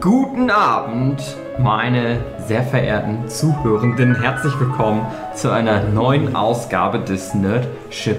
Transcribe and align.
Guten 0.00 0.50
Abend, 0.50 1.22
meine 1.58 2.18
sehr 2.46 2.62
verehrten 2.62 3.28
Zuhörenden. 3.28 4.20
Herzlich 4.20 4.58
willkommen 4.60 5.06
zu 5.34 5.50
einer 5.50 5.84
neuen 5.84 6.36
Ausgabe 6.36 7.00
des 7.00 7.34
Nerdship 7.34 8.18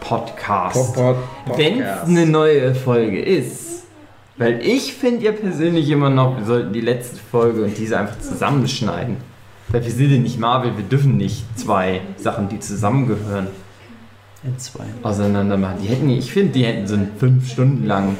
Podcasts. 0.00 0.92
Pod- 0.94 1.16
Pod- 1.46 1.58
Wenn 1.58 1.80
es 1.80 2.02
eine 2.06 2.26
neue 2.26 2.74
Folge 2.74 3.20
ist, 3.20 3.84
weil 4.36 4.60
ich 4.62 4.94
finde 4.94 5.26
ja 5.26 5.32
persönlich 5.32 5.88
immer 5.90 6.10
noch, 6.10 6.38
wir 6.38 6.44
sollten 6.44 6.72
die 6.72 6.80
letzte 6.80 7.18
Folge 7.30 7.62
und 7.64 7.76
diese 7.76 7.98
einfach 7.98 8.18
zusammenschneiden. 8.18 9.16
Weil 9.68 9.84
wir 9.84 9.90
sind 9.92 10.10
ja 10.10 10.18
nicht 10.18 10.38
Marvel, 10.40 10.76
wir 10.76 10.84
dürfen 10.84 11.16
nicht 11.18 11.44
zwei 11.58 12.00
Sachen, 12.16 12.48
die 12.48 12.58
zusammengehören, 12.58 13.48
N2. 14.46 14.80
auseinander 15.02 15.56
machen. 15.58 15.76
Die 15.82 15.88
hätten, 15.88 16.08
ich 16.08 16.32
finde, 16.32 16.52
die 16.52 16.64
hätten 16.64 16.86
so 16.86 16.94
einen 16.94 17.10
fünf 17.18 17.50
Stunden 17.50 17.84
langen 17.86 18.16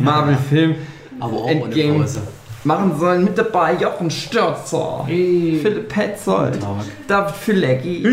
Marvel-Film 0.00 0.76
Aber 1.20 1.36
auch 1.36 1.48
Endgame. 1.48 1.94
ohne 1.94 2.04
Pause. 2.04 2.20
machen 2.64 2.98
sollen. 2.98 3.24
Mit 3.24 3.38
dabei 3.38 3.74
Jochen 3.74 4.10
Stürzer, 4.10 5.04
Philipp 5.06 5.88
Petzold. 5.88 6.58
David 7.06 7.34
Filecki, 7.34 8.06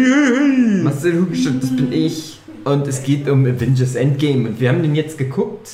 Marcel 0.84 1.22
Hugestück, 1.22 1.62
das 1.62 1.76
bin 1.76 1.92
ich. 1.92 2.40
Und 2.64 2.88
es 2.88 3.04
geht 3.04 3.28
um 3.30 3.46
Avengers 3.46 3.96
Endgame. 3.96 4.50
Und 4.50 4.60
wir 4.60 4.70
haben 4.70 4.82
den 4.82 4.96
jetzt 4.96 5.18
geguckt. 5.18 5.70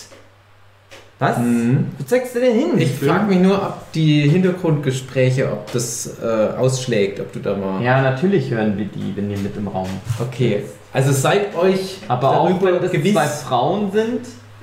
Was? 1.20 1.38
Wo 1.38 2.04
zeigst 2.04 2.35
du 2.35 2.40
denn 2.40 2.55
hin? 2.57 2.70
Ich 2.80 2.94
frage 2.94 3.26
mich 3.27 3.40
nur, 3.40 3.54
ob 3.62 3.91
die 3.93 4.27
Hintergrundgespräche, 4.27 5.52
ob 5.52 5.71
das 5.71 6.18
äh, 6.20 6.57
ausschlägt, 6.57 7.20
ob 7.20 7.32
du 7.32 7.40
da 7.40 7.55
mal. 7.55 7.84
Ja, 7.84 8.02
natürlich 8.02 8.49
hören 8.49 8.76
wir 8.77 8.85
die, 8.85 9.16
wenn 9.16 9.29
ihr 9.29 9.38
mit 9.38 9.55
im 9.55 9.68
Raum. 9.68 9.88
Okay. 10.20 10.63
Also 10.91 11.12
seid 11.13 11.55
euch 11.55 11.99
Aber 12.07 12.40
auch 12.40 12.62
wenn 12.63 12.82
das 12.82 12.91
gewiss. 12.91 13.13
zwei 13.13 13.27
Frauen 13.27 13.91
sind, 13.91 14.21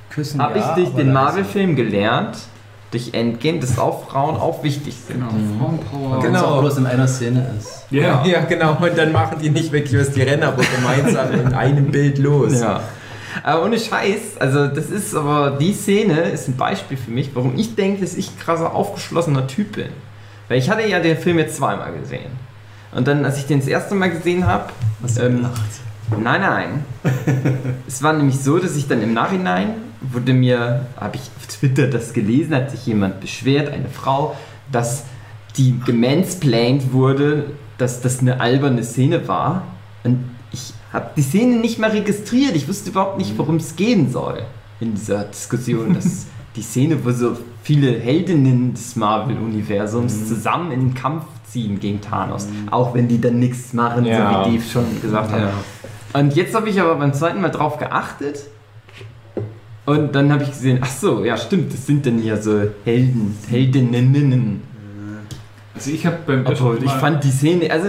Küssen 0.09 0.41
habe 0.41 0.59
ich 0.59 0.65
ja, 0.65 0.75
durch 0.75 0.87
aber 0.89 0.97
den. 0.97 1.13
Marvel-Film 1.13 1.75
gelernt, 1.77 2.37
durch 2.91 3.13
Endgame, 3.13 3.59
dass 3.59 3.77
auch 3.77 4.09
Frauen 4.09 4.35
auch 4.35 4.63
wichtig 4.63 4.95
sind. 5.07 5.19
Genau, 5.19 5.29
Frauenpower. 5.59 6.23
Wenn 6.23 6.33
es 6.33 6.41
Genau. 6.41 6.55
auch 6.55 6.59
bloß 6.61 6.77
in 6.77 6.85
einer 6.87 7.07
Szene 7.07 7.45
ist. 7.57 7.85
Ja. 7.91 8.23
Ja, 8.25 8.41
genau. 8.41 8.77
Und 8.81 8.97
dann 8.97 9.11
machen 9.11 9.37
die 9.41 9.49
nicht 9.49 9.71
wirklich 9.71 9.99
was, 9.99 10.11
die 10.11 10.21
rennen 10.23 10.43
aber 10.43 10.63
gemeinsam 10.63 11.31
in 11.33 11.53
einem 11.53 11.91
Bild 11.91 12.17
los. 12.17 12.59
Ja. 12.59 12.81
Aber 13.43 13.63
ohne 13.65 13.77
Scheiß, 13.79 14.37
also 14.39 14.67
das 14.67 14.89
ist 14.89 15.13
aber, 15.15 15.51
die 15.59 15.73
Szene 15.73 16.19
ist 16.21 16.47
ein 16.47 16.57
Beispiel 16.57 16.97
für 16.97 17.11
mich, 17.11 17.29
warum 17.35 17.57
ich 17.57 17.75
denke, 17.75 18.01
dass 18.01 18.15
ich 18.15 18.31
ein 18.31 18.39
krasser 18.39 18.73
aufgeschlossener 18.73 19.45
Typ 19.45 19.73
bin. 19.73 19.89
Weil 20.47 20.57
ich 20.57 20.69
hatte 20.69 20.87
ja 20.87 20.99
den 20.99 21.15
Film 21.17 21.37
jetzt 21.37 21.57
zweimal 21.57 21.91
gesehen. 21.93 22.31
Und 22.91 23.07
dann, 23.07 23.23
als 23.23 23.37
ich 23.37 23.45
den 23.45 23.59
das 23.59 23.67
erste 23.67 23.93
Mal 23.93 24.09
gesehen 24.09 24.47
habe, 24.47 24.65
Hast 25.03 25.19
du 25.19 25.21
Ähm, 25.21 25.35
gelacht? 25.37 25.61
nein, 26.23 26.41
nein. 26.41 26.85
es 27.87 28.01
war 28.01 28.13
nämlich 28.13 28.39
so, 28.39 28.57
dass 28.57 28.75
ich 28.75 28.87
dann 28.87 29.01
im 29.03 29.13
Nachhinein 29.13 29.75
wurde 30.01 30.33
mir, 30.33 30.85
habe 30.97 31.15
ich 31.17 31.21
auf 31.37 31.47
Twitter 31.47 31.87
das 31.87 32.13
gelesen, 32.13 32.55
hat 32.55 32.71
sich 32.71 32.85
jemand 32.85 33.19
beschwert, 33.19 33.71
eine 33.71 33.89
Frau, 33.89 34.35
dass 34.71 35.03
die 35.57 35.79
gemansplained 35.85 36.93
wurde, 36.93 37.47
dass 37.77 38.01
das 38.01 38.19
eine 38.19 38.39
alberne 38.39 38.83
Szene 38.83 39.27
war. 39.27 39.63
Und 40.03 40.29
ich 40.51 40.73
habe 40.93 41.11
die 41.15 41.21
Szene 41.21 41.57
nicht 41.57 41.79
mal 41.79 41.89
registriert. 41.91 42.55
Ich 42.55 42.67
wusste 42.67 42.89
überhaupt 42.91 43.17
nicht, 43.17 43.37
worum 43.37 43.57
es 43.57 43.75
gehen 43.75 44.11
soll 44.11 44.43
in 44.79 44.95
dieser 44.95 45.23
Diskussion. 45.25 45.93
Dass 45.93 46.27
die 46.55 46.61
Szene, 46.61 47.03
wo 47.03 47.11
so 47.11 47.37
viele 47.63 47.99
Heldinnen 47.99 48.73
des 48.73 48.95
Marvel-Universums 48.95 50.27
zusammen 50.27 50.71
in 50.71 50.79
den 50.79 50.93
Kampf 50.93 51.25
ziehen 51.45 51.79
gegen 51.79 51.99
Thanos. 52.01 52.47
Auch 52.71 52.93
wenn 52.93 53.07
die 53.07 53.19
dann 53.19 53.39
nichts 53.39 53.73
machen, 53.73 54.05
Ja. 54.05 54.43
so 54.45 54.51
wie 54.51 54.57
Dave 54.57 54.69
schon 54.69 55.01
gesagt 55.01 55.31
hat. 55.31 55.41
Ja. 55.41 55.51
Und 56.19 56.35
jetzt 56.35 56.55
habe 56.55 56.69
ich 56.69 56.79
aber 56.79 56.95
beim 56.95 57.13
zweiten 57.13 57.41
Mal 57.41 57.49
drauf 57.49 57.77
geachtet. 57.77 58.39
Und 59.89 60.13
dann 60.13 60.31
habe 60.31 60.43
ich 60.43 60.51
gesehen, 60.51 60.77
ach 60.81 60.91
so, 60.91 61.25
ja 61.25 61.35
stimmt, 61.35 61.73
das 61.73 61.87
sind 61.87 62.05
dann 62.05 62.23
ja 62.23 62.39
so 62.39 62.61
Helden, 62.85 63.35
Heldinnen. 63.49 64.61
Also 65.73 65.89
ich 65.89 66.05
habe 66.05 66.17
beim 66.27 66.45
Obwohl, 66.45 66.77
ich 66.83 66.91
fand 66.91 67.23
die 67.23 67.31
Szene, 67.31 67.71
also, 67.71 67.87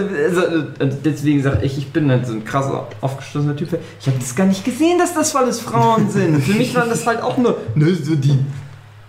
also 0.79 0.97
deswegen 1.05 1.43
sage 1.43 1.63
ich, 1.63 1.77
ich 1.77 1.91
bin 1.91 2.09
halt 2.09 2.25
so 2.25 2.33
ein 2.33 2.43
krasser, 2.43 2.87
aufgeschlossener 3.01 3.55
Typ. 3.55 3.77
Ich 3.99 4.07
habe 4.07 4.17
das 4.17 4.35
gar 4.35 4.47
nicht 4.47 4.65
gesehen, 4.65 4.97
dass 4.97 5.13
das 5.13 5.35
alles 5.35 5.59
Frauen 5.59 6.09
sind. 6.09 6.41
Für 6.41 6.53
mich 6.53 6.73
waren 6.73 6.89
das 6.89 7.05
halt 7.05 7.21
auch 7.21 7.37
nur 7.37 7.57
ne, 7.75 7.93
so 7.93 8.15
die 8.15 8.39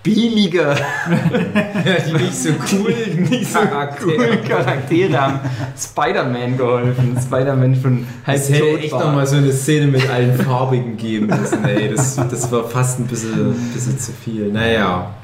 billige, 0.03 0.75
Die 2.09 2.13
nicht 2.13 2.35
so 2.35 2.51
cool, 2.73 2.95
nicht 3.31 3.53
so 3.53 3.59
coole 4.03 4.39
Charaktere 4.39 5.21
haben 5.21 5.41
Spider-Man 5.79 6.57
geholfen. 6.57 7.17
Spider-Man 7.21 7.77
schon 7.81 8.07
halb 8.27 8.37
Es 8.37 8.51
hätte 8.51 8.79
echt 8.79 8.93
nochmal 8.93 9.27
so 9.27 9.37
eine 9.37 9.53
Szene 9.53 9.87
mit 9.87 10.09
allen 10.11 10.35
Farbigen 10.39 10.97
geben 10.97 11.27
müssen, 11.27 11.65
ey. 11.65 11.91
Das, 11.95 12.17
das 12.17 12.51
war 12.51 12.65
fast 12.69 12.99
ein 13.01 13.07
bisschen, 13.07 13.55
bisschen 13.73 13.99
zu 13.99 14.13
viel. 14.13 14.51
Naja. 14.53 15.15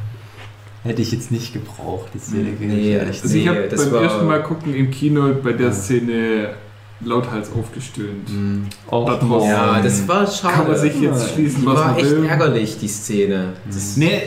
Hätte 0.85 1.03
ich 1.03 1.11
jetzt 1.13 1.31
nicht 1.33 1.53
gebraucht, 1.53 2.09
die 2.15 2.19
Szene. 2.19 2.51
Nee, 2.61 2.81
ich 2.81 2.87
ehrlich 2.95 3.23
Also 3.23 3.37
ich 3.37 3.43
Nee, 3.45 3.49
habe 3.49 3.69
das 3.69 3.85
beim 3.85 3.93
war- 3.95 4.03
ersten 4.03 4.27
Mal 4.27 4.43
gucken 4.43 4.75
im 4.75 4.91
Kino 4.91 5.35
bei 5.43 5.53
der 5.53 5.73
Szene 5.73 6.51
lauthals 7.01 7.51
aufgestöhnt. 7.53 8.29
Oh, 8.91 9.05
Da 9.07 9.17
draußen. 9.17 9.49
Ja, 9.51 9.81
das 9.83 10.07
war 10.09 10.27
schade. 10.27 10.55
Kann 10.55 10.69
man 10.69 10.77
sich 10.79 11.01
jetzt 11.01 11.33
schließen, 11.35 11.61
die 11.63 11.67
was 11.67 11.77
war 11.77 11.87
man 11.89 11.97
echt 11.97 12.11
will. 12.11 12.25
ärgerlich, 12.27 12.79
die 12.79 12.89
Szene. 12.89 13.53
Das, 13.67 13.97
Nee, 13.97 14.23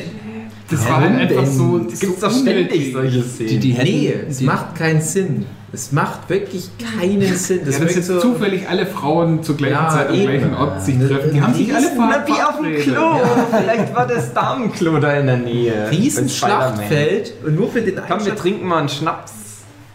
das 0.72 0.86
war 0.90 1.02
Warum 1.02 1.16
halt 1.18 1.30
einfach 1.30 1.44
denn? 1.44 1.52
so. 1.52 1.88
Es 1.92 2.00
gibt 2.00 2.24
doch 2.24 2.32
ständig 2.32 2.94
solche 2.94 3.24
Szenen. 3.24 3.50
Die, 3.50 3.60
die 3.60 3.72
hätten, 3.74 3.92
nee, 3.92 4.14
es 4.30 4.38
die, 4.38 4.46
macht 4.46 4.76
keinen 4.76 5.02
Sinn. 5.02 5.46
Es 5.74 5.92
macht 5.92 6.30
wirklich 6.30 6.70
keinen 7.00 7.22
Sinn. 7.36 7.62
Das 7.66 7.76
ja, 7.76 7.82
wird 7.82 7.98
dass 7.98 8.08
jetzt 8.08 8.22
zufällig 8.22 8.68
alle 8.68 8.86
Frauen 8.86 9.42
zur 9.44 9.56
gleichen 9.58 9.74
Ja, 9.74 9.90
Zeit 9.90 10.10
am 10.10 10.16
eben. 10.16 10.24
gleichen 10.32 10.54
Ort 10.56 10.84
sich 10.84 10.98
treffen. 10.98 11.34
Die 11.34 11.42
haben 11.42 11.54
sich 11.54 11.74
alle 11.74 11.88
Na, 11.98 12.10
ver 12.10 12.24
Na, 12.26 12.28
wie 12.28 12.32
auf 12.32 12.56
dem 12.58 12.66
verabredet. 12.66 12.84
Klo. 12.84 13.58
Vielleicht 13.58 13.96
war 13.96 14.08
das 14.08 14.34
Damenklo 14.34 15.00
da 15.00 15.14
in 15.14 15.28
der 15.28 15.38
Nähe. 15.38 15.88
riesen 15.92 16.26
Bei 16.26 16.30
Spider-Man. 16.32 16.76
Schlachtfeld 16.76 17.34
und 17.46 17.56
nur 17.56 17.70
für 17.72 17.82
den 17.82 17.96
Komm, 18.08 18.26
wir 18.26 18.36
trinken 18.36 18.68
mal 18.68 18.80
einen 18.80 18.90
Schnaps. 18.90 19.32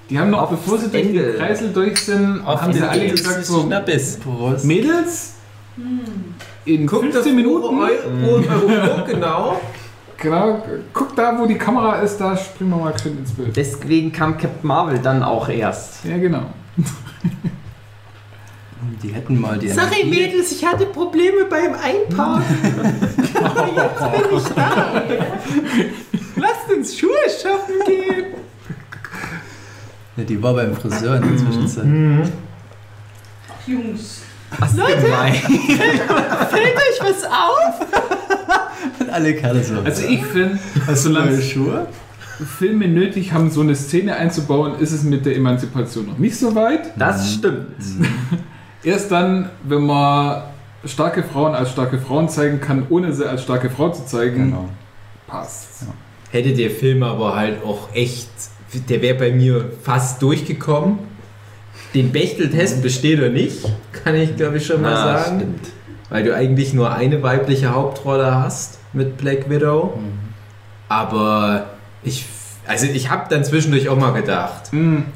Die 0.09 0.19
haben 0.19 0.31
noch, 0.31 0.43
Aufs 0.43 0.53
bevor 0.53 0.79
sie 0.79 0.89
durch 0.89 1.03
den 1.13 1.37
Kreisel 1.37 1.73
durch 1.73 1.99
sind, 1.99 2.47
haben 2.47 2.73
sie 2.73 2.81
alle 2.81 3.09
gesagt 3.09 3.45
so, 3.45 3.63
Schnappes. 3.63 4.19
Prost. 4.19 4.65
Mädels, 4.65 5.33
in 6.65 6.87
Guckt 6.87 7.13
15 7.13 7.35
Minuten, 7.35 7.77
Euro, 7.79 9.05
genau. 9.07 9.61
Genau, 10.19 10.63
guck 10.93 11.15
da, 11.17 11.39
wo 11.39 11.47
die 11.47 11.57
Kamera 11.59 11.97
ist, 12.01 12.19
da 12.19 12.37
springen 12.37 12.71
wir 12.71 12.77
mal 12.77 12.99
schön 12.99 13.19
ins 13.19 13.33
Bild. 13.33 13.57
Deswegen 13.57 14.13
kam 14.13 14.37
Captain 14.39 14.67
Marvel 14.67 14.99
dann 14.99 15.23
auch 15.23 15.49
erst. 15.49 16.05
Ja, 16.05 16.17
genau. 16.19 16.43
Die 19.03 19.09
hätten 19.09 19.41
mal 19.41 19.59
die 19.59 19.69
Sorry, 19.69 20.01
Energie- 20.03 20.11
Mädels, 20.27 20.53
ich 20.53 20.65
hatte 20.65 20.87
Probleme 20.87 21.45
beim 21.51 21.75
Einparken. 21.75 22.45
Aber 23.45 23.67
jetzt 23.75 24.31
bin 24.31 24.37
ich 24.39 24.49
da. 24.55 25.03
Lasst 26.37 26.71
uns 26.75 26.97
Schuhe 26.99 27.11
shoppen 27.43 27.75
gehen. 27.87 28.27
Ja, 30.17 30.25
die 30.25 30.43
war 30.43 30.55
beim 30.55 30.75
Friseur 30.77 31.17
in 31.17 31.23
der 31.29 31.37
Zwischenzeit. 31.37 31.85
Jungs. 33.67 34.23
Was 34.59 34.73
gemein. 34.77 35.35
Fällt 35.35 36.77
euch 36.77 37.01
was 37.01 37.25
auf? 37.25 37.87
Und 39.07 39.13
alle 39.13 39.35
Kerle 39.35 39.63
so. 39.63 39.81
Also 39.85 40.07
ich 40.07 40.25
finde, 40.25 40.59
hast 40.87 41.05
du 41.07 41.11
neue 41.11 41.23
solange 41.25 41.43
Schuhe? 41.43 41.87
Filme 42.59 42.87
nötig 42.89 43.33
haben, 43.33 43.51
so 43.51 43.63
eine 43.63 43.75
Szene 43.75 44.15
einzubauen, 44.17 44.79
ist 44.79 44.93
es 44.93 45.03
mit 45.05 45.25
der 45.25 45.37
Emanzipation 45.37 46.07
noch 46.07 46.19
nicht 46.19 46.37
so 46.37 46.55
weit. 46.55 46.93
Das 46.99 47.33
stimmt. 47.35 47.67
Erst 48.83 49.11
dann, 49.11 49.49
wenn 49.65 49.83
man 49.87 50.43
starke 50.85 51.23
Frauen 51.23 51.55
als 51.55 51.71
starke 51.71 51.99
Frauen 51.99 52.29
zeigen 52.29 52.61
kann, 52.61 52.87
ohne 52.91 53.13
sie 53.13 53.27
als 53.29 53.43
starke 53.43 53.71
Frau 53.71 53.89
zu 53.91 54.05
zeigen, 54.07 54.51
Genau. 54.51 54.69
passt. 55.27 55.87
Hätte 56.31 56.53
der 56.53 56.71
Film 56.71 57.03
aber 57.03 57.35
halt 57.37 57.65
auch 57.65 57.89
echt, 57.95 58.29
der 58.89 59.01
wäre 59.01 59.17
bei 59.17 59.33
mir 59.33 59.71
fast 59.83 60.21
durchgekommen. 60.21 60.99
Den 61.95 62.13
Bechteltest 62.13 62.83
besteht 62.83 63.19
er 63.21 63.31
nicht, 63.31 63.65
kann 64.05 64.15
ich 64.15 64.37
glaube 64.37 64.59
ich 64.59 64.67
schon 64.67 64.83
mal 64.83 64.91
Na, 64.93 65.19
sagen. 65.19 65.37
stimmt. 65.39 65.69
Weil 66.11 66.23
du 66.25 66.35
eigentlich 66.35 66.75
nur 66.75 66.93
eine 66.95 67.23
weibliche 67.23 67.73
Hauptrolle 67.75 68.35
hast 68.35 68.79
mit 68.97 69.17
Black 69.17 69.49
Widow. 69.49 69.99
Aber 70.89 71.67
ich, 72.03 72.25
also 72.67 72.87
ich 72.87 73.11
habe 73.11 73.27
dann 73.29 73.45
zwischendurch 73.45 73.89
auch 73.89 73.99
mal 73.99 74.13
gedacht, 74.13 74.71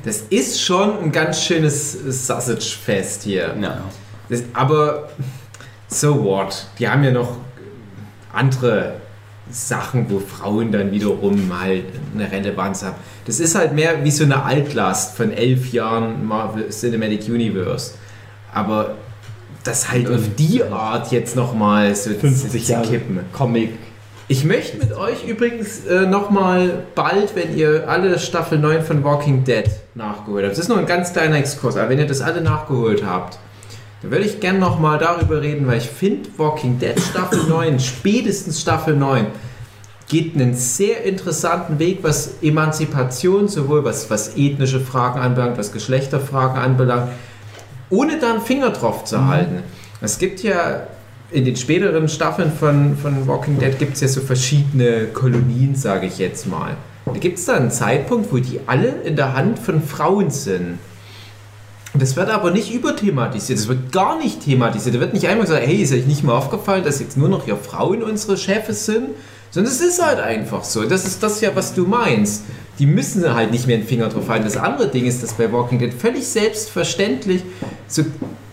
das 0.05 0.23
ist 0.31 0.61
schon 0.63 0.99
ein 1.03 1.13
ganz 1.13 1.43
schönes 1.43 2.27
Sausage-Fest 2.27 3.23
hier. 3.25 3.57
Ja. 3.61 3.81
Das, 4.29 4.45
aber 4.53 5.09
so 5.89 6.23
what? 6.25 6.67
Die 6.79 6.89
haben 6.89 7.03
ja 7.03 7.11
noch 7.11 7.37
andere 8.33 8.95
Sachen, 9.51 10.09
wo 10.09 10.21
Frauen 10.21 10.71
dann 10.71 10.93
wiederum 10.93 11.59
halt 11.61 11.87
eine 12.15 12.31
Relevanz 12.31 12.85
haben. 12.85 12.95
Das 13.27 13.41
ist 13.41 13.57
halt 13.57 13.73
mehr 13.73 14.05
wie 14.05 14.11
so 14.11 14.23
eine 14.25 14.45
Altlast 14.45 15.17
von 15.17 15.33
elf 15.33 15.73
Jahren 15.73 16.27
Marvel 16.27 16.69
Cinematic 16.69 17.29
Universe. 17.29 17.95
Aber 18.53 18.97
das 19.65 19.91
halt 19.91 20.09
auf 20.09 20.23
die 20.39 20.63
Art 20.65 21.13
jetzt 21.13 21.37
nochmal 21.37 21.95
so 21.95 22.11
50 22.11 22.65
zu 22.65 22.73
Jahre 22.73 22.87
kippen. 22.87 23.21
Comic. 23.33 23.71
Ich 24.29 24.45
möchte 24.45 24.79
mit 24.79 24.93
euch 24.93 25.27
übrigens 25.27 25.85
äh, 25.87 26.07
nochmal 26.07 26.85
bald, 26.95 27.35
wenn 27.35 27.57
ihr 27.57 27.89
alle 27.89 28.17
Staffel 28.19 28.59
9 28.59 28.83
von 28.83 29.03
Walking 29.03 29.43
Dead 29.43 29.65
nachgeholt 29.95 30.45
habt. 30.45 30.53
Das 30.53 30.61
ist 30.61 30.69
nur 30.69 30.79
ein 30.79 30.87
ganz 30.87 31.13
kleiner 31.13 31.37
Exkurs, 31.37 31.77
aber 31.77 31.89
wenn 31.91 31.99
ihr 31.99 32.07
das 32.07 32.21
alle 32.21 32.41
nachgeholt 32.41 33.05
habt, 33.05 33.39
dann 34.03 34.13
würde 34.13 34.25
ich 34.25 34.39
gerne 34.39 34.61
nochmal 34.61 34.99
darüber 34.99 35.43
reden, 35.43 35.67
weil 35.67 35.79
ich 35.79 35.89
finde 35.89 36.29
Walking 36.37 36.79
Dead 36.79 36.99
Staffel 37.01 37.43
9, 37.49 37.81
spätestens 37.81 38.61
Staffel 38.61 38.95
9, 38.95 39.27
geht 40.09 40.35
einen 40.35 40.55
sehr 40.55 41.05
interessanten 41.05 41.79
Weg, 41.79 41.99
was 42.03 42.35
Emanzipation, 42.43 43.49
sowohl 43.49 43.85
was, 43.85 44.11
was 44.11 44.37
ethnische 44.37 44.81
Fragen 44.81 45.21
anbelangt, 45.21 45.59
was 45.59 45.73
Geschlechterfragen 45.73 46.57
anbelangt, 46.57 47.11
ohne 47.91 48.19
da 48.19 48.31
einen 48.31 48.41
Finger 48.41 48.71
drauf 48.71 49.05
zu 49.05 49.27
halten. 49.27 49.63
Es 50.01 50.19
gibt 50.19 50.43
ja 50.43 50.87
in 51.31 51.45
den 51.45 51.57
späteren 51.57 52.09
Staffeln 52.09 52.53
von, 52.53 52.97
von 52.97 53.27
Walking 53.29 53.59
Dead 53.59 53.79
gibt 53.79 53.95
es 53.95 54.01
ja 54.01 54.09
so 54.09 54.21
verschiedene 54.21 55.07
Kolonien, 55.07 55.75
sage 55.75 56.07
ich 56.07 56.19
jetzt 56.19 56.47
mal. 56.47 56.77
Da 57.07 57.13
gibt 57.13 57.39
es 57.39 57.45
da 57.45 57.55
einen 57.55 57.71
Zeitpunkt, 57.71 58.33
wo 58.33 58.39
die 58.39 58.61
alle 58.67 58.89
in 59.05 59.17
der 59.17 59.35
Hand 59.35 59.59
von 59.59 59.83
Frauen 59.83 60.31
sind. 60.31 60.79
Das 61.95 62.15
wird 62.15 62.31
aber 62.31 62.53
nicht 62.53 62.73
überthematisiert, 62.73 63.59
das 63.59 63.67
wird 63.67 63.91
gar 63.91 64.17
nicht 64.19 64.45
thematisiert. 64.45 64.95
Da 64.95 65.01
wird 65.01 65.13
nicht 65.13 65.27
einmal 65.27 65.47
gesagt, 65.47 65.67
hey, 65.67 65.77
ist 65.77 65.93
euch 65.93 66.07
nicht 66.07 66.23
mal 66.23 66.35
aufgefallen, 66.35 66.85
dass 66.85 67.01
jetzt 67.01 67.17
nur 67.17 67.29
noch 67.29 67.49
ja 67.49 67.57
Frauen 67.57 68.03
unsere 68.03 68.37
Chefs 68.37 68.87
sind? 68.87 69.09
Sondern 69.51 69.73
es 69.73 69.81
ist 69.81 70.05
halt 70.05 70.21
einfach 70.21 70.65
so. 70.65 70.85
Das 70.85 71.07
ist 71.07 71.23
das 71.23 71.41
ja, 71.41 71.55
was 71.55 71.75
du 71.75 71.87
meinst. 71.87 72.45
Die 72.79 72.87
müssen 72.87 73.35
halt 73.35 73.51
nicht 73.51 73.67
mehr 73.67 73.79
den 73.79 73.87
Finger 73.87 74.09
drauf 74.09 74.29
halten. 74.29 74.45
Das 74.45 74.57
andere 74.57 74.89
Ding 74.89 75.07
ist, 75.07 75.23
dass 75.23 75.35
bei 75.35 75.53
Walking 75.53 75.79
Dead 75.79 75.93
völlig 75.93 76.27
selbstverständlich 76.27 77.43
so 77.89 78.05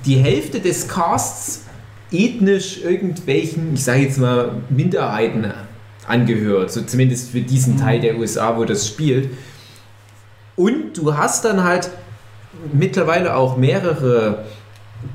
die 0.06 0.16
Hälfte 0.16 0.60
des 0.60 0.88
Casts 0.88 1.62
ethnisch 2.12 2.82
irgendwelchen, 2.82 3.74
ich 3.74 3.84
sage 3.84 4.02
jetzt 4.02 4.18
mal, 4.18 4.62
Minderheiten 4.70 5.54
angehört. 6.08 6.72
So 6.72 6.82
zumindest 6.82 7.32
für 7.32 7.42
diesen 7.42 7.78
Teil 7.78 8.00
der 8.00 8.18
USA, 8.18 8.58
wo 8.58 8.66
das 8.66 8.88
spielt. 8.88 9.30
Und 10.56 10.98
du 10.98 11.16
hast 11.16 11.46
dann 11.46 11.64
halt 11.64 11.90
mittlerweile 12.74 13.36
auch 13.36 13.58
mehrere 13.58 14.46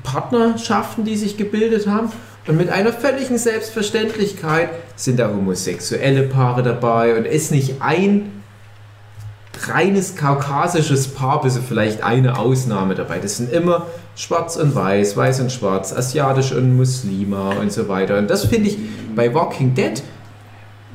Partnerschaften, 0.03 1.03
die 1.03 1.17
sich 1.17 1.35
gebildet 1.35 1.87
haben. 1.87 2.11
Und 2.45 2.57
mit 2.57 2.69
einer 2.69 2.91
völligen 2.91 3.37
Selbstverständlichkeit 3.37 4.69
sind 4.95 5.19
da 5.19 5.29
homosexuelle 5.29 6.23
Paare 6.23 6.61
dabei 6.61 7.17
und 7.17 7.25
ist 7.25 7.51
nicht 7.51 7.81
ein 7.81 8.43
reines 9.67 10.15
kaukasisches 10.15 11.07
Paar, 11.09 11.41
bis 11.41 11.57
vielleicht 11.57 12.03
eine 12.03 12.37
Ausnahme 12.37 12.95
dabei. 12.95 13.19
Das 13.19 13.37
sind 13.37 13.51
immer 13.51 13.87
schwarz 14.15 14.57
und 14.57 14.75
weiß, 14.75 15.15
weiß 15.15 15.39
und 15.41 15.51
schwarz, 15.51 15.93
asiatisch 15.93 16.51
und 16.51 16.75
Muslima 16.75 17.51
und 17.53 17.71
so 17.71 17.87
weiter. 17.87 18.17
Und 18.17 18.29
das 18.29 18.45
finde 18.45 18.69
ich 18.69 18.77
bei 19.15 19.33
Walking 19.33 19.73
Dead 19.73 20.03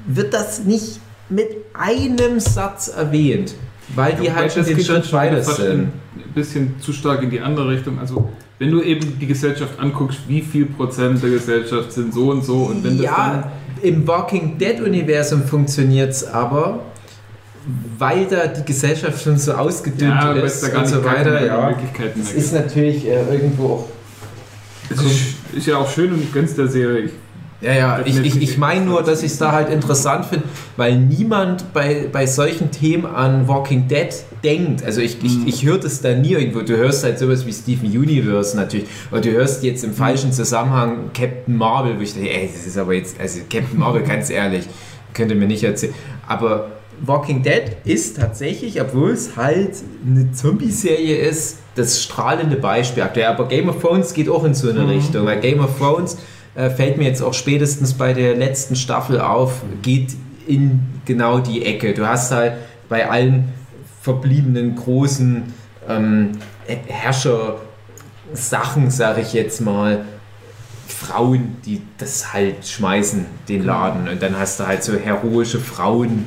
wird 0.06 0.34
das 0.34 0.64
nicht 0.64 1.00
mit 1.28 1.48
einem 1.74 2.40
Satz 2.40 2.88
erwähnt, 2.88 3.54
weil 3.94 4.14
die 4.14 4.26
Ja, 4.26 4.34
halt 4.34 4.52
schon 4.52 4.64
den 4.64 4.80
Schritt 4.80 5.04
schon 5.04 5.18
weiter 5.18 5.42
sind. 5.42 5.80
Ein 5.80 6.32
bisschen 6.34 6.80
zu 6.80 6.92
stark 6.92 7.22
in 7.22 7.30
die 7.30 7.40
andere 7.40 7.68
Richtung. 7.68 7.98
Also, 7.98 8.30
wenn 8.58 8.70
du 8.70 8.82
eben 8.82 9.18
die 9.18 9.26
Gesellschaft 9.26 9.78
anguckst, 9.78 10.20
wie 10.26 10.42
viel 10.42 10.66
Prozent 10.66 11.22
der 11.22 11.30
Gesellschaft 11.30 11.92
sind 11.92 12.12
so 12.12 12.30
und 12.30 12.44
so 12.44 12.64
und 12.64 12.82
wenn 12.84 12.96
das 12.98 13.06
Ja, 13.06 13.52
im 13.82 14.06
Walking 14.06 14.58
Dead-Universum 14.58 15.44
funktioniert 15.44 16.10
es 16.10 16.24
aber, 16.26 16.80
weil 17.98 18.26
da 18.26 18.46
die 18.46 18.64
Gesellschaft 18.64 19.22
schon 19.22 19.38
so 19.38 19.52
ausgedünnt 19.52 20.10
ja, 20.10 20.30
weil 20.34 20.38
es 20.44 20.54
ist 20.56 20.64
da 20.64 20.68
gar 20.68 20.78
und 20.78 20.82
nicht 20.84 20.94
so 20.94 21.04
weiter. 21.04 21.32
keine 21.32 21.46
Ja. 21.46 21.68
Möglichkeiten 21.68 22.20
Das 22.20 22.28
mehr 22.32 22.42
ist 22.42 22.52
natürlich 22.52 23.06
äh, 23.06 23.34
irgendwo 23.34 23.64
auch. 23.66 23.88
Es 24.90 25.02
ist, 25.02 25.34
ist 25.54 25.66
ja 25.66 25.76
auch 25.76 25.90
schön 25.90 26.12
und 26.12 26.22
ich 26.22 26.32
gönn's 26.32 26.54
der 26.54 26.66
Serie. 26.68 27.00
Ich, 27.04 27.12
Ja, 27.60 27.72
ja, 27.72 28.02
ich, 28.04 28.16
ich, 28.24 28.40
ich 28.40 28.56
meine 28.56 28.84
nur, 28.84 29.02
dass 29.02 29.24
ich 29.24 29.32
es 29.32 29.38
da 29.38 29.50
halt 29.50 29.68
interessant 29.68 30.26
finde, 30.26 30.44
weil 30.76 30.96
niemand 30.96 31.72
bei, 31.72 32.08
bei 32.10 32.24
solchen 32.24 32.70
Themen 32.70 33.04
an 33.04 33.48
Walking 33.48 33.88
Dead 33.88 34.10
denkt. 34.44 34.84
Also 34.84 35.00
ich, 35.00 35.18
ich, 35.24 35.44
ich 35.44 35.64
höre 35.64 35.78
das 35.78 36.00
da 36.00 36.14
nie 36.14 36.34
irgendwo. 36.34 36.60
Du 36.60 36.76
hörst 36.76 37.02
halt 37.02 37.18
sowas 37.18 37.44
wie 37.46 37.52
Steven 37.52 37.86
Universe 37.86 38.56
natürlich. 38.56 38.86
Oder 39.10 39.22
du 39.22 39.30
hörst 39.32 39.64
jetzt 39.64 39.82
im 39.82 39.92
falschen 39.92 40.32
Zusammenhang 40.32 41.10
Captain 41.12 41.56
Marvel, 41.56 41.98
wo 41.98 42.02
ich 42.02 42.14
denke, 42.14 42.30
ey, 42.30 42.48
das 42.52 42.64
ist 42.64 42.78
aber 42.78 42.94
jetzt, 42.94 43.18
also 43.20 43.40
Captain 43.50 43.76
Marvel, 43.76 44.02
ganz 44.06 44.30
ehrlich, 44.30 44.64
könnt 45.12 45.32
ihr 45.32 45.36
mir 45.36 45.48
nicht 45.48 45.64
erzählen. 45.64 45.94
Aber 46.28 46.70
Walking 47.00 47.42
Dead 47.42 47.76
ist 47.84 48.18
tatsächlich, 48.18 48.80
obwohl 48.80 49.10
es 49.10 49.36
halt 49.36 49.72
eine 50.06 50.30
Zombie-Serie 50.30 51.16
ist, 51.16 51.58
das 51.74 52.00
strahlende 52.02 52.56
Beispiel 52.56 53.02
aktuell. 53.02 53.26
Aber 53.26 53.48
Game 53.48 53.68
of 53.68 53.80
Thrones 53.80 54.14
geht 54.14 54.28
auch 54.28 54.44
in 54.44 54.54
so 54.54 54.70
eine 54.70 54.88
Richtung, 54.88 55.26
weil 55.26 55.40
Game 55.40 55.58
of 55.58 55.76
Thrones 55.76 56.18
äh, 56.58 56.70
fällt 56.70 56.98
mir 56.98 57.04
jetzt 57.04 57.22
auch 57.22 57.34
spätestens 57.34 57.94
bei 57.94 58.12
der 58.12 58.34
letzten 58.34 58.74
Staffel 58.74 59.20
auf, 59.20 59.62
geht 59.80 60.16
in 60.48 60.80
genau 61.04 61.38
die 61.38 61.64
Ecke. 61.64 61.94
Du 61.94 62.06
hast 62.06 62.32
halt 62.32 62.54
bei 62.88 63.08
allen 63.08 63.52
verbliebenen 64.02 64.74
großen 64.74 65.54
ähm, 65.88 66.32
Herrscher-Sachen, 66.88 68.90
sage 68.90 69.20
ich 69.20 69.34
jetzt 69.34 69.60
mal, 69.60 70.04
Frauen, 70.88 71.58
die 71.64 71.80
das 71.98 72.32
halt 72.32 72.66
schmeißen, 72.66 73.26
den 73.48 73.64
Laden. 73.64 74.08
Und 74.08 74.20
dann 74.20 74.36
hast 74.36 74.58
du 74.58 74.66
halt 74.66 74.82
so 74.82 74.96
heroische 74.96 75.60
Frauen, 75.60 76.26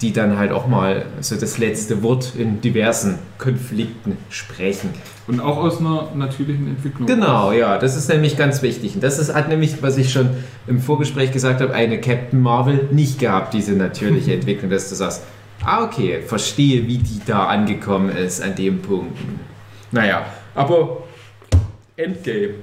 die 0.00 0.12
dann 0.12 0.38
halt 0.38 0.50
auch 0.50 0.66
mal 0.66 1.04
so 1.20 1.36
das 1.36 1.58
letzte 1.58 2.02
Wort 2.02 2.32
in 2.36 2.60
diversen 2.60 3.18
Konflikten 3.38 4.16
sprechen. 4.30 4.90
und 5.26 5.40
auch 5.40 5.58
aus 5.58 5.78
einer 5.78 6.08
natürlichen 6.14 6.66
Entwicklung. 6.68 7.06
Genau, 7.06 7.52
ja, 7.52 7.78
das 7.78 7.96
ist 7.96 8.08
nämlich 8.08 8.36
ganz 8.36 8.62
wichtig. 8.62 8.94
Und 8.94 9.02
das 9.04 9.18
ist, 9.18 9.34
hat 9.34 9.48
nämlich, 9.48 9.82
was 9.82 9.98
ich 9.98 10.10
schon 10.12 10.30
im 10.66 10.80
Vorgespräch 10.80 11.32
gesagt 11.32 11.60
habe, 11.60 11.74
eine 11.74 12.00
Captain 12.00 12.40
Marvel 12.40 12.88
nicht 12.90 13.18
gehabt, 13.18 13.52
diese 13.54 13.72
natürliche 13.72 14.32
Entwicklung, 14.38 14.70
dass 14.70 14.88
du 14.88 14.94
sagst, 14.94 15.22
ah, 15.64 15.84
okay, 15.84 16.22
verstehe, 16.22 16.86
wie 16.86 16.98
die 16.98 17.20
da 17.26 17.46
angekommen 17.46 18.08
ist 18.08 18.42
an 18.42 18.54
dem 18.54 18.80
Punkt. 18.80 19.18
Naja, 19.92 20.24
aber 20.54 21.04
Endgame. 21.96 22.54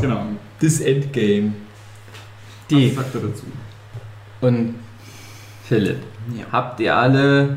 Genau. 0.00 0.26
Das 0.60 0.80
Endgame. 0.80 1.54
Was 2.70 2.78
Die. 2.78 2.90
sagt 2.90 3.14
er 3.14 3.20
dazu? 3.22 3.44
Und 4.42 4.74
Philipp, 5.64 5.98
Ja. 6.36 6.44
habt 6.52 6.80
ihr 6.80 6.96
alle 6.96 7.56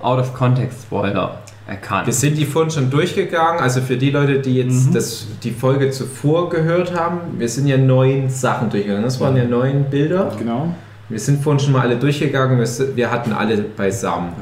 Out-of-Context-Spoiler 0.00 1.38
erkannt? 1.66 2.06
Wir 2.06 2.12
sind 2.12 2.36
die 2.38 2.44
vorhin 2.44 2.70
schon 2.70 2.90
durchgegangen, 2.90 3.60
also 3.60 3.80
für 3.80 3.96
die 3.96 4.10
Leute, 4.10 4.38
die 4.40 4.56
jetzt 4.56 4.88
Mhm. 4.88 4.94
das, 4.94 5.26
die 5.42 5.50
Folge 5.50 5.90
zuvor 5.90 6.48
gehört 6.50 6.94
haben, 6.98 7.38
wir 7.38 7.48
sind 7.48 7.66
ja 7.66 7.76
neun 7.76 8.28
Sachen 8.30 8.70
durchgegangen. 8.70 9.04
Das 9.04 9.20
waren 9.20 9.36
ja 9.36 9.44
neun 9.44 9.84
Bilder. 9.90 10.32
Genau. 10.38 10.74
Wir 11.08 11.18
sind 11.18 11.42
vorhin 11.42 11.58
schon 11.60 11.72
mal 11.72 11.82
alle 11.82 11.96
durchgegangen, 11.96 12.58
wir, 12.58 12.96
wir 12.96 13.10
hatten 13.10 13.32
alle 13.32 13.56
beisammen. 13.58 14.32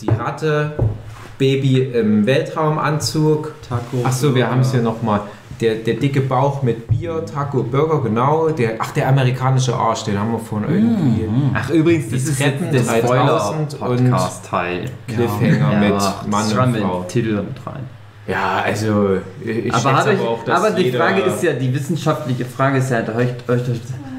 Die 0.00 0.08
Ratte, 0.10 0.72
Baby 1.44 1.82
im 1.92 2.24
Weltraumanzug. 2.24 3.54
Taco. 3.68 4.02
Achso, 4.02 4.34
wir 4.34 4.50
haben 4.50 4.60
es 4.60 4.72
hier 4.72 4.80
nochmal. 4.80 5.20
Der, 5.60 5.74
der 5.74 5.94
dicke 5.94 6.22
Bauch 6.22 6.62
mit 6.62 6.88
Bier, 6.88 7.24
Taco, 7.26 7.62
Burger, 7.62 8.00
genau. 8.00 8.48
Der, 8.48 8.76
ach, 8.78 8.92
der 8.92 9.08
amerikanische 9.08 9.76
Arsch, 9.76 10.04
den 10.04 10.18
haben 10.18 10.32
wir 10.32 10.38
vorhin 10.38 10.68
irgendwie. 10.70 11.28
Ach, 11.52 11.68
übrigens, 11.68 12.06
Die 12.06 12.12
das 12.12 12.22
ist 12.22 12.40
Treppen 12.40 12.72
jetzt 12.72 12.90
der 12.90 13.02
3000 13.02 13.72
Spoiler-Podcast-Teil. 13.72 14.84
Cliffhanger 15.06 15.80
mit 15.80 15.92
aber 15.92 16.24
Mann 16.28 16.74
und 16.74 16.76
Frau. 16.78 17.04
Titel 17.06 17.34
mit 17.34 17.66
rein. 17.66 17.84
Ja, 18.26 18.62
also 18.64 19.18
ich 19.44 19.72
aber, 19.74 19.90
euch, 19.90 20.18
aber 20.18 20.28
auch, 20.28 20.44
dass 20.44 20.64
aber 20.64 20.70
die 20.70 20.92
Frage 20.92 21.20
ist 21.20 21.42
ja, 21.42 21.52
die 21.52 21.74
wissenschaftliche 21.74 22.46
Frage 22.46 22.78
ist 22.78 22.90
ja, 22.90 22.98
hat 22.98 23.14
euch, 23.14 23.28
euch, 23.48 23.62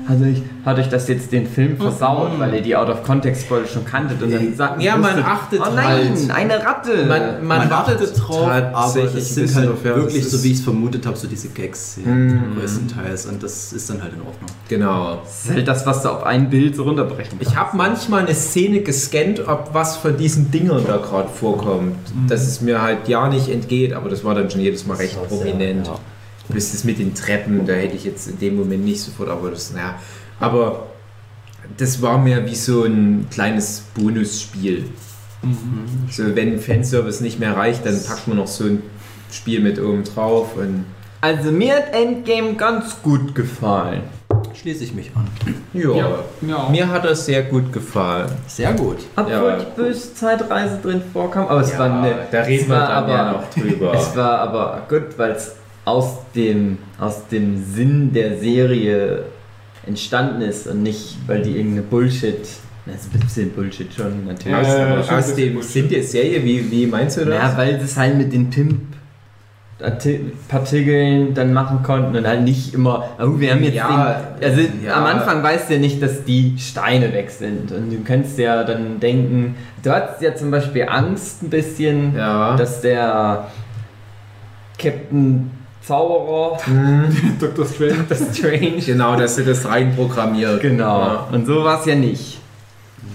hat, 0.07 0.21
euch, 0.21 0.41
hat 0.65 0.77
euch 0.79 0.89
das 0.89 1.07
jetzt 1.07 1.31
den 1.31 1.47
Film 1.47 1.77
versaut, 1.77 2.31
weil 2.39 2.53
ihr 2.53 2.61
die 2.61 2.75
Out-of-Context-Spoiler 2.75 3.65
schon 3.67 3.85
kanntet 3.85 4.21
und 4.21 4.31
dann 4.31 4.53
sagt 4.55 4.81
Ja, 4.81 4.95
man 4.97 5.11
wusstet, 5.17 5.25
achtet 5.25 5.61
Oh 5.61 5.73
nein, 5.75 5.85
halt. 5.85 6.31
eine 6.35 6.65
Ratte! 6.65 7.05
Man, 7.07 7.47
man, 7.47 7.57
Man 7.59 7.69
wartet 7.69 8.13
drauf, 8.17 8.47
aber 8.47 8.71
tatsächlich 8.71 9.23
es 9.23 9.35
sind 9.35 9.55
halt 9.55 9.69
ja, 9.83 9.95
wirklich, 9.95 10.27
so 10.29 10.43
wie 10.43 10.51
ich 10.51 10.57
es 10.59 10.63
vermutet 10.63 11.05
habe, 11.05 11.17
so 11.17 11.27
diese 11.27 11.49
Gags 11.49 11.97
ja, 12.05 12.11
Mm. 12.11 12.55
größtenteils 12.59 13.25
und 13.25 13.41
das 13.41 13.73
ist 13.73 13.89
dann 13.89 14.01
halt 14.01 14.13
in 14.13 14.19
Ordnung. 14.21 14.49
Genau. 14.69 15.21
das 15.23 15.45
ist 15.45 15.51
halt 15.53 15.67
das, 15.67 15.85
was 15.85 16.01
du 16.03 16.09
auf 16.09 16.23
ein 16.23 16.49
Bild 16.49 16.75
so 16.75 16.83
runterbrechen 16.83 17.37
Ich 17.41 17.55
habe 17.55 17.75
manchmal 17.75 18.21
eine 18.25 18.35
Szene 18.35 18.81
gescannt, 18.81 19.41
ob 19.47 19.69
was 19.73 19.97
von 19.97 20.15
diesen 20.17 20.51
Dingern 20.51 20.83
da 20.87 20.97
gerade 20.97 21.29
vorkommt. 21.29 21.95
Dass 22.27 22.47
es 22.47 22.61
mir 22.61 22.81
halt 22.81 23.07
ja 23.07 23.27
nicht 23.27 23.49
entgeht, 23.49 23.93
aber 23.93 24.09
das 24.09 24.23
war 24.23 24.35
dann 24.35 24.49
schon 24.49 24.61
jedes 24.61 24.85
Mal 24.85 24.97
recht 24.97 25.17
prominent. 25.27 25.89
Bis 26.49 26.71
das 26.71 26.83
mit 26.83 26.99
den 26.99 27.13
Treppen, 27.15 27.65
da 27.65 27.73
hätte 27.73 27.95
ich 27.95 28.05
jetzt 28.05 28.27
in 28.27 28.37
dem 28.39 28.55
Moment 28.57 28.85
nicht 28.85 29.01
sofort, 29.01 29.29
aber 29.29 29.49
das, 29.51 29.71
naja. 29.73 29.95
Aber 30.39 30.87
das 31.77 32.01
war 32.01 32.17
mehr 32.17 32.45
wie 32.45 32.55
so 32.55 32.83
ein 32.83 33.27
kleines 33.31 33.83
Bonusspiel. 33.95 34.85
So, 36.11 36.35
wenn 36.35 36.59
Fanservice 36.59 37.21
nicht 37.21 37.39
mehr 37.39 37.55
reicht, 37.55 37.85
dann 37.85 38.01
packt 38.03 38.27
man 38.27 38.37
noch 38.37 38.47
so 38.47 38.65
ein 38.65 38.81
Spiel 39.31 39.59
mit 39.59 39.79
oben 39.79 40.03
drauf 40.03 40.55
und 40.55 40.85
Also 41.21 41.51
mir 41.51 41.75
hat 41.75 41.93
Endgame 41.93 42.53
ganz 42.55 43.01
gut 43.03 43.35
gefallen. 43.35 44.03
Schließe 44.53 44.83
ich 44.85 44.93
mich 44.93 45.11
an. 45.15 45.27
ja. 45.73 45.91
Ja, 45.95 46.09
mir. 46.41 46.67
Mir 46.71 46.89
hat 46.89 47.05
das 47.05 47.25
sehr 47.25 47.43
gut 47.43 47.71
gefallen. 47.73 48.31
Sehr 48.47 48.73
gut. 48.73 48.97
Obwohl 49.15 49.31
Ja. 49.33 49.57
die 49.59 49.75
böse 49.75 50.13
Zeitreise 50.13 50.79
drin 50.81 51.01
vorkam, 51.11 51.47
aber 51.47 51.61
es 51.61 51.73
Ja, 51.73 51.79
war 51.79 52.03
eine, 52.03 52.15
da 52.31 52.41
reden 52.41 52.63
es 52.63 52.69
wir 52.69 52.75
dann 52.75 52.91
aber, 52.91 53.13
ja 53.13 53.31
noch 53.33 53.49
drüber. 53.53 53.93
Es 53.97 54.15
war 54.15 54.39
aber 54.39 54.83
gut, 54.89 55.17
weil 55.17 55.31
es 55.31 55.54
aus 55.85 56.17
dem, 56.35 56.79
aus 56.99 57.27
dem 57.27 57.63
Sinn 57.63 58.11
der 58.13 58.37
Serie 58.39 59.23
entstanden 59.85 60.41
ist 60.41 60.67
und 60.67 60.81
nicht, 60.83 61.15
weil 61.27 61.41
die 61.43 61.51
irgendeine 61.57 61.83
Bullshit, 61.83 62.39
na, 62.87 62.93
ist 62.93 63.13
ein 63.13 63.19
bisschen 63.19 63.51
Bullshit 63.51 63.93
schon 63.93 64.25
natürlich. 64.25 64.67
Ja, 64.67 64.77
ja, 64.77 64.89
ja, 64.95 64.99
aus, 64.99 65.09
aus 65.09 65.35
dem 65.35 65.53
Bullshit. 65.53 65.71
Sinn 65.71 65.89
der 65.89 66.03
Serie, 66.03 66.43
wie, 66.43 66.71
wie 66.71 66.87
meinst 66.87 67.17
du 67.17 67.25
das? 67.25 67.35
Ja, 67.35 67.57
weil 67.57 67.77
das 67.77 67.95
halt 67.97 68.17
mit 68.17 68.33
den 68.33 68.49
Pimp 68.49 68.79
Arti- 69.81 70.31
Partikeln 70.47 71.33
dann 71.33 71.51
machen 71.53 71.83
konnten 71.83 72.15
und 72.15 72.25
halt 72.25 72.43
nicht 72.43 72.73
immer, 72.73 73.09
oh, 73.19 73.37
wir 73.39 73.51
haben 73.51 73.61
jetzt 73.63 73.75
Ja, 73.75 74.21
den, 74.39 74.49
also 74.49 74.61
ja. 74.85 74.93
am 74.95 75.03
Anfang 75.05 75.43
weißt 75.43 75.69
du 75.69 75.73
ja 75.73 75.79
nicht, 75.81 76.01
dass 76.01 76.23
die 76.23 76.55
Steine 76.57 77.11
weg 77.13 77.29
sind 77.29 77.71
und 77.73 77.91
du 77.91 77.97
kannst 78.03 78.39
ja 78.39 78.63
dann 78.63 78.99
denken, 79.01 79.55
du 79.83 79.91
hattest 79.91 80.21
ja 80.21 80.33
zum 80.33 80.49
Beispiel 80.49 80.87
Angst 80.89 81.43
ein 81.43 81.49
bisschen, 81.49 82.15
Ja. 82.15 82.55
dass 82.55 82.79
der 82.81 83.47
Captain 84.77 85.51
Zauberer, 85.87 86.57
Dr. 87.39 87.65
Strange. 87.65 88.05
das 88.09 88.35
Strange, 88.37 88.81
Genau, 88.85 89.15
dass 89.15 89.35
sie 89.35 89.45
das 89.45 89.65
reinprogrammiert. 89.65 90.61
Genau. 90.61 90.99
Ja. 90.99 91.27
Und 91.31 91.45
so 91.45 91.63
war 91.63 91.79
es 91.79 91.85
ja 91.85 91.95
nicht. 91.95 92.39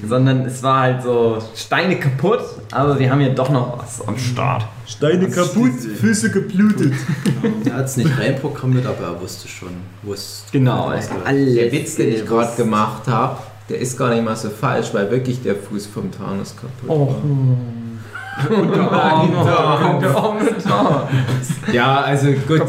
Sondern 0.06 0.46
es 0.46 0.62
war 0.62 0.80
halt 0.80 1.02
so 1.02 1.38
Steine 1.54 1.96
kaputt, 1.98 2.40
aber 2.70 2.98
wir 2.98 3.10
haben 3.10 3.20
ja 3.20 3.28
doch 3.30 3.50
noch 3.50 3.82
was 3.82 4.06
am 4.06 4.16
Start. 4.16 4.64
Steine 4.86 5.28
kaputt, 5.28 5.72
Füße 6.00 6.30
geblutet. 6.30 6.94
Er 7.66 7.74
hat 7.74 7.84
es 7.86 7.96
nicht 7.98 8.16
reinprogrammiert, 8.18 8.86
aber 8.86 9.04
er 9.14 9.20
wusste 9.20 9.46
schon, 9.48 9.68
wo 10.02 10.14
es 10.14 10.44
Genau, 10.52 10.86
alles. 10.86 11.10
Der 11.54 11.70
Witz, 11.72 11.96
den 11.96 12.14
ich 12.14 12.24
gerade 12.24 12.56
gemacht 12.56 13.08
habe, 13.08 13.38
der 13.68 13.78
ist 13.78 13.98
gar 13.98 14.08
nicht 14.14 14.24
mal 14.24 14.36
so 14.36 14.48
falsch, 14.48 14.88
weil 14.92 15.10
wirklich 15.10 15.42
der 15.42 15.56
Fuß 15.56 15.86
vom 15.86 16.10
Thanos 16.10 16.54
kaputt 16.56 16.88
Oh. 16.88 17.08
war. 17.08 17.16
Ja, 21.72 22.00
also 22.00 22.28
gut. 22.46 22.62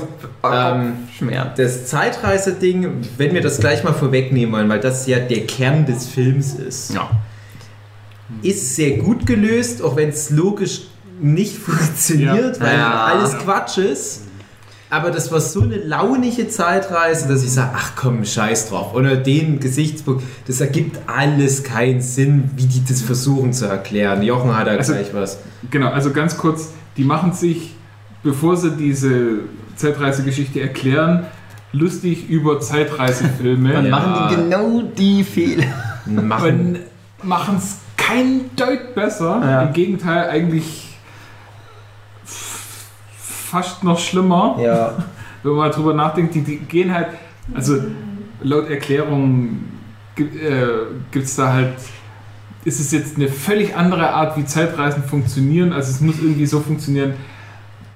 Ähm, 0.43 0.93
Schmerz. 1.15 1.57
das 1.57 1.85
Zeitreise-Ding, 1.87 3.07
wenn 3.17 3.33
wir 3.33 3.41
das 3.41 3.59
gleich 3.59 3.83
mal 3.83 3.93
vorwegnehmen 3.93 4.53
wollen, 4.55 4.69
weil 4.69 4.79
das 4.79 5.05
ja 5.05 5.19
der 5.19 5.45
Kern 5.45 5.85
des 5.85 6.07
Films 6.07 6.53
ist, 6.55 6.93
Ja. 6.95 7.09
ist 8.41 8.75
sehr 8.75 8.97
gut 8.97 9.25
gelöst, 9.27 9.83
auch 9.83 9.95
wenn 9.95 10.09
es 10.09 10.31
logisch 10.31 10.81
nicht 11.19 11.57
funktioniert, 11.59 12.57
Ja. 12.57 12.63
weil 12.63 12.77
Ja. 12.77 13.03
alles 13.05 13.37
Quatsch 13.37 13.77
ist. 13.77 14.21
Aber 14.91 15.09
das 15.09 15.31
war 15.31 15.39
so 15.39 15.61
eine 15.61 15.77
launige 15.77 16.49
Zeitreise, 16.49 17.27
dass 17.29 17.43
ich 17.43 17.51
sage, 17.51 17.71
ach 17.73 17.93
komm, 17.95 18.25
scheiß 18.25 18.67
drauf. 18.69 18.93
Unter 18.93 19.15
den 19.15 19.59
Gesichtspunkt, 19.61 20.21
das 20.47 20.59
ergibt 20.59 20.99
alles 21.07 21.63
keinen 21.63 22.01
Sinn, 22.01 22.51
wie 22.57 22.65
die 22.65 22.83
das 22.85 23.01
versuchen 23.01 23.53
zu 23.53 23.65
erklären. 23.67 24.21
Jochen 24.21 24.53
hat 24.55 24.67
da 24.67 24.71
Also- 24.71 24.91
gleich 24.93 25.13
was. 25.13 25.39
Genau, 25.69 25.87
also 25.91 26.11
ganz 26.11 26.37
kurz, 26.37 26.73
die 26.97 27.05
machen 27.05 27.31
sich, 27.31 27.73
bevor 28.21 28.57
sie 28.57 28.71
diese 28.71 29.39
Zeitreisegeschichte 29.77 30.59
erklären, 30.59 31.25
lustig 31.71 32.29
über 32.29 32.59
Zeitreisefilme 32.59 33.71
Dann 33.71 33.85
Ja. 33.85 33.91
machen 33.91 34.27
die 34.29 34.35
genau 34.35 34.81
die 34.97 35.23
Fehler. 35.23 35.63
Machen. 36.05 36.75
und 37.21 37.27
machen 37.29 37.55
es 37.57 37.77
kein 37.95 38.49
Deut 38.57 38.93
besser. 38.93 39.39
Ja. 39.41 39.61
Im 39.63 39.73
Gegenteil, 39.73 40.29
eigentlich 40.29 40.90
fast 43.51 43.83
noch 43.83 43.99
schlimmer, 43.99 44.57
Ja. 44.59 44.93
wenn 45.43 45.53
man 45.53 45.71
drüber 45.71 45.93
nachdenkt. 45.93 46.33
Die, 46.35 46.41
die 46.41 46.57
gehen 46.57 46.93
halt, 46.93 47.07
also 47.53 47.77
laut 48.41 48.69
Erklärung 48.69 49.59
gibt 50.15 51.25
es 51.25 51.35
da 51.35 51.53
halt, 51.53 51.73
ist 52.63 52.79
es 52.79 52.91
jetzt 52.91 53.15
eine 53.17 53.27
völlig 53.27 53.75
andere 53.75 54.09
Art, 54.11 54.37
wie 54.37 54.45
Zeitreisen 54.45 55.03
funktionieren. 55.03 55.73
Also 55.73 55.91
es 55.91 56.01
muss 56.01 56.19
irgendwie 56.19 56.45
so 56.45 56.59
funktionieren, 56.59 57.13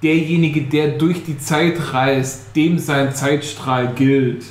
derjenige, 0.02 0.62
der 0.62 0.98
durch 0.98 1.24
die 1.24 1.38
Zeit 1.38 1.92
reist, 1.92 2.54
dem 2.56 2.78
sein 2.78 3.14
Zeitstrahl 3.14 3.92
gilt. 3.94 4.44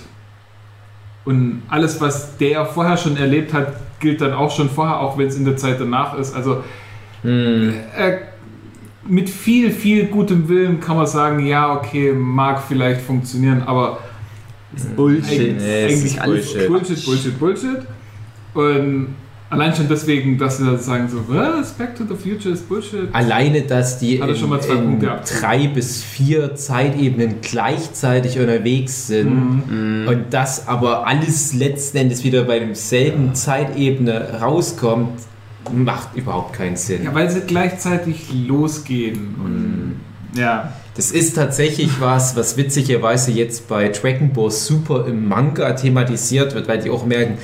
Und 1.26 1.64
alles, 1.70 2.00
was 2.00 2.38
der 2.38 2.66
vorher 2.66 2.98
schon 2.98 3.18
erlebt 3.18 3.52
hat, 3.54 3.74
gilt 4.00 4.22
dann 4.22 4.34
auch 4.34 4.52
schon 4.56 4.70
vorher, 4.70 5.00
auch 5.00 5.18
wenn 5.18 5.28
es 5.28 5.36
in 5.36 5.46
der 5.46 5.58
Zeit 5.58 5.80
danach 5.80 6.18
ist. 6.18 6.36
Also 6.36 6.64
Hm. 7.24 7.74
äh, 7.98 8.18
mit 9.08 9.30
viel, 9.30 9.72
viel 9.72 10.06
gutem 10.08 10.48
Willen 10.50 10.80
kann 10.80 10.98
man 10.98 11.08
sagen, 11.08 11.46
ja, 11.46 11.74
okay, 11.76 12.12
mag 12.14 12.62
vielleicht 12.68 13.02
funktionieren, 13.02 13.62
aber 13.66 14.00
Bullshit. 14.96 15.58
Nee, 15.58 15.86
es 15.86 16.18
eigentlich 16.18 16.18
Bullshit. 16.24 16.68
Bullshit, 16.68 17.06
Bullshit, 17.06 17.40
Bullshit. 17.40 17.78
Und 18.54 19.08
allein 19.50 19.74
schon 19.76 19.88
deswegen, 19.88 20.38
dass 20.38 20.58
sie 20.58 20.66
dann 20.66 20.80
sagen 20.80 21.08
so, 21.08 21.24
was, 21.28 21.74
Back 21.74 21.96
to 21.96 22.04
the 22.04 22.16
Future 22.16 22.54
ist 22.54 22.68
Bullshit. 22.68 23.08
Alleine, 23.14 23.62
dass 23.62 24.00
die 24.00 24.20
Hat 24.22 24.28
er 24.28 24.34
in, 24.34 24.40
schon 24.40 24.50
mal 24.50 24.60
zwei 24.62 24.74
in 24.74 24.84
Punkte 25.00 25.20
drei 25.40 25.68
bis 25.68 26.04
vier 26.04 26.56
Zeitebenen 26.56 27.36
gleichzeitig 27.42 28.40
unterwegs 28.40 29.08
sind 29.08 29.70
Mhm. 29.70 30.08
und 30.08 30.26
das 30.32 30.68
aber 30.68 31.06
alles 31.08 31.54
letzten 31.54 31.98
Endes 31.98 32.24
wieder 32.24 32.44
bei 32.44 32.60
demselben 32.60 33.34
Zeitebene 33.36 34.40
rauskommt, 34.42 35.20
macht 35.74 36.16
überhaupt 36.16 36.54
keinen 36.54 36.76
Sinn. 36.76 37.04
Ja, 37.04 37.14
weil 37.14 37.30
sie 37.30 37.42
gleichzeitig 37.42 38.28
losgehen. 38.48 39.36
Und, 39.44 40.40
ja. 40.40 40.74
Das 40.96 41.12
ist 41.12 41.36
tatsächlich 41.36 42.00
was, 42.00 42.36
was 42.36 42.56
witzigerweise 42.56 43.32
jetzt 43.32 43.68
bei 43.68 43.90
Dragon 43.90 44.32
Ball 44.32 44.52
Super 44.52 45.06
im 45.08 45.28
Manga 45.28 45.74
thematisiert 45.74 46.56
wird, 46.56 46.68
weil 46.68 46.80
die 46.80 46.90
auch 46.90 47.06
merken, 47.06 47.38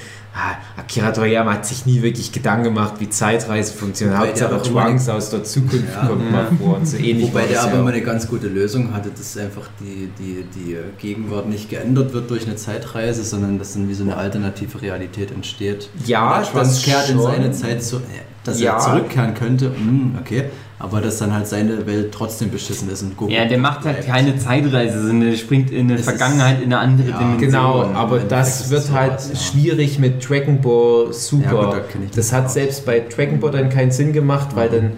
Akira 0.78 1.12
Toriyama 1.12 1.54
hat 1.56 1.66
sich 1.66 1.86
nie 1.86 2.02
wirklich 2.02 2.32
Gedanken 2.32 2.64
gemacht, 2.66 2.94
wie 3.00 3.10
Zeitreise 3.10 3.74
funktioniert. 3.74 4.18
Wobei 4.18 4.28
Hauptsache 4.30 4.62
Trunks 4.62 5.10
aus 5.10 5.30
der 5.30 5.44
Zukunft 5.44 5.90
Ja. 5.94 6.08
kommt 6.08 6.32
mal 6.32 6.48
vor 6.58 6.78
und 6.78 6.88
so 6.88 6.98
ähnlich 6.98 7.28
Wobei 7.28 7.46
der 7.48 7.62
aber 7.62 7.74
ja 7.74 7.80
immer 7.80 7.90
eine 7.90 8.02
ganz 8.02 8.28
gute 8.28 8.48
Lösung 8.48 8.94
hatte, 8.94 9.10
dass 9.10 9.38
einfach 9.38 9.68
die, 9.80 10.10
die, 10.18 10.46
die 10.56 10.78
Gegenwart 11.00 11.48
nicht 11.50 11.70
geändert 11.70 12.14
wird 12.14 12.30
durch 12.30 12.46
eine 12.46 12.56
Zeitreise, 12.56 13.24
sondern 13.24 13.60
dass 13.60 13.74
dann 13.74 13.90
wie 13.90 13.94
so 13.94 14.04
eine 14.04 14.16
alternative 14.16 14.82
Realität 14.82 15.32
entsteht. 15.32 15.90
Ja, 16.06 16.42
Trunks 16.42 16.54
das 16.54 16.84
kehrt 16.84 17.10
in 17.10 17.16
schon. 17.18 17.24
seine 17.24 17.52
Zeit 17.52 17.84
zu, 17.84 18.02
dass 18.44 18.60
Ja. 18.60 18.74
er 18.74 18.80
zurückkehren 18.80 19.34
könnte, 19.34 19.70
mm, 19.70 20.18
okay, 20.20 20.46
aber 20.80 21.00
dass 21.00 21.20
dann 21.20 21.32
halt 21.34 21.46
seine 21.48 21.86
Welt 21.86 22.12
trotzdem 22.12 22.50
beschissen 22.50 22.90
ist 22.90 23.04
und 23.04 23.16
Goku 23.16 23.32
Ja, 23.32 23.46
der 23.46 23.60
macht 23.60 23.86
halt 23.86 23.98
bleibt. 23.98 24.10
keine 24.10 24.36
Zeitreise, 24.38 25.06
sondern 25.06 25.30
der 25.30 25.38
springt 25.38 25.70
in 25.70 25.82
eine 25.86 25.94
Es 25.94 26.02
ist- 26.02 26.06
Vergangenheit, 26.10 26.58
in 26.62 26.74
eine 26.74 26.80
andere 26.80 27.10
Ja, 27.10 27.18
Dimension. 27.20 27.40
Genau, 27.52 27.84
aber 27.94 28.20
das 28.20 28.70
wird 28.72 28.92
halt 28.92 29.20
ja. 29.30 29.36
schwierig 29.40 30.00
mit 30.00 30.28
Dragon 30.28 30.60
Ball 30.60 31.14
Super. 31.14 31.46
Ja, 31.54 31.64
gut, 31.66 31.74
da 31.74 31.80
kenn 31.82 32.04
ich 32.04 32.12
das 32.12 32.30
das 32.30 32.34
hat 32.34 32.46
auch. 32.46 32.50
selbst 32.50 32.86
bei 32.86 33.00
Dragon 33.16 33.40
Ball 33.40 33.52
dann 33.52 33.70
keinen 33.70 33.92
Sinn 33.92 34.12
gemacht, 34.12 34.56
weil 34.56 34.70
Mhm. 34.70 34.74
dann 34.74 34.92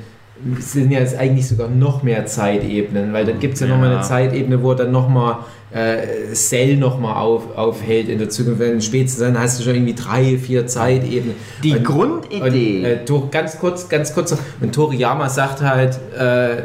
sind 0.59 0.91
ja 0.91 0.99
jetzt 0.99 1.15
eigentlich 1.17 1.47
sogar 1.47 1.67
noch 1.69 2.03
mehr 2.03 2.25
Zeitebenen, 2.25 3.13
weil 3.13 3.25
dann 3.25 3.39
gibt 3.39 3.55
es 3.55 3.59
ja, 3.61 3.67
Ja. 3.67 3.73
nochmal 3.73 3.93
eine 3.93 4.01
Zeitebene, 4.01 4.61
wo 4.61 4.73
dann 4.73 4.91
nochmal 4.91 5.37
äh, 5.71 6.33
Cell 6.33 6.77
nochmal 6.77 7.15
auf, 7.15 7.55
aufhält 7.57 8.07
in 8.09 8.19
der 8.19 8.29
Zukunft. 8.29 8.59
Wenn 8.59 8.79
spätestens 8.81 9.21
dann 9.21 9.39
hast 9.39 9.59
du 9.59 9.63
schon 9.63 9.73
irgendwie 9.75 9.95
drei, 9.95 10.37
vier 10.37 10.67
Zeitebenen. 10.67 11.35
Die 11.63 11.71
Und- 11.77 11.83
Grundidee. 11.83 12.97
Und, 13.07 13.09
äh, 13.09 13.21
ganz 13.31 13.57
kurz, 13.59 13.89
ganz 13.89 14.13
kurz. 14.13 14.35
Und 14.61 14.75
Toriyama 14.75 15.29
sagt 15.29 15.61
halt, 15.61 15.97
äh, 16.17 16.61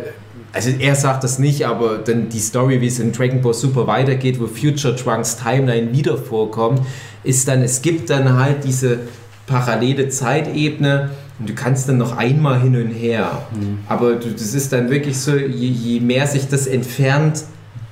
also 0.52 0.70
er 0.78 0.94
sagt 0.94 1.24
das 1.24 1.38
nicht, 1.38 1.66
aber 1.66 1.98
dann 1.98 2.28
die 2.28 2.38
Story, 2.38 2.80
wie 2.80 2.86
es 2.86 2.98
in 2.98 3.12
Dragon 3.12 3.40
Ball 3.40 3.54
Super 3.54 3.86
weitergeht, 3.86 4.40
wo 4.40 4.46
Future 4.46 4.94
Trunks 4.96 5.36
Timeline 5.36 5.92
wieder 5.92 6.16
vorkommt, 6.18 6.80
ist 7.24 7.48
dann, 7.48 7.62
es 7.62 7.80
gibt 7.82 8.10
dann 8.10 8.36
halt 8.38 8.64
diese 8.64 8.98
parallele 9.46 10.08
Zeitebene 10.08 11.10
und 11.38 11.48
du 11.48 11.54
kannst 11.54 11.88
dann 11.88 11.98
noch 11.98 12.16
einmal 12.16 12.60
hin 12.60 12.76
und 12.76 12.90
her. 12.90 13.42
Aber 13.86 14.16
du, 14.16 14.30
das 14.30 14.54
ist 14.54 14.72
dann 14.72 14.90
wirklich 14.90 15.18
so, 15.18 15.36
je, 15.36 15.68
je 15.68 16.00
mehr 16.00 16.26
sich 16.26 16.48
das 16.48 16.66
entfernt, 16.66 17.44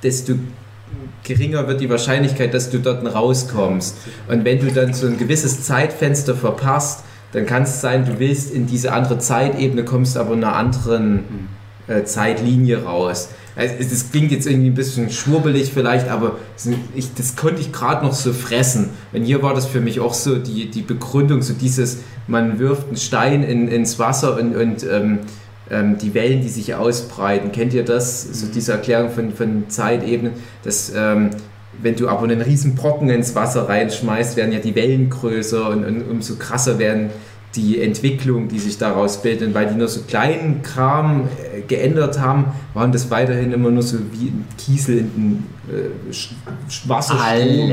desto 0.03 0.33
geringer 1.23 1.67
wird 1.67 1.81
die 1.81 1.89
Wahrscheinlichkeit, 1.89 2.53
dass 2.53 2.69
du 2.69 2.79
dort 2.79 3.05
rauskommst. 3.05 3.97
Und 4.27 4.45
wenn 4.45 4.59
du 4.59 4.71
dann 4.71 4.93
so 4.93 5.07
ein 5.07 5.17
gewisses 5.17 5.63
Zeitfenster 5.63 6.35
verpasst, 6.35 7.03
dann 7.33 7.45
kann 7.45 7.63
es 7.63 7.81
sein, 7.81 8.05
du 8.05 8.19
willst 8.19 8.51
in 8.51 8.67
diese 8.67 8.93
andere 8.93 9.19
Zeitebene, 9.19 9.83
kommst 9.83 10.17
aber 10.17 10.33
in 10.33 10.43
einer 10.43 10.55
anderen 10.55 11.23
äh, 11.87 12.03
Zeitlinie 12.03 12.83
raus. 12.83 13.29
Es- 13.57 13.89
das 13.89 14.11
klingt 14.11 14.31
jetzt 14.31 14.45
irgendwie 14.47 14.67
ein 14.69 14.75
bisschen 14.75 15.09
schwurbelig 15.09 15.71
vielleicht, 15.73 16.09
aber 16.09 16.37
ich, 16.95 17.13
das 17.15 17.35
konnte 17.35 17.59
ich 17.61 17.71
gerade 17.71 18.05
noch 18.05 18.13
so 18.13 18.31
fressen. 18.33 18.89
Und 19.13 19.23
hier 19.23 19.41
war 19.41 19.53
das 19.53 19.65
für 19.65 19.81
mich 19.81 19.99
auch 19.99 20.13
so 20.13 20.35
die, 20.37 20.69
die 20.69 20.81
Begründung, 20.83 21.41
so 21.41 21.53
dieses, 21.53 21.97
man 22.27 22.59
wirft 22.59 22.87
einen 22.87 22.97
Stein 22.97 23.43
in, 23.43 23.67
ins 23.67 23.97
Wasser 23.99 24.37
und, 24.39 24.55
und 24.55 24.83
ähm, 24.89 25.19
ähm, 25.69 25.97
die 25.97 26.13
Wellen, 26.13 26.41
die 26.41 26.49
sich 26.49 26.75
ausbreiten. 26.75 27.51
Kennt 27.51 27.73
ihr 27.73 27.83
das? 27.83 28.23
So 28.23 28.47
diese 28.53 28.73
Erklärung 28.73 29.09
von, 29.09 29.33
von 29.33 29.65
Zeitebenen, 29.69 30.33
dass 30.63 30.93
ähm, 30.95 31.31
wenn 31.81 31.95
du 31.95 32.07
aber 32.09 32.23
einen 32.23 32.41
riesen 32.41 32.75
Brocken 32.75 33.09
ins 33.09 33.35
Wasser 33.35 33.67
reinschmeißt, 33.69 34.35
werden 34.37 34.51
ja 34.51 34.59
die 34.59 34.75
Wellen 34.75 35.09
größer 35.09 35.69
und, 35.69 35.83
und 35.85 36.09
umso 36.09 36.35
krasser 36.35 36.79
werden 36.79 37.09
die 37.57 37.81
Entwicklung, 37.81 38.47
die 38.47 38.59
sich 38.59 38.77
daraus 38.77 39.21
bildet. 39.21 39.53
Weil 39.53 39.67
die 39.67 39.75
nur 39.75 39.87
so 39.87 40.01
kleinen 40.01 40.61
Kram 40.61 41.27
äh, 41.53 41.61
geändert 41.61 42.19
haben, 42.19 42.45
waren 42.73 42.91
das 42.91 43.09
weiterhin 43.11 43.51
immer 43.51 43.71
nur 43.71 43.83
so 43.83 43.97
wie 44.13 44.27
ein 44.27 44.45
Kiesel 44.57 44.99
in 44.99 45.11
den 45.13 45.43
äh, 45.69 46.13
Wasserstrom. 46.87 47.71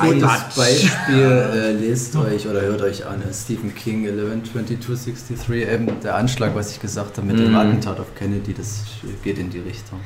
Gutes 0.00 0.56
Beispiel, 0.56 1.22
äh, 1.22 1.72
lest 1.72 2.16
euch 2.16 2.46
oder 2.48 2.62
hört 2.62 2.82
euch 2.82 3.06
an, 3.06 3.22
Stephen 3.32 3.74
King 3.74 4.04
112263, 4.06 5.68
eben 5.72 5.88
der 6.02 6.16
Anschlag, 6.16 6.54
was 6.54 6.72
ich 6.72 6.80
gesagt 6.80 7.18
habe 7.18 7.26
mit 7.26 7.38
dem 7.38 7.50
Mhm. 7.50 7.56
Attentat 7.56 8.00
auf 8.00 8.14
Kennedy, 8.14 8.54
das 8.54 8.84
geht 9.22 9.38
in 9.38 9.50
die 9.50 9.60
Richtung. 9.60 10.00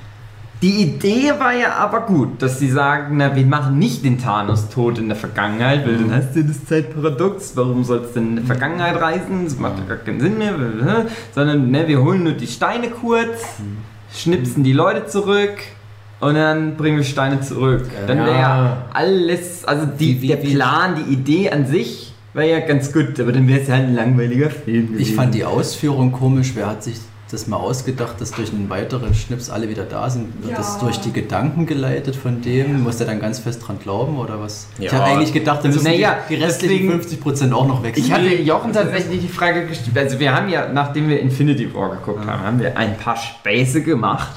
Die 0.62 0.82
Idee 0.82 1.32
war 1.38 1.54
ja 1.54 1.72
aber 1.76 2.02
gut, 2.02 2.42
dass 2.42 2.58
sie 2.58 2.68
sagen, 2.68 3.16
na, 3.16 3.34
wir 3.34 3.46
machen 3.46 3.78
nicht 3.78 4.04
den 4.04 4.18
Thanos 4.18 4.68
tot 4.68 4.98
in 4.98 5.08
der 5.08 5.16
Vergangenheit, 5.16 5.86
weil 5.86 5.96
dann 5.96 6.12
hast 6.12 6.36
du 6.36 6.44
das 6.44 6.66
Zeitparadox, 6.66 7.52
warum 7.54 7.82
sollst 7.82 8.10
du 8.14 8.20
denn 8.20 8.30
in 8.30 8.36
die 8.42 8.42
Vergangenheit 8.42 9.00
reisen? 9.00 9.44
Das 9.44 9.58
macht 9.58 9.78
ja 9.78 9.84
gar 9.86 9.96
keinen 9.96 10.20
Sinn 10.20 10.36
mehr, 10.36 10.54
sondern 11.34 11.70
ne, 11.70 11.88
wir 11.88 12.02
holen 12.02 12.24
nur 12.24 12.34
die 12.34 12.46
Steine 12.46 12.88
kurz, 12.90 13.42
schnipsen 14.14 14.62
die 14.62 14.74
Leute 14.74 15.06
zurück 15.06 15.60
und 16.20 16.34
dann 16.34 16.76
bringen 16.76 16.98
wir 16.98 17.04
Steine 17.04 17.40
zurück. 17.40 17.86
Dann 18.06 18.18
wäre 18.18 18.38
ja 18.38 18.84
alles, 18.92 19.64
also 19.64 19.86
die, 19.86 20.26
der 20.26 20.36
Plan, 20.36 20.94
die 20.94 21.10
Idee 21.14 21.50
an 21.50 21.64
sich 21.64 22.12
wäre 22.34 22.50
ja 22.50 22.60
ganz 22.60 22.92
gut, 22.92 23.18
aber 23.18 23.32
dann 23.32 23.48
wäre 23.48 23.60
es 23.60 23.68
ja 23.68 23.76
ein 23.76 23.94
langweiliger 23.94 24.50
Film. 24.50 24.84
Ich 24.84 24.90
gewesen. 24.90 25.14
fand 25.14 25.34
die 25.34 25.44
Ausführung 25.46 26.12
komisch. 26.12 26.52
Wer 26.54 26.66
hat 26.66 26.84
sich 26.84 26.96
das 27.32 27.46
mal 27.46 27.56
ausgedacht, 27.56 28.20
dass 28.20 28.30
durch 28.32 28.50
einen 28.50 28.68
weiteren 28.70 29.14
Schnips 29.14 29.50
alle 29.50 29.68
wieder 29.68 29.84
da 29.84 30.10
sind? 30.10 30.32
Wird 30.42 30.52
Ja. 30.52 30.56
das 30.58 30.78
durch 30.78 30.99
die 31.00 31.12
Gedanken 31.12 31.66
geleitet 31.66 32.16
von 32.16 32.42
dem? 32.42 32.82
Muss 32.82 32.96
der 32.99 33.06
dann 33.06 33.20
ganz 33.20 33.38
fest 33.38 33.62
dran 33.66 33.78
glauben 33.82 34.18
oder 34.18 34.40
was? 34.40 34.66
Ich 34.78 34.87
Ja. 34.87 34.92
habe 34.92 35.04
eigentlich 35.04 35.32
gedacht, 35.32 35.60
dann 35.64 35.72
müssen 35.72 35.84
Naja, 35.84 36.16
die, 36.28 36.37
die 36.37 36.42
restlichen 36.42 36.88
deswegen- 36.88 36.92
50% 37.00 37.52
auch 37.54 37.66
noch 37.66 37.82
wechseln. 37.82 38.04
Ich 38.06 38.12
hatte 38.12 38.34
Jochen 38.42 38.72
tatsächlich 38.72 39.20
die 39.20 39.28
Frage 39.28 39.66
gestellt. 39.66 39.96
Also 39.96 40.18
wir 40.20 40.34
haben 40.34 40.49
ja, 40.49 40.68
nachdem 40.72 41.08
wir 41.08 41.20
Infinity 41.20 41.72
War 41.75 41.90
geguckt 41.90 42.26
haben, 42.26 42.42
haben 42.44 42.60
wir 42.60 42.76
ein 42.76 42.96
paar 42.96 43.16
Späße 43.16 43.82
gemacht. 43.82 44.30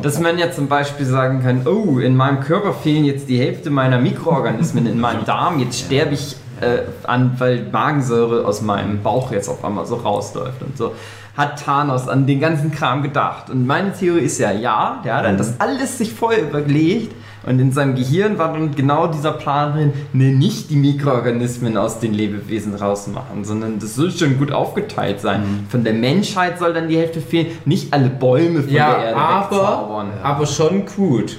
Dass 0.00 0.20
man 0.20 0.38
ja 0.38 0.52
zum 0.52 0.68
Beispiel 0.68 1.04
sagen 1.04 1.42
kann, 1.42 1.66
oh, 1.66 1.98
in 1.98 2.14
meinem 2.16 2.38
Körper 2.38 2.72
fehlen 2.72 3.04
jetzt 3.04 3.28
die 3.28 3.36
Hälfte 3.40 3.68
meiner 3.70 3.98
Mikroorganismen 3.98 4.86
in 4.86 5.00
meinem 5.00 5.24
Darm, 5.24 5.58
jetzt 5.58 5.80
sterbe 5.80 6.14
ich 6.14 6.36
äh, 6.60 6.82
an, 7.04 7.34
weil 7.38 7.66
Magensäure 7.70 8.44
aus 8.46 8.62
meinem 8.62 9.00
Bauch 9.02 9.30
jetzt 9.32 9.48
auf 9.48 9.64
einmal 9.64 9.86
so 9.86 9.94
rausläuft 9.96 10.60
und 10.62 10.76
so. 10.76 10.92
Hat 11.38 11.62
Thanos 11.64 12.08
an 12.08 12.26
den 12.26 12.40
ganzen 12.40 12.72
Kram 12.72 13.02
gedacht. 13.02 13.48
Und 13.48 13.66
meine 13.66 13.92
Theorie 13.92 14.20
ist 14.24 14.38
ja, 14.38 14.50
ja, 14.52 15.00
der 15.04 15.14
hat 15.16 15.24
dann 15.24 15.38
das 15.38 15.60
alles 15.60 15.96
sich 15.96 16.12
voll 16.12 16.34
überlegt 16.34 17.14
und 17.46 17.60
in 17.60 17.70
seinem 17.72 17.94
Gehirn 17.94 18.36
war 18.38 18.52
dann 18.52 18.74
genau 18.74 19.06
dieser 19.06 19.30
Plan 19.32 19.72
drin, 19.72 19.92
ne, 20.12 20.32
nicht 20.32 20.68
die 20.68 20.76
Mikroorganismen 20.76 21.76
aus 21.78 22.00
den 22.00 22.12
Lebewesen 22.12 22.74
rausmachen, 22.74 23.44
sondern 23.44 23.78
das 23.78 23.94
soll 23.94 24.10
schon 24.10 24.36
gut 24.36 24.50
aufgeteilt 24.50 25.20
sein. 25.20 25.64
Von 25.70 25.84
der 25.84 25.94
Menschheit 25.94 26.58
soll 26.58 26.74
dann 26.74 26.88
die 26.88 26.98
Hälfte 26.98 27.20
fehlen, 27.20 27.46
nicht 27.64 27.92
alle 27.94 28.08
Bäume 28.10 28.62
von 28.64 28.72
Ja, 28.72 28.90
der 28.96 29.04
Erde 29.04 29.16
aber, 29.16 29.50
wegzaubern. 29.56 30.06
aber 30.22 30.44
schon 30.46 30.84
gut. 30.86 31.38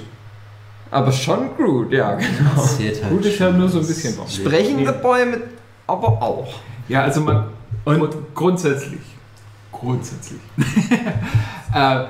Aber 0.90 1.12
schon 1.12 1.54
gut, 1.56 1.92
ja, 1.92 2.14
genau. 2.14 2.56
Halt 2.56 3.10
Gut 3.10 3.24
ist 3.26 3.38
ja 3.38 3.50
nur 3.50 3.68
so 3.68 3.78
ein 3.80 3.86
bisschen. 3.86 4.14
Sprechende 4.26 4.92
Bäume 4.94 5.42
aber 5.86 6.08
auch. 6.22 6.48
Ja, 6.88 7.02
also 7.02 7.20
man 7.20 7.44
Und- 7.84 7.98
grund- 8.00 8.16
grundsätzlich. 8.34 8.98
Grundsätzlich. 9.80 10.40
äh, 11.74 12.04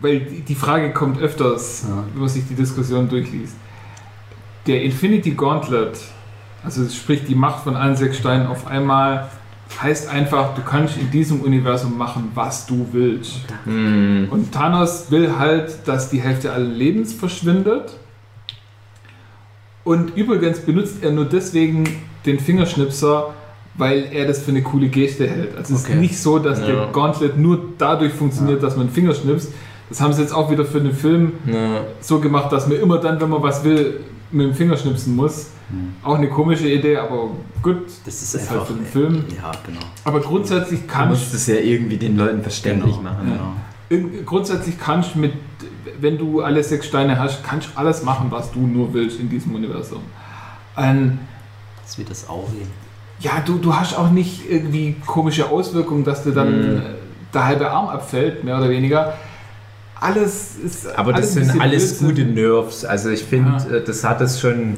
weil 0.00 0.20
die 0.20 0.54
Frage 0.54 0.92
kommt 0.92 1.18
öfters, 1.20 1.84
Ja. 1.88 2.04
wenn 2.12 2.20
man 2.20 2.28
sich 2.28 2.46
die 2.46 2.54
Diskussion 2.54 3.08
durchliest. 3.08 3.56
Der 4.66 4.82
Infinity 4.82 5.32
Gauntlet, 5.32 5.98
also 6.62 6.86
sprich 6.88 7.24
die 7.24 7.34
Macht 7.34 7.64
von 7.64 7.76
allen 7.76 7.96
sechs 7.96 8.18
Steinen 8.18 8.46
auf 8.46 8.66
einmal, 8.66 9.28
heißt 9.82 10.08
einfach, 10.08 10.54
du 10.54 10.62
kannst 10.62 10.96
in 10.96 11.10
diesem 11.10 11.40
Universum 11.40 11.96
machen, 11.96 12.30
was 12.34 12.66
du 12.66 12.86
willst. 12.92 13.40
Hm. 13.64 14.28
Und 14.30 14.52
Thanos 14.52 15.10
will 15.10 15.38
halt, 15.38 15.86
dass 15.86 16.10
die 16.10 16.20
Hälfte 16.20 16.52
allen 16.52 16.74
Lebens 16.74 17.12
verschwindet. 17.12 17.96
Und 19.84 20.16
übrigens 20.16 20.60
benutzt 20.60 21.02
er 21.02 21.12
nur 21.12 21.24
deswegen 21.24 21.84
den 22.24 22.40
Fingerschnipser, 22.40 23.34
weil 23.78 24.08
er 24.12 24.26
das 24.26 24.40
für 24.42 24.50
eine 24.50 24.62
coole 24.62 24.88
Geste 24.88 25.26
hält. 25.28 25.56
Also 25.56 25.74
es 25.74 25.84
Okay. 25.84 25.92
ist 25.94 25.98
nicht 26.00 26.18
so, 26.18 26.38
dass 26.38 26.60
Ja. 26.60 26.66
der 26.66 26.86
Gauntlet 26.92 27.36
nur 27.38 27.58
dadurch 27.78 28.12
funktioniert, 28.12 28.62
dass 28.62 28.76
man 28.76 28.88
Finger 28.90 29.14
schnipst. 29.14 29.52
Das 29.88 30.00
haben 30.00 30.12
sie 30.12 30.22
jetzt 30.22 30.32
auch 30.34 30.50
wieder 30.50 30.64
für 30.64 30.80
den 30.80 30.92
Film 30.92 31.32
Ja. 31.46 31.82
so 32.00 32.18
gemacht, 32.18 32.50
dass 32.52 32.66
man 32.66 32.78
immer 32.78 32.98
dann, 32.98 33.20
wenn 33.20 33.28
man 33.28 33.42
was 33.42 33.62
will, 33.64 34.00
mit 34.32 34.46
dem 34.46 34.54
Finger 34.54 34.76
schnipsen 34.76 35.14
muss. 35.14 35.48
Auch 36.04 36.14
eine 36.16 36.28
komische 36.28 36.68
Idee, 36.68 36.96
aber 36.96 37.30
gut, 37.62 37.86
Das 38.04 38.22
ist, 38.22 38.34
ist 38.34 38.40
einfach 38.42 38.58
halt 38.58 38.66
für 38.68 38.74
den 38.74 38.86
Film. 38.86 39.24
Ja, 39.36 39.50
genau. 39.66 39.80
Aber 40.04 40.20
grundsätzlich 40.20 40.80
Du 40.82 40.86
kann 40.86 41.08
musst 41.08 41.34
es 41.34 41.46
ja 41.48 41.56
irgendwie 41.56 41.96
den 41.96 42.16
Leuten 42.16 42.40
verständlich 42.42 42.96
Genau. 42.96 43.10
machen. 43.10 43.32
genau. 43.90 44.22
Grundsätzlich 44.24 44.78
kannst 44.78 45.14
du 45.14 45.20
mit, 45.20 45.32
wenn 46.00 46.18
du 46.18 46.40
alle 46.40 46.62
sechs 46.62 46.86
Steine 46.86 47.18
hast, 47.18 47.42
kannst 47.44 47.68
du 47.68 47.78
alles 47.78 48.02
machen, 48.04 48.26
was 48.30 48.50
du 48.52 48.60
nur 48.60 48.92
willst 48.94 49.18
in 49.20 49.28
diesem 49.28 49.54
Universum. 49.54 50.02
Ähm, 50.76 51.18
Das 51.82 51.92
ist 51.92 51.98
wie 51.98 52.04
das 52.04 52.28
Auri. 52.28 52.62
Ja, 53.20 53.42
du, 53.44 53.58
du 53.58 53.74
hast 53.74 53.96
auch 53.96 54.10
nicht 54.10 54.42
irgendwie 54.50 54.96
komische 55.06 55.48
Auswirkungen, 55.50 56.04
dass 56.04 56.22
dir 56.24 56.32
dann 56.32 56.74
Mhm. 56.76 56.82
der 57.34 57.44
halbe 57.46 57.70
Arm 57.70 57.88
abfällt, 57.88 58.44
mehr 58.44 58.58
oder 58.58 58.68
weniger. 58.70 59.14
Alles 59.98 60.56
ist. 60.62 60.86
Aber 60.96 61.12
das 61.14 61.36
ein 61.36 61.44
sind 61.46 61.60
alles 61.60 61.98
gute 61.98 62.24
Nerves. 62.24 62.84
Also 62.84 63.08
ich 63.10 63.22
finde, 63.24 63.56
Ja. 63.70 63.76
äh, 63.76 63.82
das 63.84 64.04
hat 64.04 64.20
es 64.20 64.38
schon 64.40 64.76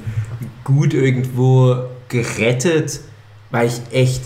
gut 0.64 0.94
irgendwo 0.94 1.76
gerettet, 2.08 3.00
weil 3.50 3.66
ich 3.66 3.80
echt 3.92 4.22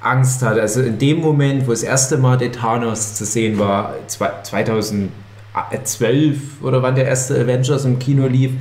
Angst 0.00 0.42
hatte. 0.42 0.60
Also 0.60 0.80
in 0.82 0.98
dem 0.98 1.20
Moment, 1.20 1.66
wo 1.66 1.72
das 1.72 1.82
erste 1.82 2.18
Mal 2.18 2.36
Thanos 2.38 3.14
zu 3.14 3.24
sehen 3.24 3.58
war, 3.58 3.94
zwei- 4.06 4.30
2012 4.44 6.38
oder 6.62 6.82
wann 6.82 6.94
der 6.94 7.06
erste 7.06 7.34
Avengers 7.40 7.84
im 7.84 7.98
Kino 7.98 8.26
lief, 8.28 8.52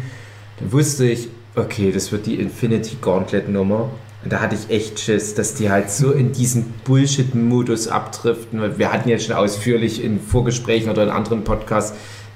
dann 0.59 0.71
wusste 0.71 1.05
ich, 1.05 1.29
okay, 1.55 1.91
das 1.91 2.11
wird 2.11 2.25
die 2.25 2.35
Infinity 2.35 2.97
Gauntlet 2.99 3.49
Nummer. 3.49 3.89
Und 4.27 4.33
da 4.33 4.41
hatte 4.41 4.57
ich 4.57 4.75
echt 4.75 4.99
Schiss, 4.99 5.35
dass 5.35 5.53
die 5.53 5.69
halt 5.69 5.89
so 5.89 6.11
in 6.11 6.33
diesen 6.33 6.73
Bullshit-Modus 6.83 7.87
abdriften. 7.87 8.77
Wir 8.77 8.91
hatten 8.91 9.07
jetzt 9.07 9.25
schon 9.25 9.37
ausführlich 9.37 10.03
in 10.03 10.19
Vorgesprächen 10.19 10.89
oder 10.89 11.03
in 11.03 11.09
anderen 11.09 11.45
Podcasts 11.45 11.93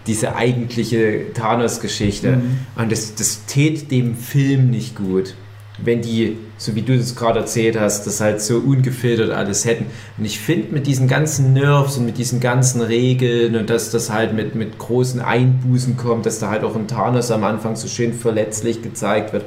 diese 0.08 0.38
eigentliche 0.38 1.34
Thanos-Geschichte. 1.34 2.41
Und 2.77 2.93
das, 2.93 3.15
das 3.15 3.45
tät 3.45 3.91
dem 3.91 4.15
Film 4.15 4.69
nicht 4.69 4.95
gut. 4.95 5.36
Wenn 5.84 6.01
die, 6.01 6.38
so 6.56 6.75
wie 6.75 6.82
du 6.82 6.97
das 6.97 7.13
gerade 7.17 7.39
erzählt 7.41 7.77
hast, 7.77 8.08
das 8.08 8.21
halt 8.21 8.39
so 8.39 8.60
ungefiltert 8.60 9.32
alles 9.32 9.65
hätten. 9.65 9.88
Und 10.17 10.23
ich 10.23 10.39
finde 10.39 10.73
mit 10.73 10.88
diesen 10.88 11.10
ganzen 11.10 11.51
Nerves 11.51 11.97
und 11.97 12.06
mit 12.06 12.17
diesen 12.17 12.39
ganzen 12.39 12.80
Regeln 12.80 13.58
und 13.58 13.69
dass 13.69 13.91
das 13.91 14.10
halt 14.10 14.34
mit, 14.34 14.56
mit 14.56 14.77
großen 14.77 15.19
Einbußen 15.19 15.97
kommt, 15.97 16.25
dass 16.25 16.39
da 16.39 16.51
halt 16.51 16.63
auch 16.63 16.77
ein 16.77 16.88
Thanos 16.88 17.32
am 17.32 17.43
Anfang 17.43 17.75
so 17.75 17.89
schön 17.89 18.13
verletzlich 18.13 18.82
gezeigt 18.82 19.34
wird. 19.34 19.43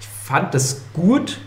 Ich 0.00 0.06
fand 0.06 0.54
das 0.54 0.82
gut, 0.92 1.40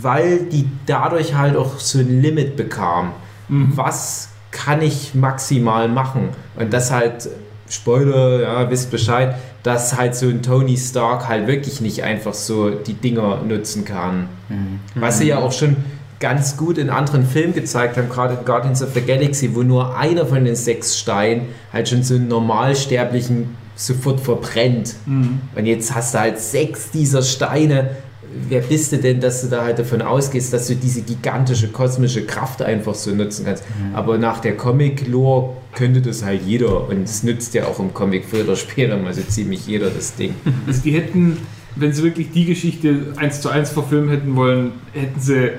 weil 0.00 0.40
die 0.44 0.68
dadurch 0.86 1.34
halt 1.34 1.56
auch 1.56 1.78
so 1.78 1.98
ein 1.98 2.20
Limit 2.22 2.56
bekam. 2.56 3.12
Was 3.48 4.28
kann 4.50 4.82
ich 4.82 5.14
maximal 5.14 5.88
machen? 5.88 6.30
Und 6.56 6.72
das 6.72 6.90
halt, 6.90 7.28
Spoiler, 7.70 8.42
ja, 8.42 8.70
wisst 8.70 8.90
Bescheid, 8.90 9.36
dass 9.62 9.96
halt 9.96 10.14
so 10.14 10.26
ein 10.26 10.42
Tony 10.42 10.76
Stark 10.76 11.28
halt 11.28 11.46
wirklich 11.46 11.80
nicht 11.80 12.02
einfach 12.02 12.34
so 12.34 12.70
die 12.70 12.94
Dinger 12.94 13.42
nutzen 13.46 13.84
kann. 13.84 14.28
Was 14.94 15.18
sie 15.18 15.28
ja 15.28 15.38
auch 15.38 15.52
schon 15.52 15.76
ganz 16.20 16.56
gut 16.56 16.78
in 16.78 16.90
anderen 16.90 17.24
Filmen 17.26 17.54
gezeigt 17.54 17.96
haben, 17.96 18.08
gerade 18.08 18.34
in 18.34 18.44
Guardians 18.44 18.82
of 18.82 18.92
the 18.94 19.00
Galaxy, 19.00 19.54
wo 19.54 19.62
nur 19.62 19.96
einer 19.96 20.26
von 20.26 20.44
den 20.44 20.56
sechs 20.56 20.98
Steinen 20.98 21.48
halt 21.72 21.88
schon 21.88 22.02
so 22.02 22.14
einen 22.14 22.28
Normalsterblichen 22.28 23.56
sofort 23.76 24.20
verbrennt. 24.20 24.96
Mhm. 25.06 25.40
Und 25.54 25.66
jetzt 25.66 25.94
hast 25.94 26.14
du 26.14 26.18
halt 26.18 26.38
sechs 26.38 26.90
dieser 26.90 27.22
Steine. 27.22 27.90
Wer 28.48 28.60
bist 28.60 28.92
du 28.92 28.98
denn, 28.98 29.20
dass 29.20 29.42
du 29.42 29.48
da 29.48 29.64
halt 29.64 29.78
davon 29.78 30.02
ausgehst, 30.02 30.52
dass 30.52 30.66
du 30.66 30.76
diese 30.76 31.02
gigantische 31.02 31.68
kosmische 31.68 32.24
Kraft 32.24 32.62
einfach 32.62 32.94
so 32.94 33.10
nutzen 33.14 33.44
kannst? 33.44 33.64
Aber 33.94 34.18
nach 34.18 34.40
der 34.40 34.56
Comic-Lore 34.56 35.56
könnte 35.74 36.00
das 36.00 36.24
halt 36.24 36.42
jeder. 36.46 36.88
Und 36.88 37.04
es 37.04 37.22
nützt 37.22 37.54
ja 37.54 37.66
auch 37.66 37.78
im 37.78 37.94
Comic 37.94 38.24
früher 38.24 38.44
oder 38.44 38.56
später 38.56 38.96
mal 38.96 39.14
so 39.14 39.22
ziemlich 39.22 39.66
jeder 39.66 39.90
das 39.90 40.14
Ding. 40.14 40.34
Also 40.66 40.82
die 40.82 40.92
hätten, 40.92 41.38
wenn 41.76 41.92
sie 41.92 42.02
wirklich 42.02 42.30
die 42.32 42.44
Geschichte 42.44 43.12
eins 43.16 43.40
zu 43.40 43.48
eins 43.48 43.70
verfilmen 43.70 44.10
hätten 44.10 44.36
wollen, 44.36 44.72
hätten 44.92 45.20
sie 45.20 45.52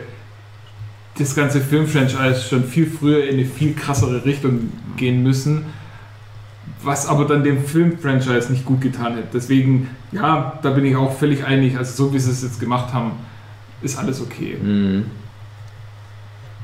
das 1.17 1.35
ganze 1.35 1.59
Filmfranchise 1.59 2.41
schon 2.41 2.63
viel 2.63 2.85
früher 2.85 3.25
in 3.25 3.35
eine 3.35 3.45
viel 3.45 3.73
krassere 3.73 4.23
Richtung 4.25 4.71
gehen 4.95 5.21
müssen, 5.21 5.65
was 6.81 7.07
aber 7.07 7.25
dann 7.25 7.43
dem 7.43 7.63
Filmfranchise 7.63 8.51
nicht 8.51 8.65
gut 8.65 8.81
getan 8.81 9.15
hätte. 9.15 9.27
Deswegen, 9.33 9.89
ja, 10.11 10.57
da 10.61 10.69
bin 10.71 10.85
ich 10.85 10.95
auch 10.95 11.11
völlig 11.17 11.43
einig. 11.45 11.77
Also 11.77 12.05
so 12.05 12.13
wie 12.13 12.19
sie 12.19 12.31
es 12.31 12.41
jetzt 12.41 12.59
gemacht 12.59 12.93
haben, 12.93 13.11
ist 13.81 13.97
alles 13.97 14.21
okay. 14.21 14.57
Mhm. 14.61 15.05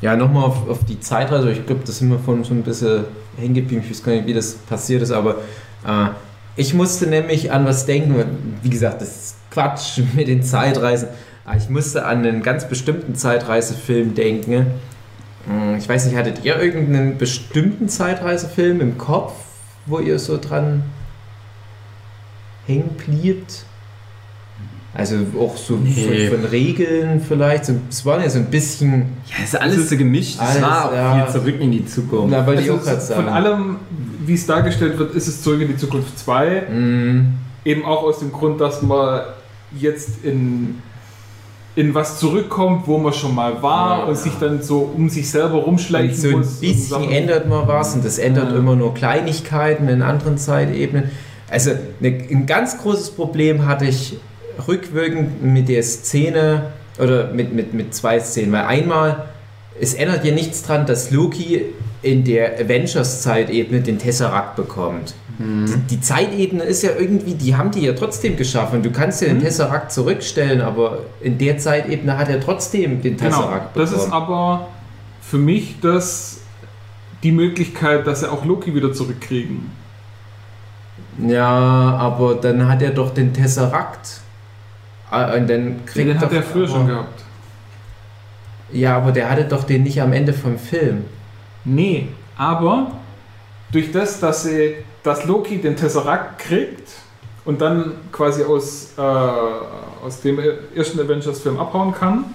Ja, 0.01 0.15
nochmal 0.15 0.43
auf, 0.43 0.67
auf 0.69 0.84
die 0.86 0.99
Zeitreise. 0.99 1.51
Ich 1.51 1.65
glaube, 1.65 1.82
das 1.86 1.99
sind 1.99 2.10
wir 2.10 2.19
von 2.19 2.43
schon 2.45 2.60
ein 2.60 2.63
bisschen 2.63 3.06
hängen. 3.38 3.56
Ich 3.56 3.89
weiß 3.89 4.04
gar 4.04 4.12
nicht, 4.13 4.28
wie 4.28 4.34
das 4.34 4.54
passiert 4.54 5.01
ist, 5.01 5.12
aber 5.12 5.36
äh, 5.86 6.08
ich 6.58 6.73
musste 6.73 7.08
nämlich 7.08 7.51
an 7.51 7.65
was 7.65 7.86
denken. 7.86 8.15
Wie 8.62 8.69
gesagt, 8.69 9.01
das 9.01 9.10
ist 9.10 9.36
Quatsch 9.51 9.99
mit 10.15 10.28
den 10.28 10.43
Zeitreisen. 10.43 11.10
Aber 11.45 11.58
ich 11.58 11.69
musste 11.69 12.06
an 12.06 12.19
einen 12.25 12.41
ganz 12.41 12.67
bestimmten 12.67 13.15
Zeitreisefilm 13.15 14.15
denken. 14.15 14.67
Hm, 15.47 15.75
Ich 15.78 15.88
weiß 15.88 16.06
nicht, 16.06 16.15
hattet 16.17 16.43
ihr 16.43 16.60
irgendeinen 16.60 17.17
bestimmten 17.17 17.88
Zeitreisefilm 17.88 18.82
im 18.82 18.97
Kopf, 18.97 19.34
wo 19.86 20.00
ihr 20.00 20.19
so 20.19 20.38
dran 20.38 20.84
hängen 22.65 22.89
blieb? 22.98 23.45
Also 24.93 25.17
auch 25.38 25.58
so 25.58 25.76
Nee. 25.76 26.30
von, 26.30 26.39
von 26.39 26.45
Regeln 26.50 27.19
vielleicht. 27.19 27.69
Es 27.89 28.06
war 28.06 28.21
ja 28.21 28.30
so 28.30 28.39
ein 28.39 28.45
bisschen. 28.45 29.08
Ja, 29.28 29.43
ist 29.43 29.60
alles 29.60 29.89
so 29.89 29.98
gemischt. 29.98 30.39
Es 30.41 30.62
war 30.62 30.86
auch 30.86 30.93
ja. 30.93 31.26
viel 31.26 31.34
zurück 31.41 31.60
in 31.60 31.71
die 31.71 31.86
Zukunft. 31.86 32.34
Wollte 32.45 32.62
ich 32.62 32.71
Also 32.71 32.82
auch 32.82 32.86
gerade 32.86 33.02
von 33.02 33.28
allem, 33.28 33.76
wie 34.26 34.34
es 34.36 34.45
dargestellt 34.45 34.98
wird, 34.98 35.13
ist 35.13 35.28
es 35.28 35.41
zurück 35.41 35.60
in 35.62 35.67
die 35.67 35.78
Zukunft 35.78 36.17
2. 36.17 36.62
Mm, 36.71 37.34
Eben 37.65 37.84
auch 37.84 38.04
aus 38.04 38.19
dem 38.19 38.32
Grund, 38.32 38.62
dass 38.62 38.82
man 38.84 39.21
jetzt 39.78 40.24
in, 40.24 40.82
in 41.75 41.93
was 41.93 42.19
zurückkommt, 42.19 42.88
wo 42.88 42.97
man 42.97 43.13
schon 43.13 43.35
mal 43.35 43.61
war 43.61 43.99
ja, 43.99 44.03
und 44.05 44.15
ja. 44.15 44.15
sich 44.15 44.33
dann 44.39 44.61
so 44.61 44.89
um 44.95 45.09
sich 45.09 45.29
selber 45.29 45.57
rumschleichen 45.57 46.15
so 46.15 46.38
muss. 46.38 46.55
Ein 46.55 46.59
bisschen 46.61 47.11
ändert 47.11 47.49
man 47.49 47.67
was 47.67 47.95
und 47.95 48.05
das 48.05 48.17
ändert 48.17 48.51
ja. 48.51 48.57
immer 48.57 48.75
nur 48.75 48.93
Kleinigkeiten 48.93 49.89
in 49.89 50.01
anderen 50.01 50.38
Zeitebenen. 50.38 51.11
Also 51.49 51.71
ne, 51.99 52.25
ein 52.29 52.45
ganz 52.45 52.77
großes 52.77 53.11
Problem 53.11 53.65
hatte 53.65 53.85
ich 53.85 54.17
rückwirkend 54.67 55.43
mit 55.43 55.67
der 55.67 55.83
Szene 55.83 56.71
oder 56.97 57.31
mit, 57.33 57.53
mit, 57.53 57.73
mit 57.73 57.93
zwei 57.93 58.19
Szenen, 58.19 58.53
weil 58.53 58.65
einmal, 58.65 59.25
es 59.79 59.93
ändert 59.93 60.23
ja 60.23 60.33
nichts 60.33 60.63
dran, 60.63 60.85
dass 60.85 61.11
Loki 61.11 61.65
in 62.01 62.23
der 62.23 62.57
Avengers-Zeitebene 62.59 63.81
den 63.81 63.99
Tesseract 63.99 64.55
bekommt. 64.55 65.13
Die, 65.38 65.78
die 65.95 66.00
Zeitebene 66.02 66.63
ist 66.63 66.82
ja 66.84 66.91
irgendwie, 66.98 67.34
die 67.34 67.56
haben 67.58 67.69
die 67.71 67.82
ja 67.82 67.93
trotzdem 67.93 68.38
geschaffen. 68.38 68.82
Du 68.84 68.91
kannst 68.91 69.21
ja 69.21 69.28
den 69.28 69.41
Tesseract 69.41 69.91
zurückstellen, 69.91 70.62
aber 70.62 71.00
in 71.21 71.38
der 71.38 71.58
Zeitebene 71.58 72.17
hat 72.17 72.30
er 72.30 72.39
trotzdem 72.39 73.02
den 73.02 73.17
Genau, 73.17 73.41
Tesseract 73.41 73.76
das 73.76 73.89
bekommen. 73.91 74.08
ist 74.08 74.13
aber 74.13 74.67
für 75.21 75.38
mich 75.38 75.76
das, 75.82 76.39
die 77.24 77.32
Möglichkeit, 77.34 78.08
dass 78.08 78.21
sie 78.21 78.32
auch 78.32 78.45
Loki 78.45 78.74
wieder 78.74 78.93
zurückkriegen. 78.93 79.71
Ja, 81.17 81.41
aber 82.00 82.36
dann 82.36 82.67
hat 82.69 82.82
er 82.82 82.91
doch 82.91 83.13
den 83.13 83.34
Tesseract. 83.34 84.21
Ah, 85.10 85.34
Und 85.34 85.50
dann 85.50 85.86
kriegt 85.86 86.10
Den 86.10 86.19
hat 86.19 86.32
er 86.32 86.43
früher 86.43 86.67
schon 86.67 86.88
gehabt. 86.88 87.24
Ja, 88.71 88.98
aber 88.98 89.12
der 89.12 89.30
hatte 89.30 89.45
doch 89.45 89.63
den 89.63 89.84
nicht 89.84 90.02
am 90.02 90.12
Ende 90.13 90.34
vom 90.34 90.58
Film. 90.58 91.06
Nee, 91.63 92.08
aber 92.38 92.91
durch 93.71 93.91
das, 93.91 94.19
dass, 94.19 94.43
sie, 94.43 94.76
dass 95.06 95.26
Loki 95.26 95.60
den 95.60 95.76
Tesseract 95.76 96.39
kriegt 96.39 96.89
und 97.46 97.62
dann 97.62 97.94
quasi 98.12 98.44
aus, 98.44 98.94
äh, 98.98 99.02
aus 99.02 100.22
dem 100.22 100.39
ersten 100.76 101.00
Avengers-Film 101.00 101.60
abhauen 101.60 101.94
kann 101.94 102.26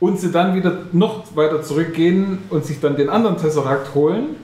und 0.00 0.18
sie 0.18 0.32
dann 0.32 0.54
wieder 0.54 0.78
noch 0.92 1.36
weiter 1.36 1.62
zurückgehen 1.62 2.38
und 2.48 2.64
sich 2.64 2.80
dann 2.80 2.96
den 2.96 3.10
anderen 3.10 3.36
Tesseract 3.36 3.94
holen 3.94 4.36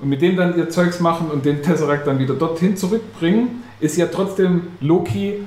und 0.00 0.08
mit 0.08 0.22
dem 0.22 0.36
dann 0.36 0.56
ihr 0.56 0.70
Zeugs 0.70 0.98
machen 0.98 1.30
und 1.30 1.44
den 1.44 1.62
Tesseract 1.62 2.06
dann 2.06 2.18
wieder 2.18 2.34
dorthin 2.34 2.76
zurückbringen, 2.76 3.64
ist 3.80 3.98
ja 3.98 4.06
trotzdem 4.06 4.68
Loki 4.80 5.46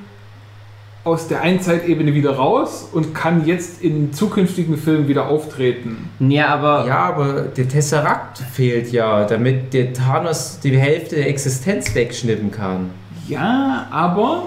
aus 1.05 1.27
der 1.27 1.41
einen 1.41 1.61
Zeitebene 1.61 2.13
wieder 2.13 2.35
raus 2.35 2.87
und 2.91 3.15
kann 3.15 3.45
jetzt 3.45 3.81
in 3.81 4.11
zukünftigen 4.13 4.77
Filmen 4.77 5.07
wieder 5.07 5.27
auftreten. 5.27 6.09
Ja, 6.19 6.47
aber 6.49 6.85
Ja, 6.87 6.97
aber 7.05 7.33
der 7.43 7.67
Tesseract 7.67 8.39
fehlt 8.39 8.91
ja, 8.91 9.23
damit 9.25 9.73
der 9.73 9.93
Thanos 9.93 10.59
die 10.61 10.77
Hälfte 10.77 11.15
der 11.15 11.29
Existenz 11.29 11.95
wegschnippen 11.95 12.51
kann. 12.51 12.89
Ja, 13.27 13.87
aber 13.91 14.43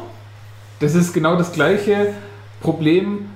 das 0.81 0.95
ist 0.95 1.13
genau 1.15 1.37
das 1.37 1.53
gleiche 1.53 2.09
Problem, 2.61 3.27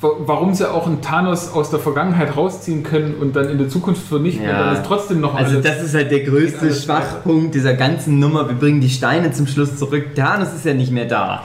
wa- 0.00 0.10
warum 0.20 0.54
sie 0.54 0.70
auch 0.70 0.86
einen 0.86 1.02
Thanos 1.02 1.52
aus 1.52 1.70
der 1.70 1.80
Vergangenheit 1.80 2.36
rausziehen 2.36 2.84
können 2.84 3.14
und 3.20 3.34
dann 3.34 3.48
in 3.48 3.58
der 3.58 3.68
Zukunft 3.68 4.06
vernichten 4.06 4.44
Ja. 4.44 4.50
und 4.60 4.66
dann 4.66 4.76
ist 4.76 4.86
trotzdem 4.86 5.20
noch 5.20 5.34
Also 5.34 5.56
alles. 5.58 5.66
das 5.66 5.82
ist 5.82 5.94
halt 5.94 6.10
der 6.10 6.20
größte 6.20 6.72
Schwachpunkt 6.72 7.54
dieser 7.54 7.74
ganzen 7.74 8.18
Nummer. 8.18 8.46
Wir 8.48 8.54
bringen 8.54 8.80
die 8.80 8.88
Steine 8.90 9.32
zum 9.32 9.46
Schluss 9.46 9.76
zurück. 9.78 10.14
Thanos 10.14 10.52
ist 10.54 10.64
ja 10.64 10.74
nicht 10.74 10.92
mehr 10.92 11.06
da. 11.06 11.42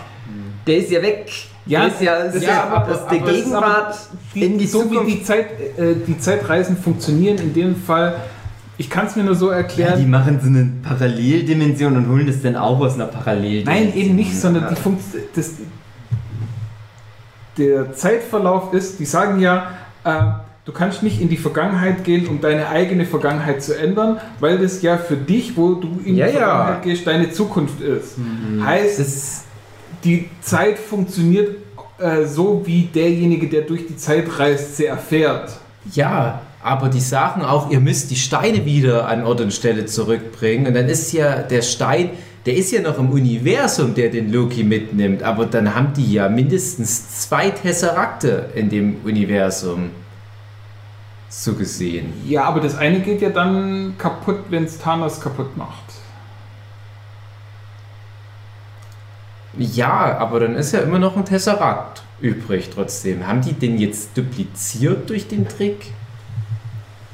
Der 0.67 0.77
ist 0.77 0.91
ja 0.91 1.01
weg. 1.01 1.27
Ja, 1.65 1.79
der 1.81 1.87
ist 1.89 2.01
ja, 2.01 2.23
das 2.23 2.35
ist 2.35 2.41
ist 2.43 2.47
ja 2.47 2.63
aber- 2.63 2.91
aus 2.93 3.07
der 3.07 3.19
Gegenwart 3.19 3.95
die, 4.35 4.43
in 4.45 4.57
die 4.57 4.67
so 4.67 4.83
Zukunft. 4.83 5.07
wie 5.07 5.11
die, 5.15 5.23
Zeit, 5.23 5.45
äh, 5.77 5.95
die 6.07 6.17
Zeitreisen 6.19 6.77
funktionieren, 6.77 7.37
in 7.39 7.53
dem 7.53 7.75
Fall, 7.75 8.15
ich 8.77 8.89
kann 8.89 9.07
es 9.07 9.15
mir 9.15 9.23
nur 9.23 9.35
so 9.35 9.49
ja, 9.51 9.57
erklären. 9.57 9.99
die 9.99 10.05
machen 10.05 10.39
so 10.41 10.47
eine 10.47 10.69
Paralleldimension 10.83 11.97
und 11.97 12.07
holen 12.09 12.27
das 12.27 12.41
dann 12.41 12.55
auch 12.55 12.79
aus 12.79 12.93
einer 12.93 13.05
Paralleldimension. 13.07 13.85
Nein, 13.89 13.95
eben 13.97 14.15
nicht, 14.15 14.39
sondern 14.39 14.63
Ja. 14.63 14.69
die 14.69 14.75
Funkt 14.75 15.01
das, 15.35 15.51
der 17.57 17.93
Zeitverlauf 17.93 18.73
ist, 18.73 18.99
die 18.99 19.05
sagen 19.05 19.39
ja, 19.39 19.71
äh, 20.03 20.11
du 20.65 20.71
kannst 20.71 21.01
nicht 21.01 21.19
in 21.21 21.27
die 21.29 21.37
Vergangenheit 21.37 22.03
gehen, 22.03 22.27
um 22.27 22.39
deine 22.39 22.67
eigene 22.69 23.05
Vergangenheit 23.05 23.63
zu 23.63 23.77
ändern, 23.77 24.19
weil 24.39 24.59
das 24.59 24.81
ja 24.83 24.97
für 24.97 25.15
dich, 25.17 25.57
wo 25.57 25.73
du 25.73 25.99
in 26.05 26.15
Ja, 26.15 26.27
die 26.27 26.33
ja. 26.33 26.39
Vergangenheit 26.39 26.83
gehst, 26.83 27.07
deine 27.07 27.31
Zukunft 27.31 27.81
ist. 27.81 28.15
Heißt, 28.63 28.99
Das, 28.99 29.43
die 30.07 30.29
Zeit 30.41 30.79
funktioniert 30.79 31.57
äh, 31.99 32.25
so, 32.25 32.61
wie 32.65 32.83
derjenige, 32.83 33.47
der 33.47 33.63
durch 33.63 33.87
die 33.87 33.97
Zeit 33.97 34.39
reist, 34.39 34.77
sie 34.77 34.85
erfährt. 34.85 35.51
Ja, 35.93 36.41
aber 36.63 36.87
die 36.87 37.01
sagen 37.01 37.41
auch, 37.41 37.69
ihr 37.69 37.81
müsst 37.81 38.09
die 38.09 38.15
Steine 38.15 38.65
wieder 38.65 39.07
an 39.07 39.25
Ort 39.25 39.41
und 39.41 39.53
Stelle 39.53 39.85
zurückbringen. 39.85 40.67
Und 40.67 40.75
dann 40.75 40.87
ist 40.87 41.11
ja 41.11 41.41
der 41.41 41.61
Stein, 41.61 42.11
der 42.45 42.55
ist 42.55 42.71
ja 42.71 42.81
noch 42.81 42.97
im 42.97 43.09
Universum, 43.09 43.93
der 43.93 44.09
den 44.09 44.31
Loki 44.31 44.63
mitnimmt. 44.63 45.23
Aber 45.23 45.45
dann 45.45 45.75
haben 45.75 45.91
die 45.93 46.13
ja 46.13 46.29
mindestens 46.29 47.21
zwei 47.21 47.49
Tesserakte 47.49 48.49
in 48.55 48.69
dem 48.69 48.97
Universum. 49.03 49.89
So 51.29 51.53
gesehen. 51.53 52.13
Ja, 52.25 52.45
aber 52.45 52.61
das 52.61 52.77
eine 52.77 53.01
geht 53.01 53.21
ja 53.21 53.29
dann 53.29 53.95
kaputt, 53.97 54.45
wenn 54.49 54.63
es 54.63 54.79
Thanos 54.79 55.19
kaputt 55.19 55.57
macht. 55.57 55.86
Ja, 59.57 60.17
aber 60.17 60.39
dann 60.39 60.55
ist 60.55 60.71
ja 60.71 60.79
immer 60.79 60.99
noch 60.99 61.15
ein 61.17 61.25
Tesserakt 61.25 62.03
übrig 62.21 62.69
trotzdem. 62.73 63.27
Haben 63.27 63.41
die 63.41 63.53
den 63.53 63.77
jetzt 63.77 64.17
dupliziert 64.17 65.09
durch 65.09 65.27
den 65.27 65.47
Trick? 65.47 65.93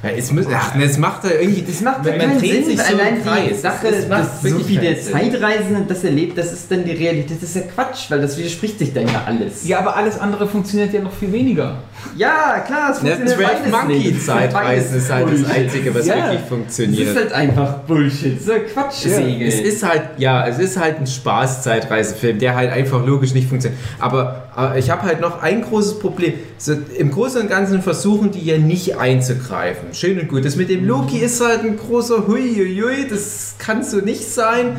Ja, 0.04 0.10
es 0.10 0.30
muss, 0.30 0.44
ach, 0.54 0.72
das 0.78 0.98
macht 0.98 1.24
er 1.24 1.40
irgendwie. 1.40 1.62
das 1.62 1.80
macht 1.80 2.04
Man- 2.04 2.12
ja 2.12 2.18
keinen 2.18 2.38
dreht 2.38 2.50
Sinn, 2.52 2.76
sich 2.76 2.80
so 2.86 2.94
allein 2.94 3.16
die. 3.48 3.54
Sache, 3.54 3.86
Das 3.90 4.08
dass 4.08 4.42
so 4.42 4.68
wie 4.68 4.76
der. 4.76 5.00
Zeitreisende 5.00 5.84
das 5.88 6.04
erlebt, 6.04 6.36
das 6.36 6.52
ist 6.52 6.70
dann 6.70 6.84
die 6.84 6.92
Realität. 6.92 7.38
Das 7.40 7.48
ist 7.48 7.56
ja 7.56 7.62
Quatsch, 7.74 8.10
weil 8.10 8.20
das 8.20 8.36
widerspricht 8.36 8.78
sich 8.78 8.92
dann 8.92 9.06
ja 9.06 9.22
alles. 9.26 9.66
Ja, 9.66 9.78
aber 9.78 9.96
alles 9.96 10.18
andere 10.20 10.46
funktioniert 10.46 10.92
ja 10.92 11.00
noch 11.00 11.12
viel 11.12 11.32
weniger. 11.32 11.78
Ja, 12.16 12.62
klar, 12.66 12.90
es 12.92 12.98
funktioniert 12.98 13.36
12 13.36 13.48
beides 13.48 13.72
Monkey 13.72 14.08
nicht. 14.12 14.26
Zeitreisen 14.26 14.98
ist 14.98 15.10
halt 15.10 15.24
das 15.24 15.30
Bullshit. 15.40 15.56
Einzige, 15.56 15.94
was 15.94 16.06
Ja, 16.06 16.14
wirklich 16.16 16.32
Das 16.34 16.42
ist 16.42 16.48
funktioniert. 16.48 17.16
halt 17.16 17.32
einfach 17.32 17.74
Bullshit. 17.78 18.42
So 18.42 18.52
Quatsch. 18.72 19.06
Es 19.06 19.60
ist 19.60 19.82
halt, 19.82 20.02
ja, 20.18 20.46
es 20.46 20.58
ist 20.58 20.78
halt 20.78 20.98
ein 21.00 21.06
Spaß-Zeitreisefilm, 21.06 22.38
der 22.38 22.54
halt 22.56 22.70
einfach 22.72 23.04
logisch 23.06 23.32
nicht 23.34 23.48
funktioniert. 23.48 23.80
Aber 23.98 24.42
äh, 24.56 24.78
ich 24.78 24.90
habe 24.90 25.02
halt 25.02 25.20
noch 25.20 25.42
ein 25.42 25.62
großes 25.62 25.98
Problem. 25.98 26.34
So, 26.58 26.74
Im 26.98 27.10
Großen 27.10 27.40
und 27.40 27.48
Ganzen 27.48 27.82
versuchen 27.82 28.30
die 28.32 28.44
ja 28.44 28.58
nicht 28.58 28.96
einzugreifen. 28.98 29.93
Schön 29.94 30.18
und 30.20 30.28
gut. 30.28 30.44
Das 30.44 30.56
mit 30.56 30.68
dem 30.68 30.86
Loki 30.86 31.18
ist 31.18 31.40
halt 31.42 31.62
ein 31.62 31.76
großer 31.78 32.26
Huiuiui, 32.26 33.06
das 33.08 33.54
kann 33.58 33.82
so 33.82 33.98
nicht 33.98 34.28
sein. 34.28 34.76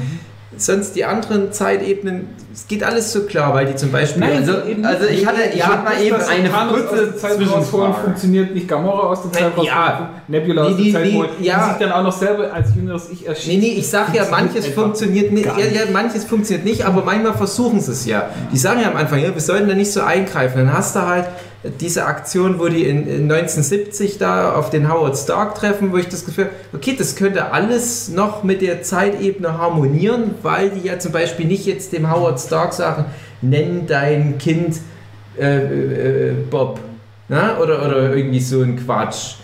Sonst 0.58 0.96
die 0.96 1.04
anderen 1.04 1.52
Zeitebenen, 1.52 2.28
es 2.54 2.66
geht 2.68 2.82
alles 2.82 3.12
so 3.12 3.24
klar, 3.24 3.54
weil 3.54 3.66
die 3.66 3.76
zum 3.76 3.92
Beispiel. 3.92 4.22
Nein, 4.22 4.38
also, 4.38 4.54
also 4.54 5.06
ich 5.12 5.26
hatte, 5.26 5.42
ich 5.52 5.58
Ja, 5.60 5.66
hatte 5.68 5.84
mal 5.84 6.02
eben 6.02 6.16
eine 6.16 6.50
kurze 6.70 7.14
Zwischenfrage. 7.18 7.94
funktioniert 8.06 8.56
nicht 8.56 8.66
Gamora 8.66 9.08
aus 9.08 9.24
der 9.24 9.32
Zeit 9.34 9.42
Nein, 9.42 9.52
rausholen, 9.52 9.68
ja. 9.68 10.10
Nebula 10.30 10.64
aus 10.64 10.70
Nee, 10.70 10.76
der 10.78 10.86
nee, 10.86 10.92
Zeit 10.94 11.06
nee, 11.08 11.14
holen, 11.18 11.30
ja. 11.42 11.58
die 11.66 11.70
sich 11.72 11.80
dann 11.80 11.92
auch 11.92 12.04
noch 12.04 12.18
selber 12.18 12.54
als 12.54 12.74
jüngeres 12.74 13.10
Ich 13.12 13.22
Nee, 13.24 13.28
erschien. 13.28 13.60
nee, 13.60 13.74
ich 13.78 13.88
sag 13.90 14.16
ja, 14.16 14.28
manches 14.32 14.68
funktioniert 14.68 15.34
nicht. 15.34 15.46
Ja, 15.46 15.58
ja, 15.58 15.82
manches 15.92 16.24
funktioniert 16.24 16.66
nicht, 16.66 16.86
aber 16.86 17.04
manchmal 17.04 17.34
versuchen 17.34 17.82
sie 17.82 17.92
es 17.92 18.06
ja. 18.06 18.30
Die 18.54 18.58
sagen 18.58 18.80
ja 18.82 18.90
am 18.92 18.96
Anfang, 18.96 19.20
ja, 19.20 19.34
wir 19.34 19.42
sollten 19.42 19.68
da 19.68 19.76
nicht 19.76 19.92
so 19.92 20.02
eingreifen. 20.04 20.60
Dann 20.60 20.72
hast 20.72 20.96
du 20.96 21.02
halt 21.02 21.26
diese 21.80 22.06
Aktion, 22.06 22.60
wo 22.60 22.68
die 22.68 22.84
in, 22.86 23.08
in 23.08 23.32
1970 23.32 24.18
da 24.18 24.54
auf 24.54 24.70
den 24.70 24.92
Howard 24.92 25.18
Stark 25.18 25.56
treffen, 25.56 25.92
wo 25.92 25.98
ich 25.98 26.08
das 26.08 26.26
Gefühl 26.26 26.50
okay, 26.74 26.96
das 26.98 27.16
könnte 27.16 27.52
alles 27.52 28.10
noch 28.10 28.44
mit 28.44 28.62
der 28.62 28.84
Zeitebene 28.84 29.58
harmonieren, 29.58 30.36
weil 30.42 30.70
die 30.70 30.88
ja 30.88 31.00
zum 31.00 31.12
Beispiel 31.12 31.46
nicht 31.46 31.66
jetzt 31.66 31.94
dem 31.94 32.12
Howard 32.12 32.40
Stark 32.40 32.74
sagen, 32.74 33.06
nenn 33.42 33.88
dein 33.88 34.38
Kind 34.38 34.78
äh, 35.40 36.30
äh, 36.30 36.34
Bob. 36.50 36.80
Na? 37.28 37.58
Oder, 37.58 37.86
oder 37.86 38.16
irgendwie 38.16 38.40
so 38.40 38.62
ein 38.62 38.78
Quatsch. 38.78 39.36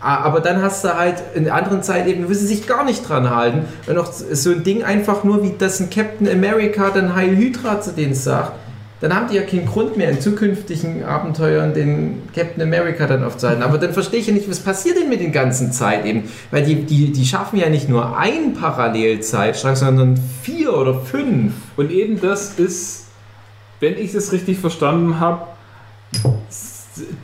Aber 0.00 0.40
dann 0.40 0.62
hast 0.62 0.84
du 0.84 0.96
halt 0.96 1.16
in 1.34 1.50
anderen 1.50 1.82
Zeitebenen, 1.82 2.28
wo 2.28 2.34
sie 2.34 2.46
sich 2.46 2.66
gar 2.66 2.84
nicht 2.84 3.08
dran 3.08 3.34
halten. 3.34 3.64
Und 3.86 3.96
noch 3.96 4.12
so 4.12 4.50
ein 4.50 4.62
Ding 4.62 4.84
einfach 4.84 5.24
nur, 5.24 5.42
wie 5.42 5.54
das 5.58 5.80
ein 5.80 5.90
Captain 5.90 6.28
America 6.28 6.90
dann 6.90 7.16
Heil 7.16 7.34
Hydra 7.34 7.80
zu 7.80 7.92
denen 7.92 8.14
sagt. 8.14 8.52
Dann 9.00 9.14
haben 9.14 9.28
die 9.28 9.36
ja 9.36 9.42
keinen 9.42 9.66
Grund 9.66 9.98
mehr 9.98 10.08
in 10.08 10.20
zukünftigen 10.20 11.04
Abenteuern 11.04 11.74
den 11.74 12.22
Captain 12.34 12.62
America 12.62 13.06
dann 13.06 13.24
aufzuhalten. 13.24 13.62
Aber 13.62 13.76
dann 13.76 13.92
verstehe 13.92 14.20
ich 14.20 14.26
ja 14.26 14.32
nicht, 14.32 14.48
was 14.48 14.60
passiert 14.60 14.96
denn 14.96 15.10
mit 15.10 15.20
den 15.20 15.32
ganzen 15.32 15.70
Zeitebenen? 15.70 16.28
Weil 16.50 16.64
die, 16.64 16.76
die, 16.76 17.12
die 17.12 17.26
schaffen 17.26 17.58
ja 17.58 17.68
nicht 17.68 17.90
nur 17.90 18.16
einen 18.16 18.54
Parallelzeitstrang, 18.54 19.76
sondern 19.76 20.16
vier 20.42 20.74
oder 20.74 20.94
fünf. 20.94 21.52
Und 21.76 21.90
eben 21.90 22.20
das 22.22 22.58
ist, 22.58 23.08
wenn 23.80 23.98
ich 23.98 24.14
es 24.14 24.32
richtig 24.32 24.58
verstanden 24.58 25.20
habe, 25.20 25.46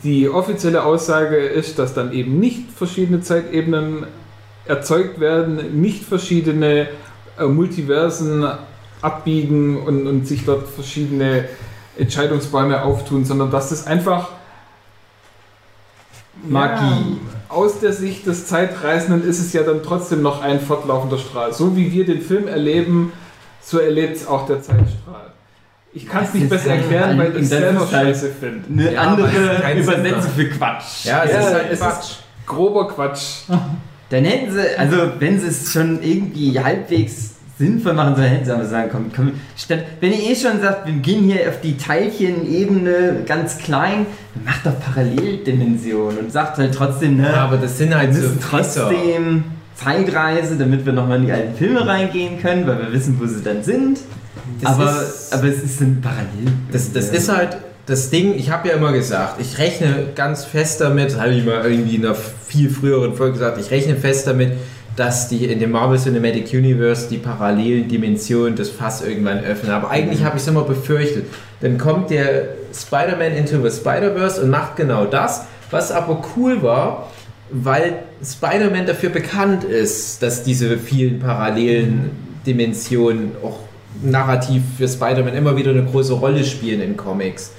die 0.04 0.28
offizielle 0.28 0.84
Aussage 0.84 1.36
ist, 1.38 1.78
dass 1.78 1.94
dann 1.94 2.12
eben 2.12 2.38
nicht 2.38 2.70
verschiedene 2.76 3.22
Zeitebenen 3.22 4.06
erzeugt 4.66 5.20
werden, 5.20 5.80
nicht 5.80 6.04
verschiedene 6.04 6.88
äh, 7.38 7.44
Multiversen 7.46 8.46
abbiegen 9.00 9.78
und, 9.78 10.06
und 10.06 10.26
sich 10.28 10.44
dort 10.44 10.68
verschiedene 10.68 11.48
Entscheidungsbäume 11.98 12.82
auftun, 12.82 13.24
sondern 13.24 13.50
dass 13.50 13.70
das 13.70 13.86
einfach 13.86 14.28
Magie. 16.48 16.80
Ja, 16.80 17.54
aus 17.54 17.80
der 17.80 17.92
Sicht 17.92 18.26
des 18.26 18.46
Zeitreisenden 18.46 19.28
ist 19.28 19.38
es 19.38 19.52
ja 19.52 19.62
dann 19.62 19.82
trotzdem 19.82 20.22
noch 20.22 20.42
ein 20.42 20.60
fortlaufender 20.60 21.18
Strahl. 21.18 21.52
So 21.52 21.76
wie 21.76 21.92
wir 21.92 22.06
den 22.06 22.22
Film 22.22 22.48
erleben, 22.48 23.12
so 23.62 23.78
erlebt 23.78 24.16
es 24.16 24.26
auch 24.26 24.46
der 24.46 24.62
Zeitstrahl. 24.62 25.32
Ich 25.92 26.08
kann 26.08 26.24
es 26.24 26.32
nicht 26.32 26.48
besser 26.48 26.70
erklären, 26.70 27.18
weil 27.18 27.36
ich 27.36 27.42
es 27.42 27.48
selber 27.50 27.86
scheiße 27.86 28.30
finde. 28.30 28.64
Eine 28.70 28.92
Ja, 28.94 29.00
andere 29.02 29.28
Übersetzung 29.78 30.32
für 30.34 30.48
Quatsch. 30.48 31.04
Ja, 31.04 31.24
es 31.24 31.32
Ja, 31.32 31.38
ist 31.40 31.52
halt 31.54 31.66
es 31.70 31.80
Quatsch. 31.80 32.00
ist 32.00 32.18
grober 32.46 32.88
Quatsch. 32.88 33.22
Dann 34.08 34.24
hätten 34.24 34.52
sie, 34.52 34.78
also 34.78 34.96
wenn 35.18 35.38
sie 35.38 35.48
es 35.48 35.70
schon 35.72 36.02
irgendwie 36.02 36.58
halbwegs 36.58 37.31
sinnvoll 37.62 37.92
machen 37.94 38.16
sollen, 38.16 38.28
hätten 38.28 38.44
sie 38.44 38.52
aber 38.54 38.64
sagen, 38.66 38.88
komm, 38.92 39.10
komm, 39.14 39.32
statt, 39.56 39.80
wenn 40.00 40.12
ihr 40.12 40.30
eh 40.30 40.34
schon 40.36 40.60
sagt, 40.60 40.86
wir 40.86 40.94
gehen 40.94 41.24
hier 41.24 41.48
auf 41.48 41.60
die 41.62 41.76
Teilchenebene 41.76 43.22
ganz 43.26 43.58
klein, 43.58 44.06
dann 44.34 44.44
macht 44.44 44.66
doch 44.66 44.78
Paralleldimensionen 44.80 46.18
und 46.18 46.32
sagt 46.32 46.58
halt 46.58 46.74
trotzdem, 46.74 47.16
ne, 47.18 47.24
Ja, 47.32 47.44
aber 47.44 47.56
das 47.56 47.78
sind 47.78 47.94
halt 47.94 48.14
so 48.14 48.28
trotzdem 48.40 49.44
Zeitreise, 49.74 50.56
damit 50.56 50.84
wir 50.84 50.92
nochmal 50.92 51.18
in 51.20 51.26
die 51.26 51.32
alten 51.32 51.54
Filme 51.56 51.86
reingehen 51.86 52.40
können, 52.40 52.66
weil 52.66 52.78
wir 52.78 52.92
wissen, 52.92 53.18
wo 53.20 53.26
sie 53.26 53.42
dann 53.42 53.62
sind. 53.62 53.98
Das 54.60 54.74
aber, 54.74 54.90
ist- 55.02 55.32
aber 55.32 55.44
es 55.48 55.62
ist 55.62 55.80
ein 55.80 56.00
Parallel. 56.00 56.52
Das, 56.70 56.92
das 56.92 57.08
ist 57.10 57.28
halt 57.34 57.56
das 57.86 58.10
Ding, 58.10 58.34
ich 58.36 58.50
habe 58.50 58.68
ja 58.68 58.74
immer 58.76 58.92
gesagt, 58.92 59.40
ich 59.40 59.58
rechne 59.58 60.06
ganz 60.14 60.44
fest 60.44 60.80
damit, 60.80 61.18
habe 61.18 61.30
ich 61.32 61.44
mal 61.44 61.64
irgendwie 61.68 61.96
in 61.96 62.06
einer 62.06 62.14
viel 62.14 62.70
früheren 62.70 63.14
Folge 63.14 63.32
gesagt, 63.34 63.58
ich 63.60 63.70
rechne 63.72 63.96
fest 63.96 64.26
damit, 64.28 64.52
dass 64.96 65.28
die 65.28 65.46
in 65.46 65.58
dem 65.58 65.70
Marvel 65.70 65.98
Cinematic 65.98 66.52
Universe 66.52 67.08
die 67.08 67.18
parallelen 67.18 67.88
Dimensionen 67.88 68.56
das 68.56 68.68
Fass 68.68 69.02
irgendwann 69.02 69.42
öffnen. 69.42 69.72
Aber 69.72 69.90
eigentlich 69.90 70.22
habe 70.24 70.36
ich 70.36 70.42
es 70.42 70.48
immer 70.48 70.64
befürchtet. 70.64 71.26
Dann 71.60 71.78
kommt 71.78 72.10
der 72.10 72.48
Spider-Man 72.74 73.32
into 73.32 73.66
the 73.66 73.74
Spider-Verse 73.74 74.42
und 74.42 74.50
macht 74.50 74.76
genau 74.76 75.06
das, 75.06 75.46
was 75.70 75.90
aber 75.92 76.22
cool 76.36 76.62
war, 76.62 77.10
weil 77.50 78.02
Spider-Man 78.22 78.86
dafür 78.86 79.10
bekannt 79.10 79.64
ist, 79.64 80.22
dass 80.22 80.42
diese 80.42 80.76
vielen 80.78 81.20
parallelen 81.20 82.10
Dimensionen 82.46 83.32
auch 83.42 83.60
narrativ 84.02 84.62
für 84.76 84.88
Spider-Man 84.88 85.34
immer 85.34 85.56
wieder 85.56 85.70
eine 85.70 85.84
große 85.84 86.14
Rolle 86.14 86.44
spielen 86.44 86.82
in 86.82 86.96
Comics. 86.96 87.52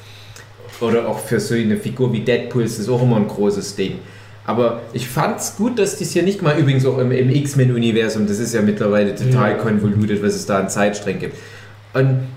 Oder 0.81 1.07
auch 1.07 1.19
für 1.19 1.39
so 1.39 1.55
eine 1.55 1.77
Figur 1.77 2.11
wie 2.11 2.21
Deadpool 2.21 2.63
ist 2.63 2.79
das 2.79 2.89
auch 2.89 3.01
immer 3.01 3.17
ein 3.17 3.27
großes 3.27 3.75
Ding. 3.75 3.99
Aber 4.45 4.82
ich 4.91 5.08
fand's 5.08 5.56
gut, 5.56 5.79
dass 5.79 5.95
dies 5.97 6.12
hier 6.12 6.23
nicht 6.23 6.41
mal, 6.41 6.58
übrigens 6.58 6.86
auch 6.86 6.97
im, 6.97 7.12
im 7.12 7.29
X-Men-Universum, 7.29 8.27
das 8.27 8.39
ist 8.39 8.53
ja 8.53 8.62
mittlerweile 8.62 9.15
total 9.15 9.51
Ja. 9.51 9.58
konvolutet, 9.58 10.21
was 10.21 10.36
es 10.36 10.45
da 10.45 10.60
an 10.60 10.69
Zeitsträngen 10.69 11.21
gibt. 11.21 11.38
Und 11.93 12.27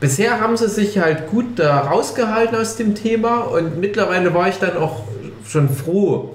bisher 0.00 0.40
haben 0.40 0.56
sie 0.56 0.68
sich 0.68 0.98
halt 0.98 1.28
gut 1.28 1.58
da 1.58 1.80
rausgehalten 1.80 2.56
aus 2.56 2.76
dem 2.76 2.94
Thema 2.94 3.38
und 3.38 3.80
mittlerweile 3.80 4.34
war 4.34 4.48
ich 4.48 4.56
dann 4.56 4.76
auch 4.76 5.04
schon 5.46 5.70
froh, 5.70 6.34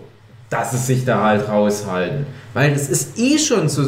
dass 0.49 0.71
sie 0.71 0.77
sich 0.77 1.05
da 1.05 1.23
halt 1.23 1.47
raushalten. 1.47 2.25
Weil 2.53 2.71
es 2.73 2.89
ist 2.89 3.19
eh 3.19 3.37
schon 3.37 3.69
so 3.69 3.83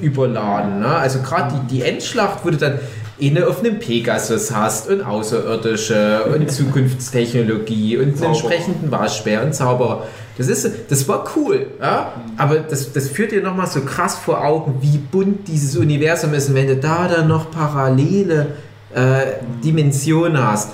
überladen. 0.00 0.80
Ne? 0.80 0.88
Also 0.88 1.20
gerade 1.20 1.54
die, 1.54 1.76
die 1.76 1.82
Endschlacht, 1.82 2.44
du 2.50 2.56
dann 2.56 2.78
inne 3.18 3.46
auf 3.46 3.60
einem 3.60 3.78
Pegasus 3.78 4.54
hast 4.54 4.88
und 4.88 5.02
Außerirdische 5.02 6.24
und 6.34 6.50
Zukunftstechnologie 6.50 7.96
und 7.96 8.16
einen 8.16 8.22
entsprechenden 8.22 8.90
Waschbär 8.90 9.44
und 9.44 9.54
Zauberer. 9.54 10.06
Das, 10.36 10.46
ist, 10.48 10.70
das 10.88 11.08
war 11.08 11.24
cool, 11.34 11.66
ja? 11.80 12.12
aber 12.36 12.60
das, 12.60 12.92
das 12.92 13.08
führt 13.08 13.32
dir 13.32 13.42
nochmal 13.42 13.66
so 13.66 13.80
krass 13.80 14.16
vor 14.16 14.44
Augen, 14.44 14.76
wie 14.80 14.98
bunt 14.98 15.48
dieses 15.48 15.76
Universum 15.76 16.32
ist. 16.32 16.48
Und 16.48 16.54
wenn 16.54 16.68
du 16.68 16.76
da 16.76 17.08
dann 17.08 17.26
noch 17.26 17.50
parallele 17.50 18.54
äh, 18.94 19.42
Dimensionen 19.64 20.40
hast, 20.40 20.70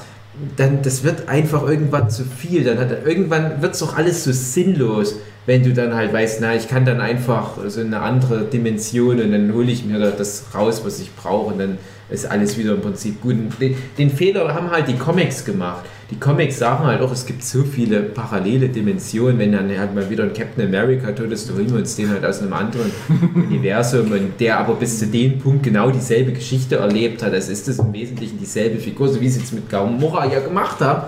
dann 0.56 0.82
das 0.82 1.02
wird 1.04 1.28
einfach 1.28 1.62
irgendwann 1.62 2.10
zu 2.10 2.24
viel. 2.24 2.64
Dann 2.64 2.78
hat, 2.78 3.06
irgendwann 3.06 3.62
wird 3.62 3.74
es 3.74 3.80
doch 3.80 3.96
alles 3.96 4.24
so 4.24 4.32
sinnlos, 4.32 5.16
wenn 5.46 5.62
du 5.62 5.72
dann 5.72 5.94
halt 5.94 6.12
weißt, 6.12 6.40
na, 6.40 6.54
ich 6.54 6.68
kann 6.68 6.84
dann 6.84 7.00
einfach 7.00 7.58
so 7.68 7.80
eine 7.80 8.00
andere 8.00 8.44
Dimension 8.44 9.20
und 9.20 9.32
dann 9.32 9.52
hole 9.52 9.70
ich 9.70 9.84
mir 9.84 9.98
da 9.98 10.10
das 10.10 10.46
raus, 10.54 10.82
was 10.84 11.00
ich 11.00 11.14
brauche 11.14 11.52
und 11.52 11.58
dann 11.58 11.78
ist 12.10 12.26
alles 12.30 12.58
wieder 12.58 12.74
im 12.74 12.80
Prinzip 12.80 13.20
gut. 13.20 13.36
Den, 13.60 13.76
den 13.98 14.10
Fehler 14.10 14.54
haben 14.54 14.70
halt 14.70 14.88
die 14.88 14.96
Comics 14.96 15.44
gemacht. 15.44 15.84
Die 16.10 16.20
Comics 16.20 16.58
sagen 16.58 16.84
halt 16.84 17.00
auch, 17.00 17.10
es 17.10 17.24
gibt 17.24 17.42
so 17.42 17.64
viele 17.64 18.00
parallele 18.00 18.68
Dimensionen, 18.68 19.38
wenn 19.38 19.52
dann 19.52 19.76
halt 19.76 19.94
mal 19.94 20.08
wieder 20.10 20.24
ein 20.24 20.34
Captain 20.34 20.66
America 20.66 21.10
tot 21.12 21.32
ist, 21.32 21.50
holen 21.50 21.70
wir 21.70 21.78
uns 21.78 21.96
den 21.96 22.10
halt 22.10 22.24
aus 22.24 22.40
einem 22.40 22.52
anderen 22.52 22.90
Universum 23.34 24.12
und 24.12 24.38
der 24.38 24.58
aber 24.58 24.74
bis 24.74 24.98
zu 24.98 25.06
dem 25.06 25.38
Punkt 25.38 25.62
genau 25.62 25.90
dieselbe 25.90 26.32
Geschichte 26.32 26.76
erlebt 26.76 27.22
hat. 27.22 27.32
Also 27.32 27.50
ist 27.50 27.68
das 27.68 27.78
im 27.78 27.92
Wesentlichen 27.92 28.38
dieselbe 28.38 28.78
Figur, 28.78 29.08
so 29.08 29.20
wie 29.20 29.28
sie 29.28 29.40
es 29.40 29.52
mit 29.52 29.70
Gamora 29.70 30.26
ja 30.30 30.40
gemacht 30.40 30.80
haben. 30.80 31.06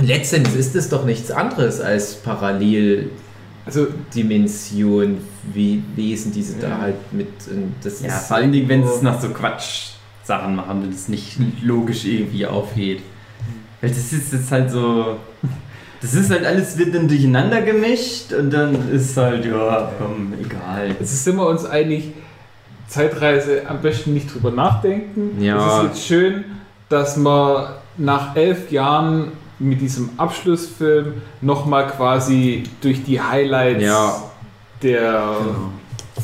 Letztendlich 0.00 0.56
ist 0.56 0.74
es 0.76 0.88
doch 0.88 1.04
nichts 1.04 1.30
anderes 1.30 1.80
als 1.80 2.14
Paralleldimension, 2.16 3.10
Also, 3.66 3.86
wie 5.52 5.82
Wesen, 5.96 6.32
die 6.32 6.42
sie 6.42 6.58
da 6.60 6.68
Ja. 6.68 6.78
halt 6.78 7.12
mit. 7.12 7.28
und 7.50 7.74
Das 7.82 8.00
Ja, 8.00 8.08
ist 8.08 8.28
vor 8.28 8.36
allen 8.38 8.52
Dingen, 8.52 8.68
wenn 8.68 8.82
sie 8.86 8.92
es 8.94 9.02
nach 9.02 9.20
so 9.20 9.28
Quatsch-Sachen 9.28 10.56
machen 10.56 10.82
und 10.84 10.94
es 10.94 11.08
nicht 11.08 11.36
logisch 11.62 12.04
irgendwie 12.04 12.46
aufgeht. 12.46 13.00
Weil 13.80 13.90
das 13.90 14.12
ist 14.12 14.32
jetzt 14.32 14.50
halt 14.50 14.70
so. 14.70 15.16
Das 16.00 16.14
ist 16.14 16.30
halt 16.30 16.46
alles 16.46 16.78
wird 16.78 16.94
dann 16.94 17.08
durcheinander 17.08 17.60
gemischt 17.62 18.32
und 18.32 18.50
dann 18.52 18.90
ist 18.92 19.16
halt, 19.16 19.44
ja, 19.44 19.90
komm, 19.98 20.32
egal. 20.40 20.94
jetzt 20.98 21.24
sind 21.24 21.34
wir 21.36 21.46
uns 21.48 21.64
einig, 21.64 22.12
Zeitreise 22.86 23.62
am 23.68 23.82
besten 23.82 24.14
nicht 24.14 24.32
drüber 24.32 24.52
nachdenken. 24.52 25.42
Ja. 25.42 25.56
Es 25.58 25.74
ist 25.74 25.82
jetzt 25.88 26.06
schön, 26.06 26.44
dass 26.88 27.16
man 27.16 27.70
nach 27.96 28.36
elf 28.36 28.70
Jahren 28.70 29.32
mit 29.58 29.80
diesem 29.80 30.10
Abschlussfilm 30.16 31.14
nochmal 31.40 31.86
quasi 31.88 32.62
durch 32.80 33.02
die 33.04 33.20
Highlights 33.20 33.82
Ja. 33.82 34.22
der 34.82 35.36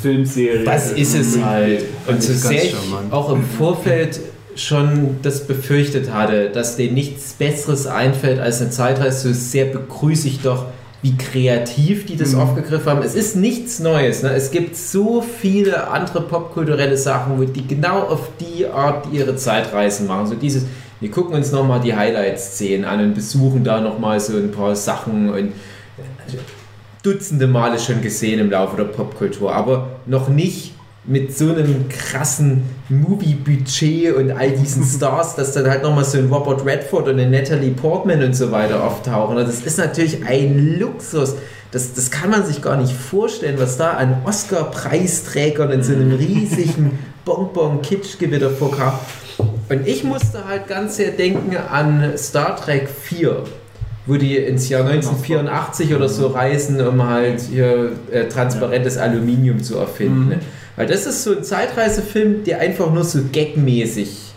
Filmserie. 0.00 0.64
Das 0.64 0.92
ist 0.92 1.14
es 1.14 1.42
halt. 1.42 1.84
Und 2.06 2.22
so 2.22 2.32
sehr 2.32 2.64
ich 2.64 2.74
auch 3.10 3.32
im 3.32 3.42
Vorfeld 3.44 4.20
schon 4.56 5.16
das 5.22 5.46
befürchtet 5.46 6.12
hatte, 6.12 6.50
dass 6.50 6.76
denen 6.76 6.94
nichts 6.94 7.32
Besseres 7.32 7.86
einfällt 7.86 8.38
als 8.38 8.60
eine 8.60 8.70
Zeitreise, 8.70 9.28
so 9.28 9.34
sehr 9.34 9.64
begrüße 9.66 10.28
ich 10.28 10.40
doch, 10.42 10.66
wie 11.02 11.16
kreativ 11.18 12.06
die 12.06 12.16
das 12.16 12.32
Mhm. 12.32 12.40
aufgegriffen 12.40 12.86
haben. 12.86 13.02
Es 13.02 13.14
ist 13.14 13.36
nichts 13.36 13.78
Neues. 13.80 14.22
Ne? 14.22 14.30
Es 14.30 14.50
gibt 14.50 14.74
so 14.76 15.20
viele 15.22 15.88
andere 15.88 16.22
popkulturelle 16.22 16.96
Sachen, 16.96 17.38
wo 17.38 17.44
die 17.44 17.66
genau 17.66 18.00
auf 18.04 18.28
die 18.40 18.66
Art 18.66 19.06
ihre 19.12 19.36
Zeitreisen 19.36 20.06
machen. 20.06 20.28
So 20.28 20.34
dieses, 20.34 20.64
wir 21.00 21.10
gucken 21.10 21.34
uns 21.34 21.52
nochmal 21.52 21.80
die 21.80 21.94
Highlight-Szenen 21.94 22.84
an 22.84 23.00
und 23.00 23.14
besuchen 23.14 23.64
da 23.64 23.80
nochmal 23.80 24.20
so 24.20 24.36
ein 24.36 24.50
paar 24.50 24.74
Sachen 24.76 25.30
und 25.30 25.52
Dutzende 27.02 27.46
Male 27.46 27.78
schon 27.78 28.00
gesehen 28.00 28.40
im 28.40 28.50
Laufe 28.50 28.78
der 28.78 28.84
Popkultur, 28.84 29.54
aber 29.54 29.88
noch 30.06 30.30
nicht 30.30 30.72
mit 31.06 31.36
so 31.36 31.50
einem 31.50 31.86
krassen 31.90 32.62
Movie-Budget 32.88 34.14
und 34.14 34.30
all 34.30 34.52
diesen 34.52 34.82
Stars, 34.96 35.36
dass 35.36 35.52
dann 35.52 35.68
halt 35.68 35.82
nochmal 35.82 36.04
so 36.04 36.16
ein 36.16 36.32
Robert 36.32 36.64
Redford 36.64 37.08
und 37.08 37.20
eine 37.20 37.28
Natalie 37.28 37.72
Portman 37.72 38.22
und 38.22 38.34
so 38.34 38.50
weiter 38.50 38.82
auftauchen. 38.82 39.36
Und 39.36 39.46
Das 39.46 39.60
ist 39.60 39.76
natürlich 39.76 40.24
ein 40.24 40.78
Luxus. 40.78 41.34
Das, 41.72 41.92
das 41.92 42.10
kann 42.10 42.30
man 42.30 42.46
sich 42.46 42.62
gar 42.62 42.76
nicht 42.76 42.94
vorstellen, 42.94 43.56
was 43.58 43.76
da 43.76 43.90
an 43.92 44.22
Oscar-Preisträgern 44.24 45.72
in 45.72 45.82
so 45.82 45.92
einem 45.92 46.12
riesigen 46.12 46.98
Bonbon-Kitsch-Gewitter 47.26 48.50
vorkam. 48.50 48.94
Und 49.38 49.86
ich 49.86 50.04
musste 50.04 50.44
halt 50.46 50.68
ganz 50.68 50.96
sehr 50.96 51.10
denken 51.12 51.56
an 51.56 52.12
Star 52.16 52.56
Trek 52.56 52.88
4 52.88 53.44
wo 54.06 54.16
die 54.16 54.36
ins 54.36 54.68
Jahr 54.68 54.84
1984 54.84 55.94
oder 55.94 56.10
so 56.10 56.26
reisen, 56.26 56.78
um 56.86 57.02
halt 57.08 57.40
hier 57.40 57.92
äh, 58.12 58.28
transparentes 58.28 58.98
Aluminium 58.98 59.62
zu 59.62 59.78
erfinden. 59.78 60.24
Mhm. 60.24 60.28
Ne? 60.28 60.40
Weil 60.76 60.86
das 60.86 61.06
ist 61.06 61.22
so 61.22 61.34
ein 61.34 61.42
Zeitreisefilm, 61.42 62.44
der 62.44 62.60
einfach 62.60 62.92
nur 62.92 63.04
so 63.04 63.20
gagmäßig 63.32 64.34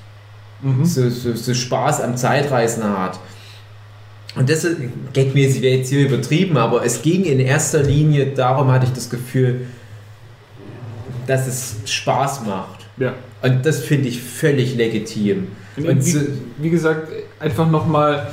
Mhm. 0.62 0.86
so, 0.86 1.10
so, 1.10 1.36
so 1.36 1.54
Spaß 1.54 2.02
am 2.02 2.18
Zeitreisen 2.18 2.84
hat. 2.84 3.20
Und 4.36 4.50
das 4.50 4.64
ist, 4.64 4.78
gagmäßig 5.14 5.62
wäre 5.62 5.78
jetzt 5.78 5.90
hier 5.90 6.08
übertrieben, 6.08 6.58
aber 6.58 6.84
es 6.86 7.02
ging 7.02 7.26
in 7.26 7.40
erster 7.40 7.84
Linie 7.84 8.28
darum, 8.28 8.72
hatte 8.72 8.86
ich 8.86 8.94
das 8.94 9.10
Gefühl, 9.10 9.68
dass 11.26 11.48
es 11.48 11.76
Spaß 11.86 12.46
macht. 12.46 12.86
Ja. 12.98 13.14
Und 13.42 13.66
das 13.66 13.80
finde 13.80 14.10
ich 14.10 14.22
völlig 14.22 14.76
legitim. 14.76 15.48
Und 15.78 16.04
so, 16.04 16.20
wie, 16.20 16.28
wie 16.60 16.70
gesagt, 16.72 17.10
einfach 17.40 17.70
nochmal 17.70 18.28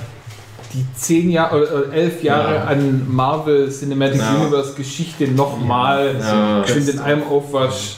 die 0.73 0.85
zehn 0.97 1.31
Jahre 1.31 1.63
oder 1.87 1.93
elf 1.93 2.23
Jahre 2.23 2.55
Ja. 2.55 2.65
an 2.65 3.07
Marvel 3.15 3.71
Cinematic 3.71 4.19
Ja. 4.21 4.35
Universe 4.37 4.75
Geschichte 4.75 5.29
nochmal 5.29 6.17
Ja. 6.19 6.65
schön 6.67 6.89
in 6.89 6.99
einem 6.99 7.23
Aufwasch 7.25 7.97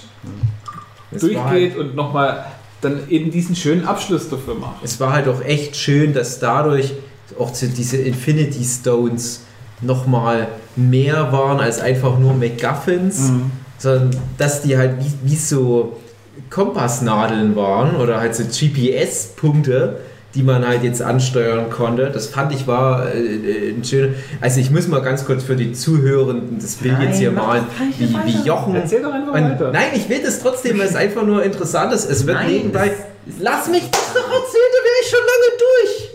es 1.12 1.22
war 1.34 1.44
halt- 1.50 1.52
durchgeht 1.62 1.76
und 1.78 1.94
nochmal 1.94 2.44
dann 2.80 3.00
eben 3.08 3.30
diesen 3.30 3.56
schönen 3.56 3.86
Abschluss 3.86 4.28
dafür 4.28 4.54
macht. 4.56 4.82
es 4.84 5.00
war 5.00 5.12
halt 5.12 5.28
auch 5.28 5.40
echt 5.42 5.76
schön, 5.76 6.12
dass 6.12 6.38
dadurch 6.40 6.92
auch 7.38 7.50
diese 7.52 7.96
Infinity 7.98 8.64
Stones 8.64 9.42
nochmal 9.80 10.48
mehr 10.74 11.32
waren 11.32 11.60
als 11.60 11.80
einfach 11.80 12.18
nur 12.18 12.34
MacGuffins, 12.34 13.30
Mhm. 13.30 13.50
sondern 13.78 14.10
dass 14.38 14.62
die 14.62 14.76
halt 14.76 14.96
wie, 15.00 15.30
wie 15.30 15.36
so 15.36 15.96
Kompassnadeln 16.50 17.56
waren 17.56 17.96
oder 17.96 18.20
halt 18.20 18.34
so 18.34 18.44
GPS-Punkte, 18.44 19.96
die 20.34 20.42
man 20.42 20.66
halt 20.66 20.84
jetzt 20.84 21.00
ansteuern 21.00 21.70
konnte. 21.70 22.10
Das 22.12 22.26
fand 22.26 22.52
ich 22.52 22.66
war 22.66 23.06
äh, 23.12 23.18
äh, 23.18 23.70
ein 23.70 23.82
schöner. 23.84 24.14
Also 24.40 24.60
ich 24.60 24.70
muss 24.70 24.86
mal 24.86 25.00
ganz 25.00 25.24
kurz 25.24 25.44
für 25.44 25.56
die 25.56 25.72
Zuhörenden 25.72 26.58
das 26.60 26.74
Bild 26.76 26.94
Nein, 26.94 27.08
jetzt 27.08 27.18
hier 27.18 27.32
malen, 27.32 27.64
wie, 27.98 28.14
wie 28.24 28.46
Jochen. 28.46 28.74
Erzähl 28.76 29.02
doch 29.02 29.12
einfach 29.12 29.32
Und, 29.32 29.42
weiter. 29.42 29.72
nein, 29.72 29.88
ich 29.94 30.08
will 30.08 30.20
das 30.22 30.40
trotzdem, 30.40 30.78
weil 30.78 30.86
es 30.86 30.94
einfach 30.94 31.22
nur 31.22 31.42
interessant 31.42 31.92
ist. 31.92 32.08
Es 32.10 32.26
wird 32.26 32.36
Nein, 32.36 32.50
nebenbei. 32.50 32.92
Lass 33.40 33.68
mich 33.68 33.90
das 33.90 34.12
doch 34.12 34.28
erzählen, 34.30 34.70
da 34.72 34.84
wäre 34.84 34.96
ich 35.02 35.08
schon 35.08 35.20
lange 35.20 35.58
durch. 35.58 36.10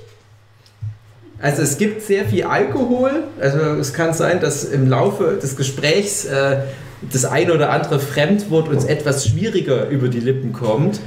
Also 1.41 1.63
es 1.63 1.77
gibt 1.79 2.03
sehr 2.03 2.25
viel 2.25 2.43
Alkohol. 2.43 3.23
Also 3.39 3.57
es 3.79 3.93
kann 3.93 4.13
sein, 4.13 4.39
dass 4.39 4.63
im 4.63 4.87
Laufe 4.87 5.39
des 5.41 5.57
Gesprächs 5.57 6.25
äh, 6.25 6.57
das 7.01 7.25
ein 7.25 7.51
oder 7.51 7.71
andere 7.71 7.99
Fremdwort 7.99 8.67
uns 8.67 8.85
etwas 8.85 9.27
schwieriger 9.27 9.87
über 9.89 10.07
die 10.07 10.19
Lippen 10.19 10.53
kommt. 10.53 10.99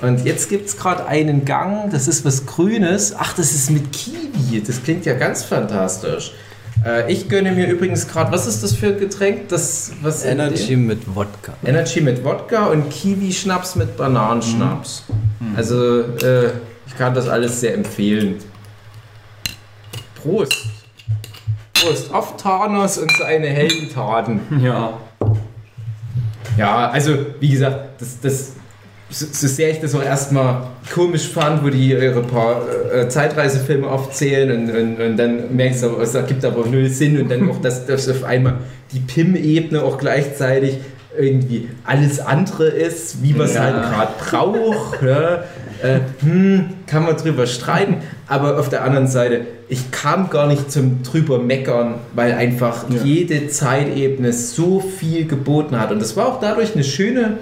Und 0.00 0.24
jetzt 0.24 0.48
gibt 0.48 0.66
es 0.66 0.76
gerade 0.76 1.06
einen 1.06 1.44
Gang, 1.44 1.90
das 1.90 2.08
ist 2.08 2.24
was 2.24 2.46
Grünes. 2.46 3.14
Ach, 3.16 3.34
das 3.34 3.52
ist 3.52 3.70
mit 3.70 3.92
Kiwi. 3.92 4.60
Das 4.66 4.82
klingt 4.82 5.06
ja 5.06 5.14
ganz 5.14 5.44
fantastisch. 5.44 6.32
Äh, 6.84 7.12
ich 7.12 7.28
gönne 7.28 7.52
mir 7.52 7.68
übrigens 7.68 8.08
gerade, 8.08 8.32
was 8.32 8.46
ist 8.46 8.62
das 8.62 8.74
für 8.74 8.88
ein 8.88 8.98
Getränk? 8.98 9.48
Das, 9.48 9.92
was 10.02 10.24
Energy 10.24 10.76
mit 10.76 11.14
Wodka. 11.14 11.54
Energy 11.64 12.00
mit 12.00 12.24
Wodka 12.24 12.66
und 12.66 12.90
Kiwi-Schnaps 12.90 13.76
mit 13.76 13.96
Bananenschnaps. 13.96 15.04
Also, 15.56 16.00
äh, 16.00 16.50
ich 16.86 16.96
kann 16.96 17.14
das 17.14 17.28
alles 17.28 17.60
sehr 17.60 17.74
empfehlen. 17.74 18.36
Prost! 20.20 20.54
Prost 21.74 22.12
auf 22.12 22.36
Thanos 22.36 22.98
und 22.98 23.10
seine 23.18 23.48
Heldentaten. 23.48 24.40
Ja. 24.62 24.98
Ja, 26.58 26.90
also, 26.90 27.16
wie 27.40 27.48
gesagt, 27.50 28.00
das, 28.00 28.20
das, 28.20 28.52
so, 29.10 29.26
so 29.30 29.46
sehr 29.46 29.70
ich 29.70 29.80
das 29.80 29.94
auch 29.94 30.02
erstmal 30.02 30.62
komisch 30.92 31.28
fand, 31.28 31.62
wo 31.64 31.68
die 31.68 31.90
ihre 31.90 32.22
paar 32.22 32.62
äh, 32.94 33.08
Zeitreisefilme 33.08 33.86
aufzählen 33.86 34.50
und, 34.50 34.74
und, 34.74 35.00
und 35.00 35.16
dann 35.16 35.54
merkst 35.54 35.82
du, 35.82 36.00
es 36.00 36.14
ergibt 36.14 36.44
aber 36.44 36.66
null 36.66 36.88
Sinn 36.88 37.20
und 37.20 37.30
dann 37.30 37.48
auch, 37.50 37.60
dass, 37.60 37.84
dass 37.86 38.08
auf 38.08 38.24
einmal 38.24 38.54
die 38.92 39.00
PIM-Ebene 39.00 39.82
auch 39.82 39.98
gleichzeitig 39.98 40.78
irgendwie 41.18 41.68
alles 41.84 42.20
andere 42.20 42.68
ist, 42.68 43.22
wie 43.22 43.34
man 43.34 43.46
es 43.46 43.54
Ja. 43.54 43.64
halt 43.64 43.82
gerade 43.82 44.12
braucht. 44.18 45.02
ja. 45.02 45.44
Äh, 45.82 46.00
hm, 46.20 46.68
kann 46.86 47.04
man 47.04 47.16
drüber 47.16 47.46
streiten, 47.46 47.96
aber 48.28 48.58
auf 48.58 48.68
der 48.68 48.84
anderen 48.84 49.08
Seite, 49.08 49.46
ich 49.68 49.90
kam 49.90 50.30
gar 50.30 50.46
nicht 50.46 50.70
zum 50.70 51.02
drüber 51.02 51.38
meckern, 51.38 51.94
weil 52.14 52.32
einfach 52.32 52.84
Ja. 52.88 53.02
jede 53.02 53.48
Zeitebene 53.48 54.32
so 54.32 54.80
viel 54.80 55.26
geboten 55.26 55.78
hat. 55.78 55.90
Und 55.90 56.00
das 56.00 56.16
war 56.16 56.26
auch 56.26 56.40
dadurch 56.40 56.74
eine 56.74 56.84
schöne 56.84 57.38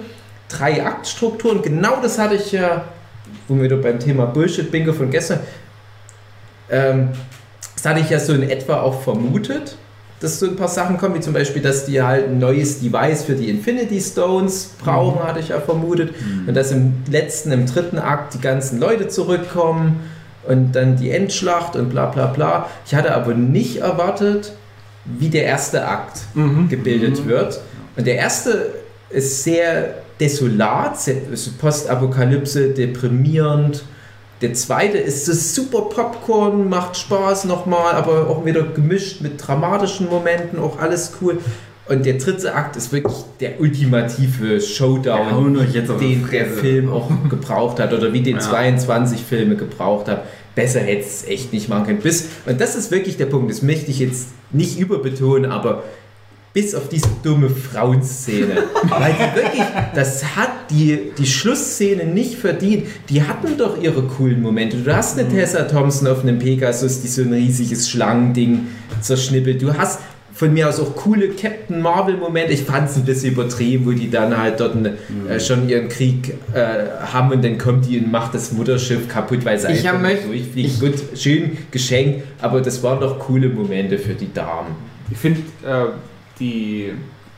Drei-Akt-Struktur. 0.49 1.51
Und 1.51 1.63
genau 1.63 2.01
das 2.01 2.17
hatte 2.17 2.35
ich 2.35 2.51
ja, 2.51 2.85
wo 3.47 3.55
wir 3.55 3.81
beim 3.81 3.99
Thema 3.99 4.25
Bullshit-Bingo 4.25 4.93
von 4.93 5.11
gestern, 5.11 5.39
ähm, 6.69 7.09
das 7.75 7.85
hatte 7.85 7.99
ich 7.99 8.09
ja 8.09 8.19
so 8.19 8.33
in 8.33 8.49
etwa 8.49 8.81
auch 8.81 9.01
vermutet, 9.01 9.75
dass 10.21 10.39
so 10.39 10.45
ein 10.45 10.55
paar 10.55 10.67
Sachen 10.67 10.97
kommen, 10.97 11.15
wie 11.15 11.19
zum 11.19 11.33
Beispiel, 11.33 11.61
dass 11.61 11.85
die 11.85 12.01
halt 12.01 12.27
ein 12.27 12.39
neues 12.39 12.79
Device 12.79 13.23
für 13.23 13.33
die 13.33 13.49
Infinity 13.49 13.99
Stones 13.99 14.69
brauchen, 14.83 15.21
hatte 15.23 15.39
ich 15.39 15.49
ja 15.49 15.59
vermutet. 15.59 16.13
Und 16.47 16.53
dass 16.55 16.71
im 16.71 16.93
letzten, 17.09 17.51
im 17.51 17.65
dritten 17.65 17.97
Akt 17.99 18.35
die 18.35 18.39
ganzen 18.41 18.79
Leute 18.79 19.07
zurückkommen 19.07 19.99
und 20.47 20.73
dann 20.73 20.95
die 20.95 21.09
Endschlacht 21.11 21.75
und 21.75 21.89
bla 21.89 22.05
bla 22.05 22.27
bla. 22.27 22.69
Ich 22.85 22.93
hatte 22.95 23.13
aber 23.15 23.33
nicht 23.33 23.77
erwartet, 23.77 24.53
wie 25.05 25.29
der 25.29 25.45
erste 25.45 25.87
Akt 25.87 26.21
Mhm. 26.35 26.69
gebildet 26.69 27.27
wird. 27.27 27.59
Und 27.97 28.05
der 28.07 28.15
erste 28.15 28.69
ist 29.09 29.43
sehr 29.43 29.95
desolat, 30.19 30.97
Postapokalypse, 31.59 32.69
deprimierend. 32.69 33.83
Der 34.41 34.53
zweite 34.53 34.97
ist 34.97 35.25
so 35.25 35.33
super 35.33 35.81
Popcorn, 35.81 36.67
macht 36.67 36.97
Spaß 36.97 37.45
nochmal, 37.45 37.93
aber 37.93 38.27
auch 38.27 38.43
wieder 38.43 38.63
gemischt 38.63 39.21
mit 39.21 39.33
dramatischen 39.45 40.09
Momenten, 40.09 40.57
auch 40.59 40.79
alles 40.79 41.13
cool. 41.21 41.37
Und 41.87 42.05
der 42.05 42.13
dritte 42.13 42.53
Akt 42.55 42.75
ist 42.75 42.91
wirklich 42.93 43.13
der 43.39 43.59
ultimative 43.59 44.55
Ja, 44.55 44.59
Showdown, 44.61 45.59
die 45.99 46.15
den 46.15 46.29
der. 46.29 46.45
Film 46.47 46.89
auch 46.91 47.09
gebraucht 47.29 47.79
hat 47.79 47.93
oder 47.93 48.13
wie 48.13 48.21
den 48.21 48.35
Ja. 48.35 48.41
22 48.41 49.21
Filme 49.21 49.55
gebraucht 49.55 50.07
hat. 50.07 50.23
Besser 50.55 50.79
hätte 50.79 51.01
es 51.05 51.25
echt 51.27 51.53
nicht 51.53 51.69
machen 51.69 51.85
können. 51.85 51.99
Bis, 51.99 52.27
und 52.45 52.59
das 52.61 52.75
ist 52.75 52.91
wirklich 52.91 53.17
der 53.17 53.25
Punkt, 53.25 53.51
das 53.51 53.61
möchte 53.61 53.91
ich 53.91 53.99
jetzt 53.99 54.29
nicht 54.51 54.79
überbetonen, 54.79 55.51
aber 55.51 55.83
bis 56.53 56.75
auf 56.75 56.87
diese 56.89 57.07
dumme 57.23 57.49
Frauenszene. 57.49 58.63
Weil 58.89 59.13
die 59.13 59.35
wirklich, 59.41 59.63
das 59.95 60.35
hat 60.35 60.50
die, 60.71 61.11
die 61.17 61.25
Schlussszene 61.25 62.05
nicht 62.05 62.35
verdient. 62.35 62.85
Die 63.09 63.21
hatten 63.23 63.57
doch 63.57 63.81
ihre 63.81 64.03
coolen 64.03 64.41
Momente. 64.41 64.77
Du 64.77 64.95
hast 64.95 65.19
eine 65.19 65.27
Tessa 65.29 65.63
Thompson 65.63 66.07
auf 66.07 66.21
einem 66.23 66.39
Pegasus, 66.39 67.01
die 67.01 67.07
so 67.07 67.21
ein 67.21 67.33
riesiges 67.33 67.89
Schlangending 67.89 68.67
zerschnippelt. 69.01 69.61
Du 69.61 69.73
hast 69.77 69.99
von 70.33 70.53
mir 70.53 70.67
aus 70.69 70.79
auch 70.79 70.95
coole 70.95 71.29
Captain 71.29 71.81
Marvel 71.81 72.17
Momente. 72.17 72.53
Ich 72.53 72.63
fand 72.63 72.89
es 72.89 72.95
ein 72.95 73.03
bisschen 73.05 73.33
übertrieben, 73.33 73.85
wo 73.85 73.91
die 73.91 74.09
dann 74.09 74.35
halt 74.35 74.59
dort 74.59 74.75
äh, 75.29 75.39
schon 75.39 75.69
ihren 75.69 75.87
Krieg 75.89 76.33
äh, 76.53 76.87
haben 77.11 77.31
und 77.31 77.43
dann 77.43 77.57
kommt 77.57 77.85
die 77.87 77.99
und 77.99 78.09
macht 78.11 78.33
das 78.33 78.51
Mutterschiff 78.51 79.07
kaputt, 79.07 79.45
weil 79.45 79.59
sie 79.59 79.71
Ich 79.73 79.87
einfach 79.87 80.01
durchfliegt. 80.25 80.55
ich- 80.55 80.79
Gut, 80.79 80.93
schön 81.15 81.57
geschenkt, 81.69 82.23
aber 82.41 82.61
das 82.61 82.81
waren 82.81 82.99
doch 83.01 83.19
coole 83.19 83.49
Momente 83.49 83.99
für 83.99 84.13
die 84.15 84.33
Damen. 84.33 84.69
Ich 85.11 85.17
finde, 85.17 85.41
äh, 85.63 85.85
die 86.39 86.91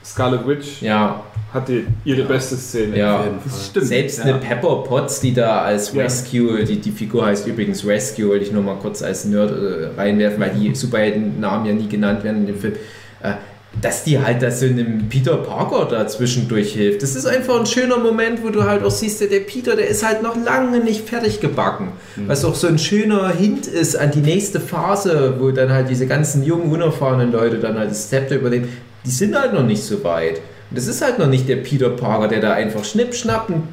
Scarlet 0.03 0.47
Witch 0.47 0.81
Ja, 0.81 1.23
hatte 1.53 1.83
ihre 2.03 2.23
beste 2.23 2.55
Szene. 2.55 2.97
Ja. 2.97 3.25
Das 3.43 3.67
stimmt. 3.67 3.85
Selbst 3.85 4.19
ja. 4.19 4.25
eine 4.25 4.33
Pepper 4.35 4.83
Potts, 4.83 5.19
die 5.19 5.33
da 5.33 5.61
als 5.61 5.93
Ja. 5.93 6.03
Rescue, 6.03 6.63
die, 6.65 6.77
die 6.77 6.91
Figur 6.91 7.25
heißt 7.25 7.47
übrigens 7.47 7.85
Rescue, 7.85 8.27
wollte 8.27 8.45
ich 8.45 8.51
nur 8.51 8.63
mal 8.63 8.75
kurz 8.75 9.01
als 9.01 9.25
Nerd 9.25 9.51
äh, 9.51 9.99
reinwerfen, 9.99 10.39
weil 10.39 10.51
die 10.51 10.73
Superheldennamen 10.75 11.67
ja 11.67 11.73
nie 11.73 11.87
genannt 11.87 12.23
werden 12.23 12.41
in 12.41 12.47
dem 12.47 12.59
Film. 12.59 12.73
Äh, 13.21 13.33
dass 13.81 14.03
die 14.03 14.19
halt 14.19 14.41
da 14.41 14.51
so 14.51 14.65
einem 14.65 15.09
Peter 15.09 15.35
Parker 15.37 15.87
da 15.89 16.07
zwischendurch 16.07 16.73
hilft. 16.73 17.01
Das 17.01 17.15
ist 17.15 17.25
einfach 17.25 17.59
ein 17.59 17.65
schöner 17.65 17.97
Moment, 17.97 18.43
wo 18.43 18.49
du 18.49 18.63
halt 18.65 18.83
auch 18.83 18.91
siehst, 18.91 19.21
der, 19.21 19.29
der 19.29 19.39
Peter, 19.39 19.75
der 19.75 19.87
ist 19.87 20.05
halt 20.05 20.21
noch 20.21 20.35
lange 20.35 20.79
nicht 20.79 21.09
fertig 21.09 21.39
gebacken. 21.39 21.91
Was 22.27 22.45
auch 22.45 22.53
so 22.53 22.67
ein 22.67 22.77
schöner 22.77 23.29
Hint 23.29 23.65
ist 23.65 23.95
an 23.95 24.11
die 24.11 24.19
nächste 24.19 24.59
Phase, 24.59 25.37
wo 25.39 25.49
dann 25.51 25.71
halt 25.71 25.89
diese 25.89 26.05
ganzen 26.05 26.43
jungen, 26.43 26.71
unerfahrenen 26.71 27.31
Leute 27.31 27.57
dann 27.57 27.79
halt 27.79 27.89
das 27.89 28.09
Zepter 28.09 28.35
übernehmen. 28.35 28.69
Die 29.05 29.11
sind 29.11 29.39
halt 29.39 29.53
noch 29.53 29.65
nicht 29.65 29.83
so 29.83 30.03
weit. 30.03 30.37
Und 30.69 30.77
das 30.77 30.87
ist 30.87 31.01
halt 31.01 31.19
noch 31.19 31.27
nicht 31.27 31.47
der 31.47 31.57
Peter 31.57 31.89
Parker, 31.89 32.27
der 32.27 32.39
da 32.39 32.53
einfach 32.53 32.83
schnipp, 32.83 33.13
schnapp 33.13 33.49
und 33.49 33.63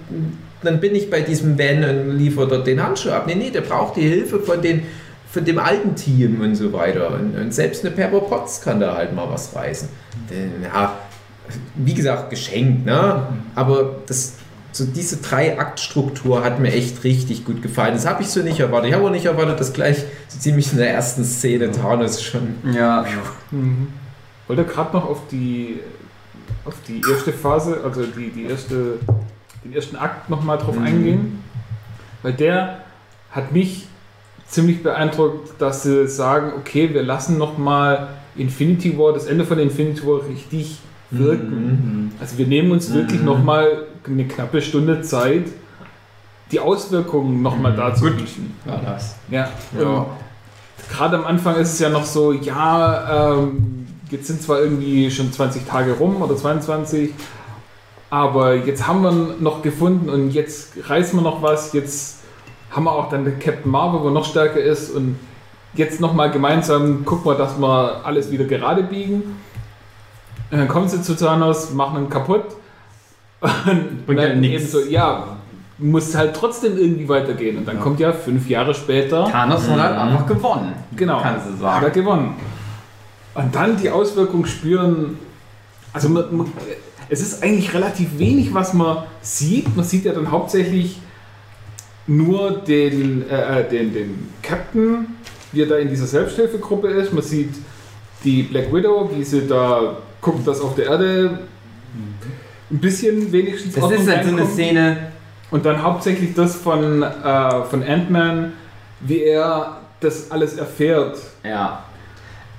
dann 0.63 0.81
bin 0.81 0.95
ich 0.95 1.11
bei 1.11 1.21
diesem 1.23 1.59
Van 1.59 1.85
und 1.85 2.19
liefere 2.19 2.47
dort 2.49 2.67
den 2.67 2.83
Handschuh 2.83 3.11
ab. 3.11 3.27
Nee, 3.27 3.35
nee, 3.35 3.51
der 3.51 3.63
braucht 3.63 3.97
die 3.97 4.03
Hilfe 4.03 4.41
von, 4.41 4.61
den, 4.61 4.83
von 5.31 5.45
dem 5.45 5.59
alten 5.59 5.95
Team 5.95 6.41
und 6.41 6.55
so 6.55 6.73
weiter. 6.73 7.15
Und, 7.15 7.35
und 7.37 7.55
selbst 7.55 7.85
eine 7.85 7.95
Pepper 7.95 8.21
Potts 8.21 8.61
kann 8.61 8.81
da 8.81 8.95
halt 8.95 9.15
mal 9.15 9.29
was 9.31 9.55
reißen. 9.55 9.89
Ja, 10.63 10.99
wie 11.77 11.95
gesagt, 11.95 12.31
geschenkt, 12.31 12.85
ne? 12.85 13.23
Aber 13.55 13.97
das, 14.07 14.35
so 14.73 14.85
diese 14.85 15.17
Drei-Akt-Struktur 15.17 16.45
hat 16.45 16.61
mir 16.61 16.73
echt 16.73 17.03
richtig 17.05 17.45
gut 17.45 17.63
gefallen. 17.63 17.95
Das 17.95 18.07
habe 18.07 18.23
ich 18.23 18.29
so 18.29 18.41
nicht 18.41 18.61
erwartet. 18.61 18.91
Ich 18.91 18.95
habe 18.95 19.07
auch 19.07 19.11
nicht 19.11 19.25
erwartet, 19.25 19.59
dass 19.59 19.73
gleich 19.73 19.99
so 20.29 20.39
ziemlich 20.39 20.71
in 20.73 20.79
der 20.79 20.91
ersten 20.93 21.25
Szene 21.25 21.71
Thanos 21.71 22.23
schon. 22.23 22.55
Ja. 22.75 23.05
Mhm. 23.51 23.89
Wollte 24.51 24.65
gerade 24.65 24.97
noch 24.97 25.09
auf 25.09 25.21
die, 25.31 25.79
auf 26.65 26.75
die 26.89 27.01
erste 27.09 27.33
Phase, 27.33 27.79
also 27.85 28.03
die, 28.03 28.31
die 28.31 28.47
erste, 28.47 28.99
den 29.65 29.73
ersten 29.73 29.95
Akt 29.95 30.29
nochmal 30.29 30.59
drauf 30.59 30.77
Mhm. 30.77 30.85
eingehen. 30.85 31.45
Weil 32.25 32.33
der 32.33 32.79
hat 33.31 33.53
mich 33.53 33.87
ziemlich 34.49 34.83
beeindruckt, 34.83 35.53
dass 35.61 35.85
sie 35.85 36.09
sagen, 36.09 36.51
okay, 36.59 36.93
wir 36.93 37.05
lassen 37.05 37.39
nochmal 37.39 38.09
Infinity 38.35 38.99
War, 38.99 39.13
das 39.13 39.27
Ende 39.27 39.45
von 39.45 39.57
Infinity 39.61 40.05
War 40.05 40.27
richtig 40.27 40.81
wirken. 41.13 42.11
Also 42.21 42.37
wir 42.37 42.49
nehmen 42.49 42.73
uns 42.73 42.93
wirklich 42.93 43.21
Mhm. 43.21 43.27
nochmal 43.27 43.85
eine 44.05 44.27
knappe 44.27 44.61
Stunde 44.63 45.03
Zeit, 45.03 45.45
die 46.51 46.59
Auswirkungen 46.59 47.41
nochmal 47.41 47.71
Mhm. 47.71 47.77
darzustellen. 47.77 48.55
War 48.65 48.81
das. 48.85 49.15
Ja, 49.31 49.49
Ja. 49.81 49.87
und 49.87 50.07
gerade 50.91 51.19
am 51.19 51.25
Anfang 51.25 51.55
ist 51.55 51.75
es 51.75 51.79
ja 51.79 51.89
noch 51.89 52.05
so, 52.05 52.33
ja, 52.33 53.35
ähm, 53.37 53.80
jetzt 54.11 54.27
sind 54.27 54.43
zwar 54.43 54.61
irgendwie 54.61 55.11
schon 55.11 55.33
20 55.33 55.67
Tage 55.67 55.93
rum 55.93 56.23
oder 56.23 56.37
22, 56.37 57.11
aber 58.11 58.55
jetzt 58.55 58.87
haben 58.87 59.03
wir 59.03 59.13
noch 59.41 59.63
gefunden 59.63 60.09
und 60.11 60.31
jetzt 60.31 60.73
reißen 60.89 61.19
wir 61.19 61.23
noch 61.23 61.43
was, 61.43 61.73
jetzt 61.73 62.19
haben 62.71 62.85
wir 62.85 62.93
auch 62.93 63.09
dann 63.09 63.25
den 63.25 63.39
Captain 63.39 63.71
Marvel, 63.71 64.01
wo 64.03 64.11
noch 64.11 64.25
stärker 64.25 64.61
ist 64.61 64.91
und 64.91 65.19
jetzt 65.75 66.01
nochmal 66.01 66.31
gemeinsam 66.31 67.05
gucken 67.05 67.27
wir, 67.31 67.37
dass 67.37 67.59
wir 67.59 68.01
alles 68.05 68.31
wieder 68.31 68.45
gerade 68.45 68.83
biegen. 68.83 69.37
Und 70.51 70.59
dann 70.59 70.67
kommen 70.69 70.89
sie 70.89 71.01
zu 71.01 71.15
Thanos, 71.15 71.73
machen 71.73 72.05
ihn 72.05 72.09
kaputt 72.11 72.45
und, 73.41 73.51
dann 74.09 74.19
halt 74.19 74.37
nix. 74.39 74.63
eben 74.63 74.71
so, 74.71 74.81
ja, 74.81 75.37
muss 75.79 76.15
halt 76.17 76.35
trotzdem 76.35 76.77
irgendwie 76.77 77.09
weitergehen. 77.09 77.57
Und 77.59 77.69
dann 77.69 77.77
Ja. 77.77 77.83
kommt 77.83 78.01
ja 78.01 78.13
fünf 78.13 78.49
Jahre 78.49 78.75
später 78.75 79.27
Thanos 79.31 79.69
hat 79.69 79.79
halt 79.81 79.97
einfach 79.97 80.27
gewonnen. 80.27 80.73
Genau. 80.97 81.21
Kannst 81.23 81.47
du 81.47 81.53
Hat 81.53 81.59
sagen. 81.61 81.85
er 81.85 81.91
gewonnen. 81.91 82.35
Und 83.35 83.55
dann 83.55 83.77
die 83.77 83.91
Auswirkungen 83.91 84.47
spüren. 84.47 85.19
Also 85.93 86.09
man, 86.09 86.37
man, 86.37 86.53
es 87.09 87.21
ist 87.21 87.43
eigentlich 87.43 87.73
relativ 87.75 88.19
wenig, 88.19 88.53
was 88.55 88.73
man 88.75 89.05
sieht. 89.23 89.75
Man 89.77 89.85
sieht 89.85 90.05
ja 90.05 90.13
dann 90.13 90.31
hauptsächlich 90.31 91.01
nur 92.07 92.51
den, 92.59 93.29
äh, 93.29 93.61
äh, 93.61 93.69
den, 93.69 93.93
den 93.93 94.29
Captain, 94.43 95.07
wie 95.53 95.63
er 95.63 95.67
da 95.67 95.77
in 95.77 95.89
dieser 95.89 96.07
Selbsthilfegruppe 96.07 96.89
ist. 96.89 97.13
Man 97.13 97.23
sieht 97.23 97.55
die 98.25 98.45
Black 98.45 98.73
Widow, 98.73 99.11
wie 99.15 99.25
sie 99.25 99.47
da 99.47 99.97
guckt, 100.21 100.47
dass 100.47 100.61
auf 100.61 100.75
der 100.75 100.87
Erde 100.87 101.39
ein 102.71 102.79
bisschen 102.79 103.31
wenigstens 103.33 103.75
Das 103.75 103.85
Ordnung 103.85 104.03
ist 104.03 104.09
halt 104.09 104.27
so 104.27 104.37
eine. 104.37 104.47
Szene, 104.47 105.13
Und 105.51 105.65
dann 105.65 105.83
hauptsächlich 105.83 106.35
das 106.35 106.57
von, 106.57 107.03
äh, 107.03 107.65
von 107.65 107.83
Ant-Man, 107.83 108.53
wie 109.01 109.23
er 109.23 109.79
das 110.01 110.31
alles 110.31 110.57
erfährt. 110.57 111.19
ja. 111.45 111.85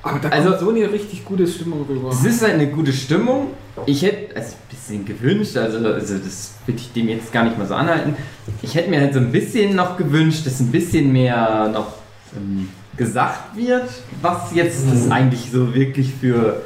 Aber 0.04 0.20
da 0.20 0.30
Also- 0.30 0.50
kommt 0.50 0.60
so 0.62 0.70
eine 0.72 0.92
richtig 0.92 1.24
gute 1.26 1.46
Stimmung 1.48 1.86
rüber. 1.88 2.10
Es 2.10 2.26
ist 2.26 2.42
halt 2.42 2.54
eine 2.56 2.68
gute 2.68 2.92
Stimmung. 2.92 3.48
Ich 3.86 4.02
hätte, 4.02 4.36
also 4.36 4.54
ein 4.54 4.70
bisschen 4.70 5.06
gewünscht, 5.06 5.56
also, 5.58 5.78
also 5.78 6.18
das 6.18 6.54
will 6.66 6.76
ich 6.76 6.92
dem 6.94 7.08
jetzt 7.10 7.32
gar 7.32 7.44
nicht 7.44 7.58
mal 7.58 7.68
so 7.68 7.76
anhalten. 7.76 8.16
Ich 8.62 8.76
hätte 8.76 8.90
mir 8.90 9.00
halt 9.00 9.14
so 9.14 9.20
ein 9.20 9.32
bisschen 9.32 9.76
noch 9.76 9.98
gewünscht, 9.98 10.46
dass 10.46 10.60
ein 10.60 10.72
bisschen 10.72 11.12
mehr 11.14 11.70
noch 11.74 11.94
ähm, 12.36 12.70
gesagt 12.98 13.56
wird, 13.56 13.90
was 14.22 14.54
jetzt 14.54 14.84
das 14.92 15.10
eigentlich 15.12 15.50
so 15.52 15.74
wirklich 15.74 16.12
für 16.20 16.62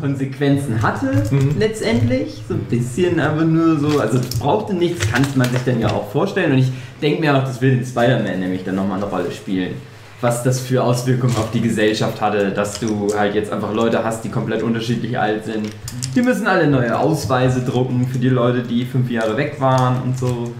Konsequenzen 0.00 0.82
hatte, 0.82 1.24
Mhm. 1.30 1.56
letztendlich. 1.58 2.42
So 2.48 2.54
ein 2.54 2.60
bisschen, 2.64 3.20
aber 3.20 3.44
nur 3.44 3.78
so, 3.78 4.00
also 4.00 4.18
es 4.18 4.28
brauchte 4.38 4.74
nichts, 4.74 5.10
kann 5.10 5.24
man 5.34 5.48
sich 5.50 5.60
dann 5.64 5.80
ja 5.80 5.90
auch 5.90 6.10
vorstellen. 6.10 6.52
Und 6.52 6.58
ich 6.58 6.70
denke 7.00 7.20
mir 7.20 7.36
auch, 7.36 7.44
das 7.44 7.60
will 7.60 7.70
den 7.76 7.84
Spider-Man 7.86 8.40
nämlich 8.40 8.64
dann 8.64 8.74
nochmal 8.76 8.96
eine 9.02 9.10
Rolle 9.10 9.30
spielen. 9.30 9.74
Was 10.20 10.42
das 10.42 10.58
für 10.60 10.82
Auswirkungen 10.82 11.36
auf 11.36 11.52
die 11.52 11.60
Gesellschaft 11.60 12.20
hatte, 12.20 12.50
dass 12.50 12.80
du 12.80 13.08
halt 13.16 13.34
jetzt 13.36 13.52
einfach 13.52 13.72
Leute 13.72 14.02
hast, 14.02 14.24
die 14.24 14.30
komplett 14.30 14.64
unterschiedlich 14.64 15.16
alt 15.16 15.44
sind. 15.44 15.68
Die 16.14 16.22
müssen 16.22 16.46
alle 16.48 16.66
neue 16.66 16.98
Ausweise 16.98 17.62
drucken 17.62 18.08
für 18.08 18.18
die 18.18 18.28
Leute, 18.28 18.62
die 18.62 18.84
fünf 18.84 19.10
Jahre 19.10 19.36
weg 19.36 19.60
waren 19.60 20.02
und 20.02 20.18
so. 20.18 20.52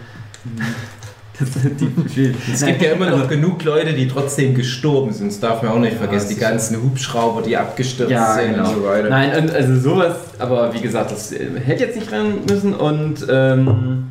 Das 1.39 1.53
sind 1.55 1.81
die 1.81 2.35
Es 2.53 2.65
gibt 2.65 2.83
ja 2.83 2.93
immer 2.93 3.11
noch 3.11 3.29
genug 3.29 3.63
Leute, 3.63 3.93
die 3.93 4.09
trotzdem 4.09 4.55
gestorben 4.55 5.13
sind. 5.13 5.29
Das 5.29 5.41
darf 5.41 5.63
man 5.63 5.73
auch 5.73 5.79
nicht 5.79 5.97
vergessen. 5.97 6.31
Die 6.31 6.41
ganzen 6.41 6.83
Hubschrauber, 6.83 7.43
die 7.43 7.57
abgestürzt 7.57 8.11
Ja, 8.11 8.35
sind 8.35 8.55
genau. 8.55 8.69
und 8.69 8.75
so 8.77 8.85
weiter. 8.85 9.09
Nein, 9.09 9.43
und 9.43 9.51
also 9.53 9.79
sowas, 9.79 10.17
aber 10.39 10.75
wie 10.75 10.81
gesagt, 10.81 11.13
das 11.13 11.33
äh, 11.33 11.49
hätte 11.65 11.85
jetzt 11.85 11.97
nicht 11.97 12.11
rein 12.11 12.41
müssen 12.49 12.75
und 12.75 13.27
ähm, 13.29 14.09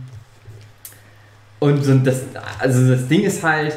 und 1.60 2.06
das, 2.06 2.22
also 2.60 2.88
das 2.92 3.08
Ding 3.08 3.24
ist 3.24 3.44
halt, 3.44 3.76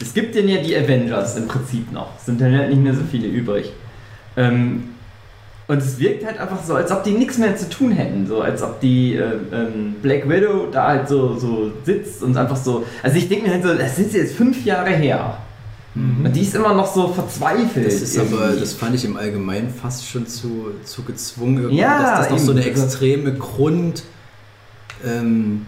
es 0.00 0.14
gibt 0.14 0.34
denn 0.34 0.48
ja 0.48 0.58
die 0.58 0.76
Avengers 0.76 1.36
im 1.36 1.48
Prinzip 1.48 1.92
noch, 1.92 2.16
es 2.18 2.26
sind 2.26 2.40
dann 2.40 2.56
halt 2.56 2.70
nicht 2.70 2.82
mehr 2.82 2.94
so 2.94 3.02
viele 3.10 3.28
übrig. 3.28 3.72
Ähm, 4.36 4.90
und 5.68 5.78
es 5.78 5.98
wirkt 5.98 6.24
halt 6.24 6.38
einfach 6.38 6.62
so, 6.62 6.74
als 6.74 6.92
ob 6.92 7.02
die 7.02 7.10
nichts 7.12 7.38
mehr 7.38 7.56
zu 7.56 7.68
tun 7.68 7.90
hätten, 7.90 8.26
so 8.26 8.40
als 8.40 8.62
ob 8.62 8.80
die 8.80 9.16
äh, 9.16 9.32
ähm, 9.52 9.96
Black 10.00 10.28
Widow 10.28 10.68
da 10.70 10.88
halt 10.88 11.08
so, 11.08 11.36
so 11.36 11.72
sitzt 11.84 12.22
und 12.22 12.36
einfach 12.36 12.56
so, 12.56 12.84
also 13.02 13.16
ich 13.16 13.28
denke 13.28 13.46
mir 13.46 13.54
halt 13.54 13.64
so, 13.64 13.74
das 13.74 13.98
ist 13.98 14.14
jetzt 14.14 14.36
fünf 14.36 14.64
Jahre 14.64 14.90
her. 14.90 15.38
Und 15.96 16.30
die 16.36 16.42
ist 16.42 16.54
immer 16.54 16.74
noch 16.74 16.92
so 16.94 17.08
verzweifelt. 17.08 17.86
Das 17.86 18.02
ist 18.02 18.18
aber, 18.18 18.42
irgendwie. 18.42 18.60
das 18.60 18.74
fand 18.74 18.94
ich 18.94 19.06
im 19.06 19.16
Allgemeinen 19.16 19.70
fast 19.70 20.06
schon 20.06 20.26
zu, 20.26 20.72
zu 20.84 21.02
gezwungen, 21.04 21.56
irgendwie, 21.56 21.78
Ja, 21.78 22.02
dass 22.02 22.18
das 22.18 22.30
noch 22.32 22.38
so 22.38 22.50
eine 22.50 22.66
extreme 22.66 23.32
Grund 23.32 24.02
ähm, 25.02 25.64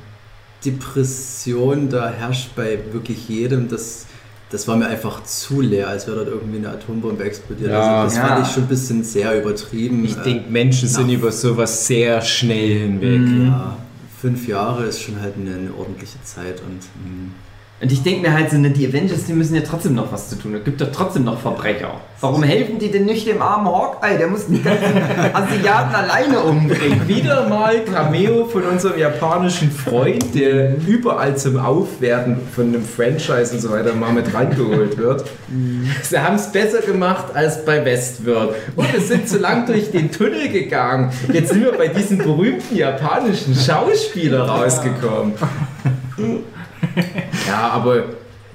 Depression 0.62 1.88
da 1.88 2.10
herrscht 2.10 2.50
bei 2.54 2.78
wirklich 2.92 3.26
jedem. 3.30 3.68
Das, 3.68 4.04
das 4.50 4.66
war 4.66 4.76
mir 4.76 4.86
einfach 4.86 5.22
zu 5.24 5.60
leer, 5.60 5.88
als 5.88 6.06
wäre 6.06 6.16
dort 6.24 6.28
irgendwie 6.28 6.58
eine 6.58 6.70
Atombombe 6.70 7.22
explodiert. 7.24 7.70
Ja. 7.70 8.02
also 8.02 8.16
das 8.16 8.16
Ja. 8.16 8.26
fand 8.34 8.46
ich 8.46 8.52
schon 8.54 8.62
ein 8.64 8.68
bisschen 8.68 9.04
sehr 9.04 9.38
übertrieben. 9.40 10.04
Ich 10.04 10.16
Äh, 10.16 10.22
denke, 10.22 10.50
Menschen 10.50 10.88
sind 10.88 11.10
über 11.10 11.30
sowas 11.32 11.86
sehr 11.86 12.20
schnell 12.22 12.78
hinweg. 12.80 13.20
Mhm. 13.20 13.46
ja, 13.46 13.76
fünf 14.20 14.48
Jahre 14.48 14.84
ist 14.86 15.02
schon 15.02 15.20
halt 15.20 15.34
eine, 15.36 15.54
eine 15.54 15.74
ordentliche 15.74 16.22
Zeit 16.24 16.60
und 16.62 16.78
mm, 16.80 17.34
Und 17.80 17.92
ich 17.92 18.02
denke 18.02 18.22
mir 18.22 18.34
halt 18.34 18.50
so, 18.50 18.56
ne, 18.56 18.70
die 18.70 18.88
Avengers, 18.88 19.26
die 19.26 19.32
müssen 19.32 19.54
ja 19.54 19.60
trotzdem 19.60 19.94
noch 19.94 20.10
was 20.12 20.30
zu 20.30 20.36
tun. 20.36 20.52
Es 20.56 20.64
gibt 20.64 20.80
doch 20.80 20.90
trotzdem 20.90 21.22
noch 21.22 21.40
Verbrecher. 21.40 22.00
Warum 22.20 22.42
helfen 22.42 22.80
die 22.80 22.90
denn 22.90 23.04
nicht 23.04 23.28
dem 23.28 23.40
armen 23.40 23.68
Hawkeye? 23.68 24.18
Der 24.18 24.26
muss 24.26 24.48
die 24.48 24.60
ganzen 24.60 24.96
Asiaten 25.32 25.94
alleine 25.94 26.40
umbringen. 26.40 27.06
Wieder 27.06 27.48
mal 27.48 27.84
Cameo 27.84 28.46
von 28.46 28.64
unserem 28.64 28.98
japanischen 28.98 29.70
Freund, 29.70 30.34
der 30.34 30.74
überall 30.88 31.36
zum 31.36 31.56
Aufwerten 31.56 32.38
von 32.52 32.66
einem 32.66 32.82
Franchise 32.82 33.54
und 33.54 33.60
so 33.60 33.70
weiter 33.70 33.94
mal 33.94 34.12
mit 34.12 34.34
reingeholt 34.34 34.98
wird. 34.98 35.24
Sie 36.02 36.18
haben 36.18 36.34
es 36.34 36.50
besser 36.50 36.80
gemacht 36.80 37.26
als 37.32 37.64
bei 37.64 37.84
Westworld. 37.84 38.56
Und 38.74 38.92
wir 38.92 39.00
sind 39.00 39.28
zu 39.28 39.38
lang 39.38 39.66
durch 39.66 39.92
den 39.92 40.10
Tunnel 40.10 40.48
gegangen. 40.48 41.12
Jetzt 41.32 41.50
sind 41.50 41.62
wir 41.62 41.72
bei 41.72 41.86
diesem 41.86 42.18
berühmten 42.18 42.74
japanischen 42.74 43.54
Schauspieler 43.54 44.48
rausgekommen. 44.48 45.34
Ja, 47.46 47.68
aber 47.70 48.04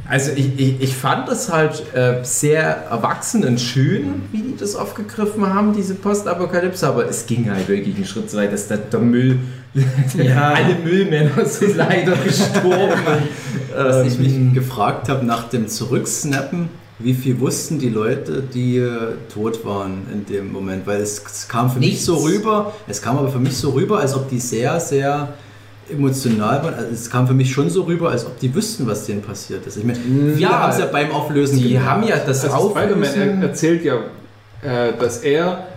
also 0.07 0.31
ich, 0.35 0.59
ich, 0.59 0.81
ich 0.81 0.95
fand 0.95 1.29
es 1.29 1.51
halt 1.51 1.81
äh, 1.95 2.15
sehr 2.23 2.61
erwachsen 2.89 3.45
und 3.45 3.59
schön, 3.59 4.23
wie 4.31 4.41
die 4.41 4.57
das 4.57 4.75
aufgegriffen 4.75 5.51
haben, 5.53 5.73
diese 5.73 5.95
Postapokalypse, 5.95 6.85
aber 6.87 7.07
es 7.07 7.25
ging 7.25 7.49
halt 7.49 7.67
wirklich 7.69 7.95
einen 7.95 8.05
Schritt 8.05 8.29
so 8.29 8.37
weit, 8.37 8.51
dass 8.51 8.67
der, 8.67 8.77
der 8.77 8.99
Müll, 8.99 9.39
Ja. 10.17 10.51
alle 10.53 10.75
Müllmänner 10.83 11.45
sind 11.45 11.75
leider 11.77 12.15
gestorben. 12.17 12.91
Was 13.75 14.05
ich 14.05 14.19
Ähm, 14.19 14.45
mich 14.45 14.53
gefragt 14.53 15.09
habe 15.09 15.25
nach 15.25 15.49
dem 15.49 15.67
Zurücksnappen, 15.67 16.69
wie 16.99 17.15
viel 17.15 17.39
wussten 17.39 17.79
die 17.79 17.89
Leute, 17.89 18.43
die 18.43 18.77
äh, 18.77 19.13
tot 19.33 19.65
waren 19.65 20.05
in 20.13 20.25
dem 20.27 20.51
Moment? 20.51 20.85
Weil 20.85 21.01
es, 21.01 21.23
es 21.25 21.47
kam 21.47 21.71
für 21.71 21.79
mich 21.79 21.89
Nichts. 21.91 22.05
so 22.05 22.17
rüber, 22.17 22.73
es 22.87 23.01
kam 23.01 23.17
aber 23.17 23.29
für 23.29 23.39
mich 23.39 23.57
so 23.57 23.71
rüber, 23.71 23.99
als 23.99 24.13
ob 24.15 24.29
die 24.29 24.39
sehr, 24.39 24.79
sehr 24.79 25.29
emotional 25.91 26.63
waren. 26.63 26.73
Also 26.73 26.87
es 26.93 27.09
kam 27.09 27.27
für 27.27 27.33
mich 27.33 27.51
schon 27.51 27.69
so 27.69 27.83
rüber, 27.83 28.09
als 28.11 28.25
ob 28.25 28.39
die 28.39 28.53
wüssten, 28.53 28.87
was 28.87 29.05
denen 29.05 29.21
passiert 29.21 29.65
ist. 29.67 29.77
Ich 29.77 29.83
meine, 29.83 29.99
viele 29.99 30.35
Ja, 30.37 30.59
haben 30.63 30.71
es 30.71 30.79
ja 30.79 30.85
beim 30.85 31.11
Auflösen 31.11 31.57
die 31.57 31.69
gemerkt. 31.69 31.85
haben 31.89 32.03
ja 32.07 32.15
das 32.25 32.43
Also 32.45 32.69
Spider-Man 32.69 33.03
Auflösen- 33.09 33.41
er 33.41 33.47
erzählt 33.49 33.83
ja, 33.83 33.95
äh, 34.61 34.93
dass 34.99 35.17
er 35.19 35.67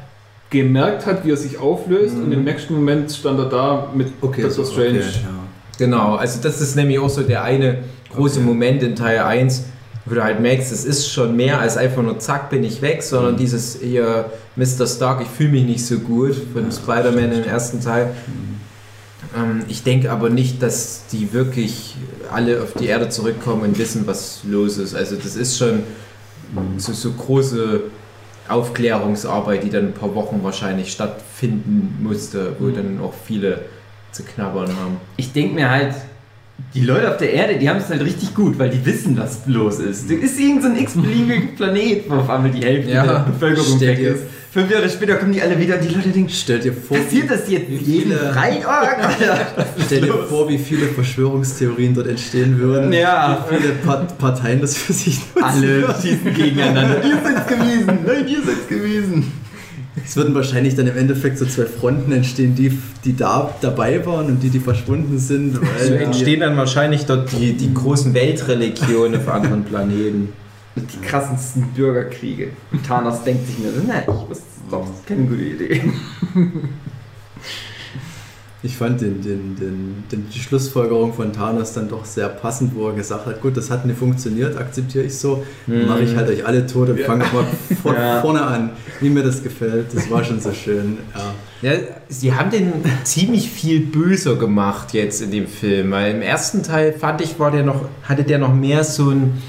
gemerkt 0.51 1.07
hat, 1.07 1.25
wie 1.25 1.33
er 1.33 1.37
sich 1.37 1.59
auflöst 1.59 2.15
und 2.15 2.31
im 2.33 2.45
nächsten 2.45 2.75
Moment 2.75 3.11
stand 3.11 3.39
er 3.39 3.47
da 3.49 3.89
mit 3.95 4.09
Okay, 4.21 4.43
Doctor 4.43 4.65
so, 4.65 4.73
Strange. 4.73 4.99
okay, 5.01 5.09
ja. 5.23 5.29
Genau, 5.79 6.15
also 6.15 6.41
das 6.41 6.61
ist 6.61 6.77
nämlich 6.77 6.99
auch 6.99 7.09
so 7.11 7.23
der 7.23 7.43
eine 7.43 7.79
große 8.15 8.39
Okay. 8.39 8.47
Moment 8.49 8.83
in 8.83 8.95
Teil 8.95 9.19
1, 9.19 9.65
wo 10.07 10.15
du 10.15 10.23
halt 10.23 10.41
merkst, 10.41 10.71
es 10.73 10.85
ist 10.85 11.11
schon 11.11 11.35
mehr 11.37 11.59
als 11.59 11.77
einfach 11.77 12.01
nur 12.03 12.19
zack, 12.21 12.49
bin 12.49 12.63
ich 12.63 12.81
weg, 12.81 13.03
sondern 13.03 13.33
Mhm. 13.35 13.39
dieses 13.39 13.81
hier 13.83 14.27
Mr. 14.55 14.87
Stark, 14.87 15.21
ich 15.21 15.29
fühle 15.29 15.51
mich 15.51 15.65
nicht 15.65 15.85
so 15.85 15.99
gut 15.99 16.35
von 16.53 16.71
Spider-Man 16.71 17.33
im 17.33 17.45
ersten 17.45 17.81
Teil. 17.83 18.05
Ähm, 18.29 18.57
ich 19.69 19.83
denke 19.83 20.11
aber 20.11 20.31
nicht, 20.31 20.63
dass 20.63 21.05
die 21.13 21.33
wirklich 21.33 21.95
alle 22.33 22.63
auf 22.63 22.73
die 22.75 22.87
Erde 22.87 23.09
zurückkommen 23.09 23.63
und 23.63 23.79
wissen, 23.79 24.07
was 24.07 24.41
los 24.45 24.79
ist. 24.79 24.95
Also 24.95 25.17
das 25.17 25.37
ist 25.37 25.59
schon 25.59 25.83
so, 26.79 26.93
so 26.93 27.13
große 27.13 27.83
Aufklärungsarbeit, 28.49 29.65
die 29.65 29.71
dann 29.71 29.87
ein 29.87 29.93
paar 29.93 30.15
Wochen 30.15 30.41
wahrscheinlich 30.43 30.93
stattfinden 30.93 31.99
musste, 32.03 32.57
wo 32.59 32.69
dann 32.69 33.01
auch 33.01 33.15
viele 33.27 33.63
zu 34.13 34.23
knabbern 34.23 34.69
haben. 34.69 34.97
Ich 35.17 35.33
denke 35.33 35.55
mir 35.55 35.71
halt, 35.71 35.95
die 36.75 36.81
Leute 36.81 37.11
auf 37.11 37.19
der 37.19 37.33
Erde, 37.33 37.59
die 37.59 37.69
haben 37.69 37.79
es 37.79 37.89
halt 37.91 38.03
richtig 38.03 38.35
gut, 38.35 38.59
weil 38.59 38.71
die 38.71 38.85
wissen, 38.87 39.17
was 39.19 39.41
los 39.47 39.79
ist. 39.79 40.11
Das 40.11 40.19
ist 40.19 40.41
irgend 40.41 40.63
so 40.63 40.69
x-beliebiger 40.71 41.49
Planet, 41.57 42.09
wo 42.09 42.15
auf 42.15 42.31
einmal 42.31 42.51
die 42.51 42.65
Hälfte 42.65 42.93
Ja, 42.93 43.05
der 43.05 43.19
Bevölkerung 43.31 43.81
weg 43.81 43.99
ist. 43.99 44.23
Fünf 44.57 44.71
Jahre 44.71 44.89
später 44.89 45.17
kommen 45.17 45.33
die 45.33 45.43
alle 45.43 45.59
wieder 45.59 45.75
und 45.75 45.85
die 45.85 45.95
Leute 45.95 46.09
denken, 46.09 46.31
Stell 46.31 46.59
dir 46.59 46.73
vor, 46.73 46.97
passiert 46.97 47.31
das 47.31 47.47
jetzt 47.47 47.69
jeden? 47.69 48.13
Alter? 48.19 49.67
Stell 49.85 50.01
dir 50.01 50.15
vor, 50.15 50.49
wie 50.49 50.57
viele 50.57 50.87
Verschwörungstheorien 50.87 51.95
dort 51.95 52.07
entstehen 52.07 52.59
würden. 52.59 52.91
Ja. 52.91 53.47
Wie 53.51 53.57
viele 53.57 53.75
Part 53.75 54.17
Parteien 54.17 54.63
das 54.63 54.75
für 54.75 54.95
sich 54.95 55.19
nutzen 55.35 55.45
Alle 55.45 55.95
schießen 56.01 56.33
gegeneinander. 56.33 57.05
Ihr 57.05 57.19
seid's 57.23 57.47
gewesen. 57.47 57.99
Nein, 58.07 58.29
ihr 58.29 58.43
seid's 58.43 58.67
gewesen. 58.67 59.31
Es 60.03 60.17
würden 60.17 60.35
wahrscheinlich 60.35 60.75
dann 60.75 60.87
im 60.87 60.97
Endeffekt 60.97 61.37
so 61.37 61.45
zwei 61.45 61.67
Fronten 61.67 62.13
entstehen, 62.13 62.55
die, 62.55 62.79
die 63.05 63.15
da 63.15 63.55
dabei 63.61 64.07
waren 64.07 64.25
und 64.25 64.43
die, 64.43 64.49
die 64.49 64.61
verschwunden 64.61 65.19
sind. 65.19 65.61
So 65.87 65.93
entstehen 65.93 66.41
dann 66.41 66.57
wahrscheinlich 66.57 67.05
dort 67.05 67.31
die, 67.33 67.53
die 67.53 67.75
großen 67.75 68.15
Weltreligionen 68.15 69.21
auf 69.21 69.29
anderen 69.29 69.65
Planeten. 69.65 70.33
Die 70.77 71.07
krassensten 71.07 71.63
Bürgerkriege. 71.75 72.51
Und 72.71 72.85
Thanos 72.87 73.25
denkt 73.25 73.47
sich 73.47 73.59
nur, 73.59 73.73
nein, 73.87 74.03
ich 74.03 74.29
wusste 74.29 74.45
doch, 74.71 74.81
das 74.87 74.97
ist 74.99 75.07
keine 75.07 75.23
gute 75.25 75.43
Idee. 75.43 75.83
Ich 78.63 78.77
fand 78.77 79.01
den, 79.01 79.23
den, 79.23 79.55
den, 79.55 80.05
den, 80.11 80.29
die 80.29 80.39
Schlussfolgerung 80.41 81.13
von 81.15 81.33
Thanos 81.33 81.73
dann 81.75 81.89
doch 81.89 82.05
sehr 82.05 82.29
passend, 82.29 82.75
wo 82.75 82.89
er 82.89 82.95
gesagt 82.95 83.25
hat, 83.27 83.41
gut, 83.41 83.57
das 83.57 83.71
hat 83.71 83.87
nicht 83.87 83.99
funktioniert, 83.99 84.57
akzeptiere 84.57 85.05
ich 85.05 85.15
so, 85.17 85.45
dann 85.67 85.87
mache 85.87 86.03
ich 86.03 86.17
halt 86.17 86.29
euch 86.31 86.45
alle 86.45 86.67
tot 86.67 86.89
und 86.89 86.99
fange 87.01 87.25
mal 87.33 87.45
von 87.83 87.95
Ja. 87.97 88.21
vorne 88.23 88.43
an, 88.43 88.71
wie 89.01 89.09
mir 89.11 89.23
das 89.23 89.43
gefällt. 89.43 89.95
Das 89.95 90.11
war 90.11 90.25
schon 90.25 90.41
so 90.41 90.53
schön. 90.53 90.99
Ja. 91.63 91.71
Ja, 91.73 91.79
sie 92.09 92.35
haben 92.35 92.51
den 92.51 92.73
ziemlich 93.05 93.51
viel 93.51 93.81
böser 93.81 94.35
gemacht 94.37 94.93
jetzt 94.95 95.23
in 95.23 95.31
dem 95.31 95.47
Film, 95.47 95.91
weil 95.93 96.15
im 96.15 96.23
ersten 96.23 96.63
Teil 96.63 96.93
fand 96.93 97.21
ich, 97.21 97.39
war 97.39 97.51
der 97.51 97.63
noch, 97.63 97.89
hatte 98.03 98.25
der 98.25 98.39
noch 98.39 98.53
mehr 98.55 98.83
so 98.85 99.11
ein 99.11 99.41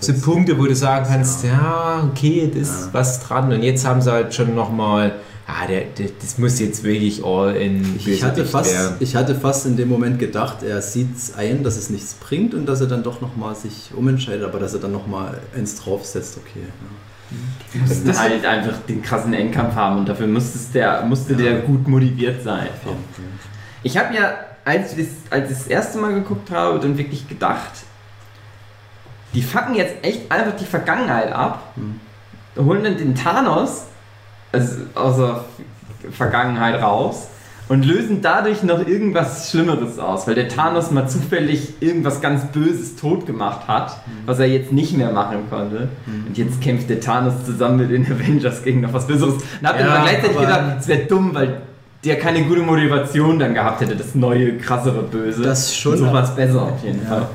so 0.00 0.12
Punkte, 0.14 0.58
wo 0.58 0.66
du 0.66 0.74
sagen 0.74 1.06
kannst, 1.08 1.44
ja, 1.44 2.08
okay, 2.10 2.50
da 2.52 2.60
ist 2.60 2.86
Ja. 2.86 2.88
was 2.92 3.20
dran. 3.20 3.52
Und 3.52 3.62
jetzt 3.62 3.86
haben 3.86 4.00
sie 4.02 4.10
halt 4.12 4.34
schon 4.34 4.54
nochmal, 4.54 5.16
ah, 5.46 5.66
der, 5.66 5.82
der, 5.96 6.08
das 6.20 6.38
muss 6.38 6.58
jetzt 6.60 6.84
wirklich 6.84 7.24
all 7.24 7.54
in 7.56 7.96
Ich 7.98 8.22
hatte, 8.22 8.44
fast, 8.44 8.72
werden. 8.72 8.96
ich 9.00 9.16
hatte 9.16 9.34
fast 9.34 9.66
in 9.66 9.76
dem 9.76 9.88
Moment 9.88 10.18
gedacht, 10.18 10.62
er 10.62 10.80
sieht 10.82 11.08
ein, 11.36 11.62
dass 11.62 11.76
es 11.76 11.90
nichts 11.90 12.14
bringt 12.14 12.54
und 12.54 12.66
dass 12.66 12.80
er 12.80 12.86
dann 12.86 13.02
doch 13.02 13.20
nochmal 13.20 13.54
sich 13.54 13.90
umentscheidet, 13.96 14.44
aber 14.44 14.58
dass 14.58 14.74
er 14.74 14.80
dann 14.80 14.92
nochmal 14.92 15.38
eins 15.56 15.76
draufsetzt, 15.76 16.38
okay. 16.38 16.64
Ja. 16.64 16.88
Du 17.74 17.78
musst 17.80 18.18
halt 18.18 18.44
einfach 18.46 18.78
den 18.88 19.02
krassen 19.02 19.34
Endkampf 19.34 19.74
haben 19.74 19.98
und 19.98 20.08
dafür 20.08 20.26
musstest 20.26 20.74
der, 20.74 21.02
musste 21.04 21.36
der 21.36 21.60
gut 21.60 21.86
motiviert 21.86 22.42
sein. 22.42 22.68
Ich 23.82 23.98
habe 23.98 24.14
ja, 24.14 24.32
als 24.64 24.96
ich 24.96 25.08
als 25.28 25.50
ich 25.50 25.58
das 25.58 25.66
erste 25.66 25.98
Mal 25.98 26.14
geguckt 26.14 26.50
habe, 26.50 26.78
dann 26.78 26.96
wirklich 26.96 27.28
gedacht, 27.28 27.72
die 29.34 29.42
fucken 29.42 29.74
jetzt 29.74 29.96
echt 30.02 30.30
einfach 30.30 30.56
die 30.56 30.64
Vergangenheit 30.64 31.32
ab, 31.32 31.74
Hm. 31.74 32.00
holen 32.64 32.84
dann 32.84 32.96
den 32.96 33.14
Thanos 33.14 33.84
also 34.52 34.74
aus 34.94 35.16
der 35.16 35.44
Vergangenheit 36.12 36.82
raus 36.82 37.28
und 37.68 37.84
lösen 37.84 38.22
dadurch 38.22 38.62
noch 38.62 38.86
irgendwas 38.86 39.50
Schlimmeres 39.50 39.98
aus, 39.98 40.26
weil 40.26 40.34
der 40.34 40.48
Thanos 40.48 40.90
mal 40.90 41.06
zufällig 41.06 41.74
irgendwas 41.80 42.22
ganz 42.22 42.46
Böses 42.46 42.96
tot 42.96 43.26
gemacht 43.26 43.68
hat, 43.68 43.98
was 44.24 44.38
er 44.38 44.46
jetzt 44.46 44.72
nicht 44.72 44.96
mehr 44.96 45.12
machen 45.12 45.40
konnte. 45.50 45.90
Und 46.26 46.38
jetzt 46.38 46.62
kämpft 46.62 46.88
der 46.88 47.00
Thanos 47.00 47.44
zusammen 47.44 47.76
mit 47.76 47.90
den 47.90 48.06
Avengers 48.10 48.62
gegen 48.62 48.80
noch 48.80 48.94
was 48.94 49.06
Besseres. 49.06 49.34
Und 49.34 49.68
hab 49.68 49.76
dann 49.76 49.86
Ja, 49.86 49.94
aber 49.96 50.04
gleichzeitig 50.04 50.38
gedacht, 50.38 50.62
es 50.80 50.88
wäre 50.88 51.04
dumm, 51.06 51.34
weil 51.34 51.60
der 52.04 52.16
keine 52.16 52.42
gute 52.44 52.60
Motivation 52.60 53.38
dann 53.38 53.54
gehabt 53.54 53.80
hätte, 53.80 53.96
das 53.96 54.14
neue, 54.14 54.56
krassere 54.56 55.02
Böse. 55.02 55.42
Das 55.42 55.74
schon, 55.76 55.92
Und 55.92 55.98
sowas 55.98 56.34
besser 56.36 56.62
auf 56.62 56.84
jeden 56.84 57.02
Ja. 57.02 57.08
Fall. 57.08 57.26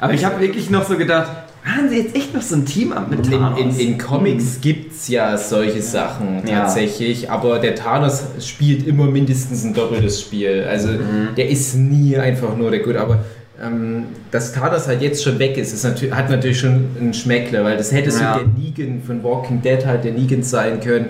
Aber 0.00 0.12
ich 0.12 0.24
habe 0.24 0.40
wirklich 0.40 0.68
noch 0.70 0.84
so 0.84 0.96
gedacht, 0.96 1.30
haben 1.64 1.88
sie 1.88 1.98
jetzt 1.98 2.14
echt 2.14 2.34
noch 2.34 2.42
so 2.42 2.56
ein 2.56 2.66
Team 2.66 2.92
ab 2.92 3.08
mit 3.08 3.24
In, 3.26 3.32
Thanos? 3.32 3.58
in, 3.60 3.78
in 3.78 3.98
Comics 3.98 4.60
gibt 4.60 4.92
es 4.92 5.08
ja 5.08 5.38
solche 5.38 5.80
Sachen 5.80 6.42
Ja. 6.46 6.60
tatsächlich, 6.60 7.30
aber 7.30 7.58
der 7.58 7.74
Thanos 7.74 8.24
spielt 8.40 8.86
immer 8.86 9.06
mindestens 9.06 9.64
ein 9.64 9.72
doppeltes 9.72 10.20
Spiel. 10.20 10.66
Also 10.68 10.88
der 11.36 11.48
ist 11.48 11.74
nie 11.76 12.18
einfach 12.18 12.54
nur 12.56 12.70
der 12.70 12.80
Gut, 12.80 12.96
aber 12.96 13.20
ähm, 13.64 14.06
dass 14.32 14.52
Thanos 14.52 14.88
halt 14.88 15.00
jetzt 15.00 15.22
schon 15.22 15.38
weg 15.38 15.56
ist, 15.56 15.72
ist 15.72 15.84
natür 15.84 16.14
hat 16.14 16.28
natürlich 16.28 16.58
schon 16.58 16.86
ein 17.00 17.14
Schmeckle, 17.14 17.62
weil 17.64 17.76
das 17.76 17.92
hätte 17.92 18.10
so 18.10 18.20
Ja. 18.20 18.38
der 18.40 18.46
Negan 18.48 19.00
von 19.00 19.22
Walking 19.22 19.62
Dead 19.62 19.86
halt 19.86 20.04
der 20.04 20.12
Negan 20.12 20.42
sein 20.42 20.80
können. 20.80 21.06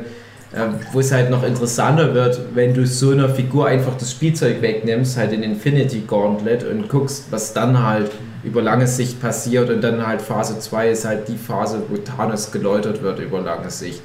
Ähm, 0.56 0.74
Wo 0.92 1.00
es 1.00 1.10
halt 1.12 1.30
noch 1.30 1.42
interessanter 1.42 2.14
wird, 2.14 2.40
wenn 2.54 2.74
du 2.74 2.86
so 2.86 3.10
einer 3.10 3.28
Figur 3.28 3.66
einfach 3.66 3.96
das 3.98 4.10
Spielzeug 4.12 4.62
wegnimmst, 4.62 5.16
halt 5.16 5.32
in 5.32 5.42
Infinity 5.42 6.04
Gauntlet 6.06 6.64
und 6.64 6.88
guckst, 6.88 7.26
was 7.30 7.52
dann 7.52 7.82
halt 7.82 8.10
über 8.44 8.62
lange 8.62 8.86
Sicht 8.86 9.20
passiert 9.20 9.70
und 9.70 9.80
dann 9.82 10.06
halt 10.06 10.20
Phase 10.22 10.58
2 10.58 10.90
ist 10.90 11.04
halt 11.04 11.28
die 11.28 11.36
Phase, 11.36 11.82
wo 11.88 11.96
Thanos 11.96 12.52
geläutert 12.52 13.02
wird 13.02 13.18
über 13.18 13.40
lange 13.40 13.70
Sicht. 13.70 14.00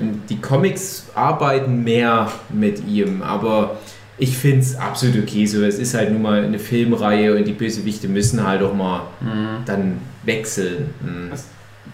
Und 0.00 0.22
die 0.30 0.40
Comics 0.40 1.06
arbeiten 1.14 1.82
mehr 1.82 2.30
mit 2.48 2.86
ihm, 2.86 3.22
aber 3.22 3.76
ich 4.16 4.36
finde 4.38 4.60
es 4.60 4.76
absolut 4.76 5.18
okay 5.22 5.46
so. 5.46 5.62
Es 5.64 5.78
ist 5.78 5.94
halt 5.94 6.12
nun 6.12 6.22
mal 6.22 6.44
eine 6.44 6.58
Filmreihe 6.58 7.34
und 7.36 7.44
die 7.46 7.52
Bösewichte 7.52 8.06
müssen 8.06 8.46
halt 8.46 8.62
auch 8.62 8.74
mal 8.74 9.02
Mhm. 9.20 9.64
dann 9.66 9.98
wechseln. 10.24 10.94
Mhm. 11.02 11.30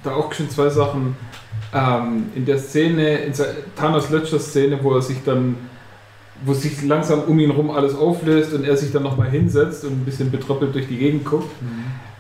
Da 0.02 0.10
auch 0.12 0.32
schon 0.32 0.50
zwei 0.50 0.68
Sachen. 0.68 1.16
Ähm, 1.74 2.26
in 2.34 2.44
der 2.46 2.58
Szene, 2.58 3.16
in 3.18 3.32
Thanos 3.76 4.10
letzter 4.10 4.38
Szene, 4.38 4.78
wo 4.82 4.94
er 4.94 5.02
sich 5.02 5.18
dann, 5.24 5.56
wo 6.44 6.54
sich 6.54 6.82
langsam 6.84 7.22
um 7.26 7.38
ihn 7.38 7.50
rum 7.50 7.70
alles 7.70 7.94
auflöst 7.96 8.52
und 8.54 8.64
er 8.64 8.76
sich 8.76 8.92
dann 8.92 9.02
nochmal 9.02 9.28
hinsetzt 9.30 9.84
und 9.84 9.92
ein 9.92 10.04
bisschen 10.04 10.30
betröppelt 10.30 10.74
durch 10.74 10.86
die 10.88 10.96
Gegend 10.96 11.24
guckt, 11.24 11.50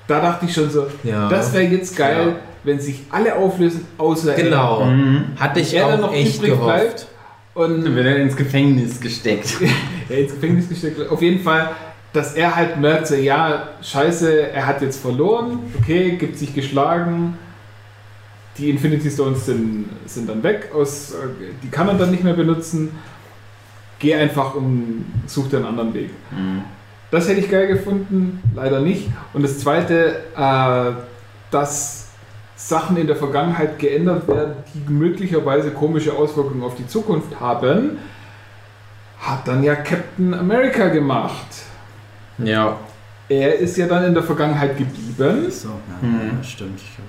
da 0.08 0.20
dachte 0.20 0.46
ich 0.46 0.52
schon 0.54 0.70
so, 0.70 0.86
Ja. 1.04 1.28
das 1.28 1.52
wäre 1.52 1.64
jetzt 1.64 1.96
geil, 1.96 2.28
Ja. 2.28 2.34
wenn 2.64 2.80
sich 2.80 3.04
alle 3.10 3.34
auflösen, 3.36 3.86
außer 3.98 4.34
er. 4.36 4.42
Genau. 4.44 4.84
Mhm. 4.84 5.24
Hatte 5.38 5.60
ich 5.60 5.74
Er 5.74 5.88
dann 5.88 6.02
auch 6.04 6.08
noch 6.08 6.14
echt 6.14 6.38
übrig 6.38 6.50
gehofft. 6.52 6.64
bleibt. 6.66 7.06
Und 7.54 7.84
Dann 7.86 7.94
wird 7.94 8.06
er 8.06 8.16
ins 8.16 8.36
Gefängnis 8.36 9.00
gesteckt. 9.00 9.54
er 10.08 10.18
ins 10.18 10.32
Gefängnis 10.34 10.68
gesteckt 10.68 10.98
wird. 10.98 11.10
Auf 11.10 11.22
jeden 11.22 11.40
Fall, 11.42 11.70
dass 12.12 12.34
er 12.34 12.54
halt 12.54 12.78
merkt, 12.78 13.06
so, 13.06 13.14
ja, 13.14 13.68
scheiße, 13.82 14.50
er 14.52 14.66
hat 14.66 14.82
jetzt 14.82 15.00
verloren, 15.00 15.60
okay, 15.80 16.16
gibt 16.16 16.38
sich 16.38 16.54
geschlagen. 16.54 17.38
Die 18.58 18.70
Infinity 18.70 19.10
Stones 19.10 19.46
sind, 19.46 19.86
sind 20.06 20.28
dann 20.28 20.42
weg, 20.42 20.70
aus, 20.74 21.12
äh, 21.12 21.16
die 21.62 21.68
kann 21.68 21.88
er 21.88 21.94
dann 21.94 22.10
nicht 22.10 22.24
mehr 22.24 22.34
benutzen. 22.34 22.90
Geh 23.98 24.14
einfach 24.14 24.54
und 24.54 25.04
such 25.26 25.48
dir 25.48 25.58
einen 25.58 25.66
anderen 25.66 25.94
Weg. 25.94 26.10
Mhm. 26.30 26.62
Das 27.10 27.28
hätte 27.28 27.40
ich 27.40 27.50
geil 27.50 27.66
gefunden, 27.68 28.42
leider 28.54 28.80
nicht. 28.80 29.08
Und 29.32 29.42
das 29.42 29.58
zweite, 29.58 30.16
äh, 30.36 30.92
dass 31.50 32.08
Sachen 32.56 32.96
in 32.96 33.06
der 33.06 33.16
Vergangenheit 33.16 33.78
geändert 33.78 34.26
werden, 34.28 34.54
die 34.74 34.90
möglicherweise 34.92 35.70
komische 35.70 36.12
Auswirkungen 36.14 36.62
auf 36.62 36.74
die 36.74 36.86
Zukunft 36.86 37.38
haben, 37.38 37.98
hat 39.20 39.46
dann 39.46 39.62
ja 39.62 39.74
Captain 39.76 40.34
America 40.34 40.88
gemacht. 40.88 41.46
Ja. 42.38 42.78
Er 43.28 43.54
ist 43.56 43.76
ja 43.76 43.86
dann 43.86 44.04
in 44.04 44.14
der 44.14 44.22
Vergangenheit 44.22 44.76
geblieben 44.76 45.50
So, 45.50 45.68
ja, 45.68 46.00
Hm. 46.00 46.38
ja, 46.38 46.44
stimmt, 46.44 46.80
stimmt. 46.80 47.08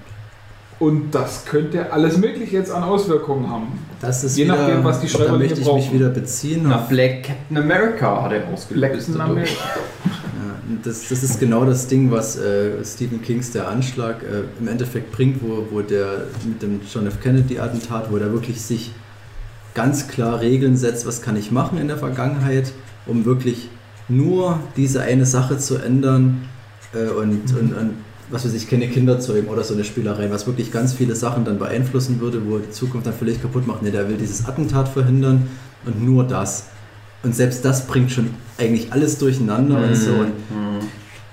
Und 0.80 1.14
das 1.14 1.46
könnte 1.46 1.92
alles 1.92 2.18
Mögliche 2.18 2.58
jetzt 2.58 2.72
an 2.72 2.84
Auswirkungen 2.84 3.50
haben. 3.50 3.68
Das 4.00 4.24
ist 4.24 4.38
Je 4.38 4.46
wieder, 4.46 4.56
nachdem, 4.56 4.84
was 4.84 5.00
die 5.00 5.08
da 5.08 5.14
Schreiber 5.14 5.38
möchte 5.40 5.60
ich 5.60 5.66
brauchen. 5.66 5.80
mich 5.80 5.94
wieder 5.94 6.10
beziehen. 6.10 6.66
Na, 6.68 6.78
Black 6.78 7.24
Captain 7.24 7.58
America 7.58 8.24
hat 8.24 8.32
er 8.32 8.48
ausgelöst. 8.48 9.08
Captain 9.08 9.22
America. 9.22 9.52
ja, 10.06 10.76
das, 10.84 11.10
das 11.10 11.24
ist 11.24 11.40
genau 11.40 11.66
das 11.66 11.88
Ding, 11.88 12.12
was 12.12 12.38
äh, 12.38 12.84
Stephen 12.86 13.22
Kings 13.24 13.52
Der 13.52 13.68
Anschlag 13.68 14.22
äh, 14.22 14.44
im 14.60 14.68
Endeffekt 14.68 15.12
bringt, 15.12 15.42
wo, 15.42 15.66
wo 15.72 15.82
der 15.82 16.26
mit 16.46 16.62
dem 16.62 16.82
John 16.94 17.08
F. 17.08 17.22
Kennedy-Attentat, 17.22 18.12
wo 18.12 18.18
der 18.18 18.32
wirklich 18.32 18.62
sich 18.62 18.92
ganz 19.74 20.08
klar 20.08 20.42
Regeln 20.42 20.78
setzt, 20.78 21.08
was 21.08 21.22
kann 21.22 21.36
ich 21.36 21.52
machen 21.52 21.80
in 21.80 21.88
der 21.88 21.98
Vergangenheit, 21.98 22.72
um 23.08 23.26
wirklich 23.26 23.70
nur 24.10 24.60
diese 24.76 25.02
eine 25.02 25.26
Sache 25.26 25.58
zu 25.58 25.78
ändern 25.78 26.48
äh, 26.94 27.10
und, 27.10 27.52
und, 27.58 27.74
und 27.74 27.94
was 28.30 28.46
weiß 28.46 28.54
ich, 28.54 28.70
keine 28.70 28.88
Kinder 28.88 29.20
zeugen 29.20 29.48
oder 29.48 29.64
so 29.64 29.74
eine 29.74 29.84
Spielerei, 29.84 30.30
was 30.32 30.48
wirklich 30.48 30.72
ganz 30.72 30.94
viele 30.94 31.16
Sachen 31.16 31.46
dann 31.46 31.58
beeinflussen 31.60 32.20
würde, 32.20 32.42
wo 32.46 32.56
er 32.58 32.62
die 32.62 32.72
Zukunft 32.72 33.08
dann 33.08 33.14
völlig 33.14 33.42
kaputt 33.42 33.66
macht. 33.68 33.84
Ne, 33.84 33.92
der 33.92 34.10
will 34.10 34.18
dieses 34.18 34.46
Attentat 34.48 34.90
verhindern 34.90 35.48
und 35.86 36.04
nur 36.04 36.24
das. 36.26 36.66
Und 37.24 37.36
selbst 37.36 37.64
das 37.66 37.88
bringt 37.88 38.12
schon 38.12 38.30
eigentlich 38.58 38.92
alles 38.92 39.18
durcheinander 39.18 39.78
und 39.82 39.96
so. 39.96 40.12
Und, 40.12 40.28
Mhm. 40.50 40.80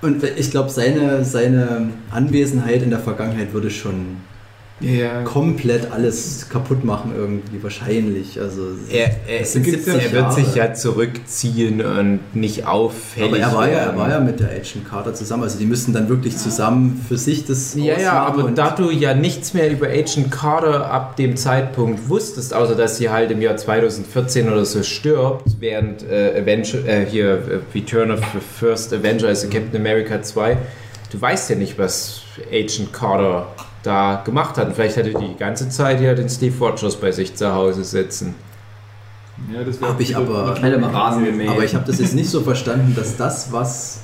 und 0.03 0.25
ich 0.25 0.51
glaube, 0.51 0.71
seine, 0.71 1.25
seine 1.25 1.89
Anwesenheit 2.11 2.83
in 2.83 2.91
der 2.91 3.01
Vergangenheit 3.01 3.53
würde 3.53 3.71
schon 3.71 4.17
Ja, 4.85 5.23
komplett 5.23 5.91
alles 5.91 6.49
kaputt 6.51 6.85
machen 6.85 7.13
irgendwie, 7.17 7.63
wahrscheinlich. 7.63 8.41
Also 8.41 8.63
Er, 8.91 9.11
er, 9.27 9.41
Das 9.41 9.53
sind 9.55 9.63
gibt's 9.65 9.85
70 9.87 10.05
er 10.05 10.13
wird 10.13 10.33
sich 10.35 10.55
ja 10.55 10.75
zurückziehen 10.75 11.81
und 11.85 12.21
nicht 12.35 12.67
auffällig 12.67 13.29
aber 13.29 13.39
er 13.39 13.55
war, 13.55 13.69
ja, 13.71 13.79
er 13.79 13.97
war 13.97 14.11
ja 14.11 14.21
mit 14.21 14.41
der 14.41 14.49
Agent 14.51 14.89
Carter 14.89 15.15
zusammen. 15.15 15.45
Also 15.45 15.59
die 15.59 15.67
müssten 15.67 15.93
dann 15.93 16.09
wirklich 16.09 16.37
zusammen 16.37 17.05
für 17.09 17.17
sich 17.17 17.47
das 17.47 17.75
Ja, 17.75 17.99
ja, 17.99 18.13
aber 18.25 18.45
und- 18.45 18.59
da 18.59 18.71
du 18.71 18.91
ja 18.91 19.15
nichts 19.15 19.55
mehr 19.55 19.71
über 19.71 19.87
Agent 19.89 20.31
Carter 20.31 20.91
ab 20.91 21.17
dem 21.17 21.37
Zeitpunkt 21.37 22.09
wusstest, 22.09 22.53
außer 22.55 22.75
dass 22.75 22.99
sie 22.99 23.09
halt 23.11 23.31
im 23.31 23.41
Jahr 23.41 23.57
2014 23.57 24.51
oder 24.51 24.65
so 24.65 24.83
stirbt, 24.83 25.45
während 25.61 26.03
äh, 26.09 26.41
Avenger, 26.41 26.87
äh, 26.87 27.07
hier 27.07 27.31
äh, 27.35 27.39
Return 27.75 28.11
of 28.11 28.21
the 28.33 28.41
First 28.59 28.93
Avenger, 28.93 29.29
also 29.29 29.49
Captain 29.49 29.81
America 29.81 30.21
2, 30.23 30.57
du 31.11 31.21
weißt 31.21 31.51
ja 31.51 31.57
nicht, 31.57 31.79
was 31.79 32.23
Agent 32.53 32.93
Carter 32.93 33.47
da 33.85 34.23
gemacht 34.25 34.57
hat. 34.59 34.69
Und 34.69 34.75
vielleicht 34.75 34.97
hatte 34.97 35.11
die 35.11 35.27
die 35.29 35.37
ganze 35.39 35.69
Zeit 35.69 36.01
ja 36.01 36.15
den 36.15 36.29
Steve 36.29 36.55
Rogers 36.59 36.97
bei 36.97 37.13
sich 37.13 37.35
zu 37.37 37.55
Hause 37.55 37.85
sitzen. 37.85 38.35
ja 39.53 39.63
das 39.63 39.81
wäre 39.81 39.93
Hab 39.93 40.01
ich 40.01 40.17
aber- 40.17 40.55
Hätte. 40.61 40.81
Aber 41.49 41.65
ich 41.65 41.75
habe 41.75 41.85
das 41.87 41.99
jetzt 42.01 42.15
nicht 42.15 42.31
so 42.31 42.41
verstanden, 42.41 42.95
dass 42.97 43.17
das, 43.17 43.53
was 43.53 44.01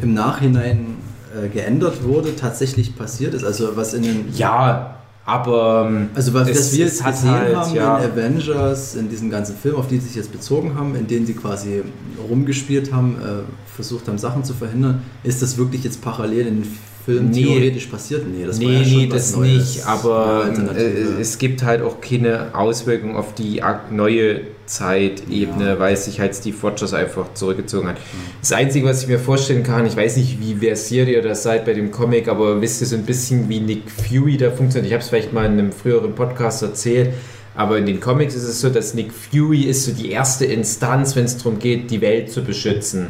im 0.00 0.14
Nachhinein 0.14 0.96
äh, 1.36 1.48
geändert 1.48 2.02
wurde, 2.04 2.34
tatsächlich 2.36 2.96
passiert 2.96 3.34
ist. 3.34 3.44
Also 3.44 3.76
was 3.76 3.94
in 3.94 4.02
den 4.02 4.32
Ja, 4.36 4.96
aber 5.26 5.86
ähm, 5.88 6.10
Also 6.14 6.32
was, 6.34 6.48
Es- 6.48 6.72
wir 6.76 6.84
jetzt 6.84 7.04
gesehen 7.04 7.30
halt, 7.30 7.56
haben 7.56 7.74
ja. 7.74 7.98
in 7.98 8.12
Avengers, 8.12 8.94
in 8.94 9.08
diesen 9.08 9.30
ganzen 9.30 9.56
Filmen, 9.56 9.78
auf 9.78 9.88
die 9.88 9.98
sie 9.98 10.06
sich 10.08 10.16
jetzt 10.16 10.32
bezogen 10.32 10.74
haben, 10.76 10.94
in 10.94 11.06
denen 11.06 11.26
sie 11.26 11.34
quasi 11.34 11.82
rumgespielt 12.28 12.92
haben, 12.92 13.16
äh, 13.20 13.42
versucht 13.74 14.06
haben, 14.06 14.18
Sachen 14.18 14.44
zu 14.44 14.52
verhindern, 14.54 15.02
ist 15.24 15.42
das 15.42 15.56
wirklich 15.56 15.82
jetzt 15.82 16.02
parallel 16.02 16.46
in 16.46 16.62
den 16.62 16.76
Filmen 17.04 17.30
Nee. 17.30 17.44
theoretisch 17.44 17.86
passiert? 17.86 18.26
Nee, 18.26 18.46
das 18.46 18.58
nee, 18.58 18.72
ja 18.72 18.80
nee, 18.80 19.06
das 19.06 19.36
Neues. 19.36 19.74
nicht. 19.76 19.86
Aber 19.86 20.44
Eine 20.44 20.70
äh, 20.78 21.20
es 21.20 21.38
gibt 21.38 21.62
halt 21.62 21.82
auch 21.82 22.00
keine 22.00 22.54
Auswirkung 22.54 23.16
auf 23.16 23.34
die 23.34 23.60
neue 23.90 24.40
Zeitebene, 24.66 25.66
Ja. 25.70 25.78
weil 25.78 25.96
sich 25.96 26.20
halt 26.20 26.34
Steve 26.34 26.56
Rogers 26.62 26.94
einfach 26.94 27.34
zurückgezogen 27.34 27.88
hat. 27.88 27.96
Das 28.40 28.52
Einzige, 28.52 28.86
was 28.86 29.02
ich 29.02 29.08
mir 29.08 29.18
vorstellen 29.18 29.62
kann, 29.62 29.86
ich 29.86 29.96
weiß 29.96 30.16
nicht, 30.16 30.38
wie 30.40 30.54
versiert 30.54 31.08
ihr 31.08 31.22
das 31.22 31.42
seid 31.42 31.64
bei 31.64 31.74
dem 31.74 31.90
Comic, 31.90 32.28
aber 32.28 32.60
wisst 32.60 32.80
ihr 32.80 32.86
so 32.86 32.96
ein 32.96 33.04
bisschen, 33.04 33.48
wie 33.48 33.60
Nick 33.60 33.82
Fury 33.90 34.36
da 34.36 34.50
funktioniert? 34.50 34.86
Ich 34.86 34.92
habe 34.92 35.02
es 35.02 35.08
vielleicht 35.08 35.32
mal 35.32 35.46
in 35.46 35.52
einem 35.52 35.72
früheren 35.72 36.14
Podcast 36.14 36.62
erzählt. 36.62 37.10
Aber 37.56 37.78
in 37.78 37.86
den 37.86 38.00
Comics 38.00 38.34
ist 38.34 38.42
es 38.42 38.60
so, 38.60 38.68
dass 38.68 38.94
Nick 38.94 39.12
Fury 39.12 39.62
ist 39.62 39.84
so 39.84 39.92
die 39.92 40.10
erste 40.10 40.44
Instanz, 40.44 41.14
wenn 41.14 41.24
es 41.24 41.36
darum 41.36 41.60
geht, 41.60 41.88
die 41.90 42.00
Welt 42.00 42.32
zu 42.32 42.42
beschützen. 42.42 43.08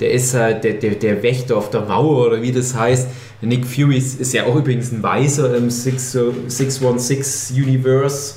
Der 0.00 0.12
ist 0.12 0.34
halt 0.34 0.64
der, 0.64 0.74
der, 0.74 0.94
der 0.94 1.22
Wächter 1.22 1.56
auf 1.56 1.70
der 1.70 1.82
Mauer 1.82 2.26
oder 2.26 2.42
wie 2.42 2.52
das 2.52 2.74
heißt. 2.74 3.08
Nick 3.40 3.66
Fury 3.66 3.96
ist, 3.96 4.32
ja 4.32 4.44
auch 4.44 4.56
übrigens 4.56 4.92
ein 4.92 5.02
Weißer 5.02 5.56
im 5.56 5.68
6- 5.68 6.48
616 6.48 7.56
Universe. 7.62 8.34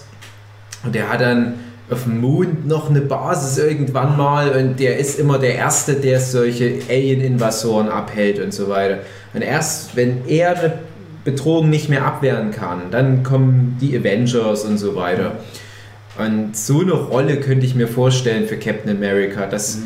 Und 0.84 0.96
der 0.96 1.10
hat 1.10 1.22
dann 1.22 1.56
auf 1.92 2.04
dem 2.04 2.22
Mond 2.22 2.68
noch 2.68 2.90
eine 2.90 3.02
Basis 3.02 3.58
irgendwann 3.58 4.16
mal 4.18 4.52
und 4.52 4.80
der 4.80 4.98
ist 4.98 5.20
immer 5.20 5.38
der 5.38 5.56
Erste, 5.56 5.96
der 5.96 6.20
solche 6.20 6.80
Alien-Invasoren 6.90 7.90
abhält 7.90 8.40
und 8.40 8.54
so 8.54 8.70
weiter. 8.70 9.00
Und 9.34 9.42
erst 9.42 9.96
wenn 9.96 10.26
er 10.28 10.58
eine 10.58 10.74
Bedrohung 11.26 11.70
nicht 11.70 11.90
mehr 11.90 12.06
abwehren 12.06 12.52
kann, 12.52 12.84
dann 12.92 13.24
kommen 13.24 13.78
die 13.82 13.98
Avengers 13.98 14.64
und 14.64 14.78
so 14.78 14.96
weiter. 14.96 15.40
Und 16.18 16.56
so 16.56 16.82
eine 16.82 16.94
Rolle 16.94 17.38
könnte 17.38 17.66
ich 17.66 17.76
mir 17.76 17.88
vorstellen 17.88 18.48
für 18.48 18.58
Captain 18.58 18.90
America, 18.96 19.46
dass 19.46 19.80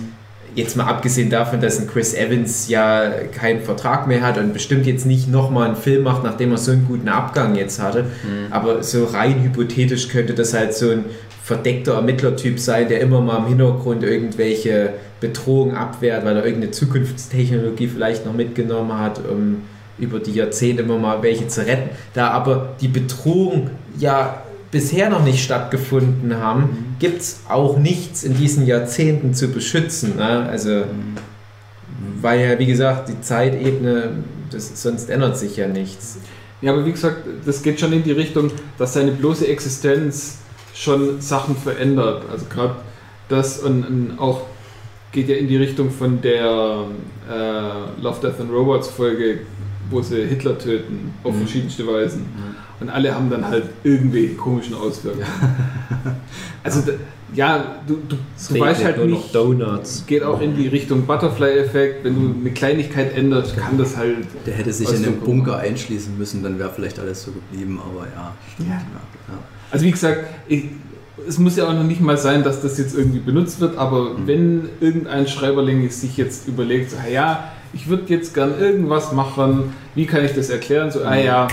jetzt 0.56 0.76
mal 0.78 0.86
abgesehen 0.86 1.30
davon, 1.30 1.62
dass 1.62 1.80
ein 1.80 1.88
Chris 1.88 2.14
Evans 2.14 2.70
ja 2.70 3.10
keinen 3.34 3.62
Vertrag 3.62 4.08
mehr 4.08 4.22
hat 4.22 4.38
und 4.38 4.54
bestimmt 4.54 4.86
jetzt 4.86 5.06
nicht 5.06 5.30
nochmal 5.30 5.68
einen 5.68 5.76
Film 5.76 6.04
macht, 6.04 6.24
nachdem 6.24 6.52
er 6.52 6.58
so 6.58 6.72
einen 6.72 6.86
guten 6.88 7.10
Abgang 7.10 7.56
jetzt 7.56 7.82
hatte, 7.82 8.06
aber 8.50 8.82
so 8.82 9.06
rein 9.06 9.44
hypothetisch 9.44 10.08
könnte 10.08 10.34
das 10.34 10.54
halt 10.54 10.74
so 10.74 10.90
ein 10.90 11.06
verdeckter 11.44 11.94
Ermittlertyp 11.94 12.60
sein, 12.60 12.88
der 12.88 13.02
immer 13.02 13.22
mal 13.22 13.38
im 13.38 13.48
Hintergrund 13.48 14.04
irgendwelche 14.04 14.94
Bedrohungen 15.20 15.76
abwehrt, 15.76 16.26
weil 16.26 16.36
er 16.38 16.44
irgendeine 16.44 16.72
Zukunftstechnologie 16.72 17.88
vielleicht 17.88 18.26
noch 18.26 18.34
mitgenommen 18.34 18.98
hat, 18.98 19.20
um 19.30 19.62
über 19.98 20.20
die 20.20 20.34
Jahrzehnte 20.34 20.84
immer 20.84 20.98
mal 20.98 21.22
welche 21.22 21.48
zu 21.48 21.66
retten. 21.66 21.90
Da 22.14 22.30
aber 22.30 22.76
die 22.82 22.88
Bedrohung 22.88 23.70
ja 24.00 24.42
bisher 24.76 25.10
noch 25.10 25.24
nicht 25.24 25.42
stattgefunden 25.42 26.36
haben, 26.36 26.98
gibt 27.00 27.22
es 27.22 27.40
auch 27.48 27.78
nichts 27.78 28.26
in 28.26 28.36
diesen 28.36 28.68
Jahrzehnten 28.68 29.34
zu 29.34 29.48
beschützen. 29.48 30.18
Ne? 30.18 30.50
Also, 30.50 30.84
weil 32.22 32.42
ja, 32.42 32.60
wie 32.60 32.66
gesagt, 32.66 33.08
die 33.08 33.22
Zeitebene, 33.22 34.12
das, 34.52 34.82
sonst 34.82 35.10
ändert 35.10 35.38
sich 35.38 35.56
ja 35.56 35.70
nichts. 35.70 36.18
Ja, 36.62 36.74
aber 36.74 36.86
wie 36.86 36.92
gesagt, 36.92 37.20
das 37.46 37.64
geht 37.64 37.80
schon 37.80 37.94
in 37.94 38.04
die 38.04 38.12
Richtung, 38.12 38.52
dass 38.78 38.96
seine 38.96 39.12
bloße 39.12 39.48
Existenz 39.48 40.40
schon 40.74 41.22
Sachen 41.22 41.56
verändert. 41.56 42.24
Also 42.30 42.46
gerade 42.54 42.76
das 43.30 43.60
und, 43.60 43.86
und 43.86 44.20
auch 44.20 44.42
geht 45.14 45.30
ja 45.30 45.38
in 45.38 45.48
die 45.48 45.56
Richtung 45.56 45.90
von 45.90 46.22
der 46.22 46.84
äh, 47.32 48.02
Love, 48.02 48.20
Death 48.22 48.42
and 48.42 48.52
Robots 48.52 48.90
Folge, 48.90 49.40
wo 49.90 50.02
sie 50.02 50.26
Hitler 50.26 50.58
töten, 50.60 51.14
auf 51.24 51.34
Mhm. 51.34 51.40
verschiedenste 51.40 51.88
Weisen. 51.88 52.26
Und 52.80 52.90
alle 52.90 53.16
haben 53.16 53.30
dann 53.30 53.48
halt 53.48 53.64
irgendwelche 53.84 54.36
komischen 54.36 54.76
Auswirkungen. 54.76 55.26
Also, 56.64 56.82
ja, 57.36 57.76
du, 57.88 57.98
du, 58.10 58.16
du 58.50 58.60
weißt 58.60 58.84
halt 58.84 58.98
nur 58.98 59.06
noch 59.06 59.18
nicht, 59.20 59.36
Donuts. 59.36 59.96
es 59.98 60.06
geht 60.08 60.24
auch 60.24 60.42
in 60.42 60.56
die 60.58 60.68
Richtung 60.68 61.06
Butterfly-Effekt. 61.06 62.04
Wenn 62.04 62.16
du 62.16 62.40
eine 62.40 62.50
Kleinigkeit 62.52 63.16
änderst, 63.16 63.56
kann 63.56 63.78
das 63.78 63.96
halt. 63.96 64.26
Der 64.48 64.56
hätte 64.56 64.74
sich 64.74 64.92
in 64.92 65.04
den 65.04 65.20
Bunker 65.20 65.58
einschließen 65.60 66.18
müssen, 66.18 66.42
dann 66.42 66.58
wäre 66.58 66.72
vielleicht 66.74 66.98
alles 67.00 67.24
so 67.24 67.32
geblieben, 67.34 67.80
aber 67.80 68.06
ja, 68.08 68.34
stimmt. 68.54 68.70
Ja. 68.70 68.76
Ja. 68.76 68.82
Ja. 69.34 69.40
Also 69.70 69.86
wie 69.86 69.92
gesagt, 69.92 70.22
ich, 70.48 70.66
es 71.28 71.38
muss 71.38 71.56
ja 71.56 71.68
auch 71.68 71.74
noch 71.74 71.84
nicht 71.84 72.02
mal 72.02 72.18
sein, 72.18 72.44
dass 72.44 72.64
das 72.64 72.80
jetzt 72.80 72.98
irgendwie 72.98 73.20
benutzt 73.20 73.60
wird, 73.62 73.78
aber 73.78 74.12
Mhm. 74.16 74.28
wenn 74.28 74.70
irgendein 74.80 75.28
Schreiberling 75.28 75.88
sich 75.92 76.18
jetzt 76.18 76.48
überlegt, 76.48 76.90
so, 76.92 76.98
ah 76.98 77.08
ja, 77.08 77.52
ich 77.74 77.90
würde 77.90 78.04
jetzt 78.08 78.34
gern 78.34 78.60
irgendwas 78.60 79.12
machen, 79.12 79.74
wie 79.94 80.08
kann 80.08 80.26
ich 80.26 80.34
das 80.34 80.50
erklären? 80.50 80.90
So, 80.90 81.04
ah 81.04 81.16
ja, 81.16 81.48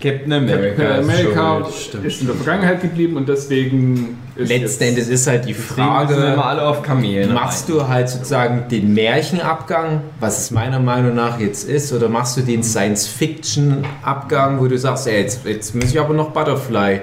Captain 0.00 0.32
America, 0.32 0.98
America. 0.98 1.58
America 1.58 1.68
ist 1.68 1.94
ist 1.94 2.20
in 2.22 2.26
der 2.28 2.36
Vergangenheit 2.36 2.80
geblieben 2.80 3.16
und 3.16 3.28
deswegen 3.28 4.16
ist 4.34 4.48
Letzten 4.48 4.84
Endes 4.84 5.08
ist 5.08 5.26
halt 5.26 5.44
die 5.44 5.50
immer 5.52 5.60
Frage, 5.60 6.42
alle 6.42 6.66
auf 6.66 6.82
Kamelen. 6.82 7.34
machst 7.34 7.68
rein. 7.68 7.76
du 7.76 7.88
halt 7.88 8.08
sozusagen 8.08 8.68
den 8.70 8.94
Märchenabgang, 8.94 10.00
was 10.18 10.38
es 10.38 10.50
meiner 10.50 10.80
Meinung 10.80 11.14
nach 11.14 11.38
jetzt 11.38 11.68
ist, 11.68 11.92
oder 11.92 12.08
machst 12.08 12.36
du 12.38 12.40
den 12.40 12.62
Science-Fiction-Abgang, 12.62 14.60
wo 14.60 14.66
du 14.66 14.78
sagst, 14.78 15.06
ey, 15.06 15.20
jetzt, 15.22 15.44
jetzt 15.44 15.74
muss 15.74 15.86
ich 15.86 16.00
aber 16.00 16.14
noch 16.14 16.30
Butterfly. 16.30 17.00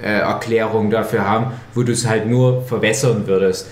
äh, 0.00 0.20
Erklärung 0.20 0.90
dafür 0.90 1.28
haben, 1.28 1.46
wo 1.74 1.82
du 1.82 1.90
es 1.90 2.06
halt 2.06 2.28
nur 2.28 2.62
verwässern 2.62 3.24
würdest. 3.26 3.66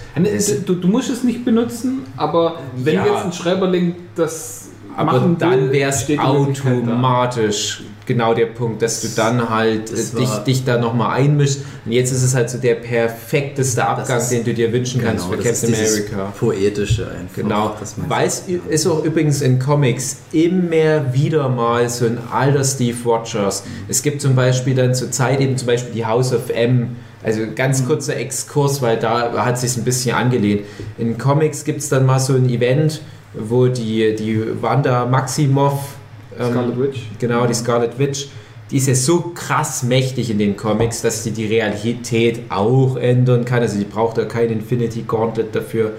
Du, 0.66 0.74
du 0.74 0.88
musst 0.88 1.08
es 1.08 1.22
nicht 1.22 1.44
benutzen, 1.44 2.00
aber 2.16 2.58
wenn 2.76 2.96
Ja. 2.96 3.06
jetzt 3.06 3.24
ein 3.26 3.32
Schreiberling 3.32 3.94
das 4.16 4.70
Aber 4.96 5.12
machen 5.12 5.36
dann 5.38 5.70
wäre 5.70 5.90
es 5.90 6.04
automatisch 6.18 7.82
genau 8.06 8.32
der 8.34 8.46
Punkt, 8.46 8.80
dass 8.82 9.00
du 9.02 9.08
dann 9.16 9.50
halt 9.50 9.90
Das 9.92 10.14
äh, 10.14 10.18
dich, 10.18 10.30
dich 10.46 10.64
da 10.64 10.78
nochmal 10.78 11.18
einmischst. 11.20 11.60
Und 11.84 11.92
jetzt 11.92 12.12
ist 12.12 12.22
es 12.22 12.34
halt 12.34 12.48
so 12.48 12.58
der 12.58 12.76
perfekteste 12.76 13.84
Abgang, 13.86 14.18
ist- 14.18 14.30
den 14.30 14.44
du 14.44 14.54
dir 14.54 14.72
wünschen 14.72 15.02
kannst 15.02 15.26
für 15.26 15.36
Genau, 15.36 15.42
das 15.50 15.60
Captain 15.60 15.74
America. 15.74 16.32
Poetische 16.38 17.08
einfach. 17.10 17.34
Genau, 17.36 17.74
weil 18.08 18.26
es 18.26 18.44
ist 18.68 18.86
auch 18.86 19.04
übrigens 19.04 19.42
in 19.42 19.58
Comics 19.58 20.18
immer 20.32 21.12
wieder 21.12 21.48
mal 21.48 21.88
so 21.88 22.06
ein 22.06 22.18
alter 22.32 22.64
Steve 22.64 22.96
Rogers. 23.04 23.64
Es 23.88 24.02
gibt 24.02 24.20
zum 24.20 24.34
Beispiel 24.34 24.74
dann 24.74 24.94
zur 24.94 25.10
Zeit 25.10 25.40
eben 25.40 25.56
zum 25.56 25.66
Beispiel 25.66 25.92
die 25.92 26.06
House 26.06 26.32
of 26.32 26.48
M, 26.50 26.96
also 27.24 27.40
ganz 27.54 27.82
Mhm. 27.82 27.86
kurzer 27.86 28.16
Exkurs, 28.16 28.82
weil 28.82 28.98
da 28.98 29.44
hat 29.44 29.58
sich 29.58 29.76
ein 29.76 29.84
bisschen 29.84 30.14
angelehnt. 30.14 30.62
In 30.98 31.18
Comics 31.18 31.64
gibt 31.64 31.80
es 31.80 31.88
dann 31.88 32.06
mal 32.06 32.20
so 32.20 32.34
ein 32.34 32.48
Event, 32.48 33.00
wo 33.34 33.66
die, 33.66 34.14
die 34.14 34.40
Wanda 34.62 35.04
Maximoff, 35.06 35.95
ähm, 36.38 36.50
Scarlet 36.50 36.80
Witch. 36.80 37.00
genau, 37.18 37.46
die 37.46 37.54
Scarlet 37.54 37.98
Witch, 37.98 38.28
die 38.70 38.78
ist 38.78 38.88
ja 38.88 38.94
so 38.94 39.32
krass 39.34 39.82
mächtig 39.82 40.30
in 40.30 40.38
den 40.38 40.56
Comics, 40.56 41.02
dass 41.02 41.22
sie 41.22 41.30
die 41.30 41.46
Realität 41.46 42.50
auch 42.50 42.96
ändern 42.96 43.44
kann. 43.44 43.62
Also 43.62 43.78
die 43.78 43.84
braucht 43.84 44.18
da 44.18 44.24
kein 44.24 44.50
Infinity 44.50 45.02
Gauntlet 45.06 45.54
dafür. 45.54 45.92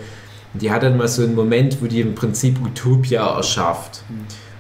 Die 0.54 0.72
hat 0.72 0.84
dann 0.84 0.98
mal 0.98 1.08
so 1.08 1.24
einen 1.24 1.36
Moment, 1.36 1.82
wo 1.82 1.88
die 1.88 2.02
im 2.02 2.16
Prinzip 2.16 2.60
Utopia 2.62 3.36
erschafft. 3.38 4.04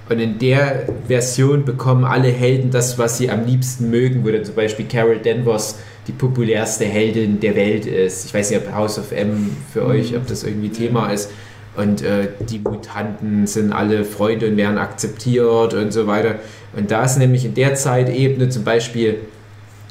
Und 0.09 0.19
in 0.19 0.39
der 0.39 0.87
Version 1.07 1.65
bekommen 1.65 2.05
alle 2.05 2.29
Helden 2.29 2.71
das, 2.71 2.97
was 2.97 3.17
sie 3.17 3.29
am 3.29 3.45
liebsten 3.45 3.89
mögen, 3.89 4.23
wo 4.25 4.29
dann 4.29 4.45
zum 4.45 4.55
Beispiel 4.55 4.85
Carol 4.85 5.17
Danvers 5.17 5.79
die 6.07 6.13
populärste 6.13 6.85
Heldin 6.85 7.41
der 7.41 7.55
Welt 7.55 7.85
ist. 7.85 8.25
Ich 8.25 8.33
weiß 8.33 8.51
nicht, 8.51 8.65
ob 8.65 8.73
House 8.73 8.97
of 8.97 9.11
M 9.11 9.57
für 9.73 9.85
euch, 9.85 10.15
ob 10.15 10.25
das 10.27 10.43
irgendwie 10.43 10.69
Thema 10.69 11.11
ist. 11.11 11.29
Und 11.77 12.01
äh, 12.01 12.29
die 12.49 12.59
Mutanten 12.59 13.45
sind 13.45 13.71
alle 13.71 14.03
Freunde 14.03 14.49
und 14.49 14.57
werden 14.57 14.79
akzeptiert 14.79 15.75
und 15.75 15.93
so 15.93 16.07
weiter. 16.07 16.35
Und 16.75 16.89
da 16.89 17.05
ist 17.05 17.17
nämlich 17.17 17.45
in 17.45 17.53
der 17.53 17.75
Zeitebene 17.75 18.49
zum 18.49 18.63
Beispiel 18.63 19.19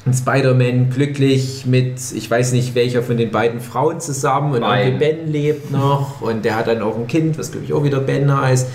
ein 0.05 0.13
Spider-Man 0.13 0.89
glücklich 0.89 1.65
mit, 1.65 1.99
ich 2.13 2.29
weiß 2.29 2.51
nicht 2.51 2.75
welcher 2.75 3.03
von 3.03 3.17
den 3.17 3.31
beiden 3.31 3.61
Frauen 3.61 3.99
zusammen 3.99 4.53
und. 4.53 4.63
Onkel 4.63 4.97
Ben 4.99 5.31
lebt 5.31 5.71
noch 5.71 6.21
und 6.21 6.43
der 6.45 6.57
hat 6.57 6.67
dann 6.67 6.81
auch 6.81 6.97
ein 6.97 7.07
Kind, 7.07 7.37
was 7.37 7.51
glaube 7.51 7.65
ich 7.65 7.73
auch 7.73 7.83
wieder 7.83 7.99
Ben 7.99 8.35
heißt. 8.35 8.67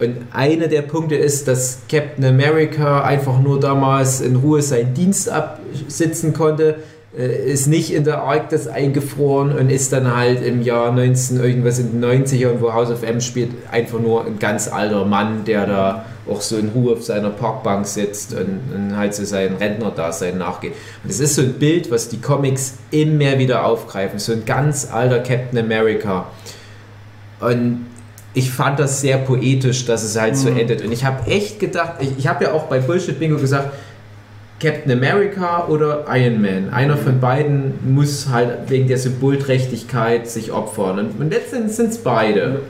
Und 0.00 0.16
einer 0.32 0.68
der 0.68 0.82
Punkte 0.82 1.16
ist, 1.16 1.48
dass 1.48 1.80
Captain 1.88 2.24
America 2.24 3.02
einfach 3.02 3.40
nur 3.40 3.58
damals 3.58 4.20
in 4.20 4.36
Ruhe 4.36 4.62
seinen 4.62 4.94
Dienst 4.94 5.28
absitzen 5.28 6.32
konnte, 6.32 6.76
ist 7.16 7.66
nicht 7.68 7.92
in 7.92 8.04
der 8.04 8.22
Arktis 8.22 8.68
eingefroren 8.68 9.56
und 9.56 9.70
ist 9.70 9.92
dann 9.92 10.14
halt 10.14 10.44
im 10.44 10.60
Jahr 10.60 10.92
19 10.92 11.42
irgendwas 11.42 11.78
in 11.78 12.00
den 12.00 12.24
90ern, 12.24 12.60
wo 12.60 12.74
House 12.74 12.90
of 12.90 13.02
M 13.02 13.20
spielt, 13.20 13.50
einfach 13.70 13.98
nur 13.98 14.26
ein 14.26 14.38
ganz 14.38 14.68
alter 14.70 15.06
Mann, 15.06 15.44
der 15.46 15.66
da 15.66 16.04
auch 16.28 16.42
so 16.42 16.58
in 16.58 16.68
Ruhe 16.68 16.92
auf 16.92 17.02
seiner 17.02 17.30
Parkbank 17.30 17.86
sitzt 17.86 18.34
und, 18.34 18.60
und 18.74 18.96
halt 18.96 19.14
so 19.14 19.24
sein 19.24 19.56
Rentnerdasein 19.56 20.36
nachgeht. 20.36 20.74
Und 21.02 21.10
es 21.10 21.20
ist 21.20 21.34
so 21.34 21.42
ein 21.42 21.54
Bild, 21.54 21.90
was 21.90 22.10
die 22.10 22.20
Comics 22.20 22.74
immer 22.90 23.38
wieder 23.38 23.64
aufgreifen, 23.64 24.18
so 24.18 24.32
ein 24.32 24.44
ganz 24.44 24.92
alter 24.92 25.20
Captain 25.20 25.58
America. 25.58 26.26
Und 27.40 27.86
ich 28.34 28.50
fand 28.50 28.78
das 28.78 29.00
sehr 29.00 29.16
poetisch, 29.16 29.86
dass 29.86 30.02
es 30.04 30.20
halt 30.20 30.36
so 30.36 30.48
endet. 30.48 30.84
Und 30.84 30.92
ich 30.92 31.04
habe 31.04 31.30
echt 31.30 31.58
gedacht, 31.58 31.94
ich, 32.00 32.18
ich 32.18 32.26
habe 32.28 32.44
ja 32.44 32.52
auch 32.52 32.64
bei 32.64 32.78
Bullshit 32.78 33.18
Bingo 33.18 33.38
gesagt, 33.38 33.72
Captain 34.60 34.90
America 34.90 35.66
oder 35.68 36.04
Iron 36.08 36.42
Man. 36.42 36.70
Einer 36.70 36.96
von 36.96 37.20
beiden 37.20 37.74
muss 37.94 38.28
halt 38.28 38.68
wegen 38.68 38.88
der 38.88 38.98
Symbolträchtigkeit 38.98 40.28
sich 40.28 40.50
opfern. 40.50 40.98
Und, 40.98 41.20
und 41.20 41.30
letztendlich 41.30 41.76
sind 41.76 41.90
es 41.90 41.98
beide. 41.98 42.62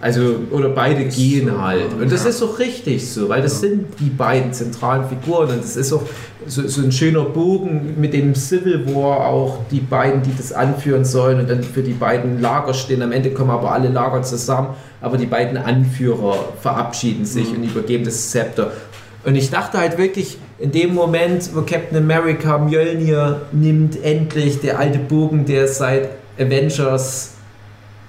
Also, 0.00 0.36
oder 0.50 0.68
beide 0.68 1.02
Ist 1.02 1.16
gehen 1.16 1.48
so, 1.48 1.62
halt. 1.62 1.92
ja. 1.92 2.02
Und 2.02 2.10
das 2.10 2.26
ist 2.26 2.42
auch 2.42 2.58
richtig 2.58 3.08
so, 3.08 3.28
weil 3.28 3.42
das 3.42 3.60
sind 3.60 3.86
die 4.00 4.10
beiden 4.10 4.52
zentralen 4.52 5.08
Figuren. 5.08 5.48
Und 5.50 5.62
das 5.62 5.76
ist 5.76 5.92
auch 5.92 6.02
so, 6.46 6.66
so 6.66 6.82
ein 6.82 6.90
schöner 6.90 7.24
Bogen 7.24 7.94
mit 7.98 8.12
dem 8.12 8.34
Civil 8.34 8.84
War 8.94 9.26
auch, 9.26 9.60
die 9.70 9.80
beiden, 9.80 10.22
die 10.22 10.36
das 10.36 10.52
anführen 10.52 11.04
sollen 11.04 11.40
und 11.40 11.50
dann 11.50 11.62
für 11.62 11.82
die 11.82 11.92
beiden 11.92 12.40
Lager 12.40 12.74
stehen. 12.74 13.02
Am 13.02 13.12
Ende 13.12 13.30
kommen 13.30 13.50
aber 13.50 13.72
alle 13.72 13.88
Lager 13.88 14.22
zusammen, 14.22 14.70
aber 15.00 15.18
die 15.18 15.26
beiden 15.26 15.56
Anführer 15.56 16.36
verabschieden 16.60 17.24
sich 17.24 17.50
und 17.50 17.62
übergeben 17.62 18.04
das 18.04 18.30
Zepter. 18.30 18.72
Und 19.24 19.36
ich 19.36 19.50
dachte 19.50 19.78
halt 19.78 19.98
wirklich, 19.98 20.38
in 20.58 20.70
dem 20.70 20.94
Moment, 20.94 21.50
wo 21.54 21.62
Captain 21.62 21.96
America 21.96 22.58
Mjölnir 22.58 23.42
nimmt, 23.52 24.02
endlich 24.02 24.60
der 24.60 24.78
alte 24.78 24.98
Bogen, 24.98 25.44
der 25.44 25.66
seit 25.68 26.10
Avengers, 26.38 27.32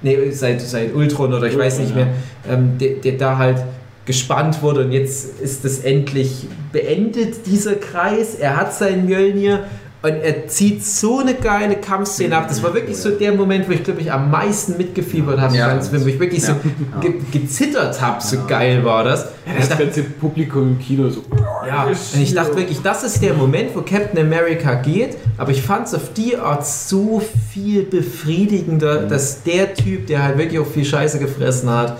nee, 0.01 0.31
seit, 0.31 0.61
seit 0.61 0.93
Ultron 0.93 1.33
oder 1.33 1.47
ich 1.47 1.57
weiß 1.57 1.79
nicht 1.79 1.95
mehr, 1.95 2.07
ähm, 2.49 2.77
der, 2.79 2.95
der 2.95 3.13
da 3.13 3.37
halt 3.37 3.63
gespannt 4.05 4.61
wurde 4.61 4.85
und 4.85 4.91
jetzt 4.91 5.39
ist 5.39 5.63
das 5.63 5.79
endlich 5.79 6.47
beendet, 6.71 7.45
dieser 7.45 7.75
Kreis. 7.75 8.35
Er 8.35 8.57
hat 8.57 8.73
sein 8.73 9.05
Mjölnir 9.05 9.65
Und 10.05 10.15
er 10.21 10.47
zieht 10.49 10.83
so 10.85 11.19
eine 11.19 11.33
geile 11.33 11.77
Kampfszene 11.77 12.35
ab. 12.35 12.47
Das 12.49 12.61
war 12.61 12.73
wirklich 12.73 12.97
so 12.97 13.11
der 13.11 13.31
Moment, 13.31 13.69
wo 13.69 13.71
ich, 13.71 13.85
glaube 13.85 14.01
ich, 14.01 14.11
am 14.11 14.29
meisten 14.29 14.75
mitgefiebert 14.75 15.39
habe. 15.39 15.55
Ja. 15.55 15.73
Ja. 15.73 15.81
Film, 15.81 16.03
wo 16.03 16.07
ich 16.07 16.19
wirklich 16.19 16.43
so 16.43 16.55
ge 16.99 17.13
gezittert 17.31 18.01
habe. 18.01 18.21
So 18.21 18.39
geil 18.45 18.83
war 18.83 19.05
das. 19.05 19.23
Und 19.23 19.29
ich 19.53 19.59
Das 19.59 19.69
dachte, 19.69 19.85
ganze 19.85 20.03
Publikum 20.03 20.71
im 20.71 20.79
Kino 20.79 21.09
so. 21.09 21.23
ja, 21.65 21.85
und 21.85 22.21
ich 22.21 22.33
dachte 22.33 22.57
wirklich, 22.57 22.81
das 22.81 23.03
ist 23.05 23.21
der 23.23 23.33
Moment, 23.33 23.73
wo 23.75 23.81
Captain 23.81 24.19
America 24.19 24.73
geht. 24.75 25.15
Aber 25.37 25.51
ich 25.51 25.61
fand 25.61 25.87
es 25.87 25.93
auf 25.93 26.11
die 26.11 26.35
Art 26.35 26.67
so 26.67 27.21
viel 27.53 27.83
befriedigender, 27.83 29.03
dass 29.03 29.43
der 29.43 29.73
Typ, 29.73 30.07
der 30.07 30.23
halt 30.23 30.37
wirklich 30.37 30.59
auch 30.59 30.67
viel 30.67 30.83
Scheiße 30.85 31.17
gefressen 31.17 31.69
hat, 31.69 31.97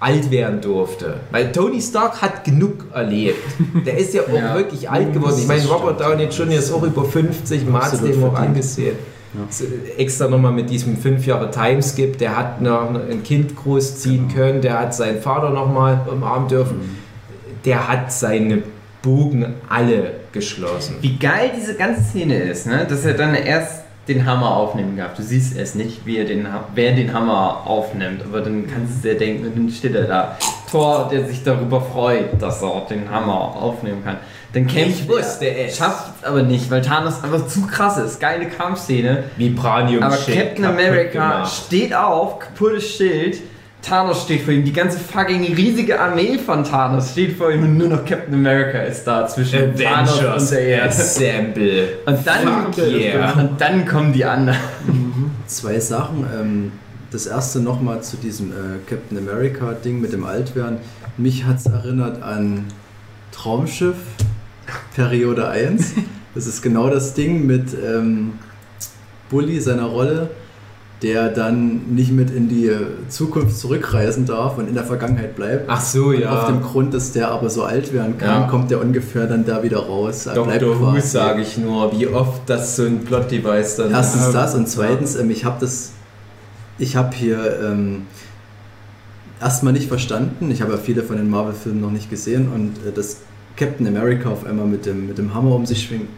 alt 0.00 0.30
werden 0.30 0.60
durfte. 0.60 1.20
Weil 1.30 1.52
Tony 1.52 1.80
Stark 1.80 2.20
hat 2.22 2.42
genug 2.44 2.86
erlebt. 2.92 3.38
Der 3.86 3.98
ist 3.98 4.14
ja 4.14 4.22
auch 4.22 4.28
Ja. 4.34 4.54
wirklich 4.54 4.88
alt 4.88 5.12
geworden. 5.12 5.36
Ich 5.38 5.46
meine, 5.46 5.66
Robert 5.66 6.00
Downey 6.00 6.24
Jr. 6.24 6.58
ist 6.58 6.72
auch 6.72 6.82
über 6.82 7.04
50, 7.04 7.66
man 7.66 7.82
hat 7.82 7.88
es 7.88 7.98
Absolut 8.00 8.16
dem 8.16 8.24
auch 8.24 8.34
angesehen. 8.34 8.96
So, 9.50 9.64
Extra 9.96 10.26
nochmal 10.26 10.52
mit 10.52 10.68
diesem 10.70 10.96
5 10.96 11.24
Jahre 11.26 11.50
Timeskip, 11.52 12.18
der 12.18 12.36
hat 12.36 12.60
noch 12.60 12.92
ein 12.94 13.22
Kind 13.22 13.54
großziehen 13.54 14.26
können, 14.34 14.60
der 14.60 14.80
hat 14.80 14.92
seinen 14.94 15.20
Vater 15.20 15.50
nochmal 15.50 16.00
umarmen 16.10 16.48
dürfen, 16.48 16.98
der 17.64 17.86
hat 17.86 18.10
seine 18.12 18.62
Bogen 19.02 19.54
alle 19.68 20.14
geschlossen. 20.32 20.96
Wie 21.00 21.16
geil 21.16 21.52
diese 21.56 21.74
ganze 21.76 22.02
Szene 22.02 22.38
ist, 22.42 22.66
ne? 22.66 22.84
dass 22.88 23.04
er 23.04 23.14
dann 23.14 23.34
erst 23.36 23.79
den 24.08 24.26
Hammer 24.26 24.56
aufnehmen 24.56 24.96
darf. 24.96 25.14
Du 25.14 25.22
siehst 25.22 25.56
es 25.56 25.74
nicht, 25.74 26.04
wie 26.06 26.18
er 26.18 26.24
den, 26.24 26.46
wer 26.74 26.92
den 26.92 27.12
Hammer 27.12 27.62
aufnimmt, 27.66 28.22
aber 28.24 28.40
dann 28.40 28.66
kannst 28.66 29.04
du 29.04 29.08
dir 29.08 29.18
denken, 29.18 29.46
und 29.46 29.56
dann 29.56 29.70
steht 29.70 29.94
er 29.94 30.04
da. 30.04 30.36
Thor, 30.70 31.08
der 31.10 31.26
sich 31.26 31.42
darüber 31.42 31.80
freut, 31.80 32.40
dass 32.40 32.62
er 32.62 32.86
den 32.88 33.10
Hammer 33.10 33.34
aufnehmen 33.34 34.02
kann. 34.04 34.16
Dann 34.52 34.66
kämpft 34.66 35.02
Ich 35.02 35.08
wusste 35.08 35.44
er, 35.44 35.66
es. 35.66 35.76
schafft 35.76 36.14
es 36.20 36.24
aber 36.24 36.42
nicht, 36.42 36.70
weil 36.70 36.82
Thanos 36.82 37.22
einfach 37.22 37.46
zu 37.46 37.66
krass 37.66 37.98
ist. 37.98 38.20
Geile 38.20 38.46
Kampfszene. 38.46 39.24
Vibranium 39.36 40.02
Aber 40.02 40.16
Captain 40.16 40.64
America 40.64 41.44
steht 41.46 41.94
auf, 41.94 42.38
kaputtes 42.40 42.88
Schild. 42.96 43.38
Thanos 43.82 44.22
steht 44.22 44.42
vor 44.42 44.52
ihm. 44.52 44.64
Die 44.64 44.72
ganze 44.72 44.98
fucking 44.98 45.54
riesige 45.54 45.98
Armee 45.98 46.38
von 46.38 46.64
Thanos 46.64 47.12
steht 47.12 47.36
vor 47.36 47.50
ihm 47.50 47.62
und 47.62 47.78
nur 47.78 47.88
noch 47.88 48.04
Captain 48.04 48.34
America 48.34 48.78
ist 48.80 49.04
da 49.04 49.26
zwischen 49.26 49.74
Thanos 49.74 50.20
und 50.20 50.50
der 50.50 50.60
Erde. 50.60 50.88
Assemble. 50.88 51.88
Und 52.06 52.26
dann, 52.26 52.72
Fuck 52.72 52.78
yeah. 52.78 53.32
und 53.32 53.60
dann 53.60 53.86
kommen 53.86 54.12
die 54.12 54.24
anderen. 54.24 54.58
Zwei 55.46 55.80
Sachen. 55.80 56.26
Ähm, 56.38 56.72
das 57.10 57.26
erste 57.26 57.60
nochmal 57.60 58.02
zu 58.02 58.16
diesem 58.16 58.50
äh, 58.50 58.78
Captain 58.88 59.18
America-Ding 59.18 60.00
mit 60.00 60.12
dem 60.12 60.24
Altwerden. 60.24 60.78
Mich 61.16 61.44
hat 61.44 61.58
es 61.58 61.66
erinnert 61.66 62.22
an 62.22 62.66
Traumschiff, 63.32 63.96
Periode 64.94 65.48
1. 65.48 65.94
Das 66.34 66.46
ist 66.46 66.62
genau 66.62 66.88
das 66.88 67.14
Ding 67.14 67.46
mit 67.46 67.74
ähm, 67.74 68.34
Bully, 69.30 69.60
seiner 69.60 69.86
Rolle, 69.86 70.30
der 71.02 71.28
dann 71.30 71.94
nicht 71.94 72.12
mit 72.12 72.30
in 72.30 72.48
die 72.48 72.70
Zukunft 73.08 73.56
zurückreisen 73.58 74.26
darf 74.26 74.58
und 74.58 74.68
in 74.68 74.74
der 74.74 74.84
Vergangenheit 74.84 75.34
bleibt. 75.34 75.64
Ach 75.68 75.80
so, 75.80 76.06
Und 76.08 76.20
ja. 76.20 76.38
Auf 76.42 76.46
dem 76.48 76.60
Grund, 76.60 76.92
dass 76.92 77.12
der 77.12 77.30
aber 77.30 77.48
so 77.48 77.62
alt 77.64 77.92
werden 77.94 78.18
kann, 78.18 78.42
Ja. 78.42 78.46
kommt 78.48 78.70
der 78.70 78.80
ungefähr 78.82 79.26
dann 79.26 79.46
da 79.46 79.62
wieder 79.62 79.78
raus. 79.78 80.26
Er 80.26 80.34
Dr. 80.34 80.78
Who 80.78 81.00
sage 81.00 81.40
ich 81.40 81.56
nur, 81.56 81.98
wie 81.98 82.06
oft 82.06 82.42
das 82.46 82.76
so 82.76 82.84
ein 82.84 83.00
Plot-Device 83.04 83.76
dann 83.76 83.90
Erstens 83.92 84.26
ist. 84.26 84.34
das 84.34 84.54
und 84.54 84.68
zweitens, 84.68 85.16
ähm, 85.16 85.30
ich 85.30 85.44
habe 85.46 85.56
das, 85.60 85.92
ich 86.78 86.96
habe 86.96 87.16
hier 87.16 87.60
ähm, 87.64 88.02
erstmal 89.40 89.72
nicht 89.72 89.88
verstanden. 89.88 90.50
Ich 90.50 90.60
habe 90.60 90.72
ja 90.72 90.78
viele 90.78 91.02
von 91.02 91.16
den 91.16 91.30
Marvel-Filmen 91.30 91.80
noch 91.80 91.90
nicht 91.92 92.10
gesehen 92.10 92.48
und 92.54 92.86
äh, 92.86 92.92
dass 92.94 93.18
Captain 93.56 93.86
America 93.86 94.28
auf 94.28 94.44
einmal 94.46 94.66
mit 94.66 94.84
dem, 94.86 95.06
mit 95.06 95.16
dem 95.18 95.34
Hammer 95.34 95.54
um 95.54 95.64
sich 95.66 95.82
schwingt, 95.82 96.08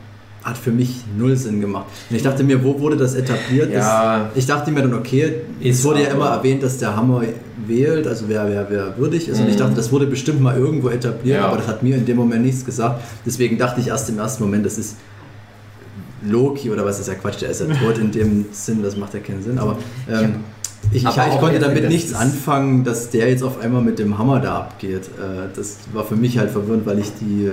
hat 0.44 0.58
für 0.58 0.72
mich 0.72 1.02
null 1.16 1.36
Sinn 1.36 1.60
gemacht. 1.60 1.86
Und 2.10 2.16
ich 2.16 2.22
dachte 2.22 2.42
mir, 2.42 2.64
wo 2.64 2.78
wurde 2.80 2.96
das 2.96 3.14
etabliert? 3.14 3.72
Ja. 3.72 4.30
Ich 4.34 4.46
dachte 4.46 4.70
mir 4.72 4.82
dann, 4.82 4.94
okay, 4.94 5.34
es 5.62 5.84
wurde 5.84 6.02
ja 6.02 6.08
immer 6.08 6.26
erwähnt, 6.30 6.62
dass 6.62 6.78
der 6.78 6.96
Hammer 6.96 7.22
wählt, 7.66 8.06
also 8.08 8.24
wer, 8.28 8.48
wer, 8.48 8.66
wer 8.68 8.98
würdig 8.98 9.28
ist. 9.28 9.38
Und 9.40 9.48
ich 9.48 9.54
Mhm. 9.54 9.58
dachte, 9.60 9.76
das 9.76 9.92
wurde 9.92 10.06
bestimmt 10.06 10.40
mal 10.40 10.56
irgendwo 10.56 10.88
etabliert, 10.88 11.38
Ja. 11.40 11.46
aber 11.46 11.58
das 11.58 11.68
hat 11.68 11.82
mir 11.84 11.96
in 11.96 12.04
dem 12.06 12.16
Moment 12.16 12.44
nichts 12.44 12.64
gesagt. 12.64 13.02
Deswegen 13.24 13.56
dachte 13.56 13.80
ich 13.80 13.86
erst 13.88 14.08
im 14.08 14.18
ersten 14.18 14.42
Moment, 14.42 14.66
das 14.66 14.78
ist 14.78 14.96
Loki 16.24 16.70
oder 16.70 16.84
was 16.84 17.00
ist 17.00 17.08
ja 17.08 17.14
Quatsch, 17.14 17.40
der 17.42 17.50
ist 17.50 17.60
ja 17.60 17.66
tot 17.84 17.98
in 17.98 18.10
dem 18.10 18.46
Sinn, 18.52 18.82
das 18.82 18.96
macht 18.96 19.14
ja 19.14 19.20
keinen 19.20 19.42
Sinn. 19.42 19.58
Aber 19.58 19.76
ähm, 20.10 20.36
ich, 20.90 20.98
ich, 21.02 21.06
Aber 21.06 21.26
ich 21.28 21.32
auch 21.34 21.40
konnte 21.40 21.58
damit 21.60 21.88
nichts 21.88 22.12
anfangen, 22.14 22.82
dass 22.84 23.10
der 23.10 23.28
jetzt 23.28 23.42
auf 23.42 23.60
einmal 23.60 23.82
mit 23.82 23.98
dem 24.00 24.18
Hammer 24.18 24.40
da 24.40 24.56
abgeht. 24.58 25.02
Äh, 25.18 25.48
das 25.54 25.78
war 25.92 26.04
für 26.04 26.16
mich 26.16 26.38
halt 26.38 26.50
verwirrend, 26.50 26.86
weil 26.86 26.98
ich 26.98 27.12
die 27.20 27.50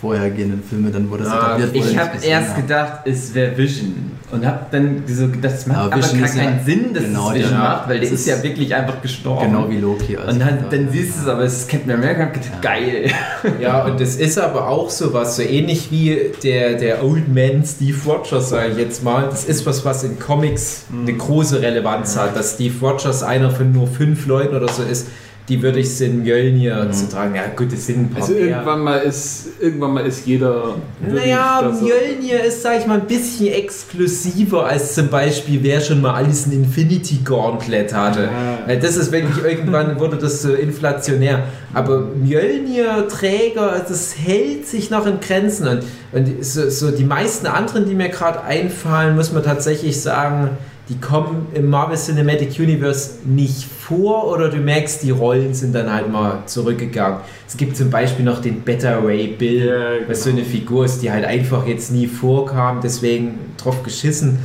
vorhergehenden 0.00 0.62
Filme 0.62 0.90
dann, 0.90 1.10
wo 1.10 1.16
das 1.16 1.28
Ah, 1.28 1.56
etabliert 1.58 1.74
wurde, 1.74 1.90
Ich 1.90 1.98
habe 1.98 2.10
erst 2.24 2.50
habe. 2.50 2.62
gedacht, 2.62 2.92
es 3.04 3.34
wäre 3.34 3.56
Vision. 3.56 4.12
Und 4.32 4.46
habe 4.46 4.60
dann 4.70 5.02
so, 5.08 5.26
das 5.26 5.66
macht 5.66 5.78
Aber 5.78 5.86
aber, 5.92 5.96
Vision 5.96 6.20
gar 6.20 6.28
ist 6.28 6.36
ja- 6.36 6.44
keinen 6.44 6.64
Sinn, 6.64 6.94
dass 6.94 7.02
genau, 7.04 7.28
es 7.30 7.34
Vision 7.34 7.50
der- 7.50 7.58
macht, 7.58 7.88
weil 7.88 8.00
der 8.00 8.10
das 8.10 8.20
ist 8.20 8.26
ja 8.28 8.42
wirklich 8.42 8.74
einfach 8.74 9.02
gestorben. 9.02 9.46
Genau 9.46 9.68
wie 9.68 9.78
Loki. 9.78 10.16
also 10.16 10.30
Und 10.32 10.38
dann, 10.40 10.48
ja. 10.56 10.64
dann 10.70 10.88
siehst 10.90 11.16
du 11.16 11.22
es, 11.22 11.28
aber 11.28 11.42
es 11.42 11.56
ist 11.58 11.68
Captain 11.68 11.90
America. 11.90 12.24
und 12.26 12.32
gedacht, 12.34 12.62
Geil. 12.62 13.10
Ja, 13.60 13.84
und 13.84 14.00
das 14.00 14.14
ist 14.16 14.38
aber 14.38 14.68
auch 14.68 14.88
so 14.90 15.12
was, 15.12 15.36
so 15.36 15.42
ähnlich 15.42 15.90
wie 15.90 16.16
der, 16.44 16.74
der 16.74 17.02
Old 17.04 17.28
Man 17.34 17.64
Steve 17.64 17.96
Rogers, 18.06 18.50
sage 18.50 18.72
ich 18.72 18.78
jetzt 18.78 19.02
mal. 19.02 19.26
Das 19.28 19.44
ist 19.44 19.66
was, 19.66 19.84
was 19.84 20.04
in 20.04 20.18
Comics 20.18 20.84
eine 20.92 21.12
große 21.14 21.60
Relevanz 21.60 22.16
hat, 22.16 22.36
dass 22.36 22.54
Steve 22.54 22.74
Rogers 22.80 23.22
einer 23.24 23.50
von 23.50 23.72
nur 23.72 23.86
fünf 23.88 24.26
Leuten 24.26 24.54
oder 24.54 24.68
so 24.68 24.82
ist, 24.82 25.08
die 25.50 25.60
würde 25.62 25.80
ich 25.80 26.00
in 26.00 26.22
Mjölnir 26.22 26.90
zu 26.92 27.08
tragen. 27.08 27.34
Ja, 27.34 27.42
gut, 27.54 27.72
das 27.72 27.86
sind 27.86 27.98
ein 27.98 28.10
paar 28.10 28.22
Also 28.22 28.34
mehr. 28.34 28.46
irgendwann 28.46 28.80
mal 28.80 28.98
ist 28.98 29.48
irgendwann 29.60 29.94
mal 29.94 30.06
ist 30.06 30.26
jeder. 30.26 30.76
Naja, 31.06 31.72
Mjölnir 31.82 32.44
ist, 32.44 32.62
sag 32.62 32.78
ich 32.78 32.86
mal, 32.86 33.00
ein 33.00 33.06
bisschen 33.06 33.48
exklusiver 33.48 34.66
als 34.66 34.94
zum 34.94 35.08
Beispiel, 35.08 35.58
wer 35.62 35.80
schon 35.80 36.00
mal 36.00 36.14
alles 36.14 36.46
ein 36.46 36.52
Infinity 36.52 37.20
Gauntlet 37.24 37.92
hatte. 37.92 38.28
Ah. 38.28 38.58
Weil 38.66 38.78
das 38.78 38.96
ist 38.96 39.10
wirklich, 39.10 39.44
irgendwann 39.44 39.98
wurde 39.98 40.16
das 40.16 40.40
so 40.40 40.54
inflationär. 40.54 41.42
Aber 41.74 42.00
Mjölnir-Träger, 42.00 43.84
das 43.86 44.14
hält 44.16 44.66
sich 44.66 44.90
noch 44.90 45.06
in 45.06 45.20
Grenzen. 45.20 45.66
Und, 45.66 45.82
und 46.12 46.44
so, 46.44 46.70
so 46.70 46.90
die 46.90 47.04
meisten 47.04 47.46
anderen, 47.46 47.86
die 47.86 47.94
mir 47.94 48.08
gerade 48.08 48.42
einfallen, 48.42 49.16
muss 49.16 49.32
man 49.32 49.42
tatsächlich 49.42 50.00
sagen, 50.00 50.50
die 50.88 50.98
kommen 50.98 51.46
im 51.54 51.70
Marvel 51.70 51.96
Cinematic 51.96 52.58
Universe 52.58 53.10
nicht 53.24 53.64
vor 53.90 54.32
oder 54.32 54.48
du 54.48 54.58
merkst, 54.58 55.02
die 55.02 55.10
Rollen 55.10 55.52
sind 55.52 55.74
dann 55.74 55.92
halt 55.92 56.10
mal 56.10 56.44
zurückgegangen. 56.46 57.18
Es 57.48 57.56
gibt 57.56 57.76
zum 57.76 57.90
Beispiel 57.90 58.24
noch 58.24 58.40
den 58.40 58.60
Beta 58.60 59.00
Ray 59.00 59.26
Bill, 59.26 59.66
Ja, 59.66 60.08
was 60.08 60.22
so 60.22 60.30
genau. 60.30 60.42
eine 60.42 60.48
Figur 60.48 60.84
ist, 60.84 61.00
die 61.02 61.10
halt 61.10 61.24
einfach 61.24 61.66
jetzt 61.66 61.90
nie 61.90 62.06
vorkam, 62.06 62.80
deswegen 62.80 63.38
drauf 63.58 63.82
geschissen. 63.82 64.38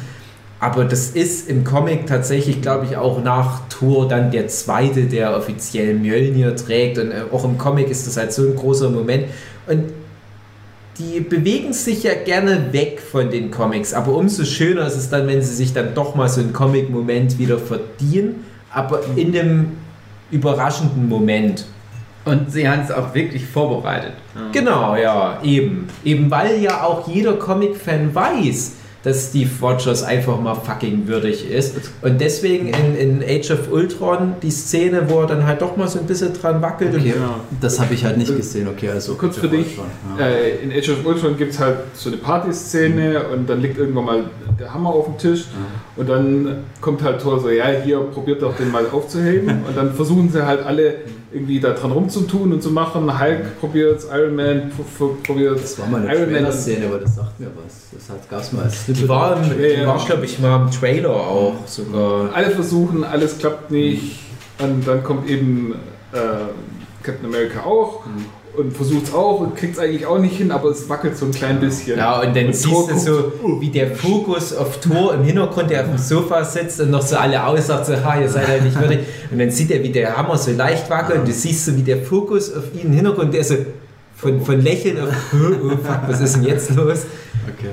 Aber 0.59 0.83
das 0.83 1.11
ist 1.11 1.47
im 1.47 1.63
Comic 1.63 2.07
tatsächlich, 2.07 2.63
glaube 2.63 2.87
ich, 2.89 2.97
auch 2.97 3.23
nach 3.23 3.67
Thor 3.69 4.07
dann 4.07 4.31
der 4.31 4.47
zweite, 4.47 5.03
der 5.03 5.37
offiziell 5.37 5.93
Mjölnir 5.93 6.55
trägt. 6.55 6.97
Und 6.97 7.11
äh, 7.11 7.21
auch 7.31 7.45
im 7.45 7.59
Comic 7.59 7.89
ist 7.89 8.07
das 8.07 8.17
halt 8.17 8.33
so 8.33 8.41
ein 8.47 8.55
großer 8.55 8.89
Moment. 8.89 9.25
Und 9.67 9.83
die 10.97 11.19
bewegen 11.19 11.73
sich 11.73 12.01
ja 12.01 12.13
gerne 12.15 12.73
weg 12.73 12.99
von 12.99 13.29
den 13.29 13.51
Comics, 13.51 13.93
aber 13.93 14.15
umso 14.15 14.43
schöner 14.45 14.87
ist 14.87 14.95
es 14.95 15.09
dann, 15.09 15.27
wenn 15.27 15.41
sie 15.41 15.53
sich 15.53 15.73
dann 15.73 15.93
doch 15.93 16.15
mal 16.15 16.29
so 16.29 16.39
einen 16.41 16.53
Comic-Moment 16.53 17.37
wieder 17.37 17.59
verdienen, 17.59 18.45
aber 18.75 18.99
in 19.15 19.35
einem 19.35 19.77
überraschenden 20.29 21.09
Moment. 21.09 21.65
Und 22.25 22.51
sie 22.51 22.67
haben 22.67 22.81
es 22.81 22.91
auch 22.91 23.13
wirklich 23.13 23.45
vorbereitet. 23.45 24.13
Genau, 24.51 24.95
ja, 24.95 25.39
eben. 25.43 25.87
Eben 26.03 26.29
weil 26.29 26.59
ja 26.61 26.83
auch 26.83 27.07
jeder 27.07 27.33
Comic-Fan 27.33 28.13
weiß, 28.13 28.73
dass 29.05 29.27
Steve 29.29 29.49
Rogers 29.61 30.03
einfach 30.03 30.39
mal 30.41 30.55
fucking 30.55 31.07
würdig 31.07 31.49
ist. 31.49 31.75
Und 32.01 32.19
deswegen 32.19 32.67
in, 32.67 32.95
in 32.97 33.23
Age 33.23 33.51
of 33.51 33.71
Ultron 33.71 34.33
die 34.41 34.49
Szene, 34.51 35.03
wo 35.07 35.21
er 35.21 35.27
dann 35.27 35.45
halt 35.45 35.61
doch 35.61 35.77
mal 35.77 35.87
so 35.87 35.99
ein 35.99 36.05
bisschen 36.07 36.33
dran 36.33 36.61
wackelt. 36.61 36.93
Okay, 36.95 37.13
Ja. 37.17 37.39
das 37.61 37.79
habe 37.79 37.93
ich 37.93 38.03
halt 38.03 38.17
nicht 38.17 38.35
gesehen. 38.35 38.67
Okay, 38.67 38.89
also 38.89 39.13
Kurz 39.13 39.37
für 39.37 39.47
dich, 39.47 39.77
Ja. 40.17 40.25
äh, 40.27 40.57
in 40.63 40.71
Age 40.71 40.89
of 40.89 41.05
Ultron 41.05 41.37
gibt 41.37 41.53
es 41.53 41.59
halt 41.59 41.77
so 41.93 42.09
eine 42.09 42.17
Partyszene 42.17 43.27
und 43.31 43.47
dann 43.49 43.61
liegt 43.61 43.77
irgendwann 43.77 44.05
mal 44.05 44.23
der 44.59 44.73
Hammer 44.73 44.89
auf 44.89 45.05
dem 45.05 45.17
Tisch 45.17 45.45
und 45.95 46.09
dann 46.09 46.63
kommt 46.81 47.03
halt 47.03 47.21
Thor 47.21 47.39
so, 47.39 47.49
ja, 47.49 47.65
hier 47.83 47.99
probiert 47.99 48.41
doch 48.41 48.55
den 48.57 48.71
mal 48.71 48.85
aufzuheben 48.91 49.63
und 49.67 49.77
dann 49.77 49.93
versuchen 49.93 50.29
sie 50.31 50.45
halt 50.45 50.65
alle 50.65 50.95
irgendwie 51.35 51.59
da 51.59 51.71
dran 51.71 51.91
rumzutun 51.91 52.53
und 52.53 52.63
zu 52.63 52.71
machen. 52.71 53.19
Hulk 53.19 53.59
probiert 53.59 54.01
Iron 54.11 54.35
Man 54.35 54.71
probiert 55.23 55.61
Das 55.61 55.77
war 55.77 55.87
mal 55.87 56.01
eine 56.01 56.13
Iron 56.13 56.23
Man. 56.31 56.33
Trailer-Szene, 56.33 56.85
aber 56.87 56.99
das 56.99 57.15
sagt 57.15 57.39
mir 57.39 57.51
was. 57.63 57.89
Das 57.91 58.29
gab 58.29 58.41
es 58.41 58.51
mal 58.53 58.63
als 58.63 58.85
Die 58.85 59.07
war, 59.07 59.37
Ja, 59.59 59.85
war 59.87 60.05
glaube 60.05 60.25
ich, 60.25 60.39
mal 60.39 60.63
im 60.63 60.71
Trailer 60.71 61.11
auch 61.11 61.67
sogar. 61.67 62.33
Alle 62.33 62.51
versuchen, 62.51 63.03
alles 63.03 63.37
klappt 63.37 63.69
nicht 63.69 64.19
und 64.59 64.87
dann 64.87 65.03
kommt 65.03 65.29
eben 65.29 65.75
äh, 66.13 66.17
Captain 67.03 67.25
America 67.25 67.63
auch 67.63 68.03
und 68.57 68.75
versucht 68.75 69.05
es 69.05 69.13
auch 69.13 69.39
und 69.39 69.55
kriegt 69.55 69.73
es 69.73 69.79
eigentlich 69.79 70.05
auch 70.05 70.19
nicht 70.19 70.37
hin, 70.37 70.51
aber 70.51 70.69
es 70.69 70.87
wackelt 70.89 71.17
so 71.17 71.25
ein 71.25 71.31
klein 71.31 71.59
bisschen. 71.59 71.97
Ja, 71.97 72.21
und 72.21 72.35
dann 72.35 72.47
Und 72.47 72.55
siehst 72.55 72.89
du 72.91 72.97
so, 72.97 73.33
wie 73.59 73.69
der 73.69 73.95
Fokus 73.95 74.53
auf 74.53 74.79
Thor 74.79 75.13
im 75.13 75.23
Hintergrund, 75.23 75.69
der 75.69 75.81
auf 75.81 75.89
dem 75.89 75.97
Sofa 75.97 76.43
sitzt 76.43 76.81
und 76.81 76.91
noch 76.91 77.01
so 77.01 77.17
alle 77.17 77.45
aussagt, 77.45 77.85
so, 77.85 77.93
ha, 78.03 78.19
ihr 78.19 78.29
seid 78.29 78.47
ja 78.47 78.63
nicht 78.63 78.79
würdig. 78.79 78.99
Und 79.31 79.39
dann 79.39 79.51
sieht 79.51 79.71
er, 79.71 79.83
wie 79.83 79.91
der 79.91 80.15
Hammer 80.15 80.37
so 80.37 80.51
leicht 80.51 80.89
wackelt 80.89 81.19
und 81.19 81.27
du 81.27 81.33
siehst 81.33 81.65
so, 81.65 81.75
wie 81.75 81.83
der 81.83 81.97
Fokus 81.97 82.53
auf 82.53 82.63
ihn 82.73 82.87
im 82.87 82.93
Hintergrund, 82.93 83.33
der 83.33 83.43
so 83.43 83.55
von, 84.15 84.41
von 84.41 84.61
Lächeln 84.61 84.99
auf, 84.99 85.09
oh, 85.33 85.69
fuck, 85.69 86.01
was 86.07 86.21
ist 86.21 86.35
denn 86.35 86.43
jetzt 86.43 86.73
los? 86.75 87.05
Okay. 87.47 87.71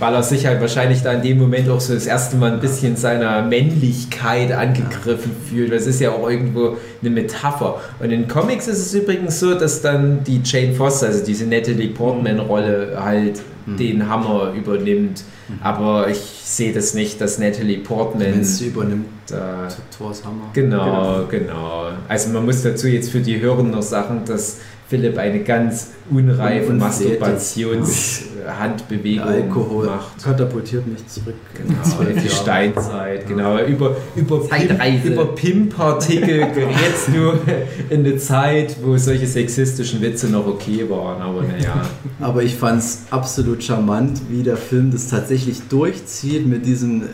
Weil 0.00 0.14
er 0.14 0.22
sich 0.24 0.46
halt 0.46 0.60
wahrscheinlich 0.60 1.02
da 1.02 1.12
in 1.12 1.22
dem 1.22 1.38
Moment 1.38 1.68
auch 1.68 1.80
so 1.80 1.94
das 1.94 2.06
erste 2.06 2.36
Mal 2.36 2.52
ein 2.52 2.60
bisschen 2.60 2.96
seiner 2.96 3.42
Männlichkeit 3.42 4.50
angegriffen 4.50 5.30
fühlt. 5.48 5.70
Das 5.72 5.86
ist 5.86 6.00
ja 6.00 6.10
auch 6.10 6.28
irgendwo 6.28 6.76
eine 7.00 7.10
Metapher. 7.10 7.80
Und 8.00 8.10
in 8.10 8.26
Comics 8.26 8.66
ist 8.66 8.78
es 8.80 8.94
übrigens 8.94 9.38
so, 9.38 9.54
dass 9.54 9.82
dann 9.82 10.24
die 10.24 10.40
Jane 10.44 10.74
Foster, 10.74 11.06
also 11.06 11.24
diese 11.24 11.46
Natalie 11.46 11.88
Portman-Rolle, 11.88 12.98
halt 13.00 13.40
Mhm. 13.66 13.76
den 13.76 14.08
Hammer 14.08 14.52
übernimmt. 14.56 15.22
Aber 15.62 16.08
ich 16.08 16.18
sehe 16.44 16.72
das 16.72 16.94
nicht, 16.94 17.20
dass 17.20 17.38
Natalie 17.38 17.78
Portman 17.78 18.32
Wenn 18.34 18.40
es 18.40 18.60
übernimmt, 18.60 19.06
da 19.28 19.68
Thors 19.96 20.24
Hammer. 20.24 20.44
Genau, 20.52 21.24
genau. 21.28 21.88
Also 22.08 22.30
man 22.30 22.44
muss 22.44 22.62
dazu 22.62 22.86
jetzt 22.86 23.10
für 23.10 23.20
die 23.20 23.40
Hörer 23.40 23.62
noch 23.64 23.82
sagen, 23.82 24.22
dass 24.26 24.58
Philipp 24.90 25.16
eine 25.18 25.40
ganz 25.44 25.90
unreife 26.10 26.72
Masturbationshandbewegung 26.72 29.26
Alkohol 29.26 29.86
macht. 29.86 30.22
katapultiert 30.22 30.86
mich 30.86 31.06
zurück. 31.06 31.34
in 31.58 31.68
Genau, 31.68 31.82
zwölf 31.82 32.22
die. 32.22 32.28
Steinzeit, 32.28 33.26
genau. 33.28 33.58
Über, 33.64 33.96
über, 34.16 34.40
Pim, 34.40 34.76
über 35.04 35.34
Pimp-Partikel 35.34 36.38
gerätst 36.54 37.08
du 37.14 37.32
in 37.94 38.00
eine 38.04 38.16
Zeit, 38.18 38.76
wo 38.82 38.96
solche 38.96 39.26
sexistischen 39.26 40.00
Witze 40.02 40.28
noch 40.28 40.46
okay 40.46 40.84
waren, 40.90 41.20
aber 41.22 41.42
naja. 41.42 41.82
Aber 42.20 42.42
ich 42.42 42.56
fand 42.56 42.80
es 42.80 43.04
absolut 43.10 43.62
charmant, 43.62 44.20
wie 44.28 44.42
der 44.42 44.56
Film 44.56 44.90
das 44.90 45.08
tatsächlich 45.08 45.62
durchzieht 45.68 46.46
mit 46.46 46.66
diesem 46.66 47.02
äh, 47.02 47.06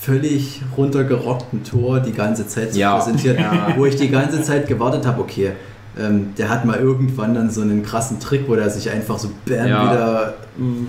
völlig 0.00 0.60
runtergerockten 0.76 1.62
Tor 1.64 2.00
die 2.00 2.12
ganze 2.12 2.46
Zeit 2.46 2.72
zu 2.72 2.78
Ja. 2.80 2.96
präsentieren, 2.96 3.38
Ja. 3.38 3.74
wo 3.76 3.86
ich 3.86 3.96
die 3.96 4.08
ganze 4.10 4.42
Zeit 4.42 4.66
gewartet 4.66 5.06
habe, 5.06 5.20
okay, 5.22 5.52
ähm, 5.98 6.34
der 6.36 6.48
hat 6.48 6.64
mal 6.64 6.78
irgendwann 6.78 7.34
dann 7.34 7.50
so 7.50 7.60
einen 7.62 7.82
krassen 7.84 8.18
Trick, 8.20 8.48
wo 8.48 8.54
der 8.56 8.70
sich 8.70 8.90
einfach 8.90 9.18
so 9.18 9.30
bam 9.46 9.66
Ja. 9.68 9.90
wieder 9.92 10.34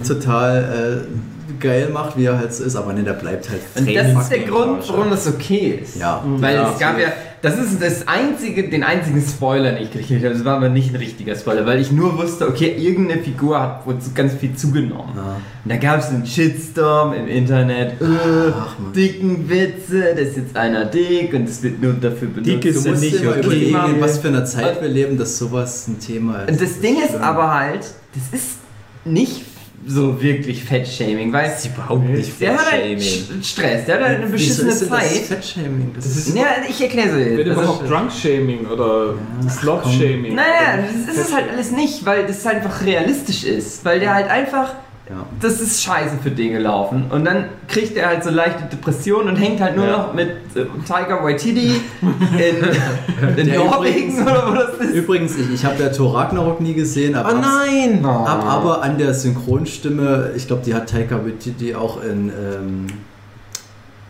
total 0.07 1.03
äh, 1.07 1.34
geil 1.59 1.89
macht, 1.91 2.17
wie 2.17 2.25
er 2.25 2.37
halt 2.37 2.53
so 2.53 2.63
ist, 2.63 2.75
aber 2.75 2.93
ne, 2.93 3.03
der 3.03 3.13
bleibt 3.13 3.49
halt 3.49 3.61
Und 3.75 3.93
das 3.95 4.23
ist 4.23 4.29
der. 4.29 4.39
Grund, 4.39 4.87
warum 4.89 5.09
das 5.09 5.27
okay 5.27 5.79
ist. 5.83 5.97
Ja. 5.97 6.23
Weil 6.25 6.55
Ja, 6.55 6.71
es 6.71 6.79
gab 6.79 6.99
ja, 6.99 7.07
das 7.41 7.57
ist 7.59 7.81
das 7.81 8.07
einzige, 8.07 8.69
den 8.69 8.83
einzigen 8.83 9.21
Spoiler, 9.21 9.71
den 9.73 9.83
ich 9.83 9.91
gekriegt 9.91 10.23
habe. 10.23 10.33
Das 10.33 10.45
war 10.45 10.57
aber 10.57 10.69
nicht 10.69 10.89
ein 10.89 10.95
richtiger 10.95 11.35
Spoiler, 11.35 11.65
weil 11.65 11.79
ich 11.79 11.91
nur 11.91 12.17
wusste, 12.17 12.47
okay, 12.47 12.75
irgendeine 12.77 13.21
Figur 13.21 13.61
hat 13.61 13.85
wohl 13.85 13.97
ganz 14.15 14.33
viel 14.33 14.55
zugenommen. 14.55 15.13
Ja. 15.15 15.35
Und 15.63 15.71
da 15.71 15.77
gab 15.77 15.99
es 15.99 16.07
einen 16.09 16.25
Shitstorm 16.25 17.13
im 17.13 17.27
Internet. 17.27 18.01
Äh, 18.01 18.05
Ach, 18.51 18.79
Mann. 18.79 18.93
dicken 18.93 19.49
Witze, 19.49 20.15
das 20.15 20.29
ist 20.29 20.37
jetzt 20.37 20.57
einer 20.57 20.85
dick 20.85 21.33
und 21.33 21.47
es 21.47 21.61
wird 21.61 21.81
nur 21.81 21.93
dafür 21.93 22.29
benutzt. 22.29 22.47
Dick 22.47 22.65
ist 22.65 22.85
Du 22.85 22.89
musst 22.89 23.01
nicht 23.03 23.19
okay. 23.25 23.39
überlegen, 23.39 23.95
in 23.95 24.01
was 24.01 24.17
für 24.19 24.29
einer 24.29 24.45
Zeit 24.45 24.81
wir 24.81 24.89
leben, 24.89 25.17
dass 25.17 25.37
sowas 25.37 25.87
ein 25.87 25.99
Thema 25.99 26.39
ist. 26.43 26.51
Und 26.51 26.61
das 26.61 26.79
Ding 26.79 26.97
ist 26.97 27.09
schlimm. 27.09 27.21
aber 27.21 27.53
halt, 27.53 27.81
das 28.13 28.39
ist 28.39 28.55
nicht 29.03 29.43
so 29.87 30.21
wirklich 30.21 30.63
Fettshaming, 30.63 31.31
weil 31.31 31.47
Das 31.49 31.59
ist 31.65 31.73
überhaupt 31.73 32.09
nicht 32.09 32.41
der 32.41 32.53
hat 32.57 32.71
halt 32.71 33.01
Stress, 33.43 33.85
der 33.85 33.95
hat 33.95 34.03
halt 34.03 34.15
eine 34.17 34.23
Wieso 34.25 34.31
beschissene 34.33 34.71
ist 34.71 34.81
denn 34.81 34.89
das 34.89 34.99
Zeit. 35.13 35.21
Fettshaming? 35.25 35.91
Das 35.95 36.05
ist 36.05 36.35
Ja, 36.35 36.45
ich 36.67 36.81
erkläre 36.81 37.09
es 37.09 37.15
Wird 37.15 37.39
dir. 37.39 37.45
Das 37.53 37.57
überhaupt 37.57 37.83
ist- 37.83 37.91
Drunk-Shaming 37.91 38.65
oder 38.67 39.13
Ja, 39.43 39.49
Slot-Shaming? 39.49 40.35
Naja, 40.35 40.79
das 41.07 41.15
ist 41.15 41.27
es 41.27 41.33
halt 41.35 41.49
alles 41.51 41.71
nicht, 41.71 42.05
weil 42.05 42.25
das 42.25 42.45
einfach 42.45 42.83
realistisch 42.83 43.43
ist. 43.43 43.85
Weil 43.85 43.99
der 43.99 44.13
halt 44.13 44.29
einfach, 44.29 44.73
ja. 45.09 45.25
das 45.39 45.61
ist 45.61 45.83
scheiße 45.83 46.15
für 46.23 46.31
den 46.31 46.53
gelaufen. 46.53 47.05
Und 47.11 47.25
dann 47.25 47.45
kriegt 47.67 47.95
er 47.97 48.07
halt 48.07 48.23
so 48.23 48.29
leichte 48.31 48.63
Depressionen 48.65 49.29
und 49.29 49.35
hängt 49.35 49.61
halt 49.61 49.75
nur 49.75 49.85
Ja. 49.85 49.91
noch 49.97 50.13
mit 50.13 50.29
äh, 50.55 50.65
Tiger 50.85 51.23
Waititi 51.23 51.81
in, 52.01 53.37
in 53.37 53.47
Der 53.47 53.59
Norwegen 53.59 54.17
übrigens- 54.17 54.21
oder 54.21 54.47
wo 54.49 54.53
das 54.55 54.77
ist. 54.87 54.95
Übrigens, 54.95 55.37
ich, 55.37 55.53
ich 55.53 55.65
habe 55.65 55.81
ja 55.83 55.89
Thor 55.89 56.15
Ragnarok 56.15 56.59
nie 56.61 56.73
gesehen, 56.73 57.15
aber 57.15 57.33
Oh 57.33 57.37
nein! 57.39 57.99
Hab 58.03 58.43
aber 58.45 58.81
an 58.81 58.97
der 58.97 59.13
Synchronstimme, 59.13 60.31
ich 60.35 60.47
glaube, 60.47 60.63
die 60.65 60.73
hat 60.73 60.89
Taika 60.89 61.23
Waititi 61.25 61.75
auch 61.75 62.01
in 62.03 62.29
ähm, 62.29 62.87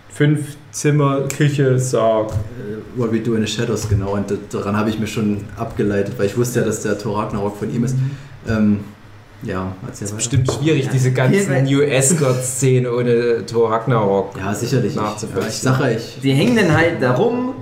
Fünf 0.10 0.56
Zimmer, 0.72 1.22
Küche, 1.28 1.78
Sarg. 1.78 2.32
äh, 2.32 3.00
What 3.00 3.12
We 3.12 3.20
Do 3.20 3.34
in 3.36 3.46
the 3.46 3.52
Shadows 3.52 3.89
genau 3.89 4.14
und 4.14 4.32
daran 4.52 4.78
habe 4.78 4.89
ich 4.89 4.98
mir 4.98 5.08
schon 5.08 5.41
abgeleitet, 5.58 6.14
weil 6.18 6.28
ich 6.28 6.38
wusste 6.38 6.62
ja, 6.62 6.66
dass 6.66 6.82
der 6.84 6.98
Thor 6.98 7.20
Ragnarok 7.22 7.58
von 7.58 7.74
ihm 7.74 7.84
ist. 7.84 7.96
Ähm, 8.48 8.80
ja, 9.46 9.72
erzähl 9.86 10.08
weiter. 10.08 10.16
Bestimmt 10.18 10.52
schwierig, 10.52 10.89
diese 10.89 11.10
Hier, 11.10 11.18
weil- 11.18 11.32
ganzen 11.32 11.64
New 11.66 11.82
Escort-Szene 11.82 12.91
ohne 12.93 13.46
Thor 13.46 13.72
Ragnarok. 13.72 14.38
Ja, 14.38 14.54
sicherlich. 14.54 14.91
Ich, 14.91 14.96
ja, 14.96 15.04
nachzuvollziehen. 15.04 15.48
ich 15.50 15.56
sage 15.60 15.84
ja, 15.84 15.89
ich. 15.98 16.20
Die 16.22 16.34
hängen 16.34 16.56
dann 16.56 16.74
halt 16.76 17.02
da 17.02 17.14
rum 17.14 17.54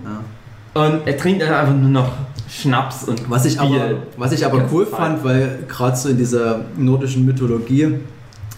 Ja. 0.73 0.81
und 0.85 1.07
er 1.07 1.17
trinkt 1.17 1.41
dann 1.41 1.53
einfach 1.53 1.75
nur 1.75 1.89
noch 1.89 2.11
Schnaps 2.49 3.05
und 3.05 3.29
Was 3.29 3.45
ich 3.45 3.59
aber, 3.59 3.69
Bier. 3.69 3.97
was 4.17 4.31
ich 4.31 4.45
aber 4.45 4.63
cool 4.71 4.85
fand, 4.85 5.23
weil 5.23 5.59
gerade 5.67 5.95
so 5.97 6.09
in 6.09 6.17
dieser 6.17 6.61
nordischen 6.77 7.25
Mythologie 7.25 7.95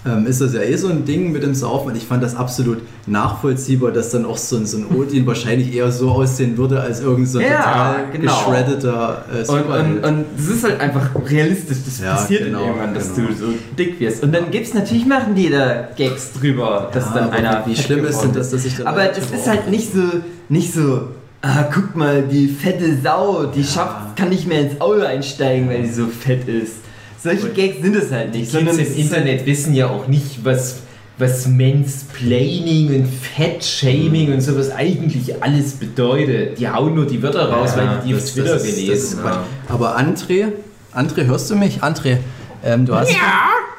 ähm, 0.06 0.28
ist 0.28 0.40
das 0.42 0.54
ja 0.54 0.62
eh 0.62 0.76
so 0.76 0.88
ein 0.88 1.04
Ding 1.06 1.32
mit 1.32 1.42
dem 1.44 1.56
Saufen 1.56 1.90
und 1.90 1.98
ich 1.98 2.04
fand 2.06 2.22
das 2.24 2.36
absolut 2.36 2.80
nachvollziehbar, 3.08 3.92
dass 3.92 4.12
dann 4.12 4.26
auch 4.26 4.38
so 4.38 4.58
ein, 4.58 4.66
so 4.66 4.78
ein 4.78 4.86
Odin 4.96 5.26
wahrscheinlich 5.28 5.74
eher 5.74 5.92
so 5.92 6.12
aussehen 6.12 6.58
würde 6.58 6.80
als 6.80 7.00
irgend 7.02 7.28
so 7.28 7.40
ein 7.40 7.46
Ja, 7.46 7.58
total 7.58 7.96
genau. 8.12 8.32
geschreddeter 8.32 9.26
äh, 9.34 9.52
Und, 9.52 9.66
und, 9.66 10.04
und 10.06 10.26
das 10.38 10.48
ist 10.48 10.64
halt 10.64 10.80
einfach 10.80 11.10
realistisch, 11.30 11.78
das 11.86 12.00
Ja, 12.00 12.12
passiert 12.16 12.44
genau, 12.46 12.68
irgendwann, 12.68 12.94
dass 12.94 13.16
genau. 13.16 13.30
du 13.30 13.34
so 13.36 13.46
dick 13.78 14.00
wirst. 14.00 14.24
Und 14.24 14.34
dann 14.34 14.52
gibt's 14.52 14.74
natürlich, 14.74 15.06
machen 15.06 15.34
die 15.36 15.50
da 15.50 15.88
Gags 15.96 16.34
drüber, 16.34 16.90
dass 16.94 17.06
Ja, 17.06 17.14
dann 17.22 17.30
einer. 17.32 17.64
wie 17.66 17.76
schlimm 17.76 18.06
ist 18.06 18.22
denn 18.22 18.34
das, 18.34 18.52
dass 18.52 18.64
ich 18.66 18.78
dann 18.78 18.88
Aber 18.88 19.06
das 19.06 19.32
ist 19.32 19.48
halt 19.48 19.70
nicht 19.70 19.92
so, 19.94 20.02
nicht 20.50 20.74
so, 20.74 21.02
ah, 21.42 21.64
guck 21.74 21.96
mal, 21.96 22.22
die 22.24 22.48
fette 22.48 22.96
Sau, 23.04 23.46
die 23.46 23.62
Ja. 23.62 23.66
schafft, 23.68 24.16
kann 24.18 24.30
nicht 24.30 24.48
mehr 24.48 24.62
ins 24.62 24.80
Auto 24.82 25.02
einsteigen, 25.02 25.68
weil 25.70 25.86
sie 25.86 25.94
so 25.94 26.06
fett 26.08 26.48
ist. 26.48 26.85
Solche 27.26 27.50
Gags 27.50 27.82
sind 27.82 27.96
es 27.96 28.12
halt 28.12 28.34
nicht, 28.34 28.54
Die 28.54 28.58
Kids 28.64 28.78
im 28.78 28.96
Internet 28.98 29.46
wissen 29.46 29.74
ja 29.74 29.88
auch 29.90 30.08
nicht, 30.08 30.44
was, 30.46 30.78
was 31.18 31.48
Mansplaining 31.48 32.88
und 32.96 33.08
Fettshaming 33.08 34.34
und 34.34 34.42
sowas 34.42 34.72
eigentlich 34.72 35.42
alles 35.44 35.74
bedeutet. 35.74 36.60
Die 36.60 36.68
hauen 36.70 36.94
nur 36.96 37.06
die 37.06 37.22
Wörter 37.22 37.50
raus, 37.50 37.72
Ja, 37.76 37.78
weil 37.82 38.00
die 38.04 38.08
die 38.10 38.14
auf 38.16 38.22
Das- 38.22 38.34
Twitter 38.34 38.54
das 38.54 38.64
ist- 38.64 38.78
das 38.78 38.86
gelesen 38.86 39.24
haben. 39.24 39.44
Aber 39.70 39.98
André, 39.98 40.46
André, 40.94 41.26
hörst 41.26 41.50
du 41.50 41.56
mich? 41.56 41.82
André, 41.84 42.18
ähm, 42.64 42.86
du 42.86 42.96
hast, 42.96 43.12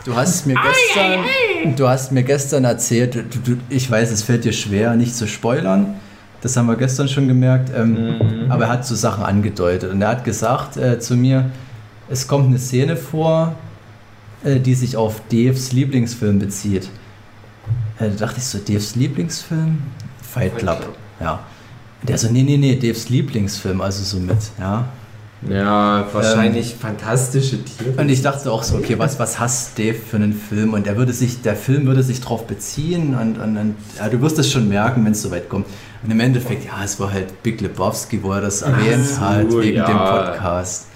du 0.04 0.14
hast 0.14 0.46
mir 0.46 0.54
gestern, 0.54 1.76
du 1.76 1.88
hast 1.88 2.12
mir 2.12 2.22
gestern 2.22 2.64
erzählt, 2.64 3.14
du, 3.14 3.22
du, 3.54 3.56
ich 3.70 3.90
weiß, 3.90 4.10
es 4.10 4.22
fällt 4.22 4.44
dir 4.44 4.52
schwer, 4.52 4.94
nicht 4.96 5.14
zu 5.14 5.26
spoilern. 5.26 5.94
Das 6.42 6.56
haben 6.56 6.66
wir 6.66 6.76
gestern 6.76 7.08
schon 7.08 7.26
gemerkt. 7.28 7.70
Ähm, 7.76 8.46
Aber 8.48 8.64
er 8.64 8.70
hat 8.70 8.86
so 8.86 8.94
Sachen 8.94 9.24
angedeutet 9.24 9.90
und 9.90 10.02
er 10.02 10.08
hat 10.08 10.24
gesagt 10.24 10.76
äh, 10.76 10.98
zu 10.98 11.16
mir, 11.16 11.46
es 12.08 12.28
kommt 12.28 12.46
eine 12.46 12.58
Szene 12.58 12.96
vor, 12.96 13.54
äh, 14.44 14.60
die 14.60 14.74
sich 14.74 14.96
auf 14.96 15.20
Daves 15.30 15.72
Lieblingsfilm 15.72 16.38
bezieht. 16.38 16.88
Äh, 17.98 18.10
da 18.10 18.26
dachte 18.26 18.38
ich 18.38 18.44
so, 18.44 18.58
Daves 18.58 18.96
Lieblingsfilm? 18.96 19.78
Fight 20.22 20.58
Club. 20.58 20.96
Ja. 21.20 21.40
Der 22.02 22.18
so, 22.18 22.28
nee, 22.30 22.42
nee, 22.42 22.56
nee, 22.56 22.76
Daves 22.76 23.08
Lieblingsfilm, 23.08 23.80
also 23.80 24.04
so 24.04 24.18
mit, 24.18 24.38
ja. 24.58 24.86
Ja, 25.48 26.06
wahrscheinlich 26.12 26.74
fantastische 26.74 27.62
Tiere. 27.62 28.00
Und 28.00 28.08
ich 28.08 28.22
dachte 28.22 28.50
auch 28.50 28.62
so, 28.62 28.76
okay, 28.76 28.98
was, 28.98 29.18
was 29.18 29.38
hasst 29.38 29.78
Dave 29.78 29.94
für 29.94 30.16
einen 30.16 30.32
Film? 30.32 30.72
Und 30.72 30.86
der 30.86 30.96
würde 30.96 31.12
sich, 31.12 31.42
der 31.42 31.56
Film 31.56 31.86
würde 31.86 32.02
sich 32.02 32.20
drauf 32.20 32.46
beziehen 32.46 33.14
und, 33.14 33.38
und, 33.38 33.56
und 33.56 33.74
ja, 33.98 34.08
du 34.08 34.20
wirst 34.22 34.38
es 34.38 34.50
schon 34.50 34.68
merken, 34.68 35.04
wenn 35.04 35.12
es 35.12 35.22
soweit 35.22 35.48
kommt. 35.48 35.66
Und 36.02 36.10
im 36.10 36.20
Endeffekt, 36.20 36.64
ja, 36.64 36.82
es 36.82 36.98
war 36.98 37.12
halt 37.12 37.42
Big 37.42 37.60
Lebowski, 37.60 38.22
wo 38.22 38.32
er 38.32 38.40
das 38.40 38.62
erwähnt 38.62 39.06
so, 39.06 39.20
hat, 39.20 39.52
wegen 39.52 39.76
ja. 39.76 39.86
dem 39.86 39.98
Podcast. 39.98 40.86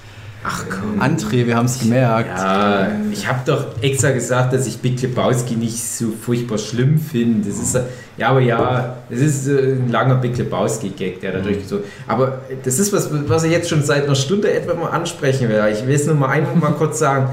Ach 0.43 0.65
komm. 0.71 1.01
André, 1.01 1.47
wir 1.47 1.57
haben 1.57 1.67
es 1.67 1.81
gemerkt. 1.81 2.31
Ja, 2.39 2.89
ich 3.13 3.29
habe 3.29 3.41
doch 3.45 3.83
extra 3.83 4.11
gesagt, 4.11 4.55
dass 4.55 4.67
ich 4.67 4.79
Big 4.79 5.01
Lebowski 5.03 5.55
nicht 5.55 5.83
so 5.83 6.13
furchtbar 6.13 6.57
schlimm 6.57 6.99
finde. 6.99 7.47
Das 7.49 7.59
ist 7.59 7.79
ja, 8.17 8.29
aber 8.29 8.41
ja, 8.41 8.97
es 9.11 9.21
ist 9.21 9.49
äh, 9.49 9.73
ein 9.73 9.91
langer 9.91 10.17
Big 10.17 10.37
Lebowski-Gag, 10.37 11.21
der 11.21 11.33
da 11.33 11.39
durchgezogen. 11.41 11.85
Aber 12.07 12.41
das 12.65 12.79
ist 12.79 12.93
was, 12.93 13.11
was 13.29 13.45
ich 13.45 13.51
jetzt 13.51 13.69
schon 13.69 13.83
seit 13.83 14.05
einer 14.05 14.15
Stunde 14.15 14.53
etwa 14.53 14.75
mal 14.75 14.91
ansprechen 14.91 15.49
will. 15.49 15.63
Ich 15.73 15.87
will 15.87 15.95
es 15.95 16.07
nur 16.07 16.17
mal 16.17 16.29
einfach 16.29 16.55
mal 16.55 16.73
kurz 16.73 16.99
sagen. 16.99 17.31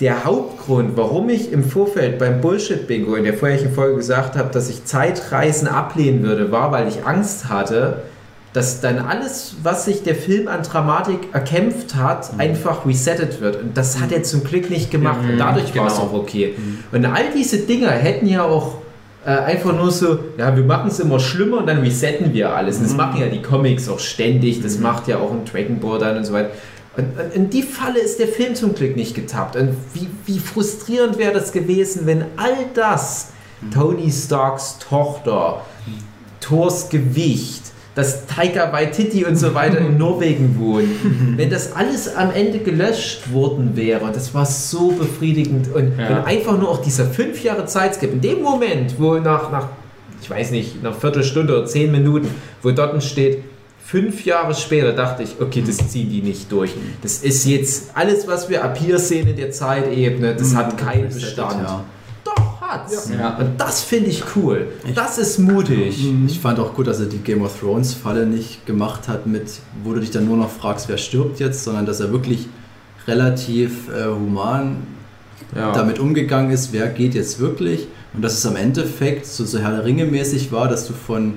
Der 0.00 0.24
Hauptgrund, 0.24 0.96
warum 0.96 1.28
ich 1.30 1.52
im 1.52 1.64
Vorfeld 1.64 2.18
beim 2.18 2.40
Bullshit-Bingo 2.40 3.14
in 3.14 3.24
der 3.24 3.34
vorherigen 3.34 3.72
Folge 3.72 3.96
gesagt 3.96 4.36
habe, 4.36 4.50
dass 4.52 4.68
ich 4.68 4.84
Zeitreisen 4.84 5.68
ablehnen 5.68 6.22
würde, 6.22 6.52
war, 6.52 6.70
weil 6.70 6.86
ich 6.86 7.06
Angst 7.06 7.48
hatte, 7.48 8.02
dass 8.56 8.80
dann 8.80 8.98
alles, 8.98 9.56
was 9.62 9.84
sich 9.84 10.02
der 10.02 10.14
Film 10.14 10.48
an 10.48 10.62
Dramatik 10.62 11.28
erkämpft 11.34 11.94
hat, 11.94 12.32
Mhm. 12.32 12.40
einfach 12.40 12.86
resettet 12.86 13.42
wird. 13.42 13.60
Und 13.60 13.76
das 13.76 14.00
hat 14.00 14.12
er 14.12 14.22
zum 14.22 14.44
Glück 14.44 14.70
nicht 14.70 14.90
gemacht. 14.90 15.18
Und 15.28 15.36
dadurch 15.36 15.76
war 15.76 15.88
es 15.88 15.96
genau. 15.96 16.06
auch 16.06 16.12
okay. 16.14 16.54
Mhm. 16.56 16.78
Und 16.90 17.04
all 17.04 17.24
diese 17.36 17.58
Dinger 17.58 17.90
hätten 17.90 18.26
ja 18.26 18.44
auch 18.44 18.78
äh, 19.26 19.30
einfach 19.30 19.76
nur 19.76 19.90
so, 19.90 20.20
ja, 20.38 20.56
wir 20.56 20.64
machen 20.64 20.88
es 20.88 21.00
immer 21.00 21.20
schlimmer 21.20 21.58
und 21.58 21.66
dann 21.66 21.80
resetten 21.80 22.32
wir 22.32 22.54
alles. 22.54 22.78
Und 22.78 22.84
das 22.84 22.94
machen 22.94 23.20
ja 23.20 23.26
die 23.26 23.42
Comics 23.42 23.90
auch 23.90 23.98
ständig. 23.98 24.62
Das 24.62 24.78
macht 24.78 25.06
ja 25.06 25.18
auch 25.18 25.32
ein 25.32 25.44
Dragon 25.44 25.78
Ball 25.78 25.98
dann 25.98 26.16
und 26.16 26.24
so 26.24 26.32
weiter. 26.32 26.50
Und, 26.96 27.04
und 27.20 27.34
in 27.34 27.50
die 27.50 27.62
Falle 27.62 27.98
ist 27.98 28.18
der 28.18 28.28
Film 28.28 28.54
zum 28.54 28.74
Glück 28.74 28.96
nicht 28.96 29.14
getappt. 29.14 29.56
Und 29.56 29.76
wie, 29.92 30.08
wie 30.24 30.38
frustrierend 30.38 31.18
wäre 31.18 31.34
das 31.34 31.52
gewesen, 31.52 32.06
wenn 32.06 32.24
all 32.38 32.56
das, 32.72 33.32
Tony 33.74 34.10
Starks 34.10 34.78
Tochter, 34.78 35.60
Thors 36.40 36.88
Gewicht, 36.88 37.62
dass 37.96 38.26
Taika 38.26 38.72
Waititi 38.72 39.24
und 39.24 39.34
so 39.36 39.54
weiter 39.54 39.78
in 39.78 39.96
Norwegen 39.98 40.56
wohnen. 40.60 41.34
Wenn 41.36 41.50
das 41.50 41.74
alles 41.74 42.14
am 42.14 42.30
Ende 42.30 42.58
gelöscht 42.60 43.32
worden 43.32 43.72
wäre, 43.74 44.12
das 44.12 44.32
war 44.34 44.46
so 44.46 44.92
befriedigend 44.92 45.74
und, 45.74 45.98
Ja. 45.98 46.18
und 46.18 46.26
einfach 46.26 46.56
nur 46.58 46.68
auch 46.68 46.82
dieser 46.82 47.06
fünf 47.06 47.42
Jahre 47.42 47.64
Zeitskip, 47.66 48.12
in 48.12 48.20
dem 48.20 48.42
Moment, 48.42 48.94
wo 48.98 49.14
nach, 49.14 49.50
nach, 49.50 49.68
ich 50.22 50.30
weiß 50.30 50.50
nicht, 50.52 50.82
nach 50.82 50.94
Viertelstunde 50.94 51.56
oder 51.56 51.66
zehn 51.66 51.90
Minuten, 51.90 52.28
wo 52.62 52.70
dort 52.70 53.02
steht, 53.02 53.42
fünf 53.82 54.24
Jahre 54.26 54.54
später 54.54 54.92
dachte 54.92 55.22
ich, 55.22 55.36
okay, 55.40 55.62
das 55.66 55.76
ziehen 55.88 56.10
die 56.10 56.20
nicht 56.20 56.52
durch. 56.52 56.72
Das 57.02 57.18
ist 57.18 57.46
jetzt 57.46 57.92
alles, 57.94 58.28
was 58.28 58.50
wir 58.50 58.62
ab 58.62 58.76
hier 58.76 58.98
sehen 58.98 59.26
in 59.26 59.36
der 59.36 59.52
Zeitebene, 59.52 60.34
das 60.34 60.54
hat 60.54 60.76
keinen 60.76 61.08
Bestand. 61.08 61.62
Ja. 61.62 61.84
Hat's. 62.68 63.10
Ja. 63.10 63.36
Und 63.36 63.58
das 63.60 63.82
finde 63.82 64.10
ich 64.10 64.22
cool. 64.34 64.68
Das 64.94 65.18
ist 65.18 65.38
mutig. 65.38 66.04
Ich 66.26 66.40
fand 66.40 66.58
auch 66.58 66.74
gut, 66.74 66.86
dass 66.86 67.00
er 67.00 67.06
die 67.06 67.18
Game 67.18 67.42
of 67.42 67.58
Thrones 67.60 67.94
Falle 67.94 68.26
nicht 68.26 68.66
gemacht 68.66 69.08
hat, 69.08 69.26
mit, 69.26 69.44
wo 69.84 69.92
du 69.92 70.00
dich 70.00 70.10
dann 70.10 70.26
nur 70.26 70.36
noch 70.36 70.50
fragst, 70.50 70.88
wer 70.88 70.98
stirbt 70.98 71.38
jetzt, 71.40 71.64
sondern 71.64 71.86
dass 71.86 72.00
er 72.00 72.12
wirklich 72.12 72.48
relativ 73.06 73.88
äh, 73.88 74.06
human 74.06 74.76
Ja. 75.54 75.72
damit 75.72 75.98
umgegangen 75.98 76.50
ist, 76.50 76.72
wer 76.72 76.88
geht 76.88 77.14
jetzt 77.14 77.38
wirklich 77.38 77.86
und 78.14 78.22
dass 78.22 78.32
es 78.34 78.44
am 78.46 78.56
Endeffekt 78.56 79.26
so, 79.26 79.44
so 79.44 79.58
Herr 79.58 79.70
der 79.70 79.84
Ringe 79.84 80.06
mäßig 80.06 80.50
war, 80.50 80.66
dass 80.68 80.86
du 80.86 80.92
von, 80.92 81.34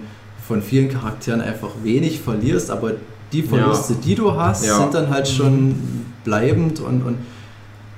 von 0.48 0.62
vielen 0.62 0.90
Charakteren 0.90 1.42
einfach 1.42 1.70
wenig 1.84 2.20
verlierst, 2.22 2.72
aber 2.72 2.94
die 3.32 3.44
Verluste, 3.44 3.94
die 3.94 4.16
du 4.16 4.34
hast, 4.36 4.66
Ja. 4.66 4.78
sind 4.80 4.94
dann 4.96 5.10
halt 5.12 5.28
schon 5.28 5.76
bleibend 6.24 6.80
und, 6.80 7.04
und 7.04 7.18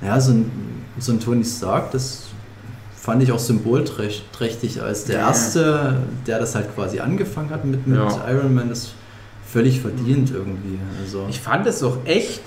ja, 0.02 0.20
so 0.20 0.32
ein, 0.34 0.52
so 1.00 1.14
ein 1.14 1.20
Tony 1.22 1.46
Stark, 1.46 1.92
das 1.92 2.24
fand 3.02 3.24
ich 3.24 3.32
auch 3.32 3.40
symbolträchtig 3.40 4.82
als 4.82 5.06
der. 5.06 5.20
Erste, 5.20 5.98
der 6.28 6.38
das 6.38 6.54
halt 6.54 6.74
quasi 6.76 7.00
angefangen 7.00 7.50
hat 7.50 7.66
mit, 7.66 7.88
mit 7.88 7.98
Ja. 7.98 8.26
Iron 8.30 8.54
Man, 8.54 8.70
das 8.70 8.92
völlig 9.46 9.82
verdient 9.82 10.32
irgendwie. 10.32 10.78
Also. 11.04 11.26
Ich 11.28 11.40
fand 11.40 11.66
es 11.66 11.82
auch 11.82 11.98
echt 12.06 12.44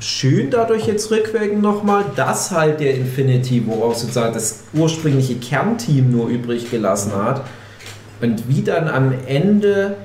schön 0.00 0.50
dadurch 0.50 0.86
jetzt 0.86 1.10
rückwirkend 1.10 1.60
nochmal, 1.60 2.06
dass 2.16 2.52
halt 2.52 2.80
der 2.80 2.94
Infinity 2.94 3.66
War 3.66 3.84
auch 3.84 3.94
sozusagen 3.94 4.32
das 4.32 4.60
ursprüngliche 4.72 5.34
Kernteam 5.36 6.10
nur 6.10 6.28
übrig 6.28 6.70
gelassen 6.70 7.12
hat. 7.14 7.44
Und 8.22 8.48
wie 8.48 8.62
dann 8.62 8.88
am 8.88 9.12
Ende 9.26 9.96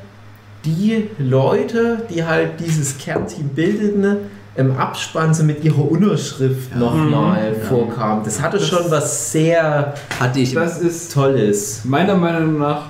die 0.65 1.09
Leute, 1.17 2.05
die 2.09 2.25
halt 2.25 2.59
dieses 2.59 2.97
Kernteam 2.97 3.49
bildeten, 3.49 4.17
im 4.55 4.75
Abspann 4.77 5.33
so 5.33 5.43
mit 5.43 5.63
ihrer 5.63 5.89
Unterschrift 5.89 6.71
Ja. 6.71 6.77
nochmal 6.79 7.51
Mhm. 7.51 7.57
Ja. 7.61 7.67
vorkamen. 7.69 8.21
Das 8.23 8.41
hatte 8.41 8.57
Das- 8.57 8.67
schon 8.67 8.89
was 8.91 9.31
sehr 9.31 9.93
hatte 10.19 10.39
ich 10.39 10.53
Das 10.53 10.79
ist 10.79 11.11
Tolles. 11.13 11.81
meiner 11.85 12.15
Meinung 12.15 12.59
nach 12.59 12.83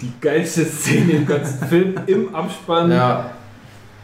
die 0.00 0.12
geilste 0.20 0.64
Szene 0.64 1.12
im 1.12 1.26
ganzen 1.26 1.58
Film 1.68 1.94
im 2.06 2.34
Abspann. 2.34 2.90
Ja, 2.90 3.30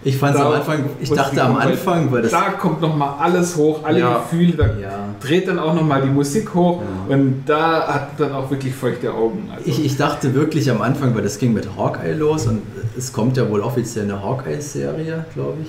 Ich 0.04 0.16
fand 0.16 0.36
es 0.36 0.40
am 0.40 0.52
Anfang, 0.52 0.84
ich 1.00 1.10
dachte 1.10 1.42
am 1.42 1.56
Anfang, 1.56 2.10
weil 2.12 2.22
das. 2.22 2.30
Da 2.30 2.50
kommt 2.50 2.80
nochmal 2.80 3.14
alles 3.18 3.56
hoch, 3.56 3.80
alle 3.84 3.98
Ja. 3.98 4.18
Gefühle, 4.18 4.52
da 4.52 4.64
Ja. 4.80 4.90
dreht 5.20 5.48
dann 5.48 5.58
auch 5.58 5.74
nochmal 5.74 6.02
die 6.02 6.08
Musik 6.08 6.54
hoch 6.54 6.82
Ja. 7.08 7.14
und 7.16 7.42
da 7.46 7.86
hat 7.94 8.08
dann 8.16 8.32
auch 8.32 8.48
wirklich 8.48 8.72
feuchte 8.74 9.12
Augen. 9.12 9.48
Also, 9.52 9.68
Ich, 9.68 9.84
ich 9.84 9.96
dachte 9.96 10.34
wirklich 10.34 10.70
am 10.70 10.82
Anfang, 10.82 11.14
weil 11.16 11.22
das 11.22 11.36
ging 11.38 11.52
mit 11.52 11.68
Hawkeye 11.76 12.14
los 12.14 12.46
und 12.46 12.62
es 12.96 13.12
kommt 13.12 13.36
ja 13.36 13.48
wohl 13.50 13.60
offiziell 13.60 14.04
eine 14.04 14.22
Hawkeye-Serie, 14.22 15.24
glaube 15.34 15.58
ich. 15.62 15.68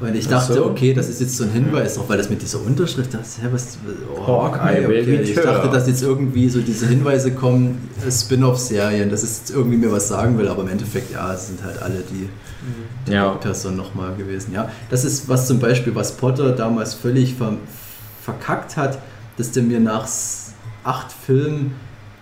Und 0.00 0.14
ich 0.14 0.26
Ach 0.26 0.30
dachte, 0.30 0.54
so. 0.54 0.64
okay, 0.66 0.94
das 0.94 1.08
ist 1.10 1.20
jetzt 1.20 1.36
so 1.36 1.44
ein 1.44 1.50
Hinweis, 1.50 1.98
auch 1.98 2.08
weil 2.08 2.16
das 2.16 2.30
mit 2.30 2.40
dieser 2.40 2.60
Unterschrift, 2.62 3.12
das, 3.12 3.38
hä, 3.38 3.48
was, 3.50 3.76
oh, 4.16 4.26
Hawkeye 4.26 4.88
will 4.88 5.02
okay. 5.02 5.20
Ich 5.22 5.34
dachte, 5.34 5.68
dass 5.68 5.86
jetzt 5.86 6.02
irgendwie 6.02 6.48
so 6.48 6.60
diese 6.60 6.86
Hinweise 6.86 7.32
kommen, 7.32 7.90
Spin-off-Serien, 8.10 9.10
dass 9.10 9.22
es 9.22 9.40
jetzt 9.40 9.50
irgendwie 9.50 9.76
mir 9.76 9.92
was 9.92 10.08
sagen 10.08 10.38
will, 10.38 10.48
aber 10.48 10.62
im 10.62 10.68
Endeffekt, 10.68 11.12
ja, 11.12 11.34
es 11.34 11.48
sind 11.48 11.62
halt 11.62 11.82
alle 11.82 12.02
die 12.10 13.12
ja. 13.12 13.30
Person 13.32 13.76
nochmal 13.76 14.14
gewesen. 14.14 14.54
Ja, 14.54 14.70
das 14.88 15.04
ist 15.04 15.28
was 15.28 15.46
zum 15.46 15.58
Beispiel, 15.58 15.94
was 15.94 16.12
Potter 16.12 16.52
damals 16.52 16.94
völlig 16.94 17.34
ver 17.34 17.54
verkackt 18.22 18.76
hat, 18.76 18.98
dass 19.38 19.50
der 19.50 19.62
mir 19.62 19.80
nach 19.80 20.06
acht 20.84 21.10
Filmen 21.10 21.74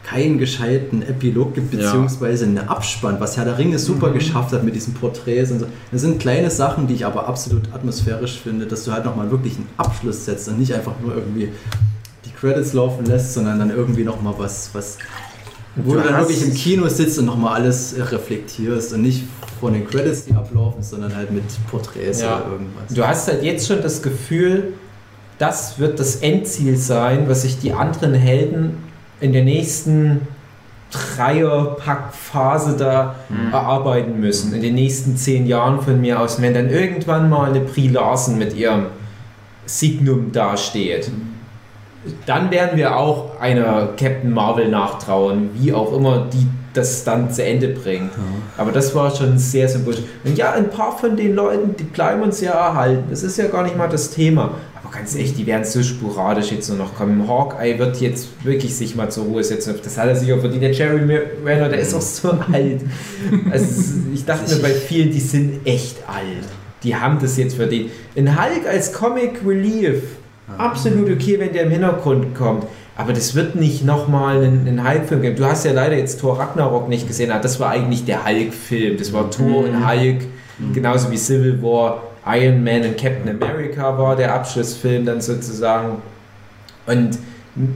keinen 0.08 0.38
gescheiten 0.38 1.02
Epilog 1.02 1.54
gibt, 1.54 1.74
Ja. 1.74 1.80
beziehungsweise 1.80 2.44
einen 2.44 2.58
Abspann, 2.58 3.16
was 3.20 3.36
Herr 3.36 3.44
der 3.44 3.58
Ringe 3.58 3.78
super 3.78 4.10
geschafft 4.10 4.52
hat 4.52 4.64
mit 4.64 4.74
diesen 4.74 4.94
Porträts 4.94 5.50
und 5.50 5.60
so. 5.60 5.66
Das 5.92 6.00
sind 6.00 6.18
kleine 6.18 6.50
Sachen, 6.50 6.86
die 6.86 6.94
ich 6.94 7.04
aber 7.04 7.26
absolut 7.28 7.72
atmosphärisch 7.74 8.38
finde, 8.40 8.66
dass 8.66 8.84
du 8.84 8.92
halt 8.92 9.04
nochmal 9.04 9.30
wirklich 9.30 9.56
einen 9.56 9.68
Abschluss 9.76 10.24
setzt 10.24 10.48
und 10.48 10.58
nicht 10.58 10.72
einfach 10.74 10.94
nur 11.02 11.14
irgendwie 11.14 11.50
die 12.24 12.30
Credits 12.30 12.72
laufen 12.72 13.04
lässt, 13.06 13.34
sondern 13.34 13.58
dann 13.58 13.70
irgendwie 13.70 14.04
nochmal 14.04 14.34
was, 14.38 14.70
was 14.72 14.98
wo 15.76 15.92
du, 15.94 16.00
Du 16.00 16.08
dann 16.08 16.18
wirklich 16.20 16.42
im 16.44 16.54
Kino 16.54 16.88
sitzt 16.88 17.18
und 17.18 17.26
nochmal 17.26 17.60
alles 17.60 17.94
reflektierst 17.98 18.94
und 18.94 19.02
nicht 19.02 19.24
von 19.60 19.72
den 19.74 19.86
Credits, 19.86 20.24
die 20.24 20.32
ablaufen, 20.34 20.82
sondern 20.82 21.14
halt 21.14 21.30
mit 21.30 21.44
Porträts 21.70 22.20
Ja. 22.22 22.38
oder 22.40 22.52
irgendwas. 22.52 22.94
Du 22.94 23.06
hast 23.06 23.28
halt 23.28 23.42
jetzt 23.42 23.66
schon 23.68 23.82
das 23.82 24.02
Gefühl, 24.02 24.72
das 25.38 25.78
wird 25.78 26.00
das 26.00 26.16
Endziel 26.16 26.76
sein, 26.76 27.28
was 27.28 27.42
sich 27.42 27.58
die 27.60 27.72
anderen 27.72 28.14
Helden 28.14 28.87
in 29.20 29.32
der 29.32 29.44
nächsten 29.44 30.20
Dreierpackphase 30.90 32.76
da 32.76 33.16
erarbeiten 33.52 34.18
müssen. 34.20 34.54
In 34.54 34.62
den 34.62 34.74
nächsten 34.74 35.16
zehn 35.16 35.46
Jahren 35.46 35.82
von 35.82 36.00
mir 36.00 36.20
aus. 36.20 36.40
Wenn 36.40 36.54
dann 36.54 36.70
irgendwann 36.70 37.28
mal 37.28 37.50
eine 37.50 37.60
Brie 37.60 37.88
Larson 37.88 38.38
mit 38.38 38.54
ihrem 38.54 38.86
Signum 39.66 40.32
dasteht, 40.32 41.10
dann 42.24 42.50
werden 42.50 42.78
wir 42.78 42.96
auch 42.96 43.38
einer 43.38 43.88
Captain 43.98 44.32
Marvel 44.32 44.68
nachtrauen, 44.68 45.50
wie 45.54 45.74
auch 45.74 45.92
immer 45.92 46.26
die 46.32 46.46
das 46.74 47.02
dann 47.04 47.30
zu 47.30 47.44
Ende 47.44 47.68
bringt. 47.68 48.12
Aber 48.56 48.72
das 48.72 48.94
war 48.94 49.14
schon 49.14 49.38
sehr 49.38 49.68
symbolisch. 49.68 50.00
Und 50.24 50.38
ja, 50.38 50.52
ein 50.52 50.70
paar 50.70 50.96
von 50.96 51.16
den 51.16 51.34
Leuten, 51.34 51.74
die 51.76 51.84
bleiben 51.84 52.22
uns 52.22 52.40
ja 52.40 52.52
erhalten. 52.52 53.04
Das 53.10 53.22
ist 53.22 53.36
ja 53.36 53.48
gar 53.48 53.64
nicht 53.64 53.76
mal 53.76 53.88
das 53.88 54.10
Thema. 54.10 54.52
Aber 54.88 54.96
ganz 54.96 55.14
ehrlich, 55.14 55.34
die 55.34 55.46
werden 55.46 55.64
so 55.64 55.82
sporadisch 55.82 56.50
jetzt 56.50 56.68
nur 56.70 56.78
noch 56.78 56.94
kommen. 56.94 57.28
Hawkeye 57.28 57.78
wird 57.78 58.00
jetzt 58.00 58.28
wirklich 58.42 58.74
sich 58.74 58.96
mal 58.96 59.10
zur 59.10 59.24
Ruhe 59.24 59.44
setzen. 59.44 59.74
Das 59.82 59.98
hat 59.98 60.08
er 60.08 60.16
sich 60.16 60.32
auch 60.32 60.40
verdient. 60.40 60.62
Der 60.62 60.72
Jerry 60.72 61.20
Renner, 61.44 61.68
der 61.68 61.80
ist 61.80 61.92
auch 61.94 62.00
so 62.00 62.30
alt. 62.52 62.80
Also 63.50 63.66
ich 64.14 64.24
dachte 64.24 64.54
mir 64.54 64.62
bei 64.62 64.70
vielen, 64.70 65.10
die 65.10 65.20
sind 65.20 65.66
echt 65.66 65.96
alt. 66.06 66.48
Die 66.82 66.96
haben 66.96 67.18
das 67.20 67.36
jetzt 67.36 67.56
verdient. 67.56 67.90
In 68.14 68.30
Hulk 68.40 68.66
als 68.66 68.92
Comic 68.92 69.40
Relief, 69.46 70.02
absolut 70.56 71.10
okay, 71.10 71.38
wenn 71.38 71.52
der 71.52 71.64
im 71.64 71.70
Hintergrund 71.70 72.34
kommt. 72.34 72.64
Aber 72.96 73.12
das 73.12 73.34
wird 73.34 73.56
nicht 73.56 73.84
nochmal 73.84 74.38
einen, 74.42 74.66
einen 74.66 74.88
Hulk-Film 74.88 75.20
geben. 75.22 75.36
Du 75.36 75.44
hast 75.44 75.64
ja 75.66 75.72
leider 75.72 75.96
jetzt 75.98 76.18
Thor 76.20 76.38
Ragnarok 76.38 76.88
nicht 76.88 77.06
gesehen. 77.06 77.30
Ah, 77.30 77.38
Das 77.40 77.60
war 77.60 77.70
eigentlich 77.70 78.04
der 78.06 78.24
Hulk-Film. 78.24 78.96
Das 78.96 79.12
war 79.12 79.30
Thor 79.30 79.64
und 79.64 79.86
Hulk, 79.86 80.22
genauso 80.72 81.10
wie 81.10 81.16
Civil 81.18 81.62
War. 81.62 82.04
Iron 82.28 82.62
Man 82.62 82.82
und 82.82 82.98
Captain 82.98 83.28
America 83.28 83.96
war 83.98 84.14
der 84.14 84.34
Abschlussfilm 84.34 85.06
dann 85.06 85.20
sozusagen. 85.20 86.02
Und 86.86 87.18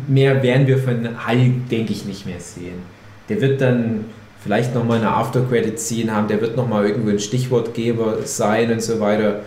mehr 0.06 0.42
werden 0.42 0.66
wir 0.66 0.78
von 0.78 1.08
Hulk, 1.26 1.68
denke 1.70 1.92
ich, 1.92 2.04
nicht 2.04 2.26
mehr 2.26 2.40
sehen. 2.40 2.82
Der 3.28 3.40
wird 3.40 3.60
dann 3.60 4.04
vielleicht 4.42 4.74
nochmal 4.74 4.98
eine 4.98 5.10
After-Credit-Scene 5.10 6.12
haben, 6.12 6.28
der 6.28 6.40
wird 6.40 6.56
nochmal 6.56 6.86
irgendwo 6.86 7.10
ein 7.10 7.18
Stichwortgeber 7.18 8.18
sein 8.24 8.70
und 8.72 8.82
so 8.82 9.00
weiter. 9.00 9.40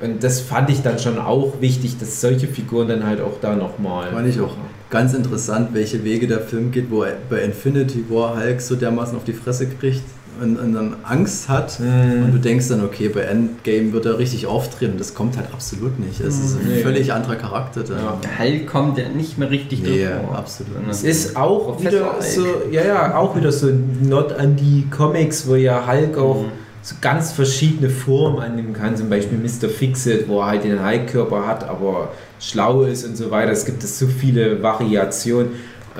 Und 0.00 0.22
das 0.22 0.40
fand 0.40 0.70
ich 0.70 0.82
dann 0.82 0.98
schon 0.98 1.18
auch 1.18 1.60
wichtig, 1.60 1.98
dass 1.98 2.20
solche 2.20 2.46
Figuren 2.46 2.88
dann 2.88 3.04
halt 3.04 3.20
auch 3.20 3.40
da 3.40 3.56
nochmal. 3.56 4.12
Fand 4.12 4.28
ich 4.28 4.40
auch 4.40 4.54
ganz 4.90 5.12
interessant, 5.14 5.70
welche 5.72 6.04
Wege 6.04 6.28
der 6.28 6.40
Film 6.40 6.70
geht, 6.70 6.90
wo 6.90 7.02
er 7.02 7.16
bei 7.28 7.40
Infinity 7.40 8.04
War 8.08 8.36
Hulk 8.36 8.60
so 8.60 8.76
dermaßen 8.76 9.16
auf 9.16 9.24
die 9.24 9.32
Fresse 9.32 9.66
kriegt 9.66 10.04
und, 10.40 10.56
und 10.56 10.72
dann 10.74 10.96
Angst 11.04 11.48
hat. 11.48 11.78
Mhm. 11.80 12.24
Und 12.24 12.32
du 12.32 12.38
denkst 12.38 12.68
dann, 12.68 12.84
okay, 12.84 13.08
bei 13.08 13.20
Endgame 13.22 13.92
wird 13.92 14.06
er 14.06 14.18
richtig 14.18 14.46
auftreten. 14.46 14.94
Das 14.98 15.14
kommt 15.14 15.36
halt 15.36 15.48
absolut 15.52 15.98
nicht. 15.98 16.20
Es 16.20 16.38
ist 16.38 16.56
ein 16.60 16.68
Nee. 16.68 16.82
völlig 16.82 17.12
anderer 17.12 17.36
Charakter 17.36 17.82
dann. 17.82 17.98
Ja. 17.98 18.18
Der 18.22 18.38
Hulk 18.38 18.66
kommt 18.66 18.98
ja 18.98 19.08
nicht 19.08 19.38
mehr 19.38 19.50
richtig 19.50 19.82
Nee, 19.82 20.04
drin 20.04 20.12
vor. 20.26 20.38
absolut. 20.38 20.72
Es 20.90 21.02
ist 21.02 21.36
auch 21.36 21.80
wieder 21.80 22.12
Hulk. 22.14 22.22
so, 22.22 22.44
ja, 22.70 22.84
ja, 22.84 23.16
auch 23.16 23.36
wieder 23.36 23.52
so 23.52 23.68
Not 24.02 24.32
an 24.32 24.56
die 24.56 24.86
Comics, 24.90 25.46
wo 25.48 25.54
ja 25.54 25.86
Hulk 25.86 26.16
auch 26.18 26.42
Mhm. 26.42 26.48
so 26.82 26.94
ganz 27.00 27.32
verschiedene 27.32 27.90
Formen 27.90 28.38
annehmen 28.40 28.72
kann. 28.72 28.96
Zum 28.96 29.08
Beispiel 29.10 29.38
Mr. 29.38 29.68
Fixit, 29.68 30.28
wo 30.28 30.40
er 30.40 30.46
halt 30.46 30.64
den 30.64 30.84
Hulk-Körper 30.84 31.46
hat, 31.46 31.68
aber 31.68 32.10
schlau 32.40 32.82
ist 32.84 33.04
und 33.04 33.16
so 33.16 33.30
weiter. 33.30 33.50
Es 33.52 33.64
gibt 33.64 33.82
es 33.82 33.98
so 33.98 34.06
viele 34.06 34.62
Variationen. 34.62 35.50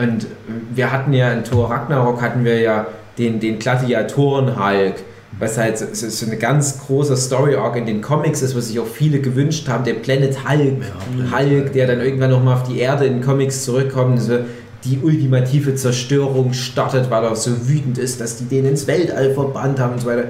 Und 0.01 0.27
wir 0.73 0.93
hatten 0.93 1.13
ja 1.13 1.33
in 1.33 1.43
Thor 1.43 1.69
Ragnarok 1.71 2.23
hatten 2.23 2.45
wir 2.45 2.61
ja 2.61 2.87
den, 3.19 3.41
den 3.41 3.59
Gladiatoren-Hulk, 3.59 4.95
was 5.39 5.59
halt 5.59 5.79
so, 5.79 5.87
so, 5.93 6.27
eine 6.27 6.37
ganz 6.37 6.79
große 6.87 7.17
Story-Arc 7.17 7.77
in 7.77 7.87
den 7.87 8.01
Comics 8.01 8.43
ist, 8.43 8.57
was 8.57 8.69
sich 8.69 8.79
auch 8.81 8.87
viele 8.87 9.21
gewünscht 9.21 9.69
haben, 9.69 9.85
der 9.85 9.95
Planet 9.95 10.49
Hulk, 10.49 10.81
Planet 10.81 11.37
Hulk, 11.37 11.73
der 11.73 11.87
dann 11.87 12.01
irgendwann 12.01 12.31
nochmal 12.31 12.55
auf 12.55 12.63
die 12.63 12.79
Erde 12.79 13.07
in 13.07 13.21
Comics 13.21 13.65
zurückkommt, 13.65 14.21
so 14.21 14.39
die 14.85 14.99
ultimative 14.99 15.75
Zerstörung 15.75 16.53
startet, 16.53 17.11
weil 17.11 17.25
er 17.25 17.35
so 17.35 17.69
wütend 17.69 17.99
ist, 17.99 18.21
dass 18.21 18.37
die 18.37 18.45
den 18.45 18.65
ins 18.65 18.87
Weltall 18.87 19.35
verbannt 19.35 19.81
haben 19.81 19.95
und 19.95 20.01
so 20.01 20.07
weiter. 20.07 20.29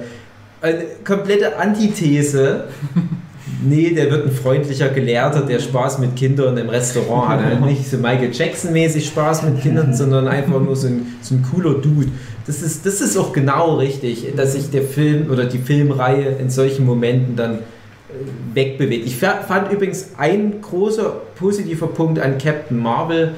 Eine 0.61 0.85
komplette 1.05 1.57
Antithese 1.57 2.65
Nee, 3.61 3.91
der 3.93 4.09
wird 4.09 4.25
ein 4.25 4.31
freundlicher 4.31 4.89
Gelehrter, 4.89 5.41
der 5.41 5.59
Spaß 5.59 5.99
mit 5.99 6.15
Kindern 6.15 6.57
im 6.57 6.69
Restaurant 6.69 7.27
hat. 7.29 7.43
Also 7.43 7.65
nicht 7.65 7.89
so 7.89 7.97
Michael 7.97 8.31
Jackson-mäßig 8.31 9.05
Spaß 9.07 9.43
mit 9.43 9.61
Kindern, 9.61 9.93
sondern 9.93 10.27
einfach 10.27 10.61
nur 10.61 10.75
so 10.75 10.87
ein, 10.87 11.15
so 11.21 11.35
ein 11.35 11.43
cooler 11.51 11.73
Dude. 11.75 12.07
Das 12.47 12.61
ist, 12.61 12.85
das 12.85 13.01
ist 13.01 13.17
auch 13.17 13.33
genau 13.33 13.75
richtig, 13.77 14.33
dass 14.35 14.53
sich 14.53 14.69
der 14.71 14.83
Film 14.83 15.29
oder 15.29 15.45
die 15.45 15.57
Filmreihe 15.59 16.37
in 16.39 16.49
solchen 16.49 16.85
Momenten 16.85 17.35
dann 17.35 17.55
äh, 17.55 17.59
wegbewegt. 18.53 19.05
Ich 19.05 19.17
fa- 19.17 19.41
fand 19.47 19.71
übrigens 19.71 20.11
ein 20.17 20.61
großer 20.61 21.09
positiver 21.35 21.87
Punkt 21.87 22.19
an 22.19 22.37
Captain 22.37 22.77
Marvel, 22.77 23.35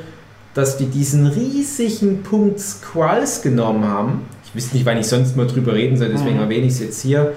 dass 0.54 0.78
die 0.78 0.86
diesen 0.86 1.26
riesigen 1.28 2.22
Punkt 2.24 2.60
Squalls 2.60 3.42
genommen 3.42 3.86
haben. 3.86 4.22
Ich 4.46 4.54
wüsste 4.54 4.76
nicht, 4.76 4.86
wann 4.86 4.98
ich 5.00 5.08
sonst 5.08 5.36
mal 5.36 5.48
drüber 5.48 5.74
reden 5.74 5.98
soll, 5.98 6.10
deswegen 6.10 6.36
Mhm. 6.36 6.42
erwähne 6.44 6.68
ich 6.68 6.74
es 6.74 6.80
jetzt 6.82 7.02
hier. 7.02 7.34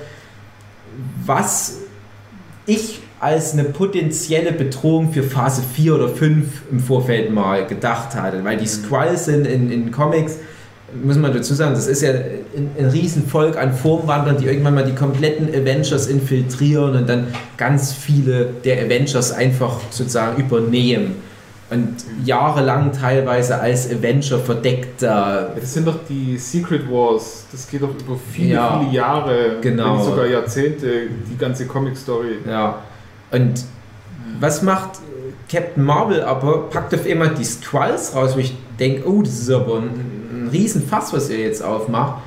Was 1.24 1.78
ich 2.66 3.00
als 3.20 3.52
eine 3.52 3.64
potenzielle 3.64 4.52
Bedrohung 4.52 5.12
für 5.12 5.22
Phase 5.22 5.62
4 5.62 5.94
oder 5.94 6.08
5 6.08 6.46
im 6.70 6.80
Vorfeld 6.80 7.32
mal 7.32 7.66
gedacht 7.66 8.14
hatte. 8.14 8.44
Weil 8.44 8.58
die 8.58 8.66
Squalls 8.66 9.26
sind 9.26 9.46
in, 9.46 9.70
in 9.70 9.90
Comics, 9.90 10.38
muss 11.02 11.16
man 11.16 11.32
dazu 11.32 11.54
sagen, 11.54 11.74
das 11.74 11.86
ist 11.86 12.02
ja 12.02 12.10
ein, 12.10 12.70
ein 12.78 12.86
Riesenvolk 12.86 13.56
an 13.56 13.72
Formwandlern, 13.72 14.36
die 14.36 14.46
irgendwann 14.46 14.74
mal 14.74 14.84
die 14.84 14.94
kompletten 14.94 15.48
Avengers 15.48 16.06
infiltrieren 16.06 16.96
und 16.96 17.08
dann 17.08 17.28
ganz 17.56 17.92
viele 17.92 18.50
der 18.64 18.84
Avengers 18.84 19.32
einfach 19.32 19.80
sozusagen 19.90 20.40
übernehmen. 20.40 21.16
Und 21.74 21.96
jahrelang 22.24 22.92
teilweise 22.92 23.58
als 23.58 23.90
Avenger 23.90 24.38
verdeckt 24.38 25.02
da 25.02 25.50
Das 25.58 25.74
sind 25.74 25.86
doch 25.86 25.98
die 26.08 26.38
Secret 26.38 26.88
Wars. 26.88 27.46
Das 27.50 27.68
geht 27.68 27.82
doch 27.82 27.90
über 27.90 28.16
viele, 28.32 28.54
Ja, 28.54 28.78
viele 28.78 28.92
Jahre, 28.92 29.56
genau. 29.60 30.02
sogar 30.02 30.26
Jahrzehnte, 30.26 31.08
die 31.30 31.36
ganze 31.36 31.66
Comic-Story. 31.66 32.38
Ja. 32.48 32.82
Und 33.32 33.64
was 34.38 34.62
macht 34.62 34.98
äh, 34.98 35.52
Captain 35.52 35.84
Marvel 35.84 36.22
aber? 36.22 36.68
Packt 36.70 36.94
auf 36.94 37.06
einmal 37.06 37.30
die 37.30 37.44
Skrulls 37.44 38.14
raus, 38.14 38.36
wo 38.36 38.38
ich 38.38 38.54
denke, 38.78 39.08
oh, 39.08 39.22
das 39.22 39.40
ist 39.40 39.50
aber 39.50 39.78
ein, 39.78 39.90
ein 40.44 40.48
Riesenfass, 40.52 41.12
was 41.12 41.30
ihr 41.30 41.40
jetzt 41.40 41.62
aufmacht. 41.62 42.22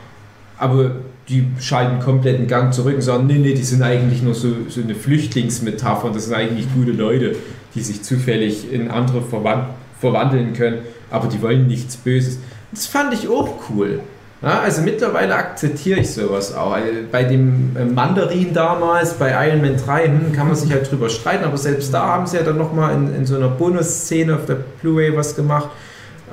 Aber 0.57 0.91
die 1.29 1.45
schalten 1.59 1.99
komplett 1.99 2.39
den 2.39 2.47
Gang 2.47 2.73
zurück 2.73 2.95
und 2.95 3.01
sagen, 3.01 3.27
nee, 3.27 3.37
nee, 3.37 3.53
die 3.53 3.63
sind 3.63 3.83
eigentlich 3.83 4.21
nur 4.21 4.33
so, 4.33 4.49
so 4.69 4.81
eine 4.81 4.95
Flüchtlingsmetapher 4.95 6.05
und 6.05 6.15
das 6.15 6.25
sind 6.25 6.33
eigentlich 6.33 6.67
gute 6.73 6.91
Leute, 6.91 7.35
die 7.77 7.83
sich 7.83 8.03
zufällig 8.03 8.71
in 8.73 8.89
andere 8.89 9.21
verwan 9.21 9.67
verwandeln 9.99 10.53
können, 10.53 10.79
aber 11.09 11.27
die 11.27 11.41
wollen 11.41 11.65
nichts 11.65 11.97
Böses. 11.97 12.37
Das 12.71 12.85
fand 12.85 13.13
ich 13.13 13.27
auch 13.27 13.49
cool. 13.69 14.01
Ja, 14.41 14.59
also 14.59 14.83
mittlerweile 14.83 15.33
akzeptiere 15.33 16.01
ich 16.01 16.11
sowas 16.11 16.53
auch. 16.53 16.73
Also 16.73 16.89
Bei 17.11 17.23
dem 17.23 17.75
äh, 17.75 17.85
Mandarin 17.85 18.53
damals, 18.53 19.15
bei 19.15 19.47
Iron 19.47 19.61
Man 19.61 19.77
3, 19.77 20.05
hm, 20.05 20.33
kann 20.33 20.47
man 20.47 20.55
sich 20.55 20.71
halt 20.71 20.91
drüber 20.91 21.09
streiten, 21.09 21.43
aber 21.43 21.57
selbst 21.57 21.91
da 21.91 22.05
haben 22.05 22.27
sie 22.27 22.37
ja 22.37 22.43
dann 22.43 22.57
nochmal 22.57 22.93
in, 22.93 23.15
in 23.15 23.25
so 23.25 23.35
einer 23.35 23.47
Bonusszene 23.47 24.35
auf 24.35 24.45
der 24.45 24.57
Blu-ray 24.81 25.15
was 25.15 25.35
gemacht, 25.35 25.69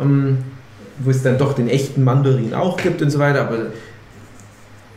ähm, 0.00 0.38
wo 0.98 1.10
es 1.10 1.22
dann 1.22 1.38
doch 1.38 1.54
den 1.54 1.68
echten 1.68 2.04
Mandarin 2.04 2.52
auch 2.52 2.76
gibt 2.76 3.00
und 3.00 3.08
so 3.08 3.18
weiter. 3.18 3.40
Aber 3.40 3.56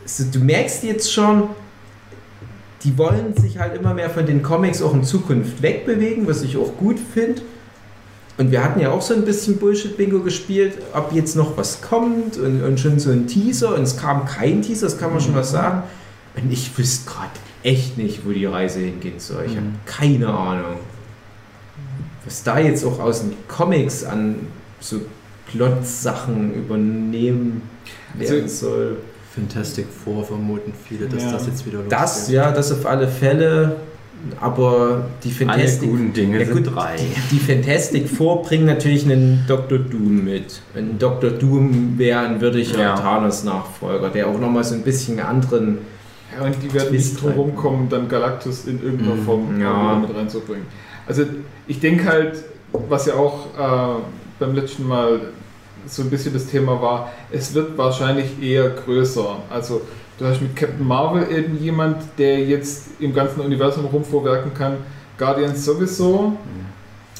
so, 0.04 0.24
du 0.30 0.40
merkst 0.40 0.84
jetzt 0.84 1.10
schon, 1.10 1.44
die 2.84 2.96
wollen 2.96 3.34
sich 3.36 3.58
halt 3.58 3.74
immer 3.76 3.94
mehr 3.94 4.10
von 4.10 4.24
den 4.26 4.42
Comics 4.42 4.82
auch 4.82 4.94
in 4.94 5.02
Zukunft 5.02 5.62
wegbewegen, 5.62 6.26
was 6.28 6.42
ich 6.42 6.56
auch 6.56 6.76
gut 6.76 6.96
finde. 6.98 7.42
Und 8.36 8.52
wir 8.52 8.62
hatten 8.62 8.78
ja 8.78 8.92
auch 8.92 9.02
so 9.02 9.14
ein 9.14 9.24
bisschen 9.24 9.56
Bullshit-Bingo 9.58 10.20
gespielt, 10.20 10.74
ob 10.94 11.12
jetzt 11.12 11.34
noch 11.34 11.56
was 11.56 11.82
kommt 11.82 12.36
und, 12.36 12.62
und 12.62 12.78
schon 12.78 13.00
so 13.00 13.10
ein 13.10 13.26
Teaser 13.26 13.74
und 13.74 13.82
es 13.82 13.96
kam 13.96 14.26
kein 14.26 14.62
Teaser, 14.62 14.86
das 14.86 14.96
kann 14.98 15.10
man 15.10 15.20
schon 15.20 15.34
was 15.34 15.50
sagen. 15.50 15.82
Und 16.40 16.52
ich 16.52 16.76
wüsste 16.78 17.10
gerade 17.10 17.30
echt 17.64 17.98
nicht, 17.98 18.24
wo 18.24 18.30
die 18.30 18.46
Reise 18.46 18.78
hingehen 18.78 19.18
soll. 19.18 19.44
Ich 19.46 19.56
habe 19.56 19.66
keine 19.86 20.28
Ahnung. 20.28 20.76
Was 22.24 22.44
da 22.44 22.60
jetzt 22.60 22.84
auch 22.84 23.00
aus 23.00 23.22
den 23.22 23.32
Comics 23.48 24.04
an 24.04 24.36
so 24.78 25.00
Plot-Sachen 25.50 26.54
übernehmen 26.54 27.62
werden 28.14 28.42
Also- 28.44 28.68
soll. 28.68 28.96
Fantastic 29.38 29.86
Four 30.04 30.24
vermuten 30.24 30.72
viele, 30.88 31.06
dass 31.06 31.22
Ja. 31.24 31.32
das 31.32 31.46
jetzt 31.46 31.64
wieder 31.66 31.78
losgeht. 31.78 31.92
Das, 31.92 32.30
ja, 32.30 32.50
das 32.52 32.72
auf 32.72 32.86
alle 32.86 33.08
Fälle. 33.08 33.76
Aber 34.40 35.04
die 35.22 35.28
Alle 35.28 35.52
Fantastic, 35.52 35.90
guten 35.90 36.12
Dinge 36.12 36.40
Ja, 36.40 36.44
sind 36.46 36.64
gut. 36.64 36.74
drei. 36.74 36.96
die 37.30 37.38
Fantastic 37.38 38.08
Four 38.08 38.42
bringen 38.42 38.66
natürlich 38.66 39.04
einen 39.04 39.44
Dr. 39.46 39.78
Doom 39.78 40.24
mit. 40.24 40.60
Ein 40.74 40.98
Dr. 40.98 41.30
Doom 41.30 41.96
wäre 41.96 42.20
ein 42.26 42.40
würdiger 42.40 42.80
Ja. 42.80 42.94
Thanos-Nachfolger, 42.96 44.08
der 44.10 44.26
auch 44.26 44.38
nochmal 44.40 44.64
so 44.64 44.74
ein 44.74 44.82
bisschen 44.82 45.20
anderen. 45.20 45.78
Ja, 46.36 46.44
und 46.46 46.56
die 46.60 46.72
werden 46.74 46.88
Twist 46.88 47.12
nicht 47.12 47.22
drum 47.22 47.30
rumkommen, 47.32 47.88
dann 47.88 48.08
Galactus 48.08 48.66
in 48.66 48.82
irgendeiner 48.82 49.14
Mhm, 49.14 49.24
Form 49.24 49.60
ja. 49.60 49.98
mit 50.00 50.12
reinzubringen. 50.14 50.66
Also 51.06 51.22
ich 51.68 51.78
denke 51.78 52.04
halt, 52.06 52.42
was 52.88 53.06
ja 53.06 53.14
auch 53.14 53.46
äh, 53.56 54.00
beim 54.40 54.54
letzten 54.56 54.86
Mal 54.86 55.20
so 55.88 56.02
ein 56.02 56.10
bisschen 56.10 56.32
das 56.34 56.46
Thema 56.46 56.80
war, 56.80 57.10
es 57.30 57.54
wird 57.54 57.76
wahrscheinlich 57.78 58.40
eher 58.42 58.70
größer. 58.70 59.36
Also 59.50 59.82
du 60.18 60.24
hast 60.26 60.40
mit 60.42 60.54
Captain 60.56 60.86
Marvel 60.86 61.26
eben 61.30 61.58
jemand, 61.58 61.96
der 62.18 62.40
jetzt 62.40 62.88
im 63.00 63.14
ganzen 63.14 63.40
Universum 63.40 63.84
rumvorwerken 63.86 64.52
kann. 64.54 64.76
Guardians 65.18 65.64
sowieso. 65.64 66.36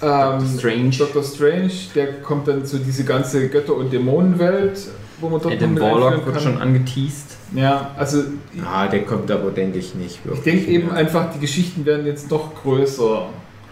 Ähm, 0.00 0.46
Strange. 0.56 0.90
Doctor 0.96 1.22
Strange, 1.24 1.72
der 1.94 2.20
kommt 2.22 2.46
dann 2.46 2.64
zu 2.64 2.78
diese 2.78 3.04
ganze 3.04 3.48
Götter- 3.48 3.74
und 3.74 3.92
Dämonenwelt, 3.92 4.78
wo 5.20 5.28
man 5.28 5.40
dort 5.40 5.54
Adam 5.54 5.74
mit 5.74 5.82
Warlock 5.82 6.24
wird 6.24 6.40
schon 6.40 6.58
angeteased. 6.58 7.36
Ja, 7.54 7.90
also 7.96 8.22
Ja, 8.54 8.86
der 8.86 9.02
kommt 9.04 9.28
aber, 9.30 9.50
denke 9.50 9.78
ich, 9.78 9.94
nicht 9.96 10.20
ich 10.22 10.24
wirklich. 10.24 10.44
denke 10.44 10.70
eben 10.70 10.90
einfach, 10.92 11.32
die 11.34 11.40
Geschichten 11.40 11.84
werden 11.84 12.06
jetzt 12.06 12.30
doch 12.30 12.54
größer. 12.62 13.26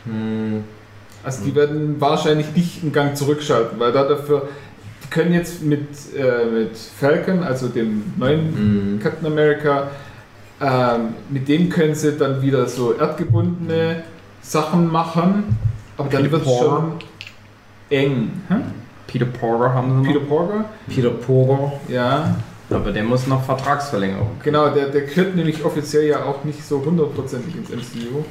Hm, 0.04 0.64
Also 1.22 1.44
die 1.44 1.54
werden 1.54 2.00
wahrscheinlich 2.00 2.46
nicht 2.56 2.82
einen 2.82 2.92
Gang 2.92 3.16
zurückschalten, 3.16 3.78
weil 3.78 3.92
da 3.92 4.04
dafür, 4.08 4.48
können 5.16 5.32
jetzt 5.32 5.62
mit, 5.62 5.88
äh, 6.14 6.44
mit 6.44 6.76
Falcon, 6.76 7.42
also 7.42 7.68
dem 7.68 8.12
neuen 8.16 8.54
hm. 8.54 9.00
Captain 9.02 9.26
America, 9.26 9.88
ähm, 10.60 11.14
mit 11.30 11.48
dem 11.48 11.70
können 11.70 11.94
sie 11.94 12.12
dann 12.12 12.42
wieder 12.42 12.66
so 12.66 12.92
erdgebundene 12.92 14.04
Sachen 14.42 14.92
machen, 14.92 15.56
aber 15.96 16.08
dann 16.10 16.22
Peter 16.22 16.32
wird 16.32 16.46
es 16.46 16.58
schon 16.58 16.92
eng. 17.88 18.30
Hm? 18.48 18.62
Peter 19.06 19.24
Porter 19.26 19.72
haben 19.72 20.02
sie 20.02 20.08
Peter 20.08 20.20
noch. 20.20 20.28
Porter? 20.28 20.64
Peter 20.88 21.10
Porter. 21.10 21.72
Ja, 21.88 22.36
Aber 22.68 22.92
der 22.92 23.04
muss 23.04 23.26
noch 23.26 23.44
Vertragsverlängerung. 23.44 24.32
genau, 24.42 24.68
der, 24.70 24.88
der 24.88 25.02
gehört 25.02 25.34
nämlich 25.36 25.64
offiziell 25.64 26.06
ja 26.06 26.24
auch 26.24 26.44
nicht 26.44 26.62
so 26.62 26.84
hundertprozentig 26.84 27.54
ins 27.56 27.70
MCU. 27.70 28.24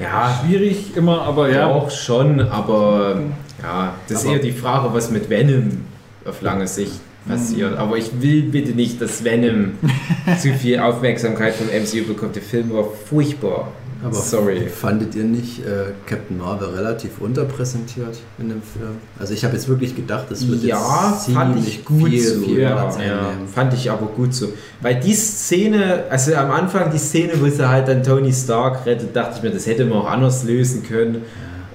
Ja, 0.00 0.40
Schwierig 0.44 0.96
immer, 0.96 1.22
aber 1.22 1.50
ja. 1.50 1.66
auch 1.66 1.90
schon, 1.90 2.40
aber 2.40 3.20
ja, 3.62 3.94
das 4.08 4.18
ist 4.20 4.24
Aber- 4.26 4.34
eher 4.36 4.42
die 4.42 4.52
Frage, 4.52 4.92
was 4.94 5.10
mit 5.10 5.28
Venom 5.28 5.80
auf 6.24 6.40
lange 6.42 6.66
Sicht 6.68 6.92
passiert. 7.26 7.76
Aber 7.76 7.96
ich 7.96 8.10
will 8.20 8.42
bitte 8.42 8.72
nicht, 8.72 9.00
dass 9.00 9.24
Venom 9.24 9.72
zu 10.40 10.52
viel 10.54 10.78
Aufmerksamkeit 10.78 11.54
vom 11.54 11.66
MCU 11.66 12.06
bekommt. 12.06 12.36
Der 12.36 12.42
Film 12.42 12.72
war 12.72 12.84
furchtbar. 12.84 13.68
Aber 14.04 14.14
Sorry. 14.14 14.68
fandet 14.68 15.14
ihr 15.16 15.24
nicht 15.24 15.58
äh, 15.60 15.92
Captain 16.06 16.38
Marvel 16.38 16.68
relativ 16.68 17.20
unterpräsentiert 17.20 18.16
in 18.38 18.48
dem 18.48 18.62
Film? 18.62 18.96
Also 19.18 19.34
ich 19.34 19.44
habe 19.44 19.54
jetzt 19.54 19.68
wirklich 19.68 19.96
gedacht, 19.96 20.26
das 20.30 20.46
wird 20.46 20.62
Ja, 20.62 21.10
jetzt 21.12 21.34
fand 21.34 21.54
ziemlich 21.56 21.78
ich 21.78 21.84
gut 21.84 22.08
viel, 22.08 22.20
so, 22.20 22.40
viel 22.42 22.60
ja, 22.60 22.90
ja. 23.00 23.32
Fand 23.52 23.74
ich 23.74 23.90
aber 23.90 24.06
gut 24.06 24.34
so. 24.34 24.52
Weil 24.80 25.00
die 25.00 25.14
Szene, 25.14 26.04
also 26.10 26.34
am 26.34 26.50
Anfang 26.52 26.92
die 26.92 26.98
Szene, 26.98 27.32
wo 27.40 27.48
sie 27.48 27.68
halt 27.68 27.88
dann 27.88 28.04
Tony 28.04 28.32
Stark 28.32 28.86
rettet, 28.86 29.16
dachte 29.16 29.38
ich 29.38 29.42
mir, 29.42 29.50
das 29.50 29.66
hätte 29.66 29.84
man 29.84 29.98
auch 29.98 30.10
anders 30.10 30.44
lösen 30.44 30.84
können. 30.84 31.22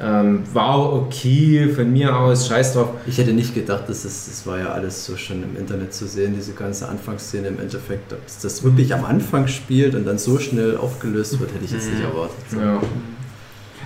Ähm, 0.03 0.43
war 0.53 0.91
okay 0.93 1.69
von 1.69 1.91
mir 1.93 2.15
aus, 2.17 2.47
scheiß 2.47 2.73
drauf. 2.73 2.89
Ich 3.05 3.17
hätte 3.17 3.31
nicht 3.33 3.55
gedacht, 3.55 3.87
dass 3.87 4.03
das, 4.03 4.25
das 4.27 4.45
war 4.45 4.59
ja 4.59 4.67
alles 4.73 5.05
so 5.05 5.15
schon 5.15 5.41
im 5.43 5.55
Internet 5.57 5.93
zu 5.93 6.05
sehen, 6.07 6.33
diese 6.35 6.51
ganze 6.53 6.89
Anfangsszene 6.89 7.47
im 7.47 7.59
Endeffekt, 7.59 8.11
dass 8.11 8.39
das 8.39 8.63
wirklich 8.63 8.93
am 8.93 9.05
Anfang 9.05 9.47
spielt 9.47 9.95
und 9.95 10.05
dann 10.05 10.17
so 10.17 10.37
schnell 10.39 10.75
aufgelöst 10.77 11.39
wird, 11.39 11.53
hätte 11.53 11.63
ich 11.65 11.71
jetzt 11.71 11.89
nicht 11.89 12.03
erwartet. 12.03 12.35
Ja. 12.59 12.81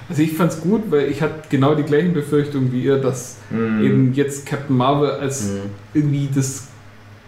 Also 0.10 0.22
ich 0.22 0.34
fand's 0.34 0.62
gut, 0.62 0.84
weil 0.90 1.10
ich 1.12 1.22
hatte 1.22 1.36
genau 1.50 1.76
die 1.76 1.84
gleichen 1.84 2.14
Befürchtungen 2.14 2.72
wie 2.72 2.82
ihr, 2.84 2.98
dass 2.98 3.36
Mhm. 3.50 3.82
eben 3.84 4.14
jetzt 4.14 4.46
Captain 4.46 4.76
Marvel 4.76 5.10
als 5.12 5.44
Mhm. 5.44 5.60
irgendwie 5.94 6.30
das 6.34 6.64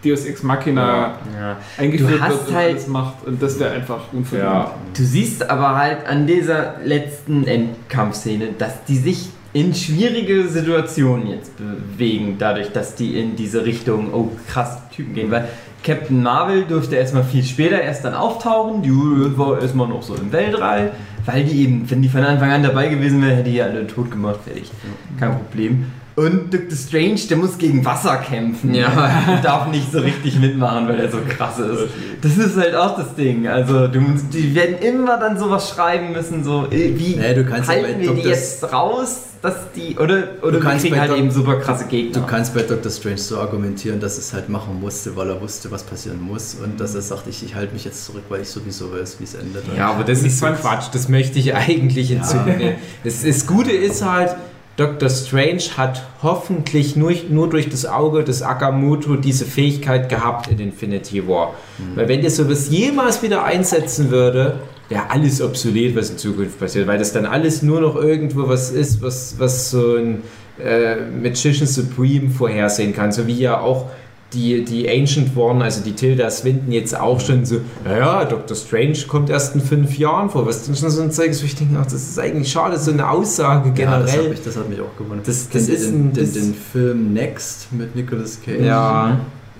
Deus 0.04 0.24
Ex 0.24 0.42
Machina 0.42 1.14
Ja. 1.38 1.56
eingeführt 1.78 2.12
Du 2.12 2.20
hast 2.20 2.30
wird 2.32 2.48
und 2.48 2.54
halt- 2.54 2.70
alles 2.72 2.86
macht 2.86 3.26
und 3.26 3.42
das 3.42 3.58
wäre 3.60 3.72
einfach 3.72 4.00
unverdient. 4.12 4.50
Ja. 4.50 4.74
Du 4.96 5.02
siehst 5.04 5.48
aber 5.48 5.76
halt 5.76 6.06
an 6.06 6.26
dieser 6.26 6.76
letzten 6.84 7.46
Endkampfszene, 7.46 8.48
dass 8.58 8.84
die 8.84 8.96
sich 8.96 9.28
in 9.52 9.74
schwierige 9.74 10.46
Situationen 10.48 11.26
jetzt 11.26 11.52
bewegen, 11.58 12.36
dadurch, 12.38 12.70
dass 12.72 12.94
die 12.94 13.18
in 13.18 13.34
diese 13.36 13.64
Richtung, 13.64 14.14
oh 14.14 14.28
krass, 14.48 14.78
Typen 14.94 15.12
gehen. 15.14 15.30
Weil 15.30 15.48
Captain 15.82 16.22
Marvel 16.22 16.64
durfte 16.64 16.94
erstmal 16.96 17.24
viel 17.24 17.42
später 17.42 17.80
erst 17.80 18.04
dann 18.04 18.14
auftauchen, 18.14 18.82
die 18.82 18.90
war 19.36 19.60
erstmal 19.60 19.88
noch 19.88 20.02
so 20.02 20.14
im 20.14 20.30
Weltall, 20.30 20.92
weil 21.26 21.42
die 21.44 21.62
eben, 21.64 21.90
wenn 21.90 22.00
die 22.00 22.08
von 22.08 22.22
Anfang 22.22 22.50
an 22.52 22.62
dabei 22.62 22.88
gewesen 22.88 23.20
wäre, 23.22 23.34
hätte 23.36 23.50
die 23.50 23.60
alle 23.60 23.86
tot 23.86 24.10
gemacht, 24.10 24.38
fertig. 24.44 24.70
Kein 25.18 25.32
Problem. 25.36 25.86
Und 26.16 26.52
Dr. 26.52 26.76
Strange, 26.76 27.20
der 27.30 27.36
muss 27.36 27.56
gegen 27.56 27.84
Wasser 27.84 28.16
kämpfen. 28.16 28.74
Ja. 28.74 28.88
Und 29.28 29.44
darf 29.44 29.68
nicht 29.68 29.90
so 29.92 30.00
richtig 30.00 30.38
mitmachen, 30.38 30.88
weil 30.88 31.00
er 31.00 31.10
so 31.10 31.18
krass 31.28 31.58
ist. 31.58 31.88
Das 32.20 32.36
ist 32.36 32.56
halt 32.56 32.74
auch 32.74 32.96
das 32.96 33.14
Ding. 33.14 33.46
Also, 33.48 33.86
du, 33.88 34.00
musst- 34.00 34.26
die 34.34 34.54
werden 34.54 34.76
immer 34.78 35.16
dann 35.18 35.38
sowas 35.38 35.70
schreiben 35.70 36.12
müssen, 36.12 36.44
so, 36.44 36.66
äh, 36.70 36.92
wie 36.98 37.16
Nee, 37.16 37.34
du 37.34 37.44
kannst 37.44 37.68
halten 37.70 38.00
wir 38.00 38.08
die 38.14 38.20
Dr. 38.22 38.30
jetzt 38.32 38.72
raus, 38.72 39.20
dass 39.40 39.54
die, 39.74 39.96
oder, 39.96 40.24
oder 40.42 40.54
wir 40.54 40.60
kannst 40.60 40.84
kriegen 40.84 41.00
halt 41.00 41.16
eben 41.16 41.30
super 41.30 41.56
krasse 41.60 41.86
Gegner. 41.86 42.20
Du 42.20 42.26
kannst 42.26 42.52
bei 42.54 42.60
Dr. 42.62 42.90
Strange 42.92 43.16
so 43.16 43.38
argumentieren, 43.38 43.98
dass 43.98 44.18
es 44.18 44.34
halt 44.34 44.50
machen 44.50 44.78
musste, 44.80 45.16
weil 45.16 45.30
er 45.30 45.40
wusste, 45.40 45.70
was 45.70 45.82
passieren 45.82 46.20
muss 46.20 46.56
und 46.62 46.78
dass 46.78 46.94
er 46.94 47.00
sagt, 47.02 47.26
ich, 47.28 47.42
ich 47.42 47.54
halte 47.54 47.72
mich 47.72 47.84
jetzt 47.86 48.04
zurück, 48.04 48.24
weil 48.28 48.42
ich 48.42 48.48
sowieso 48.50 48.92
weiß, 48.92 49.16
wie 49.20 49.24
es 49.24 49.34
endet. 49.34 49.64
Ja, 49.74 49.92
aber 49.92 50.04
das 50.04 50.22
ist 50.22 50.38
so 50.40 50.46
Quatsch. 50.46 50.88
Das 50.92 51.08
möchte 51.08 51.38
ich 51.38 51.54
eigentlich 51.54 52.10
in 52.10 52.18
Ja. 52.18 52.24
Zukunft. 52.24 52.58
nicht. 52.58 52.76
Das, 53.04 53.22
das 53.22 53.46
Gute 53.46 53.70
ist 53.70 54.04
halt, 54.04 54.36
Dr. 54.76 55.10
Strange 55.10 55.62
hat 55.76 56.02
hoffentlich 56.22 56.96
nur, 56.96 57.12
nur 57.28 57.50
durch 57.50 57.68
das 57.68 57.84
Auge 57.84 58.24
des 58.24 58.42
Agamotto 58.42 59.16
diese 59.16 59.44
Fähigkeit 59.44 60.08
gehabt 60.08 60.48
in 60.48 60.58
Infinity 60.58 61.26
War. 61.28 61.54
Weil 61.94 62.08
wenn 62.08 62.22
der 62.22 62.30
sowas 62.30 62.70
jemals 62.70 63.22
wieder 63.22 63.44
einsetzen 63.44 64.10
würde, 64.10 64.60
wäre 64.88 65.10
alles 65.10 65.42
obsolet, 65.42 65.94
was 65.96 66.10
in 66.10 66.18
Zukunft 66.18 66.58
passiert. 66.58 66.86
Weil 66.86 66.98
das 66.98 67.12
dann 67.12 67.26
alles 67.26 67.62
nur 67.62 67.80
noch 67.80 67.96
irgendwo 67.96 68.48
was 68.48 68.70
ist, 68.70 69.02
was, 69.02 69.36
was 69.38 69.70
so 69.70 69.96
ein 69.96 70.22
äh, 70.62 70.96
Magician 70.96 71.66
Supreme 71.66 72.30
vorhersehen 72.30 72.94
kann. 72.94 73.12
So 73.12 73.26
wie 73.26 73.38
ja 73.38 73.60
auch 73.60 73.90
die, 74.32 74.64
die 74.64 74.88
Ancient 74.88 75.36
One, 75.36 75.64
also 75.64 75.82
die 75.82 75.92
Tilda 75.92 76.30
Swinton 76.30 76.70
jetzt 76.72 76.96
auch 76.98 77.18
schon 77.20 77.44
so, 77.44 77.60
naja, 77.84 78.24
Dr. 78.24 78.56
Strange 78.56 78.98
kommt 79.08 79.28
erst 79.28 79.54
in 79.56 79.60
fünf 79.60 79.98
Jahren 79.98 80.30
vor. 80.30 80.46
Was 80.46 80.64
denn 80.66 80.76
schon 80.76 80.88
so 80.90 81.02
ein 81.02 81.10
Zeug, 81.10 81.30
wo 81.40 81.44
ich 81.44 81.56
denke, 81.56 81.76
ach, 81.80 81.84
das 81.84 81.94
ist 81.94 82.18
eigentlich 82.18 82.50
schade, 82.50 82.78
so 82.78 82.92
eine 82.92 83.08
Aussage 83.10 83.70
Ja, 83.80 83.98
das, 84.00 84.02
hat 84.02 84.06
generell. 84.12 84.30
mich, 84.30 84.42
das 84.44 84.56
hat 84.56 84.68
mich 84.68 84.80
auch 84.80 84.96
gewundert. 84.96 85.26
Das- 85.26 85.48
das 85.48 85.68
ist 85.68 85.86
den, 85.90 86.10
ein- 86.10 86.12
den, 86.12 86.24
das- 86.24 86.32
den 86.34 86.54
Film 86.54 87.12
Next 87.12 87.72
mit 87.72 87.96
Nicolas 87.96 88.40
Cage. 88.40 88.60
Ja. 88.64 89.18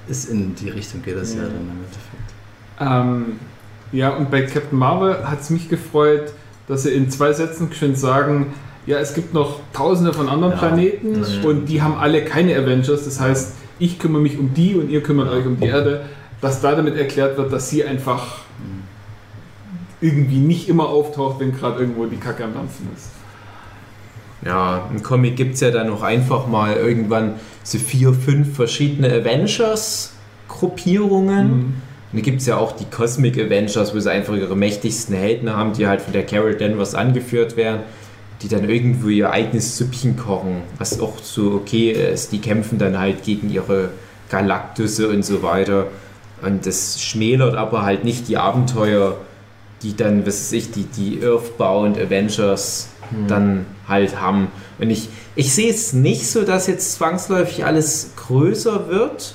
Ist 0.08 0.28
in 0.30 0.54
die 0.54 0.70
Richtung 0.70 1.02
geht 1.02 1.16
das 1.16 1.34
ja, 1.34 1.40
Ja. 1.42 1.46
dann 1.48 1.56
im 1.56 1.70
Endeffekt. 1.84 3.30
Ähm, 3.32 3.38
ja, 3.92 4.10
und 4.10 4.30
bei 4.30 4.42
Captain 4.42 4.78
Marvel 4.78 5.16
hat 5.28 5.40
es 5.40 5.50
mich 5.50 5.68
gefreut, 5.68 6.32
dass 6.68 6.84
sie 6.84 6.90
in 6.90 7.10
zwei 7.10 7.32
Sätzen 7.32 7.68
schön 7.72 7.96
sagen, 7.96 8.46
ja, 8.86 8.98
es 8.98 9.14
gibt 9.14 9.34
noch 9.34 9.60
tausende 9.72 10.12
von 10.12 10.28
anderen 10.28 10.52
Ja, 10.54 10.58
Planeten 10.58 11.24
stimmt. 11.24 11.44
und 11.44 11.66
die 11.66 11.82
haben 11.82 11.94
alle 11.98 12.24
keine 12.24 12.56
Avengers. 12.56 13.04
Das 13.04 13.20
heißt, 13.20 13.52
ich 13.78 13.98
kümmere 13.98 14.22
mich 14.22 14.38
um 14.38 14.54
die 14.54 14.74
und 14.74 14.90
ihr 14.90 15.02
kümmert 15.02 15.30
euch 15.30 15.46
um 15.46 15.58
die 15.58 15.66
Erde. 15.66 16.02
Dass 16.40 16.62
da 16.62 16.74
damit 16.74 16.96
erklärt 16.96 17.36
wird, 17.36 17.52
dass 17.52 17.68
sie 17.68 17.84
einfach 17.84 18.38
irgendwie 20.00 20.38
nicht 20.38 20.68
immer 20.68 20.88
auftaucht, 20.88 21.40
wenn 21.40 21.54
gerade 21.54 21.80
irgendwo 21.80 22.06
die 22.06 22.16
Kacke 22.16 22.44
am 22.44 22.54
Dampfen 22.54 22.88
ist. 22.96 23.10
Ja, 24.44 24.88
im 24.90 25.02
Comic 25.02 25.36
gibt 25.36 25.54
es 25.56 25.60
ja 25.60 25.70
dann 25.70 25.88
noch 25.88 26.02
einfach 26.02 26.46
mal 26.46 26.74
irgendwann 26.74 27.34
so 27.62 27.76
vier, 27.78 28.14
fünf 28.14 28.56
verschiedene 28.56 29.12
Avengers-Gruppierungen. 29.12 31.46
Mhm. 31.46 31.74
Und 32.12 32.18
da 32.18 32.20
gibt 32.20 32.40
es 32.40 32.46
ja 32.46 32.56
auch 32.56 32.72
die 32.72 32.86
Cosmic 32.86 33.38
Avengers, 33.38 33.94
wo 33.94 34.00
sie 34.00 34.10
einfach 34.10 34.34
ihre 34.34 34.56
mächtigsten 34.56 35.14
Helden 35.14 35.54
haben, 35.54 35.74
die 35.74 35.86
halt 35.86 36.00
von 36.00 36.14
der 36.14 36.24
Carol 36.24 36.54
Danvers 36.56 36.94
angeführt 36.94 37.56
werden, 37.56 37.82
die 38.42 38.48
dann 38.48 38.68
irgendwo 38.68 39.08
ihr 39.08 39.30
eigenes 39.30 39.76
Süppchen 39.76 40.16
kochen, 40.16 40.62
was 40.78 41.00
auch 41.00 41.18
so 41.22 41.52
okay 41.52 41.90
ist. 41.90 42.32
Die 42.32 42.40
kämpfen 42.40 42.78
dann 42.78 42.98
halt 42.98 43.22
gegen 43.22 43.50
ihre 43.50 43.90
Galaktusse 44.30 45.08
und 45.08 45.24
so 45.24 45.42
weiter. 45.42 45.88
Und 46.42 46.66
das 46.66 47.02
schmälert 47.02 47.54
aber 47.54 47.82
halt 47.82 48.04
nicht 48.04 48.28
die 48.28 48.38
Abenteuer, 48.38 49.16
die 49.82 49.94
dann, 49.94 50.26
was 50.26 50.40
weiß 50.40 50.52
ich, 50.52 50.70
die, 50.70 50.84
die 50.84 51.22
Earthbound 51.22 51.98
Avengers 51.98 52.88
dann 53.26 53.66
halt 53.88 54.20
haben. 54.20 54.48
Und 54.78 54.90
ich, 54.90 55.08
ich 55.34 55.52
sehe 55.52 55.70
es 55.70 55.92
nicht 55.92 56.28
so, 56.28 56.44
dass 56.44 56.66
jetzt 56.66 56.92
zwangsläufig 56.94 57.64
alles 57.64 58.12
größer 58.16 58.88
wird. 58.88 59.34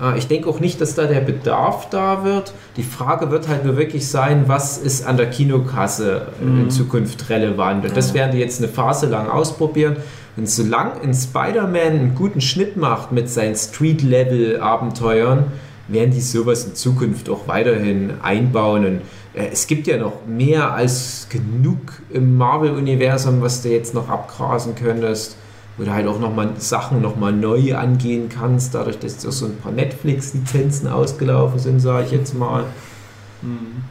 Äh, 0.00 0.18
Ich 0.18 0.28
denke 0.28 0.48
auch 0.48 0.60
nicht, 0.60 0.80
dass 0.80 0.94
da 0.94 1.04
der 1.06 1.20
Bedarf 1.20 1.88
da 1.90 2.24
wird. 2.24 2.52
Die 2.76 2.82
Frage 2.82 3.30
wird 3.30 3.48
halt 3.48 3.64
nur 3.64 3.76
wirklich 3.76 4.08
sein, 4.08 4.44
was 4.46 4.78
ist 4.78 5.06
an 5.06 5.16
der 5.16 5.30
Kinokasse 5.30 6.26
äh, 6.40 6.44
in 6.44 6.64
Mhm. 6.64 6.70
Zukunft 6.70 7.28
relevant. 7.30 7.84
Und 7.86 7.96
das 7.96 8.14
werden 8.14 8.32
die 8.32 8.38
jetzt 8.38 8.60
eine 8.60 8.68
Phase 8.68 9.06
lang 9.06 9.28
ausprobieren. 9.28 9.96
Und 10.36 10.48
solange 10.50 11.00
ein 11.02 11.14
Spider-Man 11.14 11.92
einen 11.92 12.14
guten 12.14 12.42
Schnitt 12.42 12.76
macht 12.76 13.10
mit 13.10 13.30
seinen 13.30 13.56
Street-Level-Abenteuern, 13.56 15.44
werden 15.88 16.10
die 16.10 16.20
sowas 16.20 16.64
in 16.64 16.74
Zukunft 16.74 17.28
auch 17.30 17.46
weiterhin 17.48 18.14
einbauen. 18.22 18.84
Und 18.84 19.00
äh, 19.34 19.48
es 19.52 19.66
gibt 19.66 19.86
ja 19.86 19.96
noch 19.98 20.26
mehr 20.26 20.72
als 20.74 21.28
genug 21.30 21.78
im 22.12 22.36
Marvel-Universum, 22.36 23.40
was 23.40 23.62
du 23.62 23.68
jetzt 23.70 23.94
noch 23.94 24.08
abgrasen 24.08 24.74
könntest. 24.74 25.36
Wo 25.78 25.84
du 25.84 25.92
halt 25.92 26.06
auch 26.06 26.18
nochmal 26.18 26.48
Sachen 26.56 27.02
nochmal 27.02 27.32
neu 27.32 27.74
angehen 27.76 28.28
kannst, 28.30 28.74
dadurch, 28.74 28.98
dass 28.98 29.26
auch 29.26 29.30
so 29.32 29.46
ein 29.46 29.56
paar 29.58 29.72
Netflix-Lizenzen 29.72 30.88
ausgelaufen 30.88 31.58
sind, 31.58 31.80
sage 31.80 32.06
ich 32.06 32.12
jetzt 32.12 32.34
mal. 32.34 32.64
Mhm. 33.42 33.82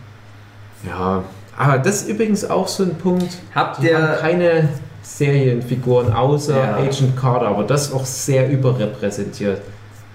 Ja, 0.88 1.24
aber 1.58 1.78
das 1.78 2.02
ist 2.04 2.10
übrigens 2.10 2.50
auch 2.50 2.68
so 2.68 2.84
ein 2.84 2.96
Punkt. 2.96 3.38
Habt 3.54 3.78
haben 3.78 3.86
ihr, 3.86 4.18
keine 4.20 4.70
Serienfiguren 5.04 6.12
außer 6.12 6.58
Ja. 6.58 6.76
Agent 6.78 7.16
Carter, 7.16 7.48
aber 7.48 7.64
das 7.64 7.94
auch 7.94 8.06
sehr 8.06 8.50
überrepräsentiert. 8.50 9.62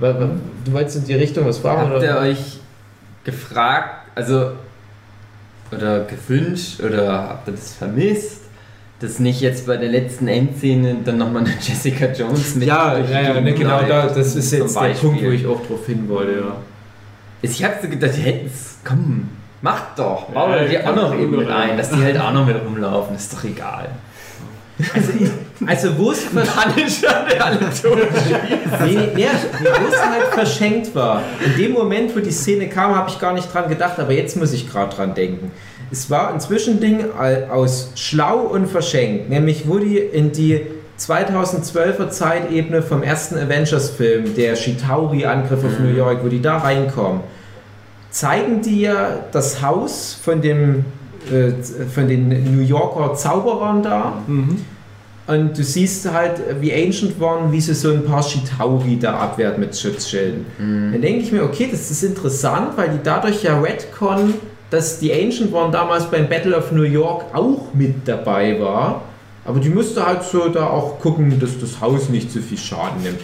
Wa- 0.01 0.13
Du 0.65 0.73
wolltest 0.73 0.97
in 0.99 1.05
die 1.05 1.15
Richtung 1.15 1.47
was 1.47 1.59
fragen? 1.59 1.91
habt 1.93 2.03
ihr 2.03 2.11
Oder? 2.11 2.21
euch 2.21 2.59
gefragt, 3.25 4.07
also, 4.17 4.53
oder 5.73 6.01
gewünscht, 6.05 6.81
oder 6.83 7.29
habt 7.29 7.49
ihr 7.49 7.53
das 7.55 7.75
vermisst, 7.75 8.40
dass 9.01 9.19
nicht 9.19 9.41
jetzt 9.41 9.67
bei 9.67 9.79
der 9.79 9.89
letzten 9.89 10.29
Endszene 10.29 10.97
dann 11.05 11.17
nochmal 11.17 11.43
eine 11.45 11.55
Jessica 11.61 12.07
Jones 12.13 12.55
mit 12.55 12.69
Ja, 12.69 12.99
ja, 12.99 13.21
ja, 13.23 13.41
ne, 13.41 13.55
genau, 13.55 13.81
da, 13.83 14.07
das 14.09 14.37
ist 14.37 14.53
jetzt 14.53 14.77
der. 14.77 14.91
Punkt, 14.91 15.23
wo 15.23 15.31
ich 15.31 15.47
auch 15.47 15.67
drauf 15.67 15.87
hin 15.87 16.07
wollte, 16.09 16.33
ja. 16.33 16.57
Ich 17.43 17.65
hab 17.65 17.81
so 17.81 17.89
gedacht, 17.89 18.13
die 18.17 18.21
hätten 18.21 18.47
es, 18.47 18.77
komm, 18.85 19.29
macht 19.63 19.99
doch, 19.99 20.25
bau 20.27 20.51
Ja, 20.51 20.63
doch 20.63 20.69
die 20.69 20.79
auch 20.79 20.95
noch 20.95 21.15
eben 21.15 21.31
mit 21.35 21.49
ein, 21.49 21.79
dass 21.79 21.91
die 21.91 22.03
halt 22.03 22.21
auch 22.21 22.33
noch 22.33 22.47
mit 22.47 22.57
rumlaufen, 22.63 23.17
ist 23.17 23.33
doch 23.33 23.43
egal. 23.45 23.89
Also, 24.95 25.13
ich, 25.19 25.31
also 25.67 25.99
wo 25.99 26.11
es 26.11 26.25
nee, 26.33 26.43
nee, 28.85 29.11
nee, 29.15 29.27
wo 29.65 29.89
es 29.89 30.03
halt 30.03 30.25
verschenkt 30.33 30.95
war. 30.95 31.23
In 31.45 31.57
dem 31.57 31.73
Moment, 31.73 32.15
wo 32.15 32.21
die 32.21 32.31
Szene 32.31 32.69
kam, 32.69 32.95
habe 32.95 33.09
ich 33.11 33.19
gar 33.19 33.33
nicht 33.33 33.53
dran 33.53 33.69
gedacht, 33.69 33.99
aber 33.99 34.13
jetzt 34.13 34.37
muss 34.37 34.53
ich 34.53 34.71
gerade 34.71 34.95
dran 34.95 35.15
denken. 35.15 35.53
Es 35.93 36.09
war 36.09 36.33
ein 36.33 36.41
Zwischending 36.41 37.05
aus 37.51 37.93
schlau 37.97 38.41
und 38.41 38.69
verschenkt, 38.69 39.29
nämlich 39.29 39.69
wo 39.69 39.79
die 39.79 39.99
in 39.99 40.33
die 40.33 40.61
2012er 40.99 42.11
Zeitebene 42.11 42.83
vom 42.83 43.03
ersten 43.03 43.37
Avengers-Film, 43.37 44.35
der 44.37 44.55
Chitauri-Angriff 44.55 45.65
auf 45.65 45.79
New 45.81 45.89
York, 45.89 46.23
wo 46.23 46.29
die 46.29 46.43
da 46.43 46.59
reinkommen, 46.59 47.23
zeigen 48.11 48.61
die 48.61 48.83
ja 48.83 49.25
das 49.33 49.63
Haus 49.63 50.19
von, 50.23 50.43
dem, 50.43 50.85
äh, 51.33 51.53
von 51.89 52.09
den 52.09 52.57
New 52.57 52.63
Yorker 52.63 53.15
Zauberern 53.15 53.83
da. 53.83 54.23
Mhm. 54.27 54.65
Und 55.27 55.57
du 55.57 55.63
siehst 55.63 56.11
halt, 56.13 56.41
wie 56.61 56.73
Ancient 56.73 57.21
One, 57.21 57.53
wie 57.53 57.61
sie 57.61 57.75
so 57.75 57.93
ein 57.93 58.05
paar 58.05 58.23
Shitauri 58.23 58.99
da 58.99 59.17
abwehrt 59.17 59.59
mit 59.59 59.77
Schutzschilden. 59.77 60.45
Dann 60.93 61.01
denke 61.01 61.21
ich 61.21 61.31
mir, 61.31 61.45
okay, 61.45 61.69
das 61.71 61.89
ist 61.89 62.03
interessant, 62.03 62.77
weil 62.77 62.89
die 62.89 62.99
dadurch 63.03 63.45
ja 63.45 63.61
retcon, 63.61 64.35
dass 64.71 64.99
die 65.01 65.13
Ancient 65.13 65.53
One 65.53 65.71
damals 65.71 66.11
beim 66.11 66.29
Battle 66.29 66.57
of 66.57 66.73
New 66.73 66.83
York 66.83 67.25
auch 67.35 67.75
mit 67.75 68.07
dabei 68.07 68.59
war. 68.61 69.03
Aber 69.45 69.59
die 69.59 69.71
musste 69.71 70.07
halt 70.07 70.23
so 70.23 70.49
da 70.49 70.69
auch 70.69 71.01
gucken, 71.01 71.41
dass 71.41 71.59
das 71.59 71.81
Haus 71.81 72.09
nicht 72.09 72.31
zu 72.31 72.41
viel 72.41 72.59
Schaden 72.59 73.03
nimmt. 73.03 73.21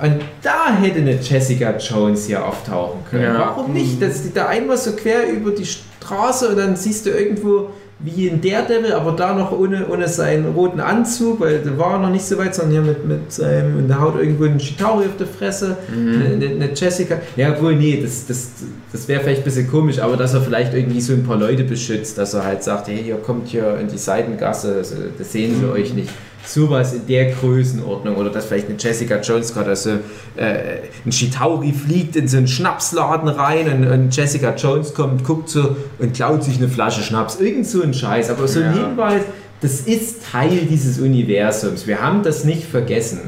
Und 0.00 0.20
da 0.42 0.74
hätte 0.74 1.00
eine 1.00 1.18
Jessica 1.20 1.76
Jones 1.76 2.26
hier 2.26 2.44
auftauchen 2.44 3.00
können. 3.10 3.24
Ja. 3.24 3.54
Warum 3.56 3.72
nicht? 3.72 4.00
Dass 4.00 4.22
die 4.22 4.32
da 4.32 4.46
einmal 4.46 4.76
so 4.76 4.92
quer 4.92 5.28
über 5.30 5.50
die 5.50 5.66
Straße 5.66 6.50
und 6.50 6.56
dann 6.56 6.76
siehst 6.76 7.06
du 7.06 7.10
irgendwo 7.10 7.70
wie 7.98 8.28
in 8.28 8.42
Daredevil, 8.42 8.92
aber 8.92 9.12
da 9.12 9.34
noch 9.34 9.52
ohne, 9.52 9.86
ohne 9.88 10.06
seinen 10.06 10.52
roten 10.52 10.80
Anzug, 10.80 11.40
weil 11.40 11.60
der 11.60 11.78
war 11.78 11.98
noch 11.98 12.10
nicht 12.10 12.24
so 12.24 12.36
weit, 12.36 12.54
sondern 12.54 12.72
hier 12.72 12.82
mit, 12.82 13.06
mit 13.06 13.32
seinem, 13.32 13.78
und 13.78 13.88
der 13.88 14.00
haut 14.00 14.16
irgendwo 14.16 14.44
einen 14.44 14.58
Chitauri 14.58 15.06
auf 15.06 15.16
der 15.16 15.26
Fresse, 15.26 15.78
eine, 15.90 16.26
eine, 16.26 16.46
eine 16.46 16.74
Jessica. 16.74 17.18
Ja, 17.36 17.60
wohl, 17.60 17.74
nee, 17.74 17.98
das, 18.02 18.26
das, 18.26 18.50
das 18.92 19.08
wäre 19.08 19.22
vielleicht 19.22 19.40
ein 19.40 19.44
bisschen 19.44 19.70
komisch, 19.70 19.98
aber 19.98 20.18
dass 20.18 20.34
er 20.34 20.42
vielleicht 20.42 20.74
irgendwie 20.74 21.00
so 21.00 21.14
ein 21.14 21.24
paar 21.24 21.38
Leute 21.38 21.64
beschützt, 21.64 22.18
dass 22.18 22.34
er 22.34 22.44
halt 22.44 22.62
sagt, 22.62 22.88
hey, 22.88 23.00
ihr 23.00 23.16
kommt 23.16 23.48
hier 23.48 23.78
in 23.78 23.88
die 23.88 23.98
Seitengasse, 23.98 24.74
das, 24.76 24.94
das 25.16 25.32
sehen 25.32 25.62
wir 25.62 25.70
euch 25.70 25.94
nicht. 25.94 26.10
Sowas 26.46 26.94
in 26.94 27.06
der 27.06 27.32
Größenordnung 27.32 28.16
oder 28.16 28.30
dass 28.30 28.46
vielleicht 28.46 28.68
eine 28.68 28.78
Jessica 28.78 29.20
Jones 29.20 29.52
gerade 29.52 29.70
also 29.70 29.90
äh, 30.36 30.78
ein 31.04 31.10
Chitauri 31.10 31.72
fliegt 31.72 32.16
in 32.16 32.28
so 32.28 32.36
einen 32.36 32.48
Schnapsladen 32.48 33.28
rein 33.28 33.70
und, 33.72 33.86
und 33.90 34.16
Jessica 34.16 34.54
Jones 34.54 34.94
kommt, 34.94 35.24
guckt 35.24 35.48
so 35.48 35.76
und 35.98 36.14
klaut 36.14 36.44
sich 36.44 36.58
eine 36.58 36.68
Flasche 36.68 37.02
Schnaps. 37.02 37.40
Irgend 37.40 37.66
so 37.66 37.82
ein 37.82 37.92
Scheiß, 37.92 38.30
aber 38.30 38.46
so 38.46 38.60
ein 38.60 38.76
Ja. 38.76 38.88
Hinweis, 38.88 39.22
das 39.60 39.80
ist 39.80 40.22
Teil 40.30 40.66
dieses 40.70 40.98
Universums. 40.98 41.86
Wir 41.86 42.00
haben 42.00 42.22
das 42.22 42.44
nicht 42.44 42.64
vergessen. 42.64 43.20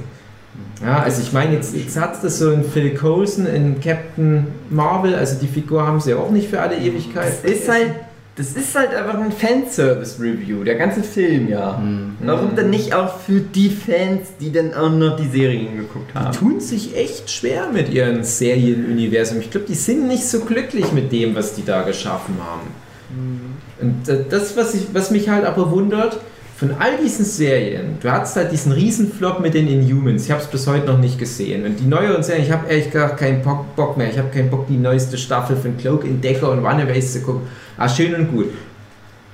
Ja, 0.82 1.00
also 1.00 1.20
ich 1.22 1.32
meine, 1.32 1.54
jetzt, 1.54 1.74
jetzt 1.74 1.98
hat 1.98 2.22
das 2.22 2.38
so 2.38 2.50
ein 2.50 2.64
Phil 2.64 2.94
Coulson 2.94 3.46
in 3.46 3.80
Captain 3.80 4.46
Marvel, 4.70 5.14
also 5.14 5.36
die 5.40 5.48
Figur 5.48 5.84
haben 5.84 6.00
sie 6.00 6.14
auch 6.14 6.30
nicht 6.30 6.48
für 6.48 6.60
alle 6.60 6.76
Ewigkeit. 6.76 7.32
Es 7.42 7.50
ist 7.50 7.68
halt 7.68 7.94
das 8.38 8.52
ist 8.52 8.74
halt 8.76 8.94
einfach 8.94 9.18
ein 9.20 9.32
Fanservice-Review, 9.32 10.62
der 10.62 10.76
ganze 10.76 11.02
Film, 11.02 11.48
ja. 11.48 11.76
Mhm. 11.78 12.14
Warum 12.20 12.54
dann 12.54 12.70
nicht 12.70 12.94
auch 12.94 13.18
für 13.18 13.40
die 13.40 13.68
Fans, 13.68 14.28
die 14.40 14.52
dann 14.52 14.72
auch 14.74 14.90
noch 14.90 15.16
die 15.16 15.26
Serien 15.26 15.76
geguckt 15.76 16.12
Die 16.14 16.18
haben? 16.18 16.32
tun 16.32 16.60
sich 16.60 16.96
echt 16.96 17.28
schwer 17.30 17.68
mit 17.72 17.88
ihrem 17.92 18.22
Serienuniversum. 18.22 19.40
Ich 19.40 19.50
glaube, 19.50 19.66
die 19.66 19.74
sind 19.74 20.06
nicht 20.06 20.24
so 20.24 20.40
glücklich 20.40 20.92
mit 20.92 21.10
dem, 21.10 21.34
was 21.34 21.54
die 21.54 21.64
da 21.64 21.82
geschaffen 21.82 22.36
haben. 22.40 23.58
Und 23.80 24.08
äh, 24.08 24.24
das, 24.28 24.56
was, 24.56 24.74
ich, 24.74 24.86
was 24.92 25.10
mich 25.10 25.28
halt 25.28 25.44
aber 25.44 25.70
wundert, 25.72 26.18
von 26.58 26.72
all 26.80 26.96
diesen 27.00 27.24
Serien, 27.24 27.98
du 28.00 28.10
hattest 28.10 28.34
halt 28.34 28.50
diesen 28.50 28.72
Riesenflop 28.72 29.38
mit 29.38 29.54
den 29.54 29.68
Inhumans, 29.68 30.24
ich 30.24 30.32
habe 30.32 30.42
es 30.42 30.48
bis 30.48 30.66
heute 30.66 30.86
noch 30.86 30.98
nicht 30.98 31.16
gesehen. 31.16 31.64
Und 31.64 31.78
die 31.78 31.86
neueren 31.86 32.20
Serien, 32.24 32.44
ich 32.44 32.50
habe 32.50 32.68
ehrlich 32.68 32.90
gesagt 32.90 33.16
keinen 33.16 33.42
Bock, 33.42 33.76
Bock 33.76 33.96
mehr. 33.96 34.10
Ich 34.10 34.18
habe 34.18 34.30
keinen 34.30 34.50
Bock, 34.50 34.66
die 34.66 34.76
neueste 34.76 35.16
Staffel 35.18 35.56
von 35.56 35.76
Cloak 35.76 36.04
Entdecker 36.04 36.50
und 36.50 36.58
Runaways 36.58 37.12
zu 37.12 37.20
gucken. 37.20 37.42
Ah, 37.76 37.88
schön 37.88 38.12
und 38.12 38.32
gut. 38.32 38.48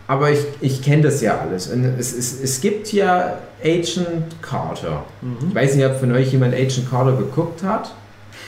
Aber 0.06 0.30
ich, 0.30 0.40
ich 0.60 0.82
kenne 0.82 1.04
das 1.04 1.22
ja 1.22 1.38
alles. 1.38 1.68
Und 1.68 1.86
es, 1.98 2.12
es, 2.12 2.42
es 2.42 2.60
gibt 2.60 2.92
ja 2.92 3.38
Agent 3.64 4.42
Carter. 4.42 5.06
Ich 5.48 5.54
weiß 5.54 5.76
nicht, 5.76 5.86
ob 5.86 5.98
von 5.98 6.12
euch 6.12 6.30
jemand 6.30 6.52
Agent 6.52 6.90
Carter 6.90 7.16
geguckt 7.16 7.62
hat. 7.62 7.94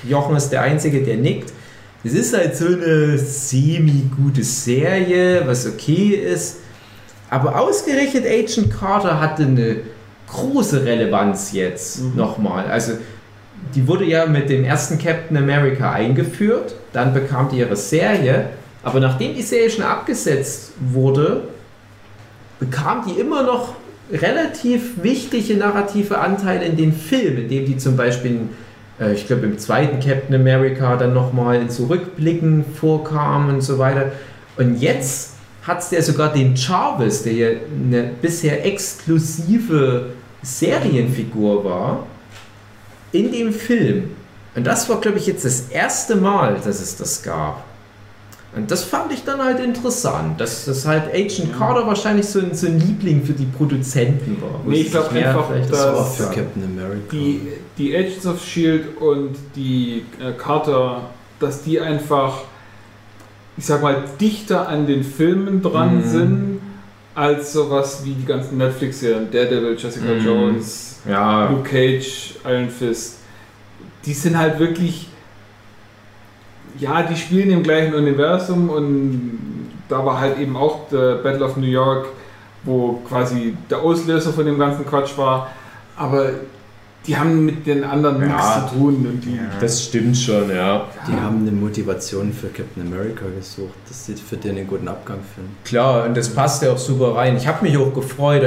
Jochen 0.07 0.37
ist 0.37 0.51
der 0.51 0.61
Einzige, 0.61 1.03
der 1.03 1.17
nickt. 1.17 1.51
Es 2.05 2.13
ist 2.13 2.37
halt 2.37 2.55
so 2.55 2.67
eine 2.67 3.17
semi-gute 3.17 4.45
Serie, 4.45 5.45
was 5.47 5.67
okay 5.67 6.09
ist. 6.11 6.59
Aber 7.31 7.61
ausgerechnet 7.61 8.25
Agent 8.25 8.71
Carter 8.71 9.21
hatte 9.21 9.43
eine 9.43 9.77
große 10.29 10.85
Relevanz 10.85 11.53
jetzt 11.53 12.15
nochmal. 12.15 12.67
Also 12.67 12.93
die 13.75 13.87
wurde 13.89 14.05
ja 14.05 14.27
mit 14.27 14.49
dem 14.49 14.65
ersten 14.65 14.99
Captain 14.99 15.37
America 15.37 15.93
eingeführt, 15.93 16.75
dann 16.93 17.13
bekam 17.15 17.49
die 17.49 17.59
ihre 17.59 17.77
Serie, 17.77 18.51
aber 18.83 19.01
nachdem 19.01 19.35
die 19.35 19.43
Serie 19.43 19.71
schon 19.71 19.85
abgesetzt 19.85 20.73
wurde, 20.79 21.49
bekam 22.61 23.05
die 23.07 23.21
immer 23.21 23.43
noch 23.43 23.75
relativ 24.13 25.03
wichtige 25.03 25.57
narrative 25.57 26.19
Anteile 26.19 26.65
in 26.65 26.77
den 26.77 26.93
Filmen, 26.93 27.39
in 27.39 27.49
dem 27.49 27.67
die 27.67 27.77
zum 27.77 27.97
Beispiel, 27.97 28.43
äh, 29.01 29.13
ich 29.13 29.27
glaube 29.27 29.47
im 29.47 29.59
zweiten 29.59 29.99
Captain 29.99 30.35
America 30.35 30.97
dann 30.97 31.13
nochmal 31.13 31.61
in 31.61 31.69
Zurückblicken 31.69 32.65
vorkam 32.65 33.49
und 33.49 33.61
so 33.61 33.79
weiter. 33.79 34.13
Und 34.57 34.81
jetzt 34.81 35.36
hat 35.67 35.81
es 35.81 35.91
ja 35.91 36.01
sogar 36.03 36.33
den 36.33 36.55
Jarvis, 36.55 37.23
der 37.23 37.33
ja 37.33 37.49
eine 37.49 38.11
bisher 38.23 38.65
exklusive 38.65 40.11
Serienfigur 40.43 41.65
war, 41.65 42.07
in 43.13 43.33
dem 43.33 43.53
Film. 43.53 44.11
Und 44.55 44.67
das 44.67 44.89
war, 44.89 45.01
glaube 45.01 45.19
ich, 45.19 45.27
jetzt 45.27 45.45
das 45.45 45.69
erste 45.69 46.17
Mal, 46.17 46.61
dass 46.65 46.81
es 46.81 46.97
das 46.97 47.23
gab. 47.23 47.65
Und 48.55 48.71
das 48.71 48.85
fand 48.85 49.13
ich 49.13 49.23
dann 49.23 49.45
halt 49.45 49.61
interessant, 49.61 50.41
dass 50.41 50.65
das 50.65 50.87
halt 50.87 51.13
Agent 51.13 51.59
Carter 51.59 51.87
wahrscheinlich 51.87 52.27
so 52.27 52.41
ein, 52.41 52.55
so 52.55 52.67
ein 52.67 52.81
Liebling 52.81 53.23
für 53.23 53.35
die 53.35 53.45
Produzenten 53.45 54.41
war. 54.41 54.61
Nee, 54.65 54.81
ich 54.81 54.91
glaub 54.91 55.05
Muss 55.05 55.13
mehr 55.13 55.29
einfach, 55.29 55.49
vielleicht 55.49 55.71
Das 55.71 55.85
war 55.85 56.07
für 56.07 56.25
Captain 56.25 56.65
America. 56.65 57.05
Die, 57.13 57.41
die 57.77 57.95
Agents 57.95 58.27
of 58.27 58.43
Shield 58.43 58.97
und 58.99 59.37
die 59.55 60.07
äh, 60.19 60.33
Carter, 60.33 61.03
dass 61.39 61.65
die 61.65 61.79
einfach, 61.79 62.45
ich 63.57 63.65
sag 63.67 63.83
mal, 63.83 64.05
dichter 64.21 64.69
an 64.69 64.87
den 64.87 65.03
Filmen 65.03 65.63
dran 65.63 65.99
Mhm. 65.99 66.03
sind, 66.11 66.61
als 67.15 67.53
sowas 67.55 68.03
wie 68.05 68.13
die 68.13 68.27
ganzen 68.27 68.59
Netflix-Serien, 68.59 69.31
Daredevil, 69.31 69.77
Jessica 69.79 70.13
Mhm. 70.13 70.25
Jones, 70.25 71.01
Ja, 71.09 71.49
Luke 71.51 71.63
Cage, 71.71 72.35
Iron 72.45 72.69
Fist. 72.69 73.19
Die 74.05 74.13
sind 74.13 74.37
halt 74.37 74.59
wirklich, 74.59 75.09
ja, 76.79 77.03
die 77.03 77.17
spielen 77.17 77.51
im 77.51 77.63
gleichen 77.63 77.95
Universum 77.95 78.69
und 78.69 79.39
da 79.89 80.05
war 80.05 80.21
halt 80.21 80.39
eben 80.39 80.57
auch 80.57 80.89
der 80.91 81.17
Battle 81.17 81.45
of 81.45 81.57
New 81.57 81.67
York, 81.67 82.07
wo 82.65 83.01
quasi 83.09 83.57
der 83.71 83.79
Auslöser 83.81 84.33
von 84.33 84.45
dem 84.45 84.59
ganzen 84.59 84.85
Quatsch 84.85 85.17
war. 85.17 85.51
Aber 85.97 86.31
die 87.07 87.17
haben 87.17 87.45
mit 87.45 87.67
den 87.67 87.85
anderen 87.85 88.21
Ja. 88.21 88.27
nichts 88.27 88.71
zu 88.71 88.77
tun. 88.77 88.95
Und 89.07 89.25
die, 89.25 89.39
das 89.61 89.85
stimmt 89.85 90.17
schon, 90.17 90.51
ja. 90.51 90.87
Die 91.09 91.13
haben 91.13 91.41
eine 91.43 91.53
Motivation 91.53 92.33
für 92.33 92.49
Captain 92.49 92.83
America 92.87 93.25
gesucht, 93.39 93.75
dass 93.89 94.07
sie 94.07 94.15
für 94.15 94.37
den 94.37 94.57
einen 94.57 94.67
guten 94.67 94.89
Abgang 94.89 95.19
finden. 95.35 95.57
Klar, 95.65 96.05
und 96.07 96.17
das 96.17 96.29
passt 96.29 96.63
ja 96.63 96.73
auch 96.73 96.79
super 96.79 97.15
rein. 97.15 97.37
Ich 97.37 97.47
habe 97.47 97.65
mich 97.65 97.77
auch 97.77 97.93
gefreut. 97.95 98.43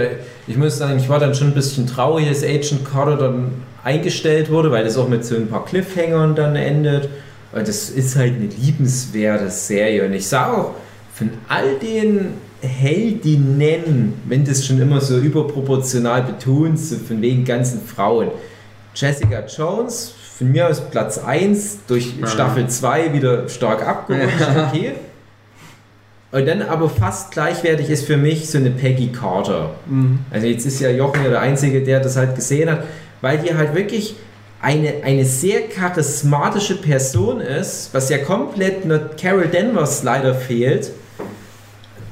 Ich 0.48 0.58
muss 0.58 0.78
sagen, 0.78 0.98
ich 1.00 1.08
war 1.10 1.20
dann 1.20 1.34
schon 1.36 1.48
ein 1.48 1.54
bisschen 1.54 1.88
traurig, 1.88 2.28
dass 2.28 2.44
Agent 2.44 2.86
Carter 2.86 3.18
dann 3.18 3.52
eingestellt 3.84 4.52
wurde, 4.52 4.72
weil 4.72 4.84
das 4.84 4.98
auch 4.98 5.08
mit 5.08 5.24
so 5.24 5.36
ein 5.36 5.48
paar 5.48 5.66
Cliffhangern 5.66 6.36
dann 6.36 6.56
endet. 6.56 7.10
Und 7.52 7.68
das 7.68 7.90
ist 7.90 8.16
halt 8.16 8.36
eine 8.36 8.46
liebenswerte 8.48 9.50
Serie. 9.50 10.06
Und 10.06 10.14
ich 10.14 10.28
sage 10.28 10.58
auch, 10.58 10.72
von 11.14 11.30
all 11.48 11.76
den 11.82 12.34
Heldinnen, 12.62 14.14
wenn 14.28 14.46
das 14.46 14.66
schon 14.66 14.82
immer 14.82 15.02
so 15.02 15.18
überproportional 15.18 16.24
betont, 16.24 16.80
so 16.80 16.96
von 16.98 17.22
den 17.22 17.46
ganzen 17.46 17.82
Frauen. 17.82 18.30
Jessica 19.00 19.44
Jones, 19.46 20.14
von 20.38 20.52
mir 20.52 20.68
aus 20.68 20.82
Platz 20.82 21.18
1, 21.18 21.80
durch 21.88 22.14
Staffel 22.26 22.68
2 22.68 23.14
wieder 23.14 23.48
stark 23.48 23.88
abgerutscht, 23.88 24.48
okay. 24.68 24.94
Und 26.32 26.48
dann 26.48 26.62
aber 26.62 26.90
fast 26.90 27.32
gleichwertig 27.32 27.90
ist 27.90 28.06
für 28.06 28.18
mich 28.18 28.50
so 28.50 28.58
eine 28.58 28.70
Peggy 28.70 29.08
Carter. 29.08 29.72
Mhm. 29.88 30.20
Also 30.30 30.48
jetzt 30.48 30.66
ist 30.66 30.80
ja 30.80 30.90
Jochen 30.90 31.24
ja 31.24 31.30
der 31.30 31.42
Einzige, 31.42 31.82
der 31.82 32.02
das 32.02 32.18
halt 32.18 32.36
gesehen 32.36 32.70
hat, 32.70 32.84
weil 33.22 33.40
die 33.40 33.56
halt 33.56 33.74
wirklich 33.74 34.16
eine, 34.62 34.96
eine 35.04 35.26
sehr 35.26 35.62
charismatische 35.70 36.76
Person 36.76 37.40
ist, 37.40 37.90
was 37.94 38.10
ja 38.10 38.18
komplett 38.18 38.86
nur 38.86 39.12
Carol 39.20 39.48
Danvers 39.48 40.04
leider 40.04 40.36
fehlt, 40.36 40.92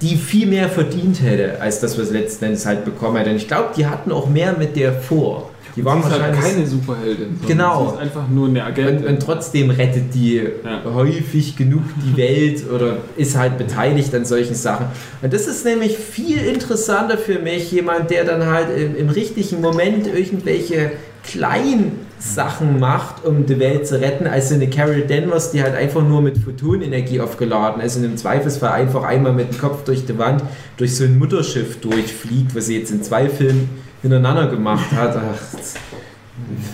die 0.02 0.16
viel 0.16 0.48
mehr 0.48 0.70
verdient 0.70 1.22
hätte, 1.22 1.60
als 1.60 1.82
das, 1.82 2.00
was 2.00 2.10
letzten 2.10 2.46
Endes 2.46 2.66
halt 2.66 2.86
bekommen 2.86 3.18
hätte. 3.18 3.32
Und 3.32 3.36
ich 3.36 3.48
glaube, 3.48 3.70
die 3.76 3.86
hatten 3.86 4.12
auch 4.12 4.30
mehr 4.30 4.54
mit 4.58 4.76
der 4.76 4.94
vor. 4.94 5.52
Die 5.78 5.86
waren 5.86 6.02
sie 6.02 6.10
ist 6.10 6.14
halt 6.14 6.24
wahrscheinlich... 6.24 6.54
keine 6.56 6.68
Superheldin. 6.68 7.40
Genau. 7.48 7.88
Sie 7.90 7.96
ist 7.96 8.02
einfach 8.02 8.28
nur 8.28 8.48
eine 8.48 8.64
Agentin. 8.64 8.98
Und, 8.98 9.14
und 9.14 9.20
trotzdem 9.22 9.70
rettet 9.70 10.14
die 10.14 10.42
Ja. 10.64 10.82
häufig 10.94 11.56
genug 11.56 11.84
die 12.04 12.18
Welt 12.18 12.64
oder 12.70 12.98
ist 13.16 13.38
halt 13.38 13.58
beteiligt 13.58 14.14
an 14.16 14.26
solchen 14.26 14.56
Sachen. 14.56 14.88
Und 15.22 15.32
das 15.32 15.48
ist 15.48 15.64
nämlich 15.66 15.98
viel 15.98 16.40
interessanter 16.40 17.18
für 17.18 17.40
mich, 17.40 17.72
jemand, 17.72 18.10
der 18.10 18.26
dann 18.26 18.46
halt 18.46 18.76
im, 18.78 18.96
im 18.96 19.10
richtigen 19.10 19.62
Moment 19.62 20.08
irgendwelche 20.08 20.92
kleinen 21.24 22.08
Sachen 22.20 22.80
macht, 22.80 23.26
um 23.26 23.46
die 23.46 23.60
Welt 23.60 23.86
zu 23.86 24.02
retten, 24.02 24.26
als 24.26 24.50
so 24.50 24.56
eine 24.56 24.70
Carol 24.70 25.02
Danvers, 25.02 25.52
die 25.52 25.62
halt 25.62 25.76
einfach 25.76 26.02
nur 26.02 26.22
mit 26.22 26.38
Photonenergie 26.38 27.22
aufgeladen 27.22 27.82
ist 27.82 27.98
und 27.98 28.06
im 28.06 28.18
Zweifelsfall 28.18 28.72
einfach 28.72 29.04
einmal 29.04 29.34
mit 29.34 29.54
dem 29.54 29.60
Kopf 29.60 29.84
durch 29.84 30.06
die 30.06 30.18
Wand 30.18 30.42
durch 30.78 30.96
so 30.96 31.04
ein 31.04 31.20
Mutterschiff 31.20 31.80
durchfliegt, 31.80 32.56
was 32.56 32.68
sie 32.68 32.80
jetzt 32.80 32.92
in 32.92 33.04
zwei 33.04 33.30
Filmen 33.30 33.70
hintereinander 34.02 34.48
gemacht 34.48 34.92
hat. 34.92 35.16
Ach, 35.16 35.58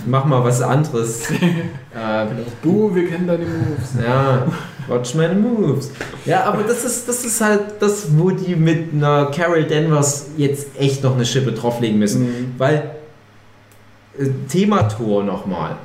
mach 0.06 0.26
mal 0.26 0.44
was 0.44 0.62
anderes. 0.62 1.30
äh, 1.32 2.26
du, 2.62 2.94
wir 2.94 3.08
kennen 3.08 3.28
deine 3.28 3.46
Moves. 3.46 3.94
ja, 4.06 4.46
watch 4.88 5.16
meine 5.16 5.36
moves. 5.36 5.92
Ja, 6.26 6.44
aber 6.44 6.64
das 6.64 6.84
ist, 6.84 7.08
das 7.08 7.24
ist 7.24 7.42
halt 7.42 7.62
das, 7.80 8.08
wo 8.18 8.32
die 8.32 8.56
mit 8.56 8.94
einer 8.94 9.28
Carol 9.28 9.64
Danvers 9.64 10.28
jetzt 10.38 10.68
echt 10.78 11.04
noch 11.04 11.16
eine 11.16 11.26
Schippe 11.26 11.52
drauflegen 11.52 12.00
müssen. 12.00 12.24
Mhm. 12.24 12.56
Weil, 12.58 12.96
äh, 14.18 14.28
Thema 14.50 14.84
Tor 14.84 15.24
nochmal. 15.24 15.78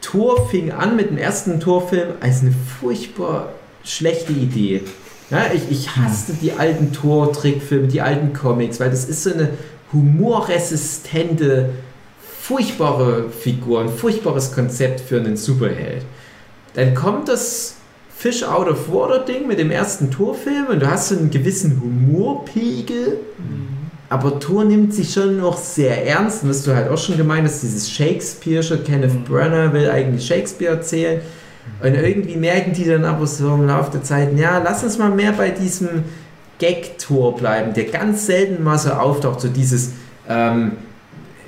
Tor 0.00 0.48
fing 0.48 0.70
an 0.70 0.94
mit 0.94 1.10
dem 1.10 1.18
ersten 1.18 1.58
Torfilm 1.58 2.10
als 2.20 2.42
eine 2.42 2.52
furchtbar 2.80 3.48
schlechte 3.82 4.32
Idee. 4.32 4.82
Ja, 5.30 5.46
ich, 5.52 5.70
ich 5.70 5.96
hasste 5.96 6.34
die 6.34 6.52
alten 6.52 6.92
Tor-Trickfilme, 6.92 7.88
die 7.88 8.00
alten 8.00 8.32
Comics, 8.32 8.78
weil 8.78 8.90
das 8.90 9.06
ist 9.06 9.24
so 9.24 9.32
eine 9.32 9.50
humorresistente, 9.92 11.70
furchtbare 12.40 13.30
Figur, 13.30 13.80
ein 13.80 13.88
furchtbares 13.88 14.52
Konzept 14.52 15.00
für 15.00 15.18
einen 15.18 15.36
Superheld. 15.36 16.04
Dann 16.74 16.94
kommt 16.94 17.28
das 17.28 17.76
Fish 18.16 18.42
Out 18.42 18.68
of 18.68 18.92
Water 18.92 19.20
Ding 19.20 19.46
mit 19.46 19.58
dem 19.58 19.70
ersten 19.70 20.10
Torfilm 20.10 20.66
und 20.68 20.80
du 20.80 20.90
hast 20.90 21.08
so 21.08 21.16
einen 21.16 21.30
gewissen 21.30 21.80
Humorpegel. 21.80 23.18
Aber 24.08 24.38
Thor 24.38 24.64
nimmt 24.64 24.94
sich 24.94 25.12
schon 25.12 25.38
noch 25.38 25.56
sehr 25.56 26.06
ernst, 26.06 26.44
und 26.44 26.50
was 26.50 26.62
du 26.62 26.74
halt 26.74 26.88
auch 26.88 26.98
schon 26.98 27.16
gemeint 27.16 27.46
hast, 27.48 27.62
dieses 27.62 27.90
Shakespeare'sche, 27.90 28.78
Kenneth 28.84 29.24
Branagh 29.24 29.72
will 29.72 29.90
eigentlich 29.90 30.24
Shakespeare 30.24 30.76
erzählen. 30.76 31.20
Und 31.82 31.94
irgendwie 31.94 32.36
merken 32.36 32.72
die 32.72 32.84
dann 32.84 33.04
aber 33.04 33.26
so 33.26 33.52
im 33.52 33.66
Laufe 33.66 33.90
der 33.90 34.02
Zeit, 34.04 34.38
ja, 34.38 34.58
lass 34.58 34.84
uns 34.84 34.98
mal 34.98 35.10
mehr 35.10 35.32
bei 35.32 35.50
diesem 35.50 36.04
Gag-Tor 36.58 37.36
bleiben, 37.36 37.74
der 37.74 37.84
ganz 37.84 38.26
selten 38.26 38.62
mal 38.62 38.78
so 38.78 38.90
auftaucht, 38.90 39.40
so 39.40 39.48
dieses 39.48 39.92
ähm, 40.28 40.72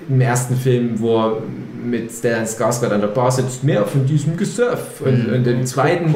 im 0.09 0.20
ersten 0.20 0.56
Film, 0.56 1.01
wo 1.01 1.16
er 1.18 1.36
mit 1.85 2.10
Stellan 2.10 2.47
Skarsgård 2.47 2.93
an 2.93 3.01
der 3.01 3.09
Bar 3.09 3.30
sitzt, 3.30 3.62
mehr 3.64 3.85
von 3.85 4.06
diesem 4.06 4.36
Gesurf. 4.36 5.01
Und, 5.05 5.28
Mhm. 5.28 5.35
und 5.35 5.47
im 5.47 5.66
zweiten 5.66 6.10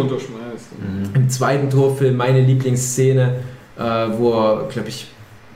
im 1.14 1.28
zweiten 1.28 1.70
Torfilm 1.70 2.16
meine 2.16 2.40
Lieblingsszene, 2.40 3.36
äh, 3.78 3.82
wo 4.18 4.32
er, 4.32 4.68
glaube 4.68 4.88
ich, 4.88 5.08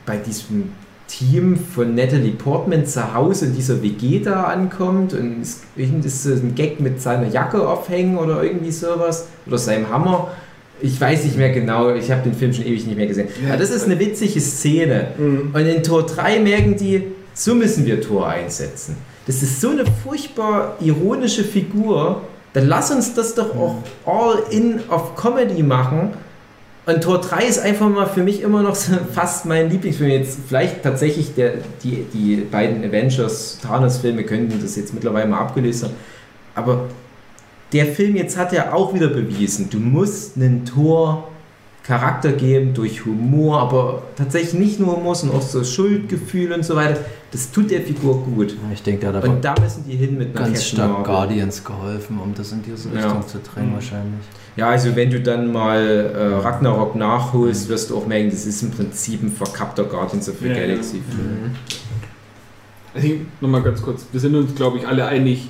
bei 0.04 0.16
diesem 0.16 0.70
Team 1.08 1.56
von 1.56 1.94
Natalie 1.94 2.32
Portman 2.32 2.84
zu 2.84 3.14
Hause 3.14 3.46
in 3.46 3.54
dieser 3.54 3.80
WG 3.82 4.20
da 4.20 4.44
ankommt 4.44 5.14
und 5.14 5.40
es 5.42 5.62
ist 5.76 6.22
so 6.24 6.32
ein 6.32 6.54
Gag 6.56 6.80
mit 6.80 7.00
seiner 7.00 7.28
Jacke 7.28 7.66
aufhängen 7.66 8.18
oder 8.18 8.42
irgendwie 8.42 8.72
sowas 8.72 9.28
oder 9.46 9.56
seinem 9.58 9.88
Hammer 9.88 10.28
Ich 10.80 11.00
weiß 11.00 11.24
nicht 11.24 11.38
mehr 11.38 11.50
genau, 11.50 11.94
ich 11.94 12.10
habe 12.10 12.22
den 12.22 12.34
Film 12.34 12.52
schon 12.52 12.66
ewig 12.66 12.86
nicht 12.86 12.96
mehr 12.96 13.06
gesehen. 13.06 13.28
Aber 13.48 13.56
das 13.56 13.70
ist 13.70 13.84
eine 13.84 13.98
witzige 13.98 14.40
Szene. 14.40 15.08
Und 15.18 15.66
in 15.66 15.82
Tor 15.82 16.04
3 16.04 16.40
merken 16.40 16.76
die, 16.76 17.02
so 17.32 17.54
müssen 17.54 17.86
wir 17.86 18.00
Tor 18.00 18.28
einsetzen. 18.28 18.96
Das 19.26 19.42
ist 19.42 19.60
so 19.60 19.70
eine 19.70 19.84
furchtbar 20.04 20.76
ironische 20.80 21.44
Figur. 21.44 22.22
Dann 22.52 22.68
lass 22.68 22.90
uns 22.90 23.14
das 23.14 23.34
doch 23.34 23.54
auch 23.56 23.82
all 24.04 24.42
in 24.50 24.80
auf 24.88 25.16
Comedy 25.16 25.62
machen. 25.62 26.10
Und 26.86 27.02
Tor 27.02 27.20
3 27.20 27.44
ist 27.44 27.58
einfach 27.58 27.88
mal 27.88 28.06
für 28.06 28.22
mich 28.22 28.42
immer 28.42 28.62
noch 28.62 28.76
so 28.76 28.92
fast 29.12 29.44
mein 29.44 29.68
Lieblingsfilm. 29.70 30.10
Jetzt 30.10 30.38
vielleicht 30.46 30.82
tatsächlich 30.82 31.34
der, 31.34 31.54
die, 31.82 32.06
die 32.14 32.36
beiden 32.36 32.84
Avengers 32.84 33.58
Thanos-Filme 33.60 34.22
könnten 34.24 34.60
das 34.62 34.76
jetzt 34.76 34.94
mittlerweile 34.94 35.26
mal 35.26 35.40
abgelöst 35.40 35.84
haben. 35.84 35.94
Aber 36.54 36.84
der 37.72 37.86
Film 37.86 38.16
jetzt 38.16 38.36
hat 38.36 38.52
ja 38.52 38.72
auch 38.72 38.94
wieder 38.94 39.08
bewiesen, 39.08 39.68
du 39.70 39.78
musst 39.78 40.36
einen 40.36 40.64
Tor 40.64 41.28
Charakter 41.82 42.32
geben 42.32 42.74
durch 42.74 43.04
Humor, 43.04 43.60
aber 43.60 44.02
tatsächlich 44.16 44.54
nicht 44.54 44.80
nur 44.80 44.96
Humor, 44.96 45.14
sondern 45.14 45.38
auch 45.38 45.42
so 45.42 45.62
Schuldgefühl 45.62 46.52
und 46.52 46.64
so 46.64 46.74
weiter. 46.74 46.98
Das 47.30 47.52
tut 47.52 47.70
der 47.70 47.80
Figur 47.82 48.22
gut. 48.24 48.50
Ja, 48.52 48.56
Ich 48.72 48.82
denke, 48.82 49.12
da 49.12 49.20
Und 49.20 49.44
da 49.44 49.54
müssen 49.60 49.84
die 49.88 49.94
hin 49.96 50.18
mit 50.18 50.36
einer 50.36 50.46
ganz 50.46 50.64
stark 50.64 50.88
Marvel. 50.90 51.04
Guardians 51.06 51.62
geholfen, 51.62 52.18
um 52.18 52.34
das 52.34 52.50
in 52.50 52.62
diese 52.64 52.88
Ja. 52.88 52.94
Richtung 53.04 53.26
zu 53.28 53.38
drängen 53.38 53.70
Mhm. 53.70 53.74
wahrscheinlich. 53.74 54.20
Ja, 54.56 54.68
also 54.70 54.96
wenn 54.96 55.10
du 55.10 55.20
dann 55.20 55.52
mal 55.52 55.78
äh, 55.80 56.34
Ragnarok 56.44 56.96
nachholst, 56.96 57.68
wirst 57.68 57.90
du 57.90 57.98
auch 57.98 58.06
merken, 58.06 58.30
das 58.30 58.46
ist 58.46 58.62
im 58.62 58.70
Prinzip 58.72 59.22
ein 59.22 59.30
verkappter 59.30 59.84
Guardians 59.84 60.28
of 60.28 60.36
the 60.40 60.48
Ja, 60.48 60.54
ja. 60.54 60.60
Galaxy 60.66 61.02
Film. 61.08 61.52
Also 62.94 63.08
nochmal 63.40 63.62
ganz 63.62 63.80
kurz. 63.82 64.06
Wir 64.10 64.18
sind 64.20 64.34
uns, 64.34 64.54
glaube 64.54 64.78
ich, 64.78 64.88
alle 64.88 65.06
einig, 65.06 65.48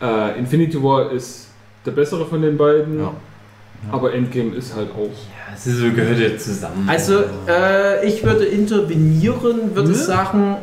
äh, 0.00 0.38
Infinity 0.38 0.82
War 0.82 1.12
ist 1.12 1.47
der 1.88 1.94
bessere 1.94 2.26
von 2.26 2.42
den 2.42 2.56
beiden. 2.56 2.98
Ja. 3.00 3.12
Aber 3.92 4.12
Endgame 4.12 4.54
ist 4.56 4.74
halt 4.74 4.90
auch. 4.90 5.04
Ja, 5.06 5.54
es 5.54 5.66
ist 5.66 5.78
so 5.78 5.90
gehört 5.90 6.18
ja 6.18 6.36
zusammen. 6.36 6.84
Also 6.88 7.20
äh, 7.48 8.06
ich 8.06 8.22
würde 8.24 8.44
intervenieren, 8.44 9.74
würde 9.74 9.90
Ne? 9.90 9.94
sagen, 9.94 10.56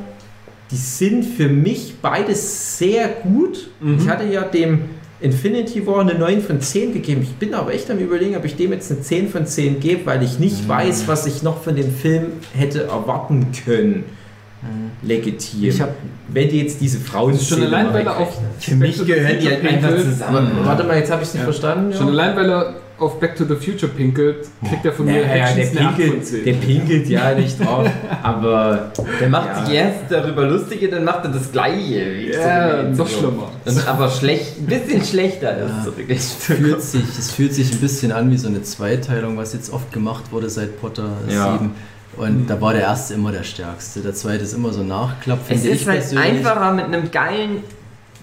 die 0.72 0.76
sind 0.76 1.24
für 1.24 1.48
mich 1.48 1.96
beides 2.02 2.78
sehr 2.78 3.08
gut. 3.24 3.70
Mhm. 3.80 3.98
Ich 4.00 4.10
hatte 4.10 4.26
ja 4.26 4.42
dem 4.44 4.82
Infinity 5.22 5.88
War 5.88 6.02
eine 6.02 6.16
9 6.16 6.42
von 6.42 6.60
10 6.60 6.94
gegeben. 6.94 7.22
Ich 7.24 7.34
bin 7.36 7.54
aber 7.54 7.74
echt 7.74 7.90
am 7.90 8.00
überlegen, 8.00 8.36
ob 8.36 8.44
ich 8.46 8.58
dem 8.58 8.74
jetzt 8.74 8.92
eine 8.92 9.02
10 9.02 9.30
von 9.30 9.46
10 9.46 9.80
gebe, 9.80 10.06
weil 10.06 10.22
ich 10.22 10.38
nicht 10.40 10.64
Mhm. 10.66 10.70
weiß, 10.70 11.08
was 11.08 11.26
ich 11.26 11.42
noch 11.42 11.64
von 11.64 11.76
dem 11.76 11.92
Film 11.96 12.26
hätte 12.54 12.84
erwarten 12.84 13.48
können. 13.66 14.04
Mhm. 14.66 15.08
Legitim. 15.08 15.64
Ich 15.70 15.82
habe 15.82 15.94
Wenn 16.28 16.50
die 16.50 16.62
jetzt 16.62 16.82
diese 16.82 17.00
Frauen 17.00 17.34
Das 17.34 17.42
ist 17.42 17.50
schon 17.50 17.62
allein, 17.64 17.94
weil 17.94 18.06
er 18.06 18.18
auf 18.18 18.38
Für 18.60 18.76
mich 18.76 18.98
gehören 19.06 19.40
die 19.40 19.48
halt 19.50 19.66
einfach 19.68 19.96
zusammen. 19.98 20.52
Warte 20.64 20.84
mal, 20.84 20.98
jetzt 20.98 21.12
habe 21.12 21.22
ich 21.22 21.28
es 21.28 21.34
nicht 21.36 21.42
Ja. 21.42 21.46
verstanden. 21.52 21.94
Schon 21.94 22.10
allein, 22.10 22.36
weil 22.36 22.50
er 22.50 22.74
auf 22.98 23.20
Back 23.20 23.36
to 23.36 23.44
the 23.44 23.56
Future 23.56 23.92
pinkelt, 23.92 24.48
kriegt 24.68 24.86
er 24.86 24.94
von 24.94 25.06
mir 25.06 25.16
Ja, 25.20 25.22
ja, 25.22 25.28
der 25.28 25.46
Actions 25.58 25.78
eine 25.78 25.88
8 25.90 25.96
von 25.96 26.04
pinkelt, 26.04 26.26
10. 26.28 26.46
der 26.46 26.54
pinkelt 26.54 27.10
ja 27.10 27.36
nicht 27.36 27.60
drauf, 27.60 27.90
aber 28.24 28.92
Der 29.20 29.28
macht 29.30 29.48
Ja. 29.50 29.66
sich 29.66 29.76
erst 29.76 29.98
darüber 30.10 30.48
lustig 30.48 30.82
und 30.82 30.92
dann 30.94 31.04
macht 31.04 31.26
er 31.26 31.32
das 31.32 31.52
Gleiche. 31.52 32.32
ja, 32.34 32.80
zurück. 32.94 32.98
noch 32.98 33.08
schlimmer. 33.10 33.52
Und 33.66 33.88
aber 33.88 34.10
schlecht, 34.10 34.60
ein 34.60 34.66
bisschen 34.66 35.04
schlechter 35.04 35.58
Ja. 35.60 35.66
ist 35.66 35.84
zurück. 35.84 36.58
fühlt 36.58 36.82
sich, 36.82 37.04
es 37.20 37.32
fühlt 37.32 37.54
sich 37.54 37.72
ein 37.74 37.80
bisschen 37.80 38.12
an 38.14 38.32
wie 38.32 38.38
so 38.38 38.48
eine 38.48 38.62
Zweiteilung, 38.64 39.36
was 39.38 39.52
jetzt 39.54 39.72
oft 39.74 39.92
gemacht 39.92 40.32
wurde 40.32 40.50
seit 40.50 40.80
Potter 40.80 41.10
Ja. 41.30 41.58
7. 41.60 41.72
Und 42.18 42.44
Mhm. 42.44 42.48
da 42.48 42.60
war 42.62 42.74
der 42.74 42.84
erste 42.84 43.14
immer 43.16 43.32
der 43.32 43.44
stärkste. 43.44 44.00
Der 44.02 44.14
zweite 44.14 44.44
ist 44.44 44.54
immer 44.54 44.72
so 44.72 44.82
ein 44.82 44.88
Nachklapp. 44.88 45.40
Es 45.50 45.66
ist 45.66 45.82
ich 45.82 45.88
halt 45.88 46.18
einfacher 46.18 46.72
mit 46.74 46.86
einem 46.86 47.12
geilen 47.12 47.58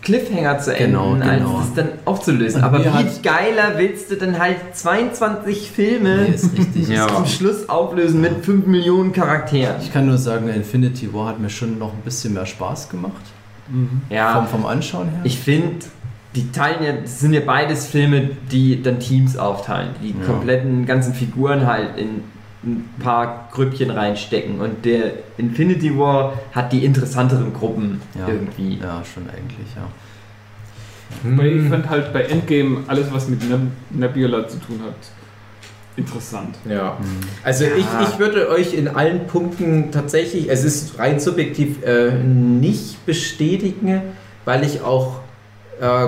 Cliffhanger 0.02 0.58
zu 0.58 0.74
enden, 0.74 0.92
Genau, 0.98 1.12
genau. 1.14 1.56
als 1.58 1.66
das 1.66 1.74
dann 1.74 1.88
aufzulösen. 2.04 2.60
Und 2.60 2.64
Aber 2.66 2.84
wie 2.84 2.88
hat- 2.88 3.22
geiler 3.22 3.74
willst 3.76 4.10
du 4.10 4.16
denn 4.16 4.36
halt 4.38 4.56
22 4.74 5.70
Filme 5.70 6.22
Nee, 6.28 6.34
ist 6.34 6.52
richtig. 6.58 6.88
Ja. 6.88 7.06
zum 7.06 7.26
Schluss 7.26 7.68
auflösen 7.68 8.20
mit 8.20 8.44
5 8.44 8.66
Millionen 8.66 9.12
Charakteren? 9.12 9.76
Ich 9.80 9.92
kann 9.92 10.06
nur 10.06 10.18
sagen, 10.18 10.48
Infinity 10.48 11.12
War 11.14 11.28
hat 11.28 11.38
mir 11.40 11.50
schon 11.50 11.78
noch 11.78 11.92
ein 11.92 12.00
bisschen 12.04 12.34
mehr 12.34 12.46
Spaß 12.46 12.88
gemacht. 12.88 13.22
Mhm. 13.68 14.00
Ja, 14.10 14.34
Vom, 14.34 14.48
vom 14.48 14.66
Anschauen 14.66 15.08
her. 15.08 15.20
ich 15.22 15.38
finde, 15.38 15.86
die 16.34 16.50
teilen 16.50 16.82
ja, 16.82 16.92
das 16.94 17.20
sind 17.20 17.32
ja 17.34 17.40
beides 17.46 17.86
Filme, 17.86 18.30
die 18.50 18.82
dann 18.82 18.98
Teams 18.98 19.36
aufteilen, 19.36 19.90
die 20.02 20.08
Ja. 20.18 20.26
kompletten 20.26 20.84
ganzen 20.84 21.14
Figuren 21.14 21.66
halt 21.66 21.96
in 21.96 22.24
ein 22.64 22.88
paar 23.00 23.48
Grüppchen 23.52 23.90
reinstecken 23.90 24.60
und 24.60 24.84
der 24.84 25.12
Infinity 25.36 25.98
War 25.98 26.34
hat 26.52 26.72
die 26.72 26.84
interessanteren 26.84 27.52
Gruppen 27.52 28.00
Ja. 28.18 28.28
irgendwie. 28.28 28.78
ja, 28.80 29.02
schon 29.04 29.24
eigentlich, 29.28 29.66
ja. 29.74 29.88
Weil 31.36 31.50
Hm. 31.50 31.64
ich 31.64 31.70
fand 31.70 31.90
halt 31.90 32.12
bei 32.12 32.22
Endgame 32.22 32.84
alles, 32.86 33.12
was 33.12 33.28
mit 33.28 33.42
Neb 33.48 33.60
Nebula 33.90 34.46
zu 34.48 34.58
tun 34.58 34.80
hat, 34.84 34.94
interessant. 35.96 36.56
Ja. 36.68 36.96
Also 37.44 37.64
Ja. 37.64 37.70
ich, 37.76 38.08
ich 38.08 38.18
würde 38.18 38.48
euch 38.48 38.74
in 38.74 38.88
allen 38.88 39.26
Punkten 39.26 39.90
tatsächlich, 39.90 40.48
es 40.48 40.64
ist 40.64 40.98
rein 40.98 41.20
subjektiv, 41.20 41.82
äh, 41.84 42.12
nicht 42.12 43.04
bestätigen, 43.04 44.00
weil 44.44 44.64
ich 44.64 44.80
auch 44.82 45.20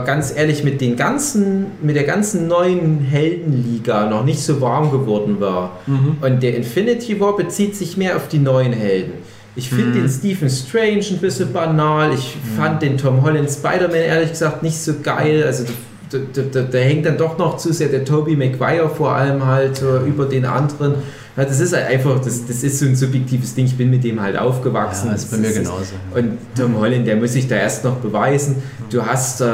ganz 0.05 0.33
ehrlich 0.37 0.63
mit 0.63 0.81
den 0.81 0.95
ganzen, 0.97 1.67
mit 1.83 1.97
der 1.97 2.05
ganzen 2.05 2.47
neuen 2.47 3.01
Heldenliga 3.01 4.09
noch 4.09 4.25
nicht 4.25 4.39
so 4.41 4.61
warm 4.61 4.91
geworden 4.93 5.41
war. 5.41 5.79
Mhm. 5.87 6.19
Und 6.21 6.43
der 6.43 6.57
Infinity 6.57 7.19
War 7.19 7.37
bezieht 7.37 7.75
sich 7.75 7.97
mehr 7.97 8.15
auf 8.17 8.29
die 8.29 8.39
neuen 8.39 8.73
Helden. 8.73 9.15
Ich 9.57 9.69
finde 9.69 9.87
Mhm. 9.99 10.03
den 10.03 10.09
Stephen 10.09 10.49
Strange 10.49 11.05
ein 11.11 11.19
bisschen 11.19 11.53
banal. 11.53 12.13
Ich 12.15 12.37
fand 12.57 12.83
den 12.83 12.99
Tom 12.99 13.23
Holland 13.23 13.51
Spider-Man 13.51 13.97
ehrlich 13.97 14.31
gesagt 14.31 14.63
nicht 14.63 14.77
so 14.77 14.95
geil. 15.03 15.43
Also 15.45 15.65
da, 16.11 16.19
da, 16.33 16.43
da, 16.53 16.61
da 16.63 16.79
hängt 16.79 17.07
dann 17.07 17.17
doch 17.17 17.37
noch 17.39 17.57
zu 17.57 17.73
sehr 17.73 17.89
der 17.89 18.05
Tobey 18.05 18.37
Maguire 18.37 18.89
vor 18.89 19.13
allem 19.13 19.45
halt 19.45 19.77
so 19.77 19.99
über 20.07 20.27
den 20.27 20.45
anderen. 20.45 20.95
Ja, 21.37 21.45
das 21.45 21.59
ist 21.61 21.75
halt 21.75 21.87
einfach, 21.87 22.21
das, 22.21 22.47
das 22.47 22.63
ist 22.63 22.79
so 22.79 22.87
ein 22.87 22.95
subjektives 22.95 23.55
Ding. 23.55 23.67
Ich 23.67 23.77
bin 23.77 23.91
mit 23.91 24.05
dem 24.05 24.21
halt 24.23 24.37
aufgewachsen. 24.39 25.09
Ja, 25.09 25.15
ist 25.15 25.31
bei 25.31 25.37
Das 25.39 25.41
mir 25.47 25.49
ist- 25.53 25.59
genauso. 25.59 25.95
und 26.15 26.39
Tom 26.57 26.79
Holland, 26.79 27.07
der 27.07 27.17
muss 27.17 27.33
sich 27.33 27.49
da 27.49 27.57
erst 27.57 27.83
noch 27.85 27.97
beweisen. 27.97 28.63
Du 28.91 29.05
hast 29.05 29.41
äh, 29.41 29.45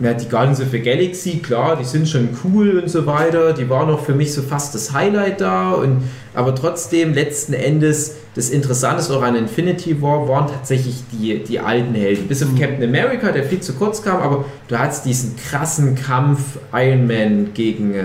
ja, 0.00 0.14
die 0.14 0.28
Guardians 0.28 0.60
of 0.60 0.66
the 0.70 0.78
Galaxy, 0.80 1.38
klar, 1.38 1.76
die 1.76 1.84
sind 1.84 2.06
schon 2.08 2.28
cool 2.44 2.78
und 2.80 2.88
so 2.90 3.04
weiter. 3.06 3.52
Die 3.54 3.68
waren 3.70 3.88
auch 3.90 4.04
für 4.04 4.14
mich 4.14 4.32
so 4.32 4.42
fast 4.42 4.74
das 4.74 4.92
Highlight 4.92 5.40
da. 5.40 5.72
Und, 5.72 6.02
aber 6.34 6.54
trotzdem, 6.54 7.14
letzten 7.14 7.54
Endes, 7.54 8.14
das 8.36 8.50
Interessante 8.50 9.02
auch 9.12 9.22
an 9.22 9.34
Infinity 9.34 10.00
War 10.02 10.28
waren 10.28 10.46
tatsächlich 10.46 11.02
die, 11.10 11.42
die 11.42 11.58
alten 11.58 11.94
Helden. 11.94 12.28
Bis 12.28 12.42
auf 12.42 12.50
Captain 12.56 12.84
America, 12.84 13.32
der 13.32 13.42
viel 13.44 13.60
zu 13.60 13.72
kurz 13.72 14.02
kam, 14.02 14.20
aber 14.20 14.44
du 14.68 14.78
hattest 14.78 15.04
diesen 15.06 15.34
krassen 15.36 15.94
Kampf 15.96 16.40
Iron 16.72 17.06
Man 17.08 17.54
gegen 17.54 17.94
äh, 17.94 18.04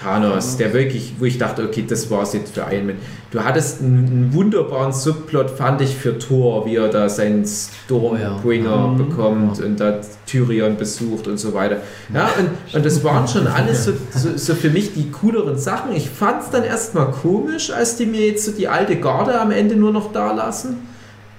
Thanos, 0.00 0.56
der 0.56 0.72
wirklich, 0.72 1.14
wo 1.18 1.24
ich 1.26 1.36
dachte, 1.38 1.62
okay, 1.62 1.84
das 1.86 2.10
war's 2.10 2.32
jetzt 2.32 2.54
für 2.54 2.62
Iron 2.72 2.86
Man. 2.86 2.96
Du 3.30 3.44
hattest 3.44 3.80
einen, 3.80 4.32
wunderbaren 4.32 4.92
Subplot, 4.92 5.50
fand 5.50 5.80
ich, 5.82 5.94
für 5.94 6.18
Thor, 6.18 6.64
wie 6.66 6.76
er 6.76 6.88
da 6.88 7.08
seinen 7.08 7.44
Stormbringer 7.44 8.88
Mhm. 8.88 8.96
bekommt 8.96 9.60
und 9.60 9.78
da 9.78 10.00
Tyrion 10.26 10.76
besucht 10.76 11.26
und 11.28 11.38
so 11.38 11.52
weiter. 11.54 11.78
Ja, 12.14 12.30
und, 12.38 12.74
und 12.74 12.86
das 12.86 13.02
waren 13.04 13.28
schon 13.28 13.46
alles 13.46 13.84
so, 13.84 13.92
so, 14.14 14.36
so 14.36 14.54
für 14.54 14.70
mich 14.70 14.94
die 14.94 15.10
cooleren 15.10 15.58
Sachen. 15.58 15.92
Ich 15.94 16.08
fand 16.08 16.42
es 16.42 16.50
dann 16.50 16.64
erstmal 16.64 17.10
komisch, 17.10 17.70
als 17.70 17.96
die 17.96 18.06
mir 18.06 18.26
jetzt 18.26 18.44
so 18.46 18.52
die 18.52 18.68
alte 18.68 18.96
Garde 18.96 19.40
am 19.40 19.50
Ende 19.50 19.76
nur 19.76 19.92
noch 19.92 20.12
da 20.12 20.32
lassen. 20.32 20.78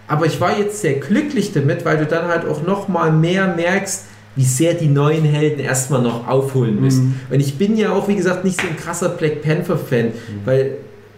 Aber 0.08 0.26
ich 0.26 0.40
war 0.42 0.58
jetzt 0.58 0.82
sehr 0.82 0.96
glücklich 0.96 1.54
damit, 1.54 1.86
weil 1.86 1.98
du 1.98 2.06
dann 2.06 2.28
halt 2.28 2.46
auch 2.46 2.62
noch 2.64 2.88
mal 2.90 3.12
mehr 3.12 3.48
merkst, 3.56 4.04
wie 4.36 4.44
sehr 4.44 4.74
die 4.74 4.88
neuen 4.88 5.26
Helden 5.26 5.60
erstmal 5.60 6.02
noch 6.02 6.28
aufholen 6.28 6.80
müssen. 6.80 7.06
Mhm. 7.30 7.34
Und 7.34 7.40
ich 7.40 7.58
bin 7.58 7.76
ja 7.76 7.92
auch, 7.92 8.08
wie 8.08 8.16
gesagt, 8.16 8.46
nicht 8.46 8.60
so 8.60 8.68
ein 8.68 8.78
krasser 8.78 9.10
Black 9.10 9.42
Panther-Fan, 9.42 10.12
weil 10.46 10.60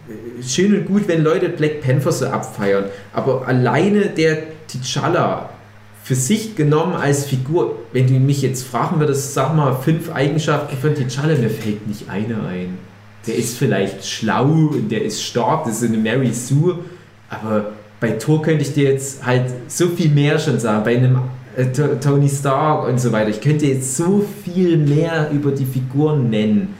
äh, 0.08 0.42
schön 0.42 0.74
und 0.74 0.86
gut, 0.86 1.06
wenn 1.06 1.22
Leute 1.22 1.48
Black 1.48 1.80
Panther 1.80 2.12
so 2.12 2.26
abfeiern, 2.26 2.86
aber 3.12 3.46
alleine 3.46 4.06
der 4.06 4.38
T'Challa 4.68 5.46
für 6.02 6.14
sich 6.14 6.56
genommen 6.56 6.94
als 6.94 7.24
Figur, 7.24 7.76
wenn 7.92 8.06
du 8.06 8.14
mich 8.14 8.42
jetzt 8.42 8.66
fragen 8.66 9.00
würdest, 9.00 9.32
sag 9.32 9.54
mal 9.54 9.74
fünf 9.74 10.12
Eigenschaften 10.12 10.76
von 10.76 10.90
T'Challa, 10.94 11.38
mir 11.38 11.50
fällt 11.50 11.86
nicht 11.86 12.10
eine 12.10 12.46
ein. 12.46 12.78
Der 13.26 13.36
ist 13.36 13.56
vielleicht 13.56 14.04
schlau 14.04 14.44
und 14.44 14.90
der 14.90 15.02
ist 15.02 15.22
stark, 15.22 15.64
das 15.64 15.80
ist 15.80 15.88
eine 15.88 15.96
Mary 15.96 16.34
Sue, 16.34 16.78
aber 17.30 17.72
bei 18.00 18.10
Thor 18.10 18.42
könnte 18.42 18.62
ich 18.62 18.74
dir 18.74 18.90
jetzt 18.90 19.24
halt 19.24 19.44
so 19.68 19.88
viel 19.88 20.10
mehr 20.10 20.38
schon 20.38 20.58
sagen, 20.58 20.84
bei 20.84 20.96
einem 20.96 21.20
Tony 22.00 22.28
Stark 22.28 22.88
und 22.88 22.98
so 23.00 23.12
weiter. 23.12 23.30
Ich 23.30 23.40
könnte 23.40 23.66
jetzt 23.66 23.96
so 23.96 24.24
viel 24.44 24.76
mehr 24.76 25.30
über 25.30 25.52
die 25.52 25.66
Figuren 25.66 26.30
nennen. 26.30 26.74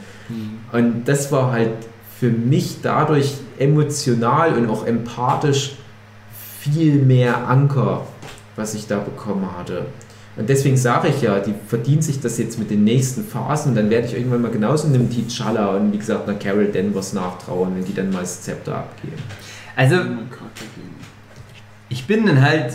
Und 0.72 1.04
das 1.04 1.30
war 1.30 1.52
halt 1.52 1.70
für 2.18 2.30
mich 2.30 2.78
dadurch 2.82 3.34
emotional 3.58 4.54
und 4.54 4.68
auch 4.68 4.86
empathisch 4.86 5.76
viel 6.60 6.94
mehr 6.94 7.48
Anker, 7.48 8.06
was 8.56 8.74
ich 8.74 8.86
da 8.86 8.98
bekommen 8.98 9.48
hatte. 9.56 9.86
Und 10.36 10.48
deswegen 10.48 10.76
sage 10.76 11.08
ich 11.08 11.22
ja, 11.22 11.38
die 11.38 11.54
verdient 11.68 12.02
sich 12.02 12.20
das 12.20 12.38
jetzt 12.38 12.58
mit 12.58 12.70
den 12.70 12.82
nächsten 12.82 13.22
Phasen. 13.24 13.74
Dann 13.76 13.88
werde 13.88 14.08
ich 14.08 14.14
irgendwann 14.14 14.42
mal 14.42 14.50
genauso 14.50 14.88
einem 14.88 15.08
T'Challa 15.08 15.76
und 15.76 15.92
wie 15.92 15.98
gesagt 15.98 16.28
einer 16.28 16.38
Carol 16.38 16.66
Danvers 16.66 17.12
nachtrauen, 17.12 17.76
wenn 17.76 17.84
die 17.84 17.94
dann 17.94 18.10
mal 18.10 18.20
das 18.20 18.42
Zepter 18.42 18.78
abgeben. 18.78 19.22
Also, 19.76 19.96
ich 21.88 22.06
bin 22.06 22.26
dann 22.26 22.42
halt, 22.42 22.74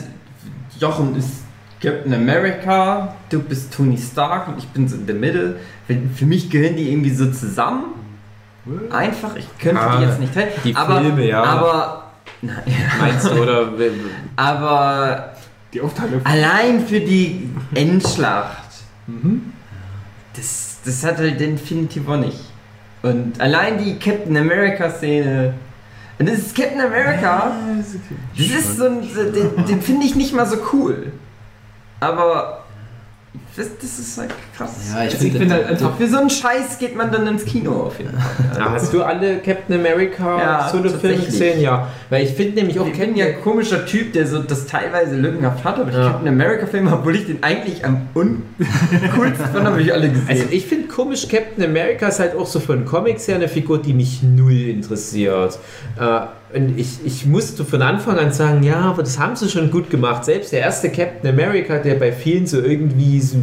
Jochen 0.80 1.18
ist 1.18 1.39
Captain 1.82 2.14
America, 2.14 3.16
du 3.30 3.40
bist 3.42 3.74
Tony 3.74 3.98
Stark 3.98 4.48
und 4.50 4.58
ich 4.58 4.68
bin 4.70 4.88
so 4.88 4.96
in 4.96 5.06
der 5.06 5.16
Mitte. 5.16 5.56
Wenn- 5.88 6.12
Für 6.14 6.26
mich 6.26 6.50
gehören 6.50 6.76
die 6.76 6.92
irgendwie 6.92 7.12
so 7.14 7.32
zusammen. 7.32 7.86
einfach, 8.92 9.36
ich 9.36 9.48
könnte 9.58 9.82
Ah, 9.82 9.98
die 9.98 10.04
jetzt 10.06 10.20
nicht 10.20 10.34
teilen. 10.34 10.50
die 10.64 10.76
aber, 10.76 11.02
Filme, 11.02 11.26
ja. 11.28 11.42
Aber, 11.44 12.12
ja. 12.42 12.52
Meinst 13.00 13.26
du, 13.28 13.32
oder? 13.42 13.70
aber 14.36 15.34
Die 15.74 15.82
Aufteilung. 15.82 16.22
allein 16.26 16.86
für 16.86 17.00
die 17.00 17.50
Endschlacht, 17.74 18.64
Mhm. 19.08 19.54
das, 20.36 20.78
das 20.86 21.04
hat 21.04 21.18
halt 21.18 21.42
Infinity 21.42 22.06
War 22.06 22.18
nicht. 22.18 22.40
Und 23.02 23.40
allein 23.40 23.78
die 23.84 23.98
Captain 23.98 24.36
America 24.38 24.90
Szene. 24.90 25.54
Und 26.20 26.28
das 26.30 26.38
ist 26.40 26.56
Captain 26.56 26.82
America. 26.82 27.54
Das 28.38 28.46
ist 28.48 28.78
so 28.78 28.86
ein, 28.86 29.02
so- 29.04 29.32
den, 29.32 29.66
den 29.66 29.82
finde 29.82 30.06
ich 30.06 30.16
nicht 30.16 30.34
mal 30.36 30.46
so 30.46 30.58
cool. 30.74 31.14
Aber 32.00 32.64
das, 33.56 33.68
das 33.80 34.00
ist 34.00 34.18
halt 34.18 34.32
krass. 34.58 34.72
Ja, 34.92 35.04
ich 35.04 35.14
Also 35.14 35.18
finde- 35.18 35.40
finde 35.40 35.54
halt 35.54 35.68
einfach, 35.68 35.96
für 35.98 36.08
so 36.08 36.18
einen 36.18 36.30
Scheiß 36.32 36.80
geht 36.80 36.96
man 36.96 37.12
dann 37.12 37.28
ins 37.28 37.46
Kino 37.46 37.72
auf 37.84 38.00
jeden 38.00 38.12
Fall. 38.18 38.58
Ja, 38.58 38.72
hast 38.72 38.92
du 38.94 39.04
alle 39.04 39.38
Captain 39.40 39.76
America 39.80 40.40
Ja, 40.40 40.70
Solo-Filme 40.70 40.92
tatsächlich. 40.94 41.26
gesehen? 41.28 41.62
Ja. 41.62 41.88
Weil 42.10 42.24
ich 42.24 42.32
finde 42.32 42.56
nämlich 42.56 42.80
auch 42.80 42.88
Ich 42.88 42.98
bin 42.98 43.16
ja 43.16 43.26
ein 43.28 43.42
komischer 43.42 43.86
Typ, 43.86 44.14
der 44.14 44.26
so 44.26 44.40
das 44.42 44.66
teilweise 44.66 45.16
lückenhaft 45.16 45.64
hat, 45.64 45.78
aber 45.80 45.92
die 45.92 45.98
Ja. 45.98 46.10
Captain 46.10 46.28
America 46.28 46.66
Filme, 46.66 46.92
obwohl 46.92 47.16
ich 47.18 47.28
den 47.28 47.44
eigentlich 47.44 47.86
am 47.86 48.08
uncoolsten 48.14 49.46
fand, 49.54 49.66
habe 49.66 49.82
ich 49.82 49.94
alle 49.94 50.10
gesehen. 50.10 50.28
Also 50.28 50.44
ich 50.50 50.66
finde 50.66 50.88
komisch, 50.88 51.28
Captain 51.28 51.64
America 51.64 52.08
ist 52.08 52.20
halt 52.20 52.36
auch 52.36 52.48
so 52.48 52.60
von 52.60 52.86
Comics 52.86 53.28
her 53.28 53.36
eine 53.36 53.48
Figur, 53.50 53.80
die 53.82 53.94
mich 53.94 54.24
null 54.24 54.54
interessiert. 54.54 55.60
Äh, 56.00 56.20
und 56.54 56.80
ich, 56.80 57.00
ich 57.06 57.26
musste 57.26 57.64
von 57.64 57.82
Anfang 57.82 58.18
an 58.18 58.32
sagen, 58.32 58.64
ja, 58.64 58.78
aber 58.82 59.04
das 59.04 59.20
haben 59.20 59.36
sie 59.36 59.50
schon 59.50 59.70
gut 59.72 59.90
gemacht. 59.90 60.26
Selbst 60.26 60.52
der 60.52 60.62
erste 60.62 60.90
Captain 60.90 61.30
America, 61.30 61.78
der 61.78 61.96
bei 61.96 62.12
vielen 62.12 62.48
so 62.48 62.60
irgendwie 62.60 63.20
so 63.22 63.38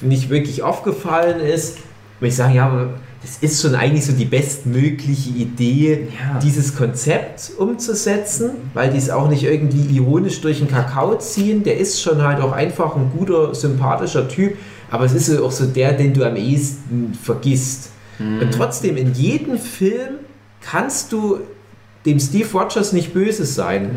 nicht 0.00 0.30
wirklich 0.30 0.62
aufgefallen 0.62 1.40
ist, 1.40 1.78
würde 2.18 2.28
ich 2.28 2.36
sagen, 2.36 2.54
ja, 2.54 2.66
aber 2.68 2.94
das 3.22 3.36
ist 3.42 3.60
schon 3.60 3.74
eigentlich 3.74 4.06
so 4.06 4.12
die 4.12 4.24
bestmögliche 4.24 5.30
Idee, 5.30 6.08
Ja. 6.18 6.38
dieses 6.38 6.74
Konzept 6.74 7.52
umzusetzen, 7.58 8.52
weil 8.72 8.90
die 8.90 8.96
es 8.98 9.10
auch 9.10 9.28
nicht 9.28 9.42
irgendwie 9.42 9.94
ironisch 9.94 10.40
durch 10.40 10.58
den 10.60 10.68
Kakao 10.68 11.18
ziehen. 11.18 11.62
Der 11.64 11.76
ist 11.76 12.00
schon 12.00 12.22
halt 12.22 12.40
auch 12.40 12.52
einfach 12.52 12.96
ein 12.96 13.10
guter, 13.16 13.54
sympathischer 13.54 14.26
Typ, 14.26 14.56
aber 14.90 15.04
es 15.04 15.12
ist 15.12 15.38
auch 15.38 15.52
so 15.52 15.66
der, 15.66 15.92
den 15.92 16.14
du 16.14 16.24
am 16.24 16.36
ehesten 16.36 17.12
vergisst. 17.22 17.90
Und 18.18 18.52
trotzdem, 18.54 18.96
in 18.98 19.12
jedem 19.14 19.58
Film 19.58 20.16
kannst 20.62 21.10
du 21.12 21.40
dem 22.06 22.18
Steve 22.18 22.48
Rogers 22.52 22.92
nicht 22.92 23.12
böse 23.12 23.44
sein. 23.44 23.90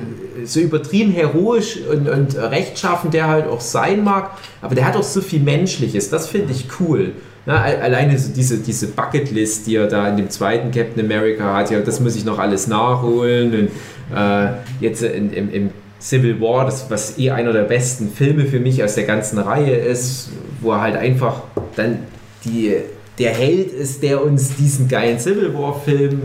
So 0.46 0.60
übertrieben 0.60 1.12
heroisch 1.12 1.78
und, 1.90 2.10
und 2.10 2.36
rechtschaffen 2.36 3.12
der 3.12 3.28
halt 3.28 3.48
auch 3.48 3.62
sein 3.62 4.04
mag, 4.04 4.32
aber 4.62 4.76
der 4.76 4.86
hat 4.86 4.96
auch 4.96 5.04
so 5.04 5.22
viel 5.22 5.40
Menschliches. 5.40 6.10
Das 6.10 6.28
finde 6.28 6.52
ich 6.52 6.68
cool. 6.80 7.14
Na, 7.46 7.62
alleine 7.62 8.18
so 8.18 8.32
diese, 8.34 8.58
diese 8.58 8.88
Bucketlist, 8.88 9.68
die 9.68 9.76
er 9.76 9.88
da 9.88 10.08
in 10.08 10.16
dem 10.16 10.30
zweiten 10.30 10.72
Captain 10.72 11.04
America 11.04 11.54
hat, 11.54 11.72
ja, 11.72 11.80
das 11.82 12.00
muss 12.00 12.16
ich 12.16 12.24
noch 12.24 12.40
alles 12.40 12.68
nachholen. 12.68 13.54
Und 13.54 14.18
äh, 14.18 14.54
jetzt 14.80 15.04
in, 15.04 15.32
im, 15.34 15.54
im 15.54 15.70
Civil 16.00 16.40
War, 16.40 16.66
das, 16.66 16.90
was 16.90 17.18
eh 17.18 17.32
einer 17.32 17.54
der 17.54 17.64
besten 17.64 18.10
Filme 18.10 18.46
für 18.46 18.60
mich 18.60 18.84
aus 18.84 18.96
der 18.96 19.06
ganzen 19.06 19.40
Reihe 19.40 19.76
ist, 19.76 20.30
wo 20.62 20.72
er 20.72 20.82
halt 20.82 20.96
einfach 20.96 21.44
dann 21.76 22.00
die, 22.46 22.76
der 23.20 23.32
Held 23.32 23.72
ist, 23.72 24.04
der 24.04 24.24
uns 24.24 24.56
diesen 24.56 24.88
geilen 24.88 25.20
Civil 25.20 25.54
War-Film 25.54 26.22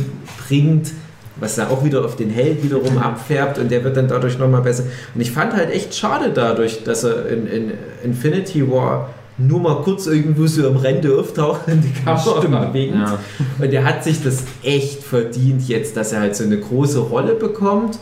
bringt, 0.46 0.92
was 1.40 1.55
dann 1.56 1.69
auch 1.69 1.85
wieder 1.85 2.05
auf 2.05 2.16
den 2.16 2.31
Held 2.31 2.62
wiederum 2.62 2.98
abfärbt 3.02 3.59
und 3.59 3.70
der 3.70 3.85
wird 3.85 3.97
dann 3.97 4.09
dadurch 4.09 4.39
nochmal 4.39 4.62
besser. 4.62 4.85
Und 5.15 5.20
ich 5.20 5.31
fand 5.31 5.55
halt 5.55 5.70
echt 5.70 5.94
schade 5.94 6.31
dadurch, 6.35 6.85
dass 6.85 7.05
er 7.05 7.27
in, 7.28 7.47
in 7.47 7.73
Infinity 8.05 8.70
War 8.70 9.10
nur 9.40 9.60
mal 9.60 9.82
kurz 9.82 10.06
irgendwo 10.06 10.47
so 10.48 10.66
am 10.66 10.77
Rande 10.77 11.16
auftaucht 11.16 11.69
und 11.69 11.81
die 11.82 11.93
Kamera 12.05 12.74
winkt. 12.74 12.97
Ja. 12.97 13.19
Und 13.60 13.73
er 13.73 13.85
hat 13.85 14.02
sich 14.02 14.23
das 14.23 14.43
echt 14.65 15.05
verdient 15.05 15.69
jetzt, 15.69 15.97
dass 15.97 16.12
er 16.12 16.20
halt 16.20 16.35
so 16.35 16.43
eine 16.43 16.59
große 16.59 16.98
Rolle 16.98 17.35
bekommt. 17.35 17.98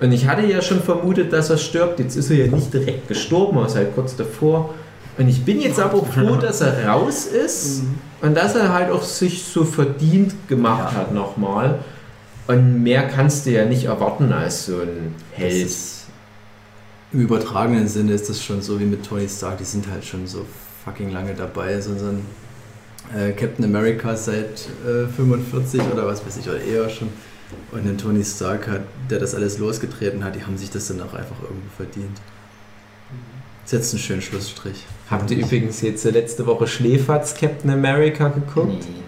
Und 0.00 0.12
ich 0.12 0.26
hatte 0.26 0.46
ja 0.46 0.62
schon 0.62 0.80
vermutet, 0.80 1.32
dass 1.32 1.50
er 1.50 1.58
stirbt. 1.58 1.98
Jetzt 1.98 2.16
ist 2.16 2.30
er 2.30 2.46
ja 2.46 2.46
nicht 2.46 2.72
direkt 2.72 3.06
gestorben, 3.08 3.58
er 3.58 3.66
ist 3.66 3.76
halt 3.76 3.94
kurz 3.94 4.16
davor. 4.16 4.70
Und 5.18 5.28
ich 5.28 5.44
bin 5.44 5.60
jetzt 5.60 5.78
aber 5.78 5.98
froh, 6.06 6.36
dass 6.36 6.62
er 6.62 6.86
raus 6.88 7.26
ist 7.26 7.82
und 8.22 8.34
dass 8.34 8.54
er 8.54 8.72
halt 8.72 8.90
auch 8.90 9.02
sich 9.02 9.42
so 9.42 9.64
verdient 9.64 10.48
gemacht 10.48 10.92
Ja. 10.94 11.00
hat 11.00 11.12
nochmal. 11.14 11.80
Und 12.48 12.82
mehr 12.82 13.06
kannst 13.06 13.44
du 13.44 13.50
ja 13.50 13.66
nicht 13.66 13.84
erwarten 13.84 14.32
als 14.32 14.66
so 14.66 14.80
ein 14.80 15.14
Held. 15.32 15.66
ist, 15.66 16.06
Im 17.12 17.20
übertragenen 17.20 17.86
Sinne 17.88 18.12
ist 18.12 18.28
das 18.30 18.42
schon 18.42 18.62
so 18.62 18.80
wie 18.80 18.84
mit 18.84 19.04
Tony 19.04 19.28
Stark, 19.28 19.58
die 19.58 19.64
sind 19.64 19.86
halt 19.86 20.04
schon 20.04 20.26
so 20.26 20.46
fucking 20.84 21.10
lange 21.10 21.34
dabei. 21.34 21.78
So, 21.80 21.96
so 21.96 22.06
ein 22.06 22.24
äh, 23.14 23.32
Captain 23.32 23.66
America 23.66 24.16
seit 24.16 24.66
äh, 24.86 25.06
45 25.06 25.82
oder 25.92 26.06
was 26.06 26.24
weiß 26.24 26.38
ich, 26.38 26.48
oder 26.48 26.60
eher 26.60 26.88
schon. 26.88 27.08
Und 27.70 27.84
den 27.84 27.98
Tony 27.98 28.24
Stark 28.24 28.66
hat, 28.66 28.82
der 29.10 29.18
das 29.18 29.34
alles 29.34 29.58
losgetreten 29.58 30.24
hat, 30.24 30.34
die 30.34 30.42
haben 30.42 30.56
sich 30.56 30.70
das 30.70 30.88
dann 30.88 31.02
auch 31.02 31.12
einfach 31.12 31.42
irgendwo 31.42 31.68
verdient. 31.76 32.18
Setzt 33.66 33.92
einen 33.92 34.02
schönen 34.02 34.22
Schlussstrich. 34.22 34.86
Habt 35.10 35.30
ihr 35.30 35.36
übrigens 35.36 35.82
jetzt 35.82 36.04
letzte 36.04 36.46
Woche 36.46 36.66
Schläferz 36.66 37.34
Captain 37.34 37.70
America 37.70 38.28
geguckt? 38.28 38.86
Nee. 38.88 39.02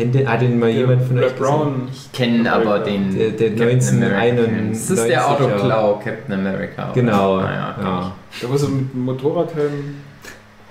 Kennt 0.00 0.14
den, 0.14 0.28
hat 0.28 0.40
den 0.40 0.58
mal 0.58 0.70
jemand 0.70 1.02
von 1.02 1.18
euch? 1.18 1.34
Brown. 1.36 1.88
Ich 1.92 2.10
kenne 2.12 2.50
aber 2.52 2.78
den 2.78 3.14
Der- 3.16 3.30
der 3.30 3.50
Captain 3.50 4.02
America 4.02 4.18
1991 4.20 4.46
Film. 4.48 4.72
Das 4.72 4.90
ist 4.90 5.08
der. 5.08 5.30
Autoklau 5.30 6.00
Captain 6.02 6.34
America. 6.34 6.84
oder? 6.84 6.92
Genau. 6.94 7.36
Ah, 7.36 7.52
ja, 7.52 7.72
kenn 7.76 7.84
ja. 7.84 8.12
Da 8.42 8.48
muss 8.48 8.62
mit 8.68 8.94
dem 8.94 9.04
Motorradhelm 9.04 9.72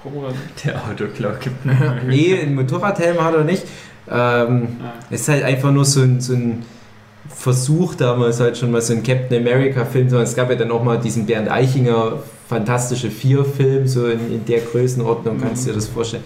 rumrennen. 0.04 0.38
Der 0.66 0.76
Autoklau 0.84 1.30
Captain 1.30 1.70
America. 1.78 2.06
Nee, 2.08 2.40
einen 2.42 2.56
Motorradhelm 2.56 3.24
hat 3.24 3.36
er 3.36 3.44
nicht. 3.44 3.64
Ähm, 4.12 4.68
Ah. 4.82 4.94
es 5.12 5.22
ist 5.22 5.30
halt 5.30 5.44
einfach 5.44 5.72
nur 5.72 5.86
so 5.86 6.02
ein, 6.02 6.20
so 6.20 6.34
ein 6.34 6.64
Versuch 7.28 7.94
damals 7.96 8.40
halt 8.40 8.58
schon 8.58 8.72
mal 8.72 8.82
so 8.82 8.94
ein 8.94 9.04
Captain 9.04 9.40
America 9.40 9.86
Film. 9.86 10.10
sondern 10.10 10.26
Es 10.26 10.36
gab 10.36 10.50
ja 10.50 10.56
dann 10.56 10.72
auch 10.72 10.84
mal 10.84 10.98
diesen 10.98 11.26
Bernd 11.28 11.50
Eichinger 11.52 12.14
Fantastische 12.48 13.12
Vier 13.12 13.46
Film, 13.46 13.86
so 13.88 14.08
in, 14.08 14.34
in 14.34 14.46
der 14.46 14.62
Größenordnung, 14.62 15.40
kannst 15.40 15.66
du 15.66 15.70
dir 15.70 15.76
das 15.76 15.88
vorstellen. 15.88 16.24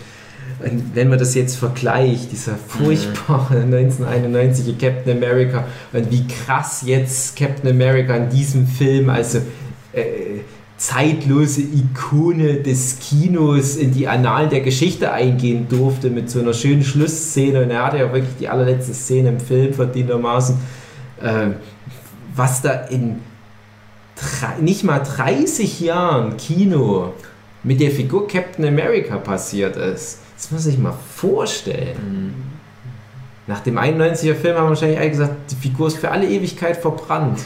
Und 0.63 0.95
wenn 0.95 1.09
man 1.09 1.19
das 1.19 1.35
jetzt 1.35 1.57
vergleicht, 1.57 2.31
dieser 2.31 2.55
furchtbare 2.55 3.61
1991 3.61 4.77
Captain 4.77 5.17
America 5.17 5.65
und 5.91 6.09
wie 6.11 6.25
krass 6.27 6.83
jetzt 6.85 7.35
Captain 7.35 7.69
America 7.69 8.15
in 8.15 8.29
diesem 8.29 8.65
Film, 8.65 9.09
also 9.09 9.39
äh, 9.91 10.39
zeitlose 10.77 11.61
Ikone 11.61 12.55
des 12.55 12.99
Kinos 12.99 13.75
in 13.75 13.93
die 13.93 14.07
Annalen 14.07 14.49
der 14.49 14.61
Geschichte 14.61 15.11
eingehen 15.11 15.67
durfte 15.69 16.09
mit 16.09 16.29
so 16.29 16.39
einer 16.39 16.53
schönen 16.53 16.83
Schlussszene. 16.83 17.63
Und 17.63 17.71
er 17.71 17.85
hatte 17.85 17.97
ja 17.97 18.11
wirklich 18.11 18.35
die 18.39 18.49
allerletzte 18.49 18.93
Szene 18.93 19.29
im 19.29 19.39
Film 19.39 19.73
verdientermaßen, 19.73 20.57
äh, 21.21 21.47
was 22.35 22.61
da 22.61 22.71
in 22.89 23.19
drei- 24.15 24.61
nicht 24.61 24.83
mal 24.83 24.99
30 24.99 25.79
Jahren 25.79 26.37
Kino 26.37 27.13
mit 27.63 27.79
der 27.79 27.91
Figur 27.91 28.27
Captain 28.27 28.65
America 28.65 29.17
passiert 29.17 29.77
ist. 29.77 30.19
Das 30.43 30.51
muss 30.51 30.65
ich 30.65 30.77
mal 30.77 30.93
vorstellen. 31.15 32.35
Nach 33.47 33.61
dem 33.61 33.79
91er 33.79 34.35
Film 34.35 34.57
haben 34.57 34.67
wahrscheinlich 34.67 34.99
alle 34.99 35.09
gesagt, 35.09 35.51
die 35.51 35.55
Figur 35.55 35.87
ist 35.87 35.99
für 35.99 36.11
alle 36.11 36.27
Ewigkeit 36.27 36.75
verbrannt. 36.75 37.39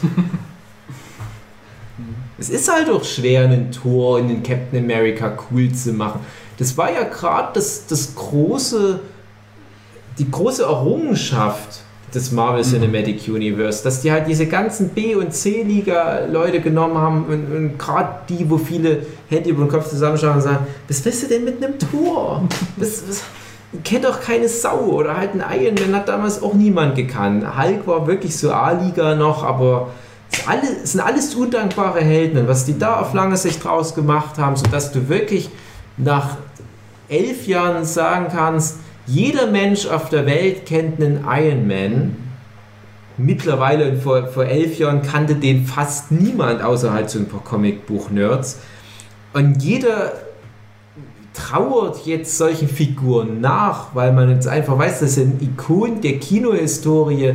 es 2.38 2.50
ist 2.50 2.68
halt 2.68 2.90
auch 2.90 3.04
schwer, 3.04 3.44
einen 3.44 3.70
Tor 3.70 4.18
in 4.18 4.26
den 4.26 4.42
Captain 4.42 4.82
America 4.82 5.38
cool 5.48 5.72
zu 5.72 5.92
machen. 5.92 6.18
Das 6.56 6.76
war 6.76 6.92
ja 6.92 7.04
gerade 7.04 7.50
das, 7.54 7.86
das 7.86 8.16
große, 8.16 8.98
die 10.18 10.28
große 10.28 10.64
Errungenschaft 10.64 11.82
des 12.14 12.32
Marvel 12.32 12.62
Cinematic 12.62 13.28
Universe, 13.28 13.82
dass 13.84 14.00
die 14.00 14.10
halt 14.10 14.26
diese 14.26 14.46
ganzen 14.46 14.90
B- 14.90 15.14
und 15.14 15.32
C-Liga-Leute 15.32 16.60
genommen 16.60 16.96
haben 16.96 17.24
und, 17.26 17.54
und 17.54 17.78
gerade 17.78 18.20
die, 18.28 18.48
wo 18.48 18.58
viele 18.58 19.06
Hände 19.28 19.50
über 19.50 19.64
den 19.64 19.70
Kopf 19.70 19.88
zusammenschauen 19.88 20.36
und 20.36 20.42
sagen, 20.42 20.66
was 20.86 21.04
willst 21.04 21.24
du 21.24 21.26
denn 21.28 21.44
mit 21.44 21.62
einem 21.62 21.78
Tor? 21.78 22.42
Was, 22.76 23.02
was, 23.08 23.22
kennt 23.84 24.04
doch 24.04 24.20
keine 24.20 24.48
Sau 24.48 24.78
oder 24.86 25.16
halt 25.16 25.30
ein 25.34 25.44
Iron 25.60 25.74
Man 25.74 26.00
hat 26.00 26.08
damals 26.08 26.42
auch 26.42 26.54
niemand 26.54 26.94
gekannt. 26.94 27.44
Hulk 27.58 27.86
war 27.86 28.06
wirklich 28.06 28.36
so 28.36 28.50
A-Liga 28.50 29.14
noch, 29.14 29.44
aber 29.44 29.90
es 30.30 30.38
sind, 30.38 30.48
alle, 30.48 30.86
sind 30.86 31.00
alles 31.00 31.34
undankbare 31.34 32.00
Helden 32.00 32.38
und 32.38 32.48
was 32.48 32.64
die 32.64 32.78
da 32.78 33.00
auf 33.00 33.12
lange 33.12 33.36
Sicht 33.36 33.62
draus 33.62 33.94
gemacht 33.94 34.38
haben, 34.38 34.56
sodass 34.56 34.92
du 34.92 35.08
wirklich 35.08 35.50
nach 35.96 36.36
elf 37.08 37.46
Jahren 37.46 37.84
sagen 37.84 38.28
kannst, 38.30 38.76
jeder 39.08 39.46
Mensch 39.46 39.86
auf 39.86 40.10
der 40.10 40.26
Welt 40.26 40.66
kennt 40.66 41.02
einen 41.02 41.24
Iron 41.26 41.66
Man. 41.66 42.16
Mittlerweile, 43.16 43.96
vor, 43.96 44.28
vor 44.28 44.44
elf 44.44 44.78
Jahren, 44.78 45.02
kannte 45.02 45.34
den 45.34 45.66
fast 45.66 46.12
niemand, 46.12 46.62
außer 46.62 46.92
halt 46.92 47.10
so 47.10 47.18
ein 47.18 47.26
paar 47.26 47.42
Comicbuch-Nerds. 47.42 48.60
Und 49.32 49.62
jeder 49.62 50.12
trauert 51.32 52.06
jetzt 52.06 52.36
solchen 52.36 52.68
Figuren 52.68 53.40
nach, 53.40 53.94
weil 53.94 54.12
man 54.12 54.30
jetzt 54.30 54.46
einfach 54.46 54.78
weiß, 54.78 55.00
das 55.00 55.14
sind 55.14 55.42
Ikonen 55.42 56.00
der 56.00 56.18
Kinohistorie, 56.18 57.34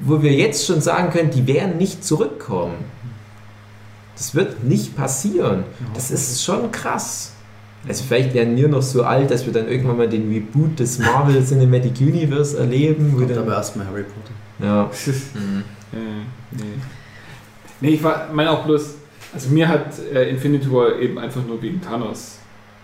wo 0.00 0.22
wir 0.22 0.32
jetzt 0.32 0.66
schon 0.66 0.80
sagen 0.80 1.10
können, 1.10 1.30
die 1.30 1.46
werden 1.46 1.76
nicht 1.76 2.04
zurückkommen. 2.04 2.76
Das 4.16 4.34
wird 4.34 4.64
nicht 4.64 4.96
passieren. 4.96 5.64
Das 5.94 6.10
ist 6.10 6.42
schon 6.42 6.72
krass. 6.72 7.32
Also 7.86 8.04
vielleicht 8.04 8.34
werden 8.34 8.56
wir 8.56 8.68
noch 8.68 8.82
so 8.82 9.04
alt, 9.04 9.30
dass 9.30 9.46
wir 9.46 9.52
dann 9.52 9.68
irgendwann 9.68 9.96
mal 9.96 10.08
den 10.08 10.28
Reboot 10.30 10.78
des 10.78 10.98
Marvel 10.98 11.44
Cinematic 11.44 12.00
Universe 12.00 12.58
erleben. 12.58 13.14
Kommt 13.16 13.30
dann, 13.30 13.38
aber 13.38 13.54
erstmal 13.54 13.86
Harry 13.86 14.02
Potter. 14.04 14.66
ja. 14.66 14.90
Mhm. 15.34 15.64
Äh, 15.92 15.96
nee. 16.50 16.62
Nee, 17.80 17.90
ich 17.90 18.02
war, 18.02 18.28
meine 18.32 18.50
auch 18.50 18.64
bloß, 18.64 18.96
also 19.32 19.50
mir 19.50 19.68
hat 19.68 19.98
äh, 20.12 20.28
Infinity 20.28 20.70
War 20.70 20.98
eben 20.98 21.18
einfach 21.18 21.44
nur 21.46 21.62
wegen 21.62 21.80
Thanos 21.80 22.38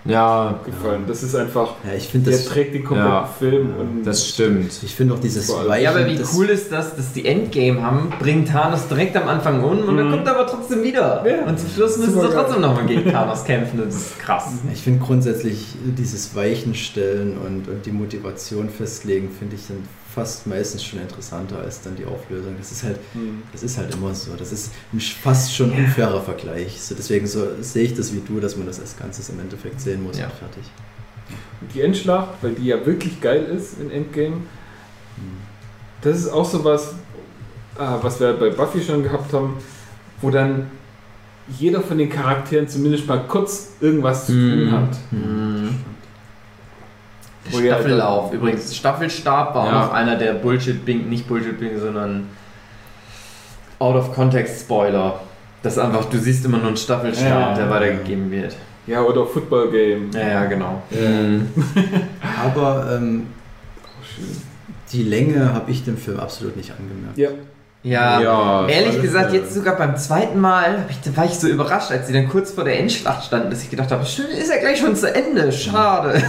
ja, 0.04 0.60
gefallen. 0.64 1.04
Das 1.06 1.22
ist 1.22 1.34
einfach, 1.34 1.74
Ja, 1.86 1.94
ich 1.96 2.08
finde 2.08 2.30
der 2.30 2.38
das, 2.38 2.48
trägt 2.48 2.74
den 2.74 2.84
kompletten 2.84 3.12
Ja. 3.12 3.24
Film 3.38 3.74
und 3.78 4.04
das 4.04 4.28
stimmt. 4.28 4.70
ich 4.82 4.94
finde 4.94 5.14
auch 5.14 5.18
dieses. 5.20 5.48
Weichen, 5.48 5.82
Ja, 5.84 5.90
aber 5.90 6.06
wie 6.06 6.16
das, 6.16 6.34
cool 6.34 6.46
ist 6.50 6.70
das, 6.70 6.94
dass 6.96 7.12
die 7.12 7.24
Endgame 7.24 7.82
haben, 7.82 8.10
bringen 8.18 8.44
Thanos 8.44 8.86
direkt 8.88 9.16
am 9.16 9.28
Anfang 9.28 9.62
um 9.64 9.80
und 9.88 9.96
dann 9.96 10.08
Mhm. 10.08 10.10
kommt 10.10 10.26
er 10.26 10.38
aber 10.38 10.46
trotzdem 10.46 10.82
wieder. 10.82 11.24
Ja. 11.26 11.46
Und 11.46 11.58
zum 11.58 11.70
Schluss 11.70 11.96
müssen 11.98 12.20
sie 12.20 12.28
trotzdem 12.28 12.60
nochmal 12.60 12.86
gegen 12.86 13.10
Thanos 13.10 13.44
kämpfen. 13.44 13.80
Das 13.84 13.94
ist 13.94 14.18
krass. 14.18 14.50
Ich 14.72 14.82
finde 14.82 15.04
grundsätzlich 15.04 15.66
dieses 15.96 16.34
Weichenstellen 16.34 17.38
und, 17.38 17.68
und 17.68 17.86
die 17.86 17.92
Motivation 17.92 18.68
festlegen, 18.68 19.30
finde 19.38 19.56
ich 19.56 19.66
dann 19.68 19.78
fast 20.14 20.46
meistens 20.46 20.84
schon 20.84 21.00
interessanter 21.00 21.58
als 21.58 21.82
dann 21.82 21.96
die 21.96 22.04
Auflösung. 22.04 22.54
Das 22.58 22.70
ist 22.72 22.84
halt, 22.84 22.98
Hm. 23.14 23.42
das 23.52 23.62
ist 23.62 23.76
halt 23.78 23.92
immer 23.94 24.14
so. 24.14 24.32
Das 24.36 24.52
ist 24.52 24.70
ein 24.92 25.00
fast 25.00 25.54
schon 25.54 25.72
unfairer 25.72 26.20
Vergleich. 26.22 26.80
So, 26.80 26.94
deswegen 26.94 27.26
so 27.26 27.46
sehe 27.60 27.84
ich 27.84 27.94
das 27.94 28.12
wie 28.14 28.20
du, 28.20 28.40
dass 28.40 28.56
man 28.56 28.66
das 28.66 28.80
als 28.80 28.96
Ganzes 28.96 29.28
im 29.30 29.40
Endeffekt 29.40 29.80
sehen 29.80 30.02
muss 30.02 30.18
Ja. 30.18 30.26
und 30.26 30.32
fertig. 30.34 30.64
Und 31.60 31.74
die 31.74 31.80
Endschlacht, 31.80 32.28
weil 32.42 32.52
die 32.52 32.66
ja 32.66 32.84
wirklich 32.86 33.20
geil 33.20 33.44
ist 33.44 33.80
in 33.80 33.90
Endgame, 33.90 34.38
das 36.02 36.18
ist 36.18 36.28
auch 36.28 36.48
sowas, 36.48 36.94
äh, 37.78 37.82
was 38.02 38.20
wir 38.20 38.32
bei 38.34 38.50
Buffy 38.50 38.82
schon 38.82 39.02
gehabt 39.02 39.32
haben, 39.32 39.56
wo 40.20 40.30
dann 40.30 40.66
jeder 41.58 41.80
von 41.80 41.98
den 41.98 42.08
Charakteren 42.10 42.68
zumindest 42.68 43.06
mal 43.06 43.22
kurz 43.26 43.72
irgendwas 43.80 44.26
zu 44.26 44.32
tun 44.32 44.64
Mhm. 44.66 44.72
hat. 44.72 44.96
Wo 47.50 47.58
halt 47.58 47.66
Staffellauf. 47.66 48.32
Übrigens, 48.32 48.74
Staffelstab 48.74 49.54
war 49.54 49.66
Ja. 49.66 49.70
auch 49.82 49.86
noch 49.86 49.92
einer 49.92 50.16
der 50.16 50.32
Bullshit-Bing, 50.34 51.08
nicht 51.08 51.28
Bullshit-Bing, 51.28 51.78
sondern 51.78 52.26
Out-of-Context-Spoiler. 53.78 55.20
Das 55.62 55.78
einfach, 55.78 56.04
du 56.06 56.18
siehst 56.18 56.44
immer 56.44 56.58
nur 56.58 56.68
einen 56.68 56.76
Staffelstab, 56.76 57.28
Ja. 57.28 57.54
der 57.54 57.70
weitergegeben 57.70 58.30
wird. 58.30 58.56
Ja, 58.86 59.00
oder 59.02 59.24
Football 59.26 59.70
Game. 59.70 60.10
Ja, 60.12 60.28
ja, 60.28 60.44
genau. 60.44 60.82
Mhm. 60.90 61.48
Aber 62.44 62.96
ähm, 62.96 63.26
Schön. 64.14 64.26
die 64.92 65.02
Länge 65.04 65.54
habe 65.54 65.70
ich 65.70 65.84
dem 65.84 65.96
Film 65.96 66.20
absolut 66.20 66.56
nicht 66.56 66.70
angemerkt. 66.70 67.16
Ja. 67.16 67.30
Ja, 67.84 68.18
Ja, 68.20 68.66
ehrlich 68.66 69.02
gesagt, 69.02 69.34
jetzt 69.34 69.52
sogar 69.52 69.76
beim 69.76 69.96
zweiten 69.98 70.40
Mal 70.40 70.86
ich, 70.88 71.16
war 71.16 71.26
ich 71.26 71.32
so 71.32 71.46
überrascht, 71.48 71.90
als 71.90 72.06
sie 72.06 72.14
dann 72.14 72.28
kurz 72.30 72.50
vor 72.52 72.64
der 72.64 72.80
Endschlacht 72.80 73.26
standen, 73.26 73.50
dass 73.50 73.62
ich 73.62 73.68
gedacht 73.70 73.92
habe, 73.92 74.06
stimmt, 74.06 74.30
ist 74.30 74.48
ja 74.50 74.56
gleich 74.58 74.78
schon 74.78 74.96
zu 74.96 75.14
Ende, 75.14 75.52
schade. 75.52 76.22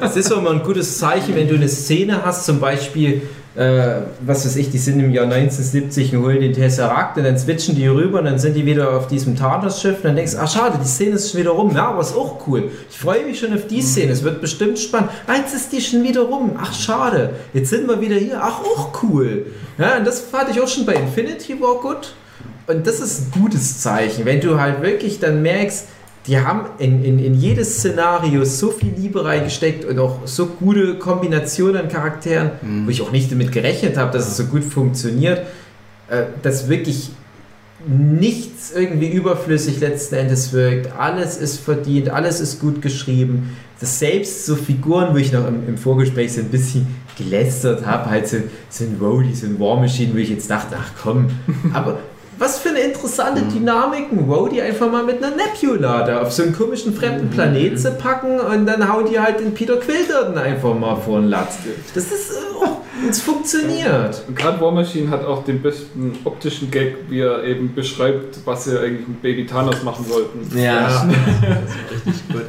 Das 0.00 0.16
ist 0.16 0.32
auch 0.32 0.38
immer 0.38 0.50
ein 0.52 0.62
gutes 0.62 0.98
Zeichen, 0.98 1.36
wenn 1.36 1.48
du 1.48 1.54
eine 1.54 1.68
Szene 1.68 2.24
hast, 2.24 2.46
zum 2.46 2.60
Beispiel, 2.60 3.22
äh, 3.54 4.00
was 4.20 4.46
weiß 4.46 4.56
ich, 4.56 4.70
die 4.70 4.78
sind 4.78 4.98
im 4.98 5.12
Jahr 5.12 5.24
1970 5.24 6.16
und 6.16 6.22
holen 6.22 6.40
den 6.40 6.54
Tesseract 6.54 7.18
und 7.18 7.24
dann 7.24 7.38
switchen 7.38 7.74
die 7.74 7.86
rüber 7.86 8.20
und 8.20 8.24
dann 8.24 8.38
sind 8.38 8.54
die 8.54 8.64
wieder 8.64 8.96
auf 8.96 9.08
diesem 9.08 9.36
Thanos-Schiff 9.36 9.96
und 9.96 10.04
dann 10.04 10.16
denkst 10.16 10.32
du, 10.32 10.38
ach 10.38 10.50
schade, 10.50 10.78
die 10.82 10.88
Szene 10.88 11.16
ist 11.16 11.30
schon 11.30 11.40
wieder 11.40 11.50
rum. 11.50 11.74
Ja, 11.74 11.88
aber 11.88 12.00
ist 12.00 12.16
auch 12.16 12.46
cool. 12.46 12.70
Ich 12.90 12.98
freue 12.98 13.24
mich 13.26 13.38
schon 13.38 13.52
auf 13.52 13.66
die 13.66 13.82
Szene, 13.82 14.12
es 14.12 14.22
wird 14.22 14.40
bestimmt 14.40 14.78
spannend. 14.78 15.10
Eins 15.26 15.52
ist 15.52 15.70
die 15.72 15.80
schon 15.82 16.02
wieder 16.02 16.22
rum. 16.22 16.52
Ach 16.58 16.72
schade, 16.72 17.30
jetzt 17.52 17.68
sind 17.68 17.86
wir 17.88 18.00
wieder 18.00 18.16
hier. 18.16 18.40
Ach, 18.42 18.60
auch 18.60 19.02
cool. 19.02 19.46
Ja, 19.76 19.98
und 19.98 20.06
das 20.06 20.20
fand 20.20 20.50
ich 20.50 20.60
auch 20.60 20.68
schon 20.68 20.86
bei 20.86 20.94
Infinity 20.94 21.60
War 21.60 21.74
gut. 21.76 22.14
Und 22.66 22.86
das 22.86 23.00
ist 23.00 23.20
ein 23.20 23.40
gutes 23.42 23.80
Zeichen, 23.80 24.24
wenn 24.24 24.40
du 24.40 24.58
halt 24.58 24.82
wirklich 24.82 25.20
dann 25.20 25.42
merkst, 25.42 25.88
die 26.26 26.38
haben 26.38 26.66
in, 26.78 27.04
in, 27.04 27.18
in 27.18 27.34
jedes 27.34 27.78
Szenario 27.78 28.44
so 28.44 28.70
viel 28.70 28.92
Liebe 28.96 29.24
reingesteckt 29.24 29.84
und 29.84 29.98
auch 29.98 30.20
so 30.24 30.46
gute 30.46 30.94
Kombinationen 30.98 31.82
an 31.82 31.88
Charakteren, 31.88 32.52
Mhm. 32.62 32.86
wo 32.86 32.90
ich 32.90 33.02
auch 33.02 33.10
nicht 33.10 33.30
damit 33.32 33.50
gerechnet 33.50 33.96
habe, 33.96 34.12
dass 34.12 34.28
es 34.28 34.36
so 34.36 34.44
gut 34.44 34.62
funktioniert, 34.64 35.40
äh, 36.08 36.24
dass 36.42 36.68
wirklich 36.68 37.10
nichts 37.86 38.72
irgendwie 38.72 39.08
überflüssig 39.10 39.80
letzten 39.80 40.14
Endes 40.14 40.52
wirkt. 40.52 40.92
Alles 40.96 41.36
ist 41.36 41.58
verdient, 41.58 42.10
alles 42.10 42.38
ist 42.40 42.60
gut 42.60 42.80
geschrieben. 42.80 43.56
Das 43.80 43.98
selbst 43.98 44.46
so 44.46 44.54
Figuren, 44.54 45.12
wo 45.12 45.16
ich 45.16 45.32
noch 45.32 45.46
im, 45.48 45.66
im 45.66 45.76
Vorgespräch 45.76 46.32
so 46.34 46.40
ein 46.40 46.48
bisschen 46.50 46.86
gelästert 47.18 47.84
habe, 47.84 48.08
halt 48.08 48.28
so, 48.28 48.36
so 48.70 48.84
ein 48.84 48.96
Rhodey, 49.00 49.34
so 49.34 49.46
ein 49.46 49.58
War 49.58 49.76
Machine, 49.80 50.14
wo 50.14 50.18
ich 50.18 50.30
jetzt 50.30 50.48
dachte, 50.48 50.76
ach 50.78 50.92
komm, 51.02 51.26
aber 51.72 51.98
was 52.38 52.58
für 52.58 52.70
eine 52.70 52.80
interessante 52.80 53.42
Dynamiken, 53.42 54.30
Rhodey 54.30 54.60
einfach 54.62 54.90
mal 54.90 55.04
mit 55.04 55.22
einer 55.22 55.34
Nebula 55.36 56.02
da 56.04 56.22
auf 56.22 56.32
so 56.32 56.42
einen 56.42 56.54
komischen 56.54 56.94
fremden 56.94 57.30
Planet 57.30 57.78
zu 57.78 57.92
packen 57.92 58.40
und 58.40 58.66
dann 58.66 58.90
hauen 58.90 59.06
die 59.10 59.20
halt 59.20 59.40
den 59.40 59.54
Peter 59.54 59.76
Quill 59.76 60.06
dann 60.10 60.36
einfach 60.38 60.74
mal 60.74 60.96
vor 60.96 61.20
den 61.20 61.28
Latz. 61.28 61.58
Das 61.94 62.04
ist, 62.06 62.30
äh, 62.32 62.34
oh, 62.60 62.78
es 63.08 63.20
funktioniert. 63.20 64.22
Und 64.26 64.36
gerade 64.36 64.60
War 64.60 64.72
Machine 64.72 65.10
hat 65.10 65.24
auch 65.24 65.44
den 65.44 65.60
besten 65.62 66.18
optischen 66.24 66.70
Gag, 66.70 66.96
wie 67.08 67.20
er 67.20 67.44
eben 67.44 67.74
beschreibt, 67.74 68.38
was 68.44 68.64
sie 68.64 68.78
eigentlich 68.78 69.06
mit 69.08 69.22
Baby 69.22 69.46
Thanos 69.46 69.82
machen 69.82 70.06
wollten. 70.08 70.58
Ja, 70.58 70.80
Das 70.80 70.94
war 71.02 71.08
richtig 71.90 72.28
gut. 72.28 72.42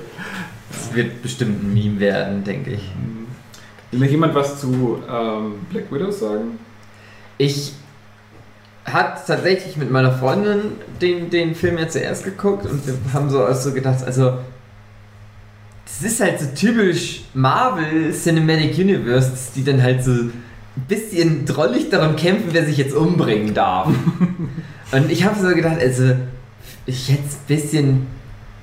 das 0.72 0.96
wird 0.96 1.22
bestimmt 1.22 1.64
ein 1.64 1.74
Meme 1.74 2.00
werden, 2.00 2.44
denke 2.44 2.72
ich. 2.72 2.92
Will 3.92 4.00
noch 4.00 4.08
jemand 4.08 4.34
was 4.34 4.60
zu 4.60 5.00
ähm, 5.08 5.56
Black 5.70 5.92
Widow 5.92 6.10
sagen? 6.10 6.58
Ich 7.38 7.74
hatte 8.86 9.22
tatsächlich 9.26 9.78
mit 9.78 9.92
meiner 9.92 10.12
Freundin 10.12 10.74
den, 11.02 11.30
den 11.30 11.56
Film 11.56 11.78
ja 11.78 11.88
zuerst 11.88 12.26
geguckt 12.26 12.66
und 12.66 12.86
wir 12.86 12.96
haben 13.14 13.30
so 13.30 13.44
also 13.44 13.74
gedacht, 13.74 14.04
also 14.04 14.40
das 15.86 16.12
ist 16.12 16.22
halt 16.22 16.40
so 16.40 16.48
typisch 16.56 17.24
Marvel 17.34 18.12
Cinematic 18.14 18.78
Universe, 18.78 19.32
dass 19.32 19.52
die 19.54 19.64
dann 19.64 19.82
halt 19.82 20.04
so 20.04 20.12
ein 20.12 20.34
bisschen 20.88 21.46
drollig 21.46 21.90
darum 21.90 22.16
kämpfen, 22.16 22.50
wer 22.52 22.66
sich 22.66 22.78
jetzt 22.78 22.94
umbringen 22.94 23.54
darf. 23.54 23.88
und 24.92 25.12
ich 25.12 25.24
habe 25.24 25.40
so 25.40 25.56
gedacht, 25.56 25.80
also 25.80 26.16
ich 26.86 27.10
hätte 27.10 27.24
es 27.28 27.36
ein 27.36 27.48
bisschen 27.48 28.08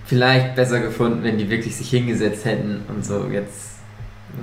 vielleicht 0.04 0.56
besser 0.56 0.80
gefunden, 0.80 1.22
wenn 1.22 1.38
die 1.38 1.48
wirklich 1.48 1.76
sich 1.76 1.88
hingesetzt 1.90 2.44
hätten 2.44 2.80
und 2.88 3.04
so 3.04 3.28
jetzt 3.32 3.69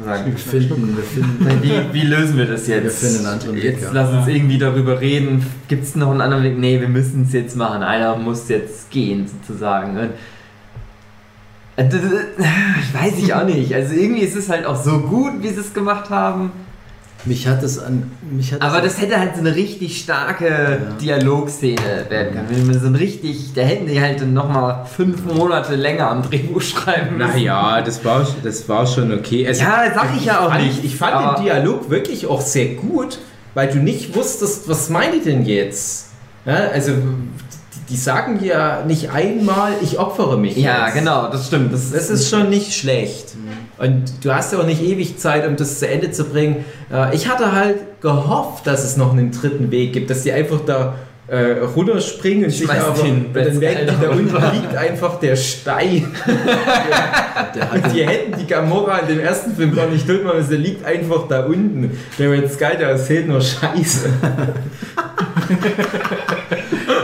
sagen, 0.03 0.25
Wir 0.25 0.37
finden, 0.37 0.97
wir 0.97 1.03
finden 1.03 1.63
Wie, 1.63 1.93
wie 1.93 2.05
lösen 2.05 2.37
wir 2.37 2.45
das 2.45 2.67
jetzt? 2.67 2.83
Wir 2.83 2.91
finden 2.91 3.25
einen 3.25 3.33
anderen 3.33 3.55
Weg, 3.55 3.63
Jetzt 3.63 3.83
ja. 3.83 3.89
lass 3.93 4.11
uns 4.11 4.27
irgendwie 4.27 4.57
darüber 4.57 4.99
reden. 5.01 5.45
Gibt 5.67 5.83
es 5.83 5.95
noch 5.95 6.11
einen 6.11 6.21
anderen 6.21 6.43
Weg? 6.43 6.57
Nee, 6.57 6.79
wir 6.79 6.89
müssen 6.89 7.23
es 7.23 7.33
jetzt 7.33 7.55
machen. 7.55 7.83
Einer 7.83 8.15
muss 8.15 8.47
jetzt 8.49 8.89
gehen, 8.89 9.27
sozusagen. 9.27 9.97
Und 11.77 11.93
das 11.93 12.01
weiß 12.01 13.19
ich 13.19 13.33
auch 13.33 13.45
nicht. 13.45 13.73
Also 13.73 13.93
irgendwie 13.93 14.21
ist 14.21 14.35
es 14.35 14.49
halt 14.49 14.65
auch 14.65 14.81
so 14.81 14.99
gut, 14.99 15.41
wie 15.41 15.49
sie 15.49 15.59
es 15.59 15.73
gemacht 15.73 16.09
haben. 16.09 16.51
Mich 17.25 17.47
hat 17.47 17.61
es 17.63 17.79
an. 17.79 18.11
Mich 18.31 18.53
hat 18.53 18.61
Aber 18.61 18.79
das 18.81 19.01
hätte 19.01 19.19
halt 19.19 19.35
so 19.35 19.41
eine 19.41 19.53
richtig 19.55 19.99
starke 20.01 20.79
Dialogszene 21.01 22.05
werden 22.09 22.33
können. 22.33 22.47
Wenn 22.49 22.67
man 22.67 22.79
so 22.79 22.87
ein 22.87 22.95
richtig, 22.95 23.53
da 23.53 23.61
hätten 23.61 23.87
die 23.87 23.99
halt 23.99 24.21
dann 24.21 24.33
nochmal 24.33 24.85
fünf 24.85 25.25
Monate 25.25 25.75
länger 25.75 26.09
am 26.09 26.21
Drehbuch 26.23 26.61
schreiben 26.61 27.17
müssen. 27.17 27.31
Naja, 27.31 27.81
das 27.81 28.03
war, 28.05 28.25
das 28.43 28.69
war 28.69 28.85
schon 28.87 29.11
okay. 29.13 29.47
Also, 29.47 29.63
Ja, 29.63 29.91
sag 29.93 30.15
ich 30.15 30.25
ja 30.25 30.45
auch 30.45 30.51
fand, 30.51 30.63
nicht. 30.65 30.83
Ich 30.83 30.95
fand 30.95 31.13
aber- 31.13 31.35
den 31.37 31.45
Dialog 31.45 31.89
wirklich 31.89 32.27
auch 32.27 32.41
sehr 32.41 32.75
gut, 32.75 33.19
weil 33.53 33.67
du 33.69 33.79
nicht 33.79 34.15
wusstest, 34.15 34.69
was 34.69 34.89
meinen 34.89 35.13
die 35.19 35.21
denn 35.29 35.45
jetzt? 35.45 36.05
Ja, 36.45 36.53
also, 36.71 36.93
die, 37.77 37.93
die 37.93 37.97
sagen 37.97 38.43
ja 38.43 38.83
nicht 38.85 39.11
einmal, 39.11 39.73
ich 39.81 39.99
opfere 39.99 40.37
mich. 40.37 40.57
Ja, 40.57 40.85
jetzt. 40.85 40.95
genau, 40.95 41.29
das 41.29 41.47
stimmt. 41.47 41.73
Das, 41.73 41.91
Das 41.91 42.09
ist 42.09 42.29
schon 42.29 42.49
nicht 42.49 42.73
schlecht. 42.73 43.35
Und 43.77 44.25
du 44.25 44.33
hast 44.33 44.53
ja 44.53 44.59
auch 44.59 44.65
nicht 44.65 44.81
ewig 44.81 45.17
Zeit, 45.19 45.47
um 45.47 45.55
das 45.55 45.79
zu 45.79 45.87
Ende 45.87 46.11
zu 46.11 46.23
bringen. 46.25 46.65
Äh, 46.91 47.15
Ich 47.15 47.27
hatte 47.27 47.51
halt 47.51 48.01
gehofft, 48.01 48.65
dass 48.65 48.83
es 48.83 48.97
noch 48.97 49.11
einen 49.11 49.31
dritten 49.31 49.71
Weg 49.71 49.93
gibt, 49.93 50.09
dass 50.09 50.23
die 50.23 50.31
einfach 50.31 50.61
da 50.65 50.95
äh, 51.27 51.59
runterspringen 51.75 52.45
und 52.45 52.51
sich 52.51 52.69
aber, 52.69 53.01
den 53.01 53.25
und 53.25 53.35
dann 53.35 53.59
merken 53.59 53.87
die, 53.87 54.05
da 54.05 54.11
unten 54.11 54.55
liegt 54.55 54.75
einfach 54.75 55.19
der 55.19 55.35
Stein. 55.35 56.15
der 57.55 57.73
Und 57.73 57.93
die 57.93 58.05
hätten 58.05 58.39
die 58.39 58.47
Gamora 58.47 58.99
in 58.99 59.07
dem 59.07 59.19
ersten 59.19 59.55
Film 59.55 59.75
gar 59.75 59.87
nicht 59.87 60.07
machen, 60.07 60.37
müssen, 60.37 60.49
der 60.49 60.59
liegt 60.59 60.85
einfach 60.85 61.27
da 61.27 61.45
unten. 61.45 61.97
Der 62.17 62.31
wird 62.31 62.51
Sky, 62.51 62.77
der 62.79 62.89
erzählt 62.91 63.27
nur 63.27 63.41
Scheiße. 63.41 64.09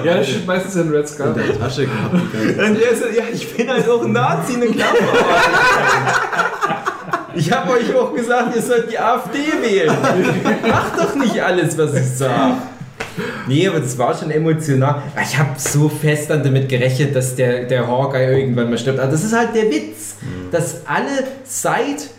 Ja, 0.03 0.17
das 0.17 0.27
steht 0.27 0.45
meistens 0.45 0.75
in 0.75 0.89
Red 0.89 1.01
in 1.01 1.07
Skull. 1.07 1.33
der 1.33 1.59
Tasche 1.59 1.85
gehabt. 1.85 2.13
Und 2.13 2.33
der 2.79 2.95
so, 2.95 3.05
ja, 3.07 3.23
ich 3.31 3.55
bin 3.55 3.69
halt 3.69 3.87
auch 3.89 4.03
ein 4.03 4.11
Nazi, 4.11 4.55
eine 4.55 4.67
Klammer. 4.67 4.97
Ich 7.35 7.51
habe 7.51 7.71
euch 7.71 7.95
auch 7.95 8.13
gesagt, 8.13 8.55
ihr 8.55 8.61
sollt 8.61 8.91
die 8.91 8.99
AfD 8.99 9.39
wählen. 9.61 9.95
Macht 10.67 10.99
doch 10.99 11.15
nicht 11.15 11.41
alles, 11.41 11.77
was 11.77 11.95
ich 11.95 12.07
sage. 12.07 12.55
Nee, 13.47 13.67
aber 13.67 13.79
das 13.79 13.97
war 13.97 14.15
schon 14.17 14.31
emotional. 14.31 15.01
Ich 15.21 15.37
habe 15.37 15.51
so 15.57 15.89
fest 15.89 16.29
dann 16.29 16.43
damit 16.43 16.69
gerechnet, 16.69 17.15
dass 17.15 17.35
der, 17.35 17.63
der 17.65 17.87
Hawkeye 17.87 18.39
irgendwann 18.39 18.69
mal 18.69 18.77
stirbt. 18.77 18.99
Aber 18.99 19.11
das 19.11 19.23
ist 19.23 19.35
halt 19.35 19.55
der 19.55 19.69
Witz, 19.69 20.15
dass 20.51 20.85
alle 20.85 21.23
seit 21.43 22.09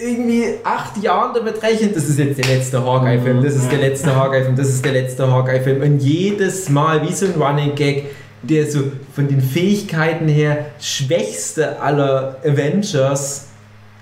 irgendwie 0.00 0.44
acht 0.64 1.02
Jahren 1.02 1.34
damit 1.34 1.62
rechnen, 1.62 1.92
das 1.94 2.08
ist 2.08 2.18
jetzt 2.18 2.38
der 2.38 2.56
letzte 2.56 2.84
Hawkeye-Film, 2.84 3.42
das 3.42 3.54
ist 3.54 3.70
der 3.70 3.78
letzte 3.78 4.14
Hawkeye-Film, 4.14 4.56
das 4.56 4.68
ist 4.68 4.84
der 4.84 4.92
letzte 4.92 5.30
Hawkeye-Film. 5.30 5.82
Und 5.82 5.98
jedes 6.00 6.68
Mal, 6.68 7.06
wie 7.06 7.12
so 7.12 7.26
ein 7.26 7.40
Running 7.40 7.74
Gag, 7.74 8.06
der 8.42 8.70
so 8.70 8.80
von 9.14 9.28
den 9.28 9.40
Fähigkeiten 9.40 10.28
her 10.28 10.66
schwächste 10.80 11.80
aller 11.80 12.36
Avengers, 12.44 13.46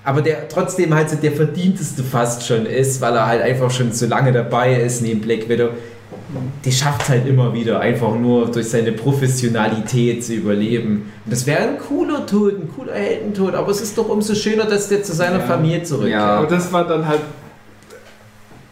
aber 0.04 0.22
der 0.22 0.48
trotzdem 0.48 0.94
halt 0.94 1.10
so 1.10 1.16
der 1.16 1.32
verdienteste 1.32 2.02
fast 2.02 2.46
schon 2.46 2.64
ist, 2.64 3.00
weil 3.00 3.14
er 3.14 3.26
halt 3.26 3.42
einfach 3.42 3.70
schon 3.70 3.92
so 3.92 4.06
lange 4.06 4.32
dabei 4.32 4.80
ist 4.80 5.02
neben 5.02 5.20
Black 5.20 5.48
Widow. 5.48 5.70
Die 6.64 6.72
schafft 6.72 7.02
es 7.02 7.08
halt 7.10 7.26
immer 7.26 7.52
wieder, 7.52 7.80
einfach 7.80 8.14
nur 8.14 8.50
durch 8.50 8.68
seine 8.68 8.92
Professionalität 8.92 10.24
zu 10.24 10.34
überleben. 10.34 11.10
Und 11.24 11.30
das 11.32 11.46
wäre 11.46 11.68
ein 11.68 11.78
cooler 11.78 12.26
Tod, 12.26 12.54
ein 12.54 12.70
cooler 12.74 12.94
Heldentod, 12.94 13.54
aber 13.54 13.70
es 13.70 13.80
ist 13.80 13.96
doch 13.96 14.08
umso 14.08 14.34
schöner, 14.34 14.64
dass 14.64 14.88
der 14.88 15.02
zu 15.02 15.12
seiner 15.14 15.38
Ja. 15.38 15.44
Familie 15.46 15.82
zurückkehrt. 15.82 16.20
Ja. 16.20 16.36
Aber 16.38 16.46
das 16.46 16.72
war 16.72 16.86
dann 16.86 17.06
halt. 17.06 17.20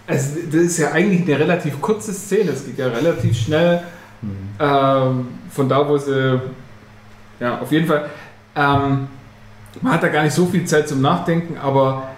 Also, 0.06 0.36
das 0.50 0.60
ist 0.62 0.78
ja 0.78 0.92
eigentlich 0.92 1.22
eine 1.28 1.38
relativ 1.40 1.80
kurze 1.80 2.12
Szene. 2.12 2.52
Es 2.52 2.64
geht 2.64 2.78
ja 2.78 2.88
relativ 2.88 3.36
schnell 3.36 3.82
ähm, 4.60 5.28
von 5.50 5.68
da, 5.68 5.88
wo 5.88 5.98
sie. 5.98 6.40
Ja, 7.40 7.58
auf 7.60 7.70
jeden 7.72 7.86
Fall. 7.86 8.08
Ähm, 8.54 9.08
man 9.82 9.92
hat 9.92 10.02
da 10.02 10.08
gar 10.08 10.22
nicht 10.22 10.34
so 10.34 10.46
viel 10.46 10.64
Zeit 10.64 10.88
zum 10.88 11.02
Nachdenken, 11.02 11.58
aber 11.58 12.08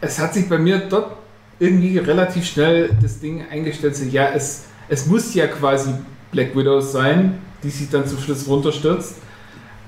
es 0.00 0.18
hat 0.18 0.34
sich 0.34 0.48
bei 0.48 0.58
mir 0.58 0.78
dort 0.88 1.12
irgendwie 1.58 1.98
relativ 1.98 2.44
schnell 2.46 2.90
das 3.02 3.20
Ding 3.20 3.44
eingestellt. 3.50 3.96
So, 3.96 4.04
ja, 4.04 4.28
es, 4.34 4.64
es 4.88 5.06
muss 5.06 5.34
ja 5.34 5.46
quasi 5.46 5.90
Black 6.32 6.54
Widow 6.56 6.80
sein, 6.80 7.38
die 7.62 7.70
sich 7.70 7.88
dann 7.90 8.06
zum 8.06 8.18
Schluss 8.18 8.46
runterstürzt, 8.46 9.16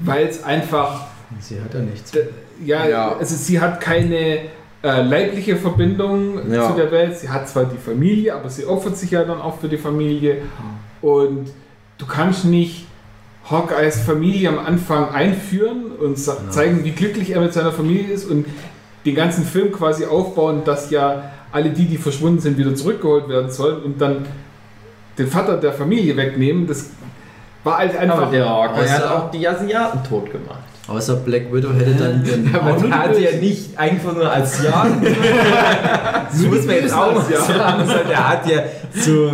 weil 0.01 0.27
es 0.27 0.43
einfach 0.45 1.07
Sie 1.41 1.61
hat 1.61 1.75
ja 1.75 1.81
nichts. 1.81 2.13
Ja, 2.65 2.87
Ja. 2.89 3.17
also 3.17 3.37
sie 3.37 3.61
hat 3.61 3.81
keine 3.83 4.39
äh, 4.83 5.03
leibliche 5.03 5.57
Verbindung 5.57 6.51
Ja. 6.51 6.69
zu 6.71 6.75
der 6.77 6.91
Welt. 6.91 7.19
Sie 7.19 7.29
hat 7.29 7.49
zwar 7.49 7.65
die 7.67 7.77
Familie, 7.77 8.35
aber 8.35 8.49
sie 8.49 8.65
opfert 8.65 8.97
sich 8.97 9.11
ja 9.11 9.25
dann 9.25 9.41
auch 9.41 9.59
für 9.61 9.69
die 9.69 9.77
Familie. 9.77 10.39
Und 11.03 11.51
du 11.99 12.07
kannst 12.07 12.45
nicht 12.47 12.87
Hawkeyes 13.51 14.01
Familie 14.01 14.49
am 14.49 14.59
Anfang 14.59 15.11
einführen 15.11 15.93
und 16.01 16.17
zeigen, 16.19 16.85
wie 16.85 16.93
glücklich 16.93 17.31
er 17.31 17.41
mit 17.41 17.53
seiner 17.53 17.73
Familie 17.73 18.13
ist 18.13 18.25
und 18.31 18.47
den 19.05 19.15
ganzen 19.15 19.45
Film 19.45 19.71
quasi 19.73 20.05
aufbauen, 20.07 20.63
dass 20.65 20.91
ja 20.91 21.31
alle 21.53 21.71
die, 21.71 21.87
die 21.87 21.97
verschwunden 21.97 22.41
sind, 22.41 22.59
wieder 22.59 22.75
zurückgeholt 22.75 23.29
werden 23.29 23.51
sollen 23.51 23.83
und 23.83 24.01
dann 24.01 24.27
den 25.17 25.27
Vater 25.27 25.57
der 25.57 25.73
Familie 25.73 26.17
wegnehmen. 26.17 26.67
Das 26.67 26.91
war 27.65 27.79
halt 27.79 27.97
einfach. 27.97 28.19
Aber 28.23 28.31
der 28.31 28.49
Hawkeye 28.49 28.85
Außer- 28.85 28.91
hat 28.91 29.11
auch 29.11 29.31
die 29.31 29.47
Asiaten 29.49 30.03
tot 30.05 30.31
gemacht. 30.31 30.61
Außer 30.87 31.17
Black 31.17 31.53
Widow 31.53 31.71
hätte 31.75 31.93
dann 31.97 32.25
den. 32.25 32.55
Aber 32.55 32.73
nur 32.79 32.89
der 32.89 32.99
hat 32.99 33.17
die 33.17 33.21
ja 33.23 33.33
nicht 33.33 33.79
einfach 33.79 34.15
nur 34.15 34.33
Asiaten. 34.33 35.03
das 36.31 36.41
muss 36.43 36.65
man 36.65 36.77
jetzt 36.77 36.95
auch 36.95 37.15
mal 37.15 37.25
sagen. 37.25 37.85
sondern 37.87 38.09
Der 38.09 38.29
hat 38.29 38.51
ja 38.51 38.63
so 38.93 39.31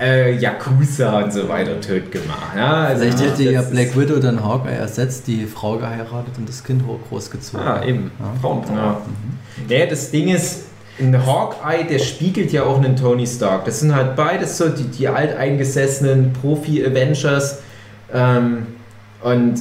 äh, 0.00 0.34
Yakuza 0.38 1.18
und 1.20 1.30
so 1.30 1.46
weiter 1.46 1.78
tot 1.78 2.10
gemacht. 2.10 2.54
Ja, 2.56 2.84
also 2.84 3.02
Vielleicht 3.02 3.20
hätte 3.20 3.42
ja 3.42 3.60
Black 3.60 3.94
Widow 3.98 4.18
dann 4.18 4.42
Hawkeye 4.42 4.76
ersetzt, 4.76 5.26
die 5.26 5.44
Frau 5.44 5.76
geheiratet 5.76 6.38
und 6.38 6.48
das 6.48 6.64
Kind 6.64 6.86
hoch 6.86 7.00
großgezogen. 7.10 7.66
Ah, 7.66 7.84
eben. 7.84 8.10
Ja. 8.18 8.40
Frauenpower. 8.40 9.02
Ja. 9.68 9.76
ja, 9.76 9.86
das 9.86 10.10
Ding 10.10 10.28
ist, 10.28 10.62
ein 10.98 11.26
Hawkeye, 11.26 11.84
der 11.84 11.98
spiegelt 11.98 12.52
ja 12.52 12.64
auch 12.64 12.76
einen 12.76 12.96
Tony 12.96 13.26
Stark. 13.26 13.64
Das 13.64 13.80
sind 13.80 13.94
halt 13.94 14.16
beides 14.16 14.58
so 14.58 14.68
die, 14.68 14.84
die 14.84 15.08
alteingesessenen 15.08 16.32
Profi-Avengers. 16.32 17.62
Ähm, 18.12 18.66
und 19.22 19.54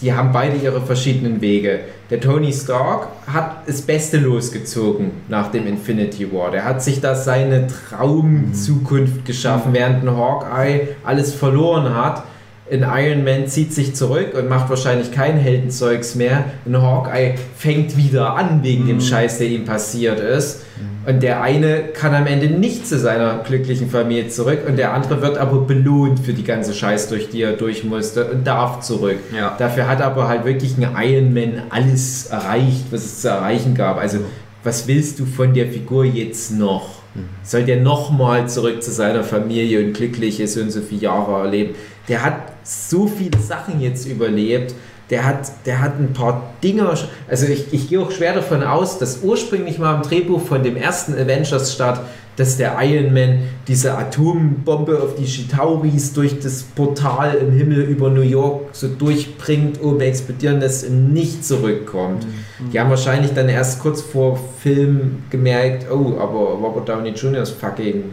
die 0.00 0.12
haben 0.12 0.32
beide 0.32 0.56
ihre 0.56 0.80
verschiedenen 0.80 1.40
Wege. 1.40 1.80
Der 2.10 2.20
Tony 2.20 2.52
Stark 2.52 3.08
hat 3.26 3.66
das 3.66 3.82
Beste 3.82 4.18
losgezogen 4.18 5.10
nach 5.28 5.50
dem 5.50 5.66
Infinity 5.66 6.32
War. 6.32 6.50
Der 6.50 6.64
hat 6.64 6.82
sich 6.82 7.00
da 7.00 7.14
seine 7.14 7.66
Traumzukunft 7.66 9.24
geschaffen, 9.24 9.72
während 9.72 10.04
ein 10.04 10.16
Hawkeye 10.16 10.88
alles 11.04 11.34
verloren 11.34 11.94
hat. 11.94 12.24
Ein 12.70 12.82
Iron 12.82 13.24
Man 13.24 13.46
zieht 13.46 13.72
sich 13.72 13.94
zurück 13.94 14.34
und 14.34 14.48
macht 14.48 14.68
wahrscheinlich 14.68 15.12
kein 15.12 15.36
Heldenzeugs 15.36 16.14
mehr. 16.14 16.44
Ein 16.66 16.80
Hawkeye 16.80 17.34
fängt 17.56 17.96
wieder 17.96 18.36
an 18.36 18.62
wegen 18.62 18.86
dem 18.86 19.00
Scheiß, 19.00 19.38
der 19.38 19.48
ihm 19.48 19.64
passiert 19.64 20.20
ist. 20.20 20.62
Und 21.06 21.22
der 21.22 21.40
eine 21.40 21.84
kann 21.94 22.14
am 22.14 22.26
Ende 22.26 22.48
nicht 22.48 22.86
zu 22.86 22.98
seiner 22.98 23.38
glücklichen 23.38 23.88
Familie 23.88 24.28
zurück 24.28 24.60
und 24.68 24.76
der 24.76 24.92
andere 24.92 25.22
wird 25.22 25.38
aber 25.38 25.62
belohnt 25.62 26.20
für 26.20 26.34
die 26.34 26.44
ganze 26.44 26.74
Scheiß, 26.74 27.08
durch 27.08 27.30
die 27.30 27.40
er 27.40 27.52
durch 27.52 27.82
musste 27.82 28.26
und 28.26 28.46
darf 28.46 28.80
zurück. 28.80 29.16
Ja. 29.34 29.56
Dafür 29.58 29.88
hat 29.88 30.02
aber 30.02 30.28
halt 30.28 30.44
wirklich 30.44 30.76
ein 30.76 30.86
Iron 31.02 31.32
Man 31.32 31.62
alles 31.70 32.26
erreicht, 32.26 32.84
was 32.90 33.06
es 33.06 33.22
zu 33.22 33.28
erreichen 33.28 33.74
gab. 33.74 33.96
Also, 33.96 34.18
was 34.62 34.86
willst 34.86 35.18
du 35.18 35.24
von 35.24 35.54
der 35.54 35.68
Figur 35.68 36.04
jetzt 36.04 36.50
noch? 36.50 36.97
Soll 37.42 37.64
der 37.64 37.80
nochmal 37.80 38.48
zurück 38.48 38.82
zu 38.82 38.90
seiner 38.90 39.24
Familie 39.24 39.84
und 39.84 39.94
glückliche 39.94 40.46
so 40.46 40.60
und 40.60 40.70
so 40.70 40.80
viele 40.80 41.02
Jahre 41.02 41.44
erleben? 41.44 41.74
Der 42.08 42.24
hat 42.24 42.52
so 42.62 43.06
viele 43.06 43.38
Sachen 43.40 43.80
jetzt 43.80 44.06
überlebt. 44.06 44.74
Der 45.10 45.24
hat, 45.24 45.50
der 45.64 45.80
hat 45.80 45.98
ein 45.98 46.12
paar 46.12 46.54
Dinger. 46.62 46.94
Also 47.28 47.46
ich, 47.46 47.72
ich 47.72 47.88
gehe 47.88 48.00
auch 48.00 48.10
schwer 48.10 48.34
davon 48.34 48.62
aus, 48.62 48.98
dass 48.98 49.22
ursprünglich 49.22 49.78
mal 49.78 49.96
im 49.96 50.02
Drehbuch 50.02 50.40
von 50.40 50.62
dem 50.62 50.76
ersten 50.76 51.14
Avengers 51.14 51.72
statt, 51.72 52.02
dass 52.38 52.56
der 52.56 52.76
Iron 52.80 53.12
Man 53.12 53.40
diese 53.66 53.98
Atombombe 53.98 55.02
auf 55.02 55.16
die 55.16 55.24
Chitauris 55.24 56.12
durch 56.12 56.38
das 56.38 56.62
Portal 56.62 57.34
im 57.34 57.52
Himmel 57.52 57.80
über 57.82 58.10
New 58.10 58.20
York 58.22 58.66
so 58.72 58.86
durchbringt, 58.86 59.82
oben 59.82 60.00
explodieren 60.00 60.60
lässt 60.60 60.86
und 60.86 61.12
nicht 61.12 61.44
zurückkommt. 61.44 62.26
Die 62.72 62.78
haben 62.78 62.90
wahrscheinlich 62.90 63.32
dann 63.32 63.48
erst 63.48 63.80
kurz 63.80 64.02
vor 64.02 64.38
Film 64.62 65.24
gemerkt, 65.30 65.86
oh, 65.90 66.16
aber 66.20 66.52
Robert 66.54 66.88
Downey 66.88 67.10
Jr. 67.10 67.42
ist 67.42 67.52
fucking 67.60 68.04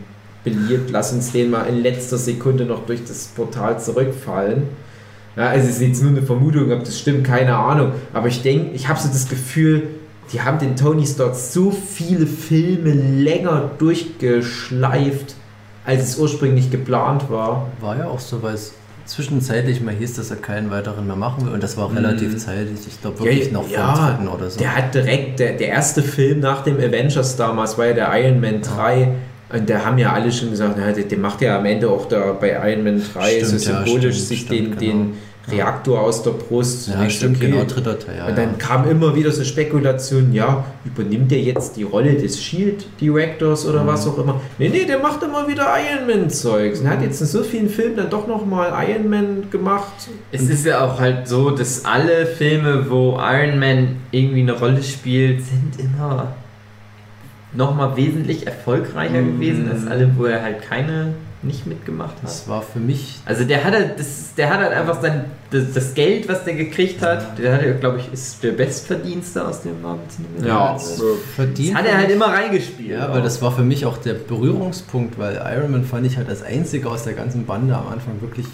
beliebt, 0.44 0.90
lass 0.92 1.14
uns 1.14 1.32
den 1.32 1.52
mal 1.52 1.66
in 1.66 1.84
letzter 1.84 2.18
Sekunde 2.18 2.66
noch 2.66 2.86
durch 2.86 3.04
das 3.04 3.28
Portal 3.28 3.80
zurückfallen. 3.80 4.64
Ja, 5.36 5.48
also 5.48 5.68
es 5.68 5.76
ist 5.76 5.82
jetzt 5.82 6.02
nur 6.02 6.12
eine 6.12 6.22
Vermutung, 6.22 6.72
ob 6.72 6.84
das 6.84 6.99
stimmt, 6.99 7.26
keine 7.26 7.56
Ahnung. 7.56 7.91
Aber 8.14 8.28
ich 8.28 8.41
denke, 8.41 8.74
ich 8.74 8.88
habe 8.88 8.99
so 8.99 9.07
das 9.10 9.28
Gefühl, 9.28 9.84
die 10.32 10.41
haben 10.41 10.60
den 10.60 10.76
Tony 10.76 11.06
Stark 11.06 11.36
so 11.36 11.72
viele 11.72 12.26
Filme 12.26 12.91
länger 12.91 13.72
durchgeschleift, 13.78 15.36
als 15.86 16.03
es 16.03 16.18
ursprünglich 16.18 16.72
geplant 16.72 17.30
war. 17.30 17.68
War 17.82 17.98
ja 17.98 18.07
auch 18.07 18.20
so, 18.20 18.41
weil 18.41 18.56
es 18.56 18.74
zwischenzeitlich 19.06 19.82
mal 19.82 19.94
hieß, 19.94 20.16
dass 20.16 20.32
er 20.32 20.38
keinen 20.38 20.72
weiteren 20.72 21.06
mehr 21.06 21.16
machen 21.16 21.45
will 21.45 21.53
und 21.53 21.62
das 21.62 21.78
war 21.78 21.94
relativ 21.95 22.38
zeitig. 22.38 22.80
Ich 22.88 23.02
glaube 23.02 23.20
wirklich 23.20 23.52
noch 23.52 23.68
vor 23.68 23.94
dritten 23.94 24.28
oder 24.28 24.49
so. 24.49 24.60
Der 24.60 24.76
hat 24.76 24.95
direkt, 24.95 25.40
der, 25.40 25.53
der 25.53 25.68
erste 25.68 26.02
Film 26.02 26.40
nach 26.40 26.64
dem 26.64 26.78
Avengers 26.78 27.36
damals 27.36 27.78
war 27.78 27.88
ja 27.88 27.94
der 27.94 28.24
Iron 28.24 28.41
Man 28.41 28.62
3. 28.62 29.14
Und 29.54 29.70
da 29.70 29.86
haben 29.86 29.98
ja 29.98 30.12
alle 30.12 30.32
schon 30.32 30.50
gesagt, 30.50 30.76
na, 30.78 30.92
der, 30.92 31.04
der 31.04 31.18
macht 31.18 31.42
ja 31.42 31.58
am 31.60 31.66
Ende 31.66 31.90
auch 31.90 32.08
da 32.08 32.32
bei 32.34 32.52
Iron 32.72 32.84
Man 32.84 33.02
3 33.14 33.44
so 33.44 33.58
Stimmt, 33.58 33.66
ja, 33.66 33.84
symbolisch 33.86 34.16
stimmt, 34.16 34.28
sich 34.28 34.42
stimmt, 34.42 34.82
den, 34.82 34.92
genau. 34.92 35.04
den 35.04 35.14
Reaktor 35.48 36.00
aus 36.00 36.24
der 36.24 36.32
Brust. 36.32 36.88
ja, 36.88 37.08
stimmt, 37.08 37.38
okay. 37.38 37.52
genau, 37.52 37.64
dritter 37.66 38.00
Teil. 38.00 38.18
Ja, 38.18 38.26
Und 38.26 38.36
dann 38.36 38.58
kam 38.58 38.90
immer 38.90 39.16
wieder 39.16 39.32
so 39.32 39.44
Spekulationen, 39.44 40.34
ja, 40.34 40.66
übernimmt 40.84 41.30
der 41.30 41.40
jetzt 41.40 41.78
die 41.78 41.84
Rolle 41.84 42.16
des 42.16 42.42
Shield 42.42 42.88
Directors 43.00 43.68
oder 43.68 43.84
Mhm. 43.84 43.88
was 43.88 44.08
auch 44.08 44.18
immer? 44.18 44.42
Nee, 44.58 44.70
nee, 44.70 44.86
der 44.86 44.98
macht 44.98 45.22
immer 45.22 45.48
wieder 45.48 45.68
Iron 45.78 46.08
Man 46.08 46.30
Zeugs. 46.32 46.80
Und 46.80 46.90
hat 46.90 47.04
jetzt 47.04 47.22
in 47.22 47.28
so 47.28 47.44
vielen 47.44 47.70
Filmen 47.70 47.96
dann 47.98 48.10
doch 48.10 48.26
nochmal 48.26 48.74
Iron 48.90 49.08
Man 49.08 49.52
gemacht. 49.52 49.94
Es 50.32 50.50
ist 50.50 50.66
ja 50.66 50.84
auch 50.84 51.00
halt 51.00 51.28
so, 51.28 51.52
dass 51.52 51.86
alle 51.86 52.26
Filme, 52.26 52.90
wo 52.90 53.20
Iron 53.22 53.60
Man 53.60 53.98
irgendwie 54.10 54.42
eine 54.42 54.54
Rolle 54.54 54.82
spielt, 54.82 55.42
sind 55.46 55.80
immer 55.80 56.34
nochmal 57.57 57.95
wesentlich 57.95 58.45
erfolgreicher 58.48 59.22
Mhm. 59.22 59.34
gewesen 59.36 59.69
als 59.72 59.88
alle, 59.88 60.10
wo 60.18 60.26
er 60.26 60.41
halt 60.44 60.61
keine 60.61 61.14
nicht 61.41 61.68
mitgemacht 61.68 62.15
hat. 62.15 62.23
Das 62.23 62.48
war 62.49 62.64
für 62.64 62.80
mich 62.80 63.19
Also 63.23 63.44
der 63.44 63.64
hat 63.64 63.73
halt, 63.73 63.99
das, 63.99 64.34
der 64.36 64.49
hat 64.49 64.61
halt 64.61 64.73
einfach 64.73 64.99
sein, 64.99 65.26
das, 65.52 65.73
das 65.73 65.94
Geld, 65.94 66.27
was 66.27 66.44
der 66.44 66.56
gekriegt 66.56 67.03
hat, 67.03 67.38
der 67.38 67.53
hat 67.53 67.64
ja, 67.64 67.73
glaube 67.73 67.99
ich, 67.99 68.11
ist 68.11 68.41
der 68.44 68.53
Bestverdienste 68.53 69.48
aus 69.48 69.61
dem 69.61 69.73
Cinematic 69.73 70.48
Ja, 70.48 70.69
Universe. 70.72 70.95
so. 70.98 71.18
verdient. 71.36 71.73
Das 71.76 71.82
hat 71.84 71.88
er 71.88 71.98
halt 71.99 72.10
immer 72.10 72.26
reingespielt. 72.27 72.90
Ja, 72.98 73.14
weil 73.14 73.22
das 73.22 73.44
war 73.44 73.52
für 73.52 73.61
mich 73.61 73.86
auch 73.86 73.98
der 73.98 74.15
Berührungspunkt, 74.15 75.19
weil 75.19 75.40
Iron 75.56 75.69
Man 75.72 75.84
fand 75.86 76.07
ich 76.07 76.18
halt 76.18 76.30
als 76.30 76.41
einziger 76.41 76.90
aus 76.90 77.03
der 77.03 77.14
ganzen 77.14 77.45
Bande 77.45 77.76
am 77.76 77.90
Anfang 77.90 78.19
wirklich, 78.22 78.48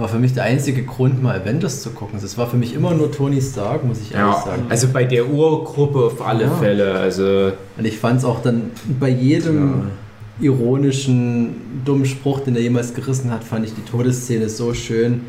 war 0.00 0.08
für 0.08 0.18
mich 0.18 0.32
der 0.34 0.44
einzige 0.44 0.82
Grund, 0.84 1.22
mal 1.22 1.38
Avengers 1.40 1.82
zu 1.82 1.90
gucken. 1.90 2.18
Das 2.20 2.36
war 2.38 2.46
für 2.48 2.56
mich 2.56 2.74
immer 2.74 2.94
nur 2.94 3.12
Tony 3.12 3.40
Stark, 3.40 3.84
muss 3.84 3.98
ich 4.00 4.14
ehrlich 4.14 4.34
Ja, 4.36 4.42
sagen. 4.44 4.62
also 4.68 4.88
bei 4.92 5.04
der 5.04 5.28
Urgruppe 5.28 5.98
auf 6.06 6.26
alle 6.26 6.44
Ja. 6.44 6.50
Fälle. 6.50 6.94
Also 6.94 7.52
Und 7.76 7.84
ich 7.84 7.98
fand 7.98 8.18
es 8.18 8.24
auch 8.24 8.42
dann 8.42 8.70
bei 8.98 9.08
jedem 9.10 9.90
ironischen, 10.40 11.54
dummen 11.84 12.06
Spruch, 12.06 12.40
den 12.40 12.56
er 12.56 12.62
jemals 12.62 12.94
gerissen 12.94 13.30
hat, 13.30 13.44
fand 13.44 13.64
ich 13.66 13.74
die 13.74 13.82
Todesszene 13.82 14.48
so 14.48 14.74
schön, 14.74 15.20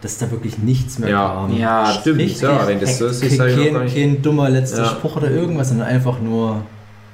dass 0.00 0.18
da 0.18 0.30
wirklich 0.30 0.58
nichts 0.58 0.98
mehr 0.98 1.10
Ja. 1.10 1.28
kam. 1.48 1.56
Ja, 1.58 1.86
stimmt, 2.00 2.18
richtig 2.20 2.42
ja, 2.42 2.66
wenn 2.66 2.80
das 2.80 2.98
so 2.98 3.06
ist, 3.06 3.20
Kein, 3.20 3.30
ist 3.30 3.38
kein, 3.38 3.86
kein 3.94 4.22
dummer 4.22 4.50
letzter 4.50 4.82
Ja. 4.84 4.88
Spruch 4.88 5.16
oder 5.16 5.30
irgendwas, 5.30 5.68
sondern 5.68 5.86
einfach 5.88 6.20
nur, 6.20 6.62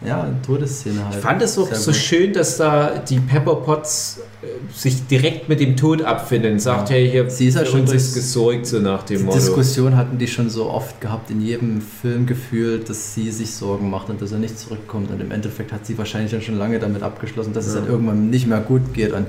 ja, 0.04 0.22
eine 0.22 0.40
Todesszene 0.42 1.04
halt. 1.04 1.16
Ich 1.16 1.20
fand 1.20 1.42
es 1.42 1.58
auch 1.58 1.72
so 1.74 1.90
gut. 1.90 2.00
schön, 2.00 2.32
dass 2.32 2.56
da 2.56 2.98
die 2.98 3.20
Pepper 3.20 3.56
Potts 3.56 4.20
äh, 4.42 4.46
sich 4.72 5.06
direkt 5.06 5.48
mit 5.48 5.60
dem 5.60 5.76
Tod 5.76 6.00
abfinden. 6.02 6.58
Sagt, 6.58 6.88
Ja. 6.88 6.96
hey, 6.96 7.10
hier 7.10 7.28
Sie 7.28 7.48
ist 7.48 7.56
ja 7.56 7.66
schon 7.66 7.82
uns 7.82 8.14
gesorgt, 8.14 8.66
so 8.66 8.78
nach 8.78 9.02
dem 9.02 9.18
Die 9.18 9.24
Motto. 9.24 9.36
Diskussion 9.38 9.96
hatten 9.96 10.16
die 10.16 10.26
schon 10.26 10.48
so 10.48 10.70
oft 10.70 11.00
gehabt, 11.00 11.30
in 11.30 11.42
jedem 11.42 11.80
Film 11.82 12.24
gefühlt, 12.26 12.88
dass 12.88 13.14
sie 13.14 13.30
sich 13.30 13.52
Sorgen 13.54 13.90
macht 13.90 14.08
und 14.08 14.22
dass 14.22 14.32
er 14.32 14.38
nicht 14.38 14.58
zurückkommt. 14.58 15.10
Und 15.10 15.20
im 15.20 15.30
Endeffekt 15.30 15.70
hat 15.72 15.84
sie 15.84 15.98
wahrscheinlich 15.98 16.30
dann 16.30 16.40
schon 16.42 16.56
lange 16.56 16.78
damit 16.78 17.02
abgeschlossen, 17.02 17.52
dass 17.52 17.66
es 17.66 17.74
Ja. 17.74 17.80
dann 17.80 17.90
irgendwann 17.90 18.30
nicht 18.30 18.46
mehr 18.46 18.60
gut 18.60 18.94
geht. 18.94 19.12
Und 19.12 19.26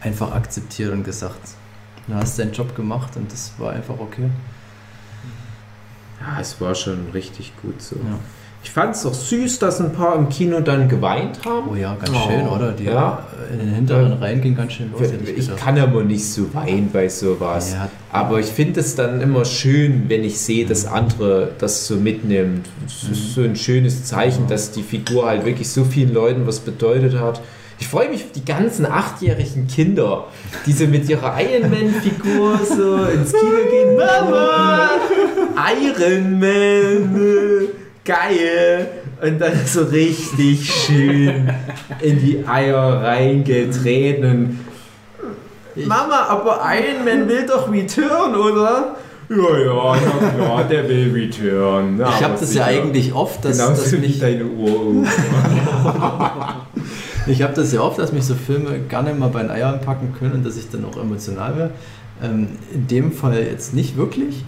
einfach 0.00 0.32
akzeptiert 0.32 0.92
und 0.92 1.04
gesagt, 1.04 1.38
du 2.08 2.14
hast 2.14 2.36
deinen 2.40 2.52
Job 2.52 2.74
gemacht 2.74 3.16
und 3.16 3.30
das 3.32 3.52
war 3.58 3.70
einfach 3.72 3.94
okay. 4.00 4.30
Ja, 6.20 6.40
es 6.40 6.60
war 6.60 6.74
schon 6.74 7.10
richtig 7.14 7.52
gut 7.62 7.80
so. 7.80 7.94
Ja. 7.96 8.18
Ich 8.64 8.70
fand 8.70 8.94
es 8.94 9.04
auch 9.04 9.12
süß, 9.14 9.58
dass 9.58 9.80
ein 9.80 9.92
paar 9.92 10.14
im 10.16 10.28
Kino 10.28 10.60
dann 10.60 10.88
geweint 10.88 11.40
haben. 11.44 11.68
Oh 11.70 11.74
ja, 11.74 11.94
ganz 11.96 12.10
Oh, 12.14 12.30
schön, 12.30 12.46
oder? 12.46 12.72
Die 12.72 12.84
ja. 12.84 13.24
in 13.52 13.58
den 13.58 13.74
hinteren 13.74 14.12
Reihen 14.14 14.40
ging 14.40 14.54
ganz 14.54 14.72
schön 14.74 14.92
los. 14.92 15.02
ich 15.26 15.36
Ich 15.50 15.56
kann 15.56 15.76
aber 15.78 16.04
nicht 16.04 16.24
so 16.24 16.52
weinen 16.54 16.88
bei 16.92 17.08
sowas. 17.08 17.72
Ja, 17.72 17.90
Aber 18.12 18.38
ich 18.38 18.46
finde 18.46 18.78
es 18.80 18.94
dann 18.94 19.20
immer 19.20 19.44
schön, 19.44 20.04
wenn 20.08 20.22
ich 20.22 20.38
sehe, 20.38 20.64
dass 20.64 20.86
andere 20.86 21.50
das 21.58 21.86
so 21.88 21.96
mitnimmt. 21.96 22.66
Es 22.86 23.08
ist 23.10 23.34
so 23.34 23.42
ein 23.42 23.56
schönes 23.56 24.04
Zeichen, 24.04 24.46
dass 24.46 24.70
die 24.70 24.82
Figur 24.84 25.26
halt 25.26 25.44
wirklich 25.44 25.68
so 25.68 25.84
vielen 25.84 26.14
Leuten 26.14 26.46
was 26.46 26.60
bedeutet 26.60 27.18
hat. 27.18 27.40
Ich 27.80 27.88
freue 27.88 28.10
mich 28.10 28.22
auf 28.22 28.30
die 28.32 28.44
ganzen 28.44 28.86
achtjährigen 28.86 29.66
Kinder, 29.66 30.26
die 30.66 30.72
so 30.72 30.86
mit 30.86 31.08
ihrer 31.08 31.34
Iron 31.40 31.68
Man-Figur 31.68 32.60
so 32.64 33.04
ins 33.06 33.32
Kino 33.32 33.56
gehen. 33.68 33.96
Mama! 33.96 34.88
Iron 35.82 36.38
Man! 36.38 37.68
Geil! 38.04 38.88
Und 39.20 39.40
dann 39.40 39.52
so 39.64 39.84
richtig 39.84 40.68
schön 40.68 41.48
in 42.00 42.18
die 42.20 42.44
Eier 42.46 43.02
reingetreten 43.02 44.24
und 44.24 44.58
Mama, 45.86 46.26
aber 46.28 46.60
Iron 46.74 47.04
Man 47.04 47.28
will 47.28 47.46
doch 47.46 47.70
Return, 47.70 48.34
oder? 48.34 48.96
Ja, 49.28 49.96
ja, 49.96 49.96
klar, 50.34 50.64
der 50.64 50.88
will 50.88 51.12
Return. 51.12 51.96
Na, 51.96 52.08
ich 52.08 52.22
habe 52.22 52.34
das 52.38 52.52
ja 52.54 52.66
sicher. 52.66 52.82
eigentlich 52.82 53.14
oft, 53.14 53.44
dass, 53.44 53.58
Genauso 53.58 53.82
dass 53.82 53.92
mich, 53.92 54.18
deine 54.18 54.44
Uhr. 54.44 55.06
ich 57.26 57.42
habe 57.42 57.54
das 57.54 57.72
ja 57.72 57.80
oft, 57.80 57.98
dass 57.98 58.12
mich 58.12 58.24
so 58.24 58.34
Filme 58.34 58.80
gerne 58.80 59.14
mal 59.14 59.28
bei 59.28 59.42
den 59.42 59.50
Eiern 59.50 59.80
packen 59.80 60.14
können 60.18 60.32
und 60.34 60.46
dass 60.46 60.56
ich 60.56 60.68
dann 60.70 60.84
auch 60.84 60.96
emotional 60.98 61.56
wäre. 61.56 61.70
Ähm, 62.22 62.48
in 62.74 62.86
dem 62.88 63.12
Fall 63.12 63.42
jetzt 63.42 63.72
nicht 63.72 63.96
wirklich. 63.96 64.44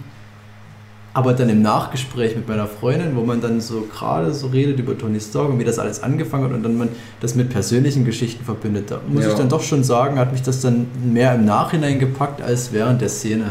Aber 1.15 1.31
dann 1.31 1.47
im 1.47 1.61
Nachgespräch 1.61 2.35
mit 2.35 2.45
meiner 2.47 2.67
Freundin, 2.67 3.15
wo 3.15 3.21
man 3.23 3.39
dann 3.39 3.61
so 3.61 3.87
gerade 3.89 4.33
so 4.33 4.47
redet 4.47 4.77
über 4.79 4.97
Tony 4.97 5.21
Stark 5.21 5.47
und 5.47 5.59
wie 5.59 5.63
das 5.63 5.79
alles 5.79 6.03
angefangen 6.03 6.43
hat 6.43 6.51
und 6.51 6.61
dann 6.63 6.77
man 6.77 6.89
das 7.21 7.35
mit 7.35 7.49
persönlichen 7.49 8.03
Geschichten 8.03 8.43
verbindet, 8.43 8.91
da 8.91 8.99
muss 9.07 9.23
Ja. 9.23 9.29
ich 9.31 9.35
dann 9.37 9.47
doch 9.47 9.61
schon 9.63 9.85
sagen, 9.85 10.19
hat 10.19 10.33
mich 10.33 10.41
das 10.41 10.59
dann 10.59 10.87
mehr 11.03 11.33
im 11.35 11.45
Nachhinein 11.45 11.99
gepackt 11.99 12.41
als 12.41 12.73
während 12.73 12.99
der 12.99 13.07
Szene. 13.07 13.45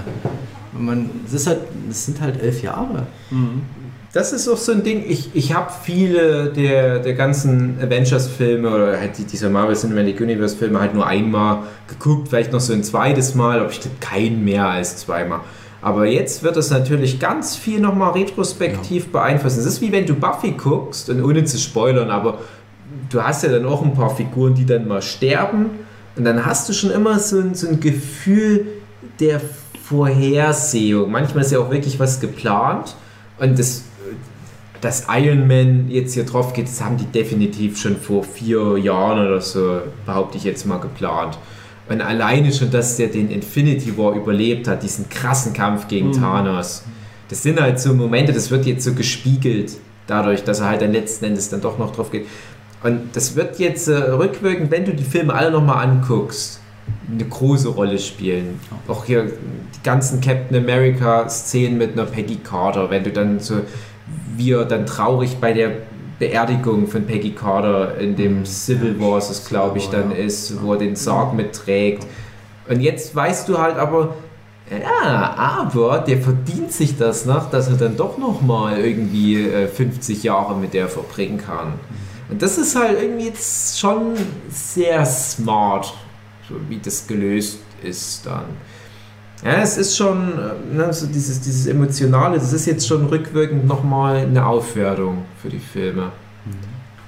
Man, 0.78 1.08
es, 1.34 1.46
halt, 1.46 1.60
es 1.88 2.04
sind 2.04 2.20
halt 2.20 2.42
elf 2.42 2.62
Jahre. 2.62 3.06
Das 4.12 4.32
ist 4.34 4.46
auch 4.46 4.58
so 4.58 4.72
ein 4.72 4.82
Ding, 4.84 5.02
ich, 5.08 5.30
ich 5.34 5.54
habe 5.54 5.72
viele 5.82 6.52
der, 6.52 6.98
der 6.98 7.14
ganzen 7.14 7.78
Avengers-Filme 7.80 8.68
oder 8.68 8.98
halt 9.00 9.16
die, 9.18 9.24
dieser 9.24 9.48
Marvel 9.50 9.74
Cinematic 9.74 10.20
Universe-Filme 10.20 10.78
halt 10.78 10.94
nur 10.94 11.06
einmal 11.06 11.60
geguckt, 11.88 12.28
vielleicht 12.28 12.52
noch 12.52 12.60
so 12.60 12.72
ein 12.74 12.84
zweites 12.84 13.34
Mal, 13.34 13.58
aber 13.60 13.70
ich 13.70 13.80
glaube 13.80 13.96
keinen 14.00 14.44
mehr 14.44 14.68
als 14.68 14.98
zweimal. 14.98 15.40
Aber 15.84 16.06
jetzt 16.06 16.42
wird 16.42 16.56
das 16.56 16.70
natürlich 16.70 17.20
ganz 17.20 17.56
viel 17.56 17.78
nochmal 17.78 18.12
retrospektiv 18.12 19.12
beeinflussen. 19.12 19.58
Es 19.58 19.66
ist 19.66 19.82
wie 19.82 19.92
wenn 19.92 20.06
du 20.06 20.14
Buffy 20.14 20.52
guckst, 20.52 21.10
und 21.10 21.22
ohne 21.22 21.44
zu 21.44 21.58
spoilern, 21.58 22.08
aber 22.08 22.38
du 23.10 23.22
hast 23.22 23.42
ja 23.42 23.50
dann 23.50 23.66
auch 23.66 23.82
ein 23.82 23.92
paar 23.92 24.08
Figuren, 24.16 24.54
die 24.54 24.64
dann 24.64 24.88
mal 24.88 25.02
sterben. 25.02 25.66
Und 26.16 26.24
dann 26.24 26.46
hast 26.46 26.70
du 26.70 26.72
schon 26.72 26.90
immer 26.90 27.18
so 27.18 27.38
ein, 27.38 27.54
so 27.54 27.68
ein 27.68 27.80
Gefühl 27.80 28.66
der 29.20 29.42
Vorhersehung. 29.82 31.10
Manchmal 31.10 31.44
ist 31.44 31.52
ja 31.52 31.58
auch 31.58 31.70
wirklich 31.70 32.00
was 32.00 32.18
geplant. 32.18 32.96
Und 33.38 33.58
das, 33.58 33.82
dass 34.80 35.04
Iron 35.10 35.46
Man 35.46 35.90
jetzt 35.90 36.14
hier 36.14 36.24
drauf 36.24 36.54
geht, 36.54 36.66
das 36.66 36.82
haben 36.82 36.96
die 36.96 37.04
definitiv 37.04 37.78
schon 37.78 37.98
vor 37.98 38.24
vier 38.24 38.78
Jahren 38.78 39.26
oder 39.26 39.42
so, 39.42 39.82
behaupte 40.06 40.38
ich 40.38 40.44
jetzt 40.44 40.64
mal, 40.64 40.78
geplant. 40.78 41.36
Und 41.88 42.00
alleine 42.00 42.52
schon, 42.52 42.70
dass 42.70 42.96
der 42.96 43.08
den 43.08 43.30
Infinity 43.30 43.96
War 43.98 44.14
überlebt 44.14 44.68
hat, 44.68 44.82
diesen 44.82 45.08
krassen 45.08 45.52
Kampf 45.52 45.86
gegen 45.88 46.12
Thanos. 46.12 46.84
Das 47.28 47.42
sind 47.42 47.60
halt 47.60 47.78
so 47.78 47.92
Momente, 47.94 48.32
das 48.32 48.50
wird 48.50 48.64
jetzt 48.64 48.84
so 48.84 48.94
gespiegelt, 48.94 49.72
dadurch, 50.06 50.44
dass 50.44 50.60
er 50.60 50.68
halt 50.68 50.82
dann 50.82 50.92
letzten 50.92 51.26
Endes 51.26 51.50
dann 51.50 51.60
doch 51.60 51.78
noch 51.78 51.94
drauf 51.94 52.10
geht. 52.10 52.26
Und 52.82 53.14
das 53.14 53.36
wird 53.36 53.58
jetzt 53.58 53.88
äh, 53.88 53.94
rückwirkend, 53.94 54.70
wenn 54.70 54.84
du 54.84 54.92
die 54.92 55.04
Filme 55.04 55.32
alle 55.32 55.50
nochmal 55.50 55.86
anguckst, 55.86 56.60
eine 57.10 57.24
große 57.24 57.68
Rolle 57.68 57.98
spielen. 57.98 58.60
Auch 58.88 59.04
hier 59.04 59.24
die 59.24 59.82
ganzen 59.82 60.20
Captain 60.20 60.56
America-Szenen 60.56 61.78
mit 61.78 61.92
einer 61.92 62.04
Peggy 62.04 62.36
Carter, 62.36 62.90
wenn 62.90 63.04
du 63.04 63.10
dann 63.10 63.40
so, 63.40 63.60
wie 64.36 64.52
er 64.52 64.64
dann 64.64 64.84
traurig 64.84 65.38
bei 65.40 65.52
der 65.52 65.70
Beerdigung 66.18 66.86
von 66.86 67.06
Peggy 67.06 67.32
Carter 67.32 67.98
in 67.98 68.16
dem 68.16 68.44
Civil 68.44 69.00
War, 69.00 69.18
das 69.18 69.46
glaube 69.46 69.78
ich 69.78 69.88
dann 69.88 70.12
ist, 70.12 70.62
wo 70.62 70.72
er 70.72 70.78
den 70.78 70.96
Sarg 70.96 71.34
mitträgt. 71.34 72.06
Und 72.68 72.80
jetzt 72.80 73.14
weißt 73.14 73.48
du 73.48 73.58
halt 73.58 73.76
aber, 73.76 74.14
ja, 74.70 75.34
aber 75.36 75.98
der 75.98 76.18
verdient 76.18 76.72
sich 76.72 76.96
das 76.96 77.26
noch, 77.26 77.50
dass 77.50 77.68
er 77.68 77.76
dann 77.76 77.96
doch 77.96 78.16
nochmal 78.16 78.78
irgendwie 78.78 79.42
äh, 79.42 79.68
50 79.68 80.22
Jahre 80.22 80.56
mit 80.56 80.72
der 80.72 80.88
verbringen 80.88 81.38
kann. 81.38 81.74
Und 82.30 82.40
das 82.40 82.56
ist 82.56 82.74
halt 82.74 83.00
irgendwie 83.00 83.26
jetzt 83.26 83.78
schon 83.78 84.14
sehr 84.48 85.04
smart, 85.04 85.92
so 86.48 86.54
wie 86.68 86.78
das 86.78 87.06
gelöst 87.06 87.58
ist 87.82 88.24
dann. 88.24 88.46
Ja, 89.44 89.60
es 89.60 89.76
ist 89.76 89.94
schon, 89.94 90.32
äh, 90.38 90.74
ne, 90.74 90.92
so 90.92 91.06
dieses, 91.06 91.38
dieses 91.38 91.66
Emotionale, 91.66 92.38
das 92.38 92.54
ist 92.54 92.64
jetzt 92.64 92.88
schon 92.88 93.04
rückwirkend 93.06 93.66
nochmal 93.66 94.16
eine 94.16 94.46
Aufwertung 94.46 95.26
für 95.40 95.50
die 95.50 95.58
Filme. 95.58 96.12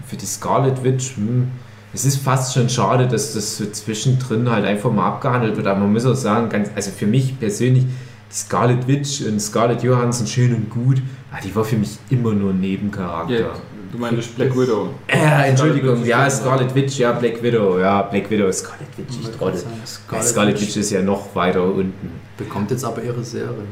Für 0.06 0.16
die 0.16 0.26
Scarlet 0.26 0.84
Witch, 0.84 1.16
hm, 1.16 1.48
es 1.94 2.04
ist 2.04 2.18
fast 2.18 2.52
schon 2.52 2.68
schade, 2.68 3.08
dass 3.08 3.32
das 3.32 3.56
so 3.56 3.64
zwischendrin 3.64 4.50
halt 4.50 4.66
einfach 4.66 4.92
mal 4.92 5.06
abgehandelt 5.06 5.56
wird, 5.56 5.66
aber 5.66 5.80
man 5.80 5.92
muss 5.92 6.04
auch 6.04 6.14
sagen, 6.14 6.50
ganz, 6.50 6.70
also 6.76 6.90
für 6.90 7.06
mich 7.06 7.40
persönlich, 7.40 7.84
die 7.84 8.34
Scarlet 8.34 8.86
Witch 8.86 9.22
und 9.22 9.40
Scarlett 9.40 9.82
Johansson 9.82 10.26
schön 10.26 10.54
und 10.54 10.68
gut, 10.68 11.00
aber 11.32 11.40
die 11.40 11.54
war 11.56 11.64
für 11.64 11.76
mich 11.76 11.98
immer 12.10 12.34
nur 12.34 12.50
ein 12.50 12.60
Nebencharakter. 12.60 13.40
Ja, 13.40 13.50
du 13.97 14.01
meinst 14.01 14.36
Black 14.36 14.56
Widow. 14.56 14.90
Äh, 15.09 15.48
Entschuldigung, 15.51 16.01
Witch 16.01 16.09
ja, 16.09 16.31
Scarlet 16.31 16.74
Witch, 16.74 16.98
ja, 16.98 17.12
Black 17.12 17.43
Widow, 17.43 17.78
ja, 17.78 18.02
Black 18.02 18.31
Widow, 18.31 18.51
Scarlet 18.52 18.89
Witch, 18.97 19.16
ich 19.23 19.31
trottel. 19.36 19.62
Scarlet, 19.86 20.24
Scarlet 20.27 20.60
Witch 20.60 20.77
ist 20.77 20.90
ja 20.90 21.02
noch 21.02 21.35
weiter 21.35 21.64
unten. 21.64 22.10
bekommt 22.36 22.70
jetzt 22.70 22.85
aber 22.85 23.02
ihre 23.02 23.23
Serie. 23.24 23.64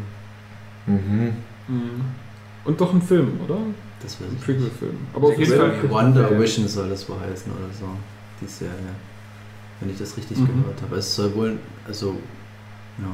Mhm. 0.86 1.34
Mhm. 1.68 2.00
Und 2.64 2.80
doch 2.80 2.92
ein 2.92 3.02
Film, 3.02 3.40
oder? 3.44 3.58
Das 4.02 4.20
weiß 4.20 4.28
Ein. 4.30 4.36
Prequel-Film. 4.38 4.96
Aber 5.14 5.28
auf 5.28 5.38
jeden 5.38 5.56
Fall. 5.58 5.72
Wonder 5.90 6.38
Vision 6.38 6.68
soll 6.68 6.88
das 6.90 7.08
wohl 7.08 7.16
heißen 7.20 7.50
oder 7.52 7.72
so. 7.72 7.86
Die 8.40 8.46
Serie. 8.46 8.72
Wenn 9.80 9.90
ich 9.90 9.98
das 9.98 10.16
richtig 10.16 10.38
Mhm. 10.38 10.46
gehört 10.62 10.82
habe. 10.82 10.96
Es 10.96 11.14
soll 11.14 11.34
wohl, 11.34 11.58
also, 11.86 12.16
ja. 12.98 13.06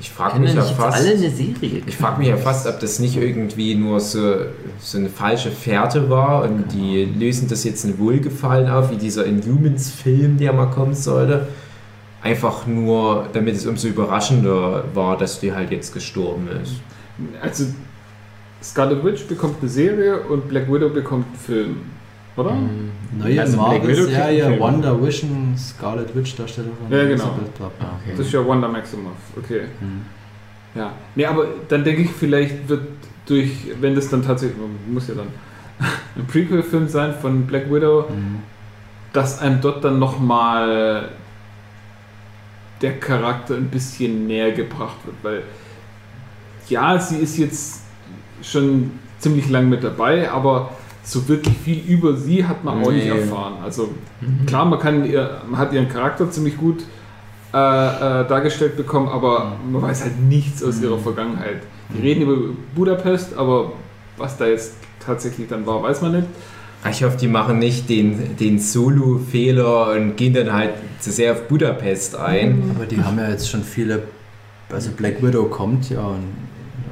Ich 0.00 0.10
frage 0.10 0.38
mich 0.38 0.54
ja 0.54 0.62
fast. 0.62 0.98
alle 0.98 1.10
eine 1.10 1.30
Serie 1.30 1.82
Ich 1.86 1.96
frage 1.96 2.18
mich 2.18 2.28
ja 2.28 2.36
fast, 2.36 2.66
ob 2.66 2.78
das 2.78 2.98
nicht 3.00 3.16
irgendwie 3.16 3.74
nur 3.74 3.98
so, 3.98 4.36
so 4.78 4.98
eine 4.98 5.08
falsche 5.08 5.50
Fährte 5.50 6.08
war 6.08 6.44
und 6.44 6.72
die 6.72 7.04
lösen 7.04 7.48
das 7.48 7.64
jetzt 7.64 7.84
in 7.84 7.98
Wohlgefallen 7.98 8.68
auf, 8.68 8.90
wie 8.90 8.96
dieser 8.96 9.24
Inhumans-Film, 9.26 10.38
der 10.38 10.52
mal 10.52 10.66
kommen 10.66 10.94
sollte. 10.94 11.48
Einfach 12.22 12.66
nur, 12.66 13.26
damit 13.32 13.56
es 13.56 13.66
umso 13.66 13.88
überraschender 13.88 14.84
war, 14.94 15.16
dass 15.16 15.40
die 15.40 15.52
halt 15.52 15.70
jetzt 15.70 15.92
gestorben 15.92 16.48
ist. 16.62 16.74
Also, 17.40 17.66
Scarlet 18.62 19.04
Witch 19.04 19.26
bekommt 19.26 19.56
eine 19.60 19.68
Serie 19.68 20.20
und 20.20 20.48
Black 20.48 20.72
Widow 20.72 20.88
bekommt 20.88 21.26
einen 21.26 21.36
Film. 21.36 21.76
Oder? 22.38 22.52
Mhm. 22.52 22.90
Neue 23.18 23.40
Also 23.40 23.56
Marvel-Serie, 23.56 24.60
Wonder 24.60 25.02
Vision, 25.04 25.54
Scarlet 25.56 26.14
Witch, 26.14 26.36
Darstellerin. 26.36 26.74
Ja, 26.90 26.98
genau. 26.98 27.10
Elizabeth 27.10 27.54
Tappen. 27.58 27.86
Okay. 28.02 28.12
Das 28.16 28.26
ist 28.26 28.32
ja 28.32 28.46
Wanda 28.46 28.68
Maximoff. 28.68 29.16
Okay. 29.36 29.62
Mhm. 29.80 30.02
Ja. 30.74 30.92
Nee, 31.14 31.26
aber 31.26 31.46
dann 31.68 31.82
denke 31.84 32.02
ich, 32.02 32.10
vielleicht 32.10 32.68
wird 32.68 32.82
durch, 33.26 33.50
wenn 33.80 33.94
das 33.94 34.08
dann 34.08 34.22
tatsächlich, 34.22 34.58
muss 34.88 35.08
ja 35.08 35.14
dann 35.14 35.28
ein 36.16 36.26
Prequel-Film 36.26 36.88
sein 36.88 37.14
von 37.14 37.46
Black 37.46 37.72
Widow, 37.72 38.04
Mhm. 38.10 38.40
dass 39.12 39.40
einem 39.40 39.60
dort 39.60 39.82
dann 39.84 39.98
nochmal 39.98 41.08
der 42.82 43.00
Charakter 43.00 43.54
ein 43.56 43.68
bisschen 43.68 44.26
näher 44.26 44.52
gebracht 44.52 44.96
wird, 45.04 45.16
weil 45.22 45.42
ja, 46.68 46.98
sie 46.98 47.16
ist 47.16 47.38
jetzt 47.38 47.82
schon 48.42 48.92
ziemlich 49.18 49.48
lang 49.48 49.68
mit 49.68 49.82
dabei, 49.82 50.30
aber 50.30 50.70
so 51.08 51.26
wirklich 51.26 51.56
viel 51.56 51.82
über 51.88 52.16
sie 52.16 52.44
hat 52.44 52.64
man 52.64 52.84
auch 52.84 52.92
nicht 52.92 53.06
erfahren. 53.06 53.54
Also 53.64 53.88
klar, 54.46 54.66
man, 54.66 54.78
kann 54.78 55.06
ihr, 55.06 55.40
man 55.48 55.58
hat 55.58 55.72
ihren 55.72 55.88
Charakter 55.88 56.30
ziemlich 56.30 56.58
gut 56.58 56.82
äh, 57.54 57.56
äh, 57.56 58.28
dargestellt 58.28 58.76
bekommen, 58.76 59.08
aber 59.08 59.56
man 59.70 59.80
weiß 59.80 60.02
halt 60.02 60.20
nichts 60.20 60.62
aus 60.62 60.82
ihrer 60.82 60.98
Vergangenheit. 60.98 61.62
Die 61.94 62.02
reden 62.02 62.22
über 62.22 62.54
Budapest, 62.74 63.34
aber 63.38 63.72
was 64.18 64.36
da 64.36 64.46
jetzt 64.48 64.74
tatsächlich 65.00 65.48
dann 65.48 65.64
war, 65.64 65.82
weiß 65.82 66.02
man 66.02 66.12
nicht. 66.12 66.28
Ich 66.90 67.02
hoffe, 67.02 67.16
die 67.16 67.26
machen 67.26 67.58
nicht 67.58 67.88
den, 67.88 68.36
den 68.36 68.58
Solo-Fehler 68.58 69.92
und 69.92 70.16
gehen 70.16 70.34
dann 70.34 70.52
halt 70.52 70.74
zu 71.00 71.10
sehr 71.10 71.32
auf 71.32 71.48
Budapest 71.48 72.16
ein. 72.16 72.70
Aber 72.76 72.84
die 72.84 73.02
haben 73.02 73.18
ja 73.18 73.30
jetzt 73.30 73.48
schon 73.48 73.62
viele, 73.62 74.02
also 74.70 74.90
Black 74.90 75.22
Widow 75.22 75.44
kommt 75.46 75.88
ja 75.88 76.00
und 76.00 76.28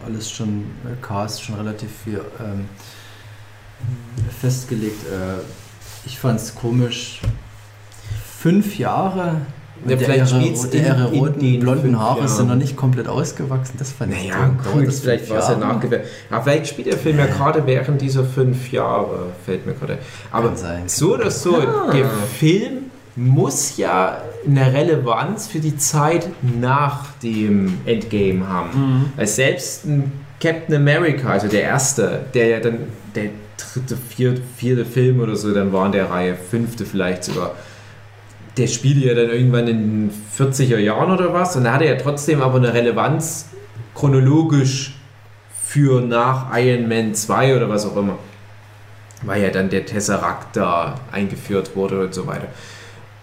alles 0.06 0.30
schon, 0.30 0.64
äh, 0.84 0.96
Cast 1.06 1.44
schon 1.44 1.56
relativ 1.56 1.90
viel 2.04 2.20
ähm, 2.40 2.64
festgelegt. 4.40 5.04
Äh, 5.06 5.42
ich 6.06 6.18
fand 6.18 6.40
es 6.40 6.54
komisch, 6.54 7.20
fünf 8.38 8.78
Jahre 8.78 9.40
Und 9.82 9.90
der, 9.90 9.98
vielleicht 9.98 10.30
ihre, 10.32 10.40
spielt's 10.42 10.70
der 10.70 10.80
in- 10.80 10.86
ihre 10.86 11.08
in 11.14 11.18
roten, 11.20 11.40
den 11.40 11.60
blonden 11.60 11.82
fünf 11.82 11.98
Haare 11.98 12.28
sind 12.28 12.36
Jahren. 12.38 12.48
noch 12.48 12.54
nicht 12.56 12.76
komplett 12.76 13.08
ausgewachsen. 13.08 13.74
Das 13.78 13.92
fand 13.92 14.12
ich 14.14 14.28
Naja, 14.28 14.50
gut, 14.72 14.86
das 14.86 15.00
vielleicht 15.00 15.28
war 15.30 15.38
es 15.38 15.48
ja 15.48 15.52
Jahre? 15.58 15.66
nachgewählt. 15.74 16.04
Aber 16.30 16.42
vielleicht 16.44 16.68
spielt 16.68 16.86
der 16.88 16.96
Film 16.98 17.18
ja 17.18 17.26
gerade 17.26 17.66
während 17.66 18.00
dieser 18.00 18.24
fünf 18.24 18.70
Jahre, 18.72 19.26
fällt 19.44 19.66
mir 19.66 19.74
gerade. 19.74 19.98
Aber 20.30 20.52
so 20.86 21.14
oder 21.14 21.30
so, 21.30 21.56
Ah. 21.56 21.90
der 21.92 22.08
Film 22.38 22.90
muss 23.16 23.76
ja 23.78 24.18
eine 24.46 24.72
Relevanz 24.72 25.46
für 25.48 25.58
die 25.58 25.76
Zeit 25.78 26.28
nach 26.42 27.06
dem 27.22 27.78
Endgame 27.86 28.46
haben. 28.46 29.10
Weil 29.16 29.26
selbst 29.26 29.86
ein 29.86 30.12
Captain 30.38 30.74
America, 30.76 31.30
also 31.30 31.48
der 31.48 31.62
erste, 31.62 32.26
der 32.34 32.46
ja 32.48 32.60
dann 32.60 32.78
der 33.14 33.30
dritte, 33.56 33.96
vierte, 33.96 34.42
vierte 34.56 34.84
Film 34.84 35.20
oder 35.20 35.36
so 35.36 35.52
dann 35.52 35.72
war 35.72 35.86
in 35.86 35.92
der 35.92 36.10
Reihe, 36.10 36.36
fünfte 36.36 36.84
vielleicht 36.84 37.24
sogar, 37.24 37.54
der 38.56 38.66
spielte 38.66 39.06
ja 39.06 39.14
dann 39.14 39.30
irgendwann 39.30 39.68
in 39.68 40.08
den 40.08 40.10
40er 40.36 40.78
Jahren 40.78 41.10
oder 41.10 41.32
was 41.32 41.56
und 41.56 41.64
da 41.64 41.74
hatte 41.74 41.84
er 41.84 41.98
trotzdem 41.98 42.42
aber 42.42 42.56
eine 42.56 42.72
Relevanz 42.72 43.50
chronologisch 43.94 44.94
für 45.66 46.00
nach 46.00 46.56
Iron 46.56 46.88
Man 46.88 47.14
2 47.14 47.56
oder 47.56 47.68
was 47.68 47.84
auch 47.84 47.96
immer. 47.96 48.18
Weil 49.22 49.42
ja 49.42 49.50
dann 49.50 49.70
der 49.70 49.84
Tesseract 49.84 50.56
da 50.56 50.94
eingeführt 51.10 51.74
wurde 51.74 52.00
und 52.00 52.14
so 52.14 52.26
weiter. 52.26 52.48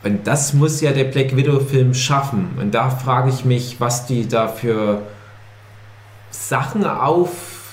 Und 0.04 0.28
das 0.28 0.54
muss 0.54 0.82
ja 0.82 0.92
der 0.92 1.06
Black 1.06 1.36
Widow-Film 1.36 1.94
schaffen. 1.94 2.50
Und 2.60 2.76
da 2.76 2.90
frage 2.90 3.30
ich 3.30 3.46
mich, 3.46 3.80
was 3.80 4.06
die 4.06 4.28
da 4.28 4.48
für 4.48 5.04
Sachen 6.30 6.84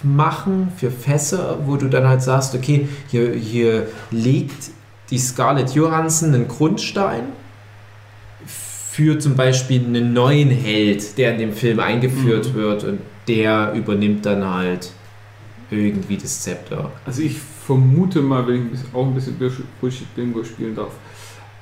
aufmachen, 0.00 0.72
für 0.76 0.90
Fässer, 0.90 1.58
wo 1.66 1.76
du 1.76 1.88
dann 1.88 2.08
halt 2.08 2.22
sagst, 2.22 2.54
okay, 2.54 2.88
hier, 3.08 3.32
hier 3.34 3.86
legt 4.10 4.70
die 5.10 5.18
Scarlett 5.18 5.70
Johansson 5.74 6.34
einen 6.34 6.48
Grundstein 6.48 7.24
für 8.46 9.18
zum 9.18 9.34
Beispiel 9.36 9.84
einen 9.84 10.12
neuen 10.12 10.50
Held, 10.50 11.16
der 11.18 11.32
in 11.32 11.38
dem 11.38 11.52
Film 11.52 11.80
eingeführt 11.80 12.54
wird 12.54 12.84
und 12.84 13.00
der 13.28 13.72
übernimmt 13.74 14.26
dann 14.26 14.44
halt 14.44 14.90
irgendwie 15.70 16.16
das 16.16 16.40
Zepter. 16.42 16.90
Also 17.06 17.22
ich 17.22 17.38
vermute 17.38 18.20
mal, 18.20 18.46
wenn 18.46 18.70
ich 18.72 18.80
auch 18.92 19.06
ein 19.06 19.14
bisschen 19.14 19.36
Bullshit-Bingo 19.80 20.42
spielen 20.44 20.74
darf, 20.74 20.90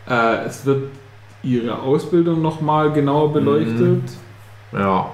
äh, 0.08 0.46
es 0.46 0.64
wird 0.64 0.90
ihre 1.42 1.78
Ausbildung 1.80 2.40
nochmal 2.40 2.92
genauer 2.92 3.32
beleuchtet 3.32 4.02
Ja. 4.72 5.10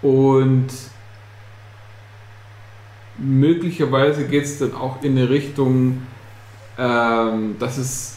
und 0.00 0.68
möglicherweise 3.18 4.24
geht 4.24 4.44
es 4.44 4.58
dann 4.58 4.74
auch 4.74 5.02
in 5.02 5.16
eine 5.16 5.30
Richtung, 5.30 6.02
ähm, 6.78 7.56
dass 7.58 7.78
es 7.78 8.16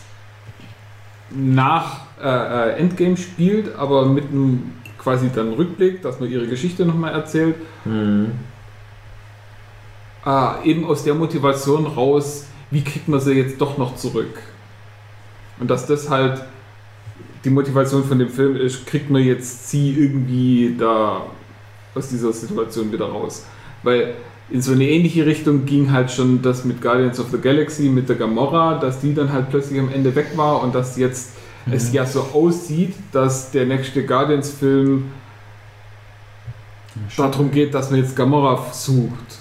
nach 1.30 2.02
äh, 2.22 2.28
äh, 2.28 2.78
Endgame 2.78 3.18
spielt, 3.18 3.76
aber 3.76 4.06
mit 4.06 4.26
einem 4.26 4.74
quasi 4.98 5.30
dann 5.34 5.54
Rückblick, 5.54 6.02
dass 6.02 6.20
man 6.20 6.30
ihre 6.30 6.48
Geschichte 6.48 6.86
nochmal 6.86 7.14
erzählt. 7.14 7.56
Mhm. 7.84 8.32
Ah, 10.24 10.56
eben 10.64 10.86
aus 10.86 11.04
der 11.04 11.14
Motivation 11.14 11.86
raus, 11.86 12.48
wie 12.72 12.84
kriegt 12.84 13.08
man 13.08 13.20
sie 13.20 13.34
jetzt 13.34 13.62
doch 13.62 13.78
noch 13.78 13.96
zurück? 13.96 14.42
Und 15.60 15.70
dass 15.70 15.86
das 15.86 16.10
halt 16.10 16.44
die 17.44 17.50
Motivation 17.52 18.04
von 18.04 18.18
dem 18.18 18.30
Film 18.30 18.56
ist, 18.56 18.88
kriegt 18.88 19.10
man 19.10 19.22
jetzt 19.22 19.70
sie 19.70 19.92
irgendwie 19.92 20.76
da 20.78 21.28
aus 21.94 22.10
dieser 22.10 22.34
Situation 22.34 22.92
wieder 22.92 23.06
raus. 23.06 23.46
Weil 23.84 24.16
in 24.50 24.62
so 24.62 24.74
eine 24.74 24.84
ähnliche 24.88 25.26
Richtung 25.26 25.66
ging 25.66 25.92
halt 25.92 26.12
schon 26.12 26.42
das 26.42 26.66
mit 26.66 26.82
Guardians 26.82 27.20
of 27.20 27.28
the 27.32 27.38
Galaxy, 27.38 27.84
mit 27.84 28.10
der 28.10 28.16
Gamora, 28.16 28.78
dass 28.80 29.00
die 29.00 29.14
dann 29.14 29.34
halt 29.34 29.50
plötzlich 29.50 29.80
am 29.80 29.92
Ende 29.92 30.14
weg 30.16 30.28
war 30.36 30.62
und 30.62 30.76
dass 30.76 30.98
jetzt 30.98 31.32
es 31.72 31.92
ja 31.92 32.06
so 32.06 32.22
aussieht, 32.34 32.94
dass 33.12 33.50
der 33.50 33.66
nächste 33.66 34.06
Guardians-Film 34.06 35.06
darum 37.18 37.52
geht, 37.52 37.74
dass 37.74 37.90
man 37.90 38.00
jetzt 38.00 38.16
Gamora 38.16 38.72
sucht. 38.72 39.40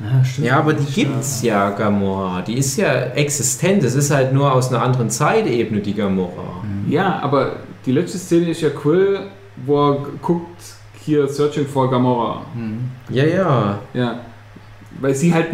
Ja, 0.00 0.24
stimmt. 0.24 0.46
Ja, 0.46 0.58
aber 0.58 0.74
die 0.74 0.92
gibt's 0.92 1.42
ja, 1.42 1.70
Gamora. 1.70 2.42
Die 2.42 2.54
ist 2.54 2.76
ja 2.76 2.92
existent. 2.92 3.82
Es 3.84 3.94
ist 3.94 4.10
halt 4.10 4.32
nur 4.32 4.52
aus 4.52 4.68
einer 4.68 4.82
anderen 4.82 5.10
Zeitebene, 5.10 5.80
die 5.80 5.94
Gamora. 5.94 6.62
Ja, 6.88 7.20
aber 7.20 7.56
die 7.86 7.92
letzte 7.92 8.18
Szene 8.18 8.50
ist 8.50 8.60
ja 8.60 8.70
cool, 8.84 9.26
wo 9.64 9.90
er 9.90 10.06
guckt, 10.22 10.62
hier 11.08 11.26
Searching 11.28 11.66
for 11.66 11.90
Gamora. 11.90 12.42
Mhm. 12.54 12.90
Ja, 13.10 13.24
ja. 13.24 13.78
Ja. 13.94 14.20
Weil 15.00 15.14
sie 15.14 15.32
halt, 15.32 15.48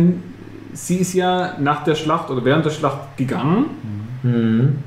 sie 0.72 0.96
ist 0.96 1.14
ja 1.14 1.54
nach 1.60 1.84
der 1.84 1.94
Schlacht 1.94 2.30
oder 2.30 2.44
während 2.44 2.64
der 2.64 2.70
Schlacht 2.70 3.16
gegangen, 3.16 3.66
Mhm. 4.22 4.78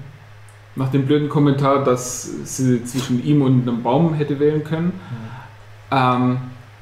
nach 0.75 0.89
dem 0.89 1.05
blöden 1.05 1.29
Kommentar, 1.29 1.83
dass 1.83 2.29
sie 2.43 2.83
zwischen 2.83 3.23
ihm 3.23 3.41
und 3.43 3.67
einem 3.67 3.81
Baum 3.83 4.13
hätte 4.15 4.39
wählen 4.39 4.63
können. 4.63 4.93
Ähm, 5.91 6.37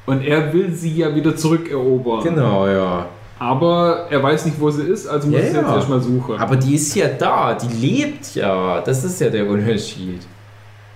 und 0.05 0.21
er 0.23 0.53
will 0.53 0.71
sie 0.73 0.95
ja 0.95 1.13
wieder 1.13 1.35
zurückerobern. 1.35 2.23
Genau, 2.23 2.67
ja. 2.67 3.05
Aber 3.37 4.07
er 4.09 4.23
weiß 4.23 4.45
nicht, 4.45 4.59
wo 4.59 4.69
sie 4.69 4.83
ist, 4.83 5.05
also 5.07 5.27
muss 5.27 5.35
Ja, 5.37 5.43
er 5.43 5.51
sie 5.51 5.57
jetzt 5.57 5.67
ja. 5.67 5.75
erstmal 5.75 5.99
suchen. 6.01 6.37
Aber 6.37 6.55
die 6.55 6.75
ist 6.75 6.95
ja 6.95 7.07
da. 7.09 7.53
Die 7.55 7.73
lebt 7.87 8.33
ja. 8.35 8.79
Das 8.81 9.03
ist 9.03 9.19
ja 9.19 9.29
der 9.29 9.47
Unterschied. 9.49 10.21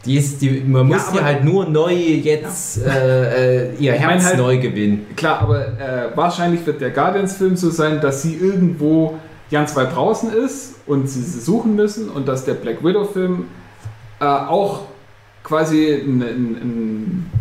Die 0.05 0.15
ist, 0.15 0.41
die, 0.41 0.61
man 0.65 0.87
Ja, 0.89 0.95
muss 0.95 1.13
ja 1.13 1.23
halt 1.23 1.43
nur 1.43 1.65
neu 1.67 1.93
jetzt 1.93 2.85
äh, 2.85 3.67
äh, 3.67 3.75
ihr 3.79 3.93
Ich 3.95 3.99
Herz 3.99 4.25
halt- 4.25 4.37
neu 4.37 4.57
gewinnen. 4.57 5.05
Klar, 5.17 5.41
aber 5.41 5.67
äh, 5.77 6.15
wahrscheinlich 6.15 6.65
wird 6.65 6.79
der 6.79 6.91
Guardians-Film 6.91 7.57
so 7.57 7.69
sein, 7.69 7.99
dass 7.99 8.21
sie 8.21 8.35
irgendwo 8.35 9.19
ganz 9.51 9.75
weit 9.75 9.93
draußen 9.93 10.31
ist 10.31 10.75
und 10.85 11.09
sie 11.09 11.21
sie 11.21 11.39
suchen 11.41 11.75
müssen 11.75 12.09
und 12.09 12.27
dass 12.27 12.45
der 12.45 12.53
Black 12.53 12.83
Widow-Film 12.83 13.45
äh, 14.21 14.25
auch 14.25 14.83
quasi 15.43 15.91
ein, 15.93 16.21
ein, 16.21 16.55
ein, 16.61 17.31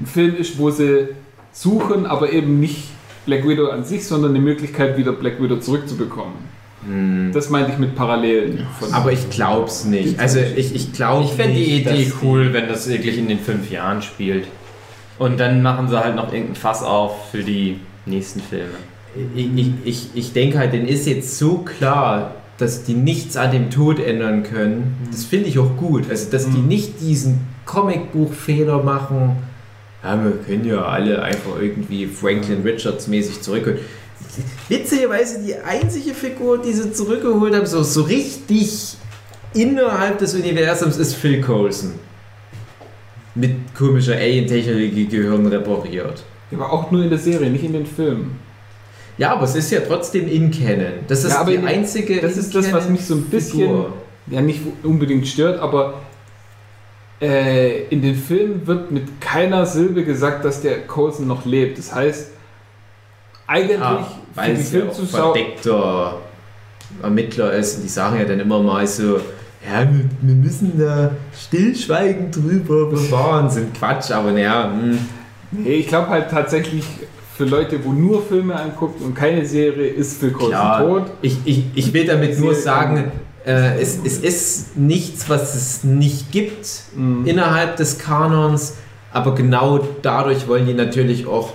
ein 0.00 0.06
Film 0.06 0.36
ist, 0.36 0.58
wo 0.58 0.70
sie 0.70 1.08
suchen, 1.52 2.06
aber 2.06 2.32
eben 2.32 2.58
nicht 2.60 2.88
Black 3.26 3.46
Widow 3.46 3.68
an 3.68 3.84
sich, 3.84 4.06
sondern 4.06 4.30
eine 4.30 4.40
Möglichkeit, 4.40 4.96
wieder 4.96 5.12
Black 5.12 5.42
Widow 5.42 5.56
zurückzubekommen. 5.58 6.34
Das 7.32 7.50
meinte 7.50 7.72
ich 7.72 7.78
mit 7.78 7.94
Parallelen. 7.96 8.66
Von 8.78 8.92
Aber 8.94 9.12
ich 9.12 9.28
glaub's 9.30 9.84
nicht. 9.84 10.18
Also 10.18 10.38
ich, 10.38 10.74
ich 10.74 10.92
glaube 10.92 11.24
Ich 11.24 11.32
fände 11.32 11.54
die 11.54 11.80
Idee 11.80 12.10
cool, 12.22 12.52
wenn 12.52 12.68
das 12.68 12.88
wirklich 12.88 13.18
in 13.18 13.28
den 13.28 13.40
fünf 13.40 13.70
Jahren 13.70 14.00
spielt. 14.00 14.46
Und 15.18 15.38
dann 15.40 15.62
machen 15.62 15.88
sie 15.88 15.98
halt 15.98 16.14
noch 16.14 16.32
irgendein 16.32 16.54
Fass 16.54 16.82
auf 16.82 17.30
für 17.32 17.42
die 17.42 17.80
nächsten 18.06 18.40
Filme. 18.40 18.68
Ich, 19.34 19.48
ich, 19.56 19.70
ich, 19.84 20.08
ich 20.14 20.32
denke 20.32 20.58
halt, 20.58 20.72
denen 20.72 20.86
ist 20.86 21.06
jetzt 21.06 21.36
so 21.36 21.58
klar, 21.58 22.36
dass 22.58 22.84
die 22.84 22.94
nichts 22.94 23.36
an 23.36 23.50
dem 23.50 23.70
Tod 23.70 23.98
ändern 23.98 24.44
können. 24.44 24.96
Das 25.10 25.24
finde 25.24 25.48
ich 25.48 25.58
auch 25.58 25.76
gut. 25.76 26.04
Also, 26.08 26.30
dass 26.30 26.48
die 26.48 26.58
Mhm. 26.58 26.68
nicht 26.68 27.00
diesen 27.00 27.40
Comicbuchfehler 27.66 28.82
machen. 28.82 29.36
Ja, 30.04 30.22
wir 30.22 30.32
können 30.46 30.64
ja 30.64 30.84
alle 30.84 31.22
einfach 31.22 31.60
irgendwie 31.60 32.06
Franklin 32.06 32.62
Richards 32.62 33.08
mäßig 33.08 33.40
zurückholen. 33.40 33.78
Witzigerweise 34.68 35.40
die 35.44 35.54
einzige 35.56 36.12
Figur, 36.14 36.58
die 36.60 36.72
sie 36.72 36.92
zurückgeholt 36.92 37.54
haben, 37.54 37.66
so, 37.66 37.82
so 37.82 38.02
richtig 38.02 38.96
innerhalb 39.54 40.18
des 40.18 40.34
Universums, 40.34 40.96
ist 40.98 41.14
Phil 41.14 41.40
Coulson. 41.40 41.92
Mit 43.34 43.74
komischer 43.76 44.14
Alien-Technologie 44.16 45.06
Gehirn 45.06 45.46
repariert. 45.46 46.22
aber 46.52 46.72
auch 46.72 46.90
nur 46.90 47.02
in 47.04 47.10
der 47.10 47.18
Serie, 47.18 47.48
nicht 47.50 47.64
in 47.64 47.72
den 47.72 47.86
Filmen. 47.86 48.38
Ja, 49.16 49.32
aber 49.32 49.44
es 49.44 49.54
ist 49.54 49.70
ja 49.70 49.80
trotzdem 49.80 50.28
in 50.28 50.50
Canon. 50.50 50.92
Das 51.08 51.24
ist 51.24 51.32
Ja, 51.32 51.40
aber 51.40 51.50
die 51.50 51.56
in- 51.56 51.66
einzige. 51.66 52.20
das 52.20 52.36
ist 52.36 52.54
das, 52.54 52.72
was 52.72 52.88
mich 52.88 53.04
so 53.04 53.14
ein 53.14 53.22
bisschen- 53.24 53.60
Figur. 53.60 53.92
ja 54.28 54.40
nicht 54.40 54.60
unbedingt 54.82 55.26
stört, 55.26 55.58
aber 55.60 55.94
äh, 57.20 57.84
in 57.88 58.00
den 58.02 58.14
Filmen 58.14 58.66
wird 58.66 58.90
mit 58.90 59.20
keiner 59.20 59.66
Silbe 59.66 60.04
gesagt, 60.04 60.44
dass 60.44 60.60
der 60.60 60.86
Coulson 60.86 61.26
noch 61.26 61.44
lebt. 61.46 61.78
Das 61.78 61.92
heißt, 61.94 62.30
eigentlich 63.48 63.80
Ah, 63.80 64.04
für 64.32 64.40
weil 64.40 64.52
es 64.52 64.72
ja 64.72 64.82
auch 64.88 64.94
verdeckter 64.94 66.18
Ermittler 67.02 67.52
ist 67.54 67.76
und 67.78 67.82
die 67.84 67.88
sagen 67.88 68.18
ja 68.18 68.24
dann 68.24 68.38
immer 68.40 68.62
mal 68.62 68.86
so, 68.86 69.16
ja, 69.66 69.86
wir, 70.22 70.34
müssen 70.34 70.78
da 70.78 71.10
stillschweigend 71.36 72.34
drüber 72.36 72.86
bewahren. 72.86 73.50
Sind 73.50 73.74
Quatsch, 73.74 74.10
aber 74.12 74.30
naja, 74.30 74.72
hm. 74.72 74.98
Nee, 75.50 75.74
ich 75.76 75.88
glaube 75.88 76.08
halt 76.08 76.30
tatsächlich 76.30 76.84
für 77.36 77.44
Leute, 77.44 77.82
wo 77.84 77.92
nur 77.92 78.22
Filme 78.22 78.54
angucken 78.58 79.04
und 79.04 79.14
keine 79.14 79.44
Serie, 79.46 79.88
ist 79.88 80.20
Phil 80.20 80.30
Coulson 80.30 80.50
klar. 80.50 80.80
tot. 80.80 81.02
Ich, 81.22 81.38
ich, 81.44 81.64
ich 81.74 81.92
will 81.92 82.04
damit 82.06 82.38
nur 82.38 82.52
Serie- 82.54 82.62
sagen, 82.62 83.12
äh, 83.46 83.80
es, 83.80 83.98
es 84.04 84.18
ist 84.18 84.76
nichts, 84.76 85.28
was 85.30 85.54
es 85.54 85.84
nicht 85.84 86.30
gibt. 86.32 86.66
Mhm. 86.94 87.26
innerhalb 87.26 87.76
des 87.76 87.98
Kanons, 87.98 88.74
aber 89.12 89.34
genau 89.34 89.80
dadurch 90.02 90.46
wollen 90.48 90.66
die 90.66 90.74
natürlich 90.74 91.26
auch 91.26 91.52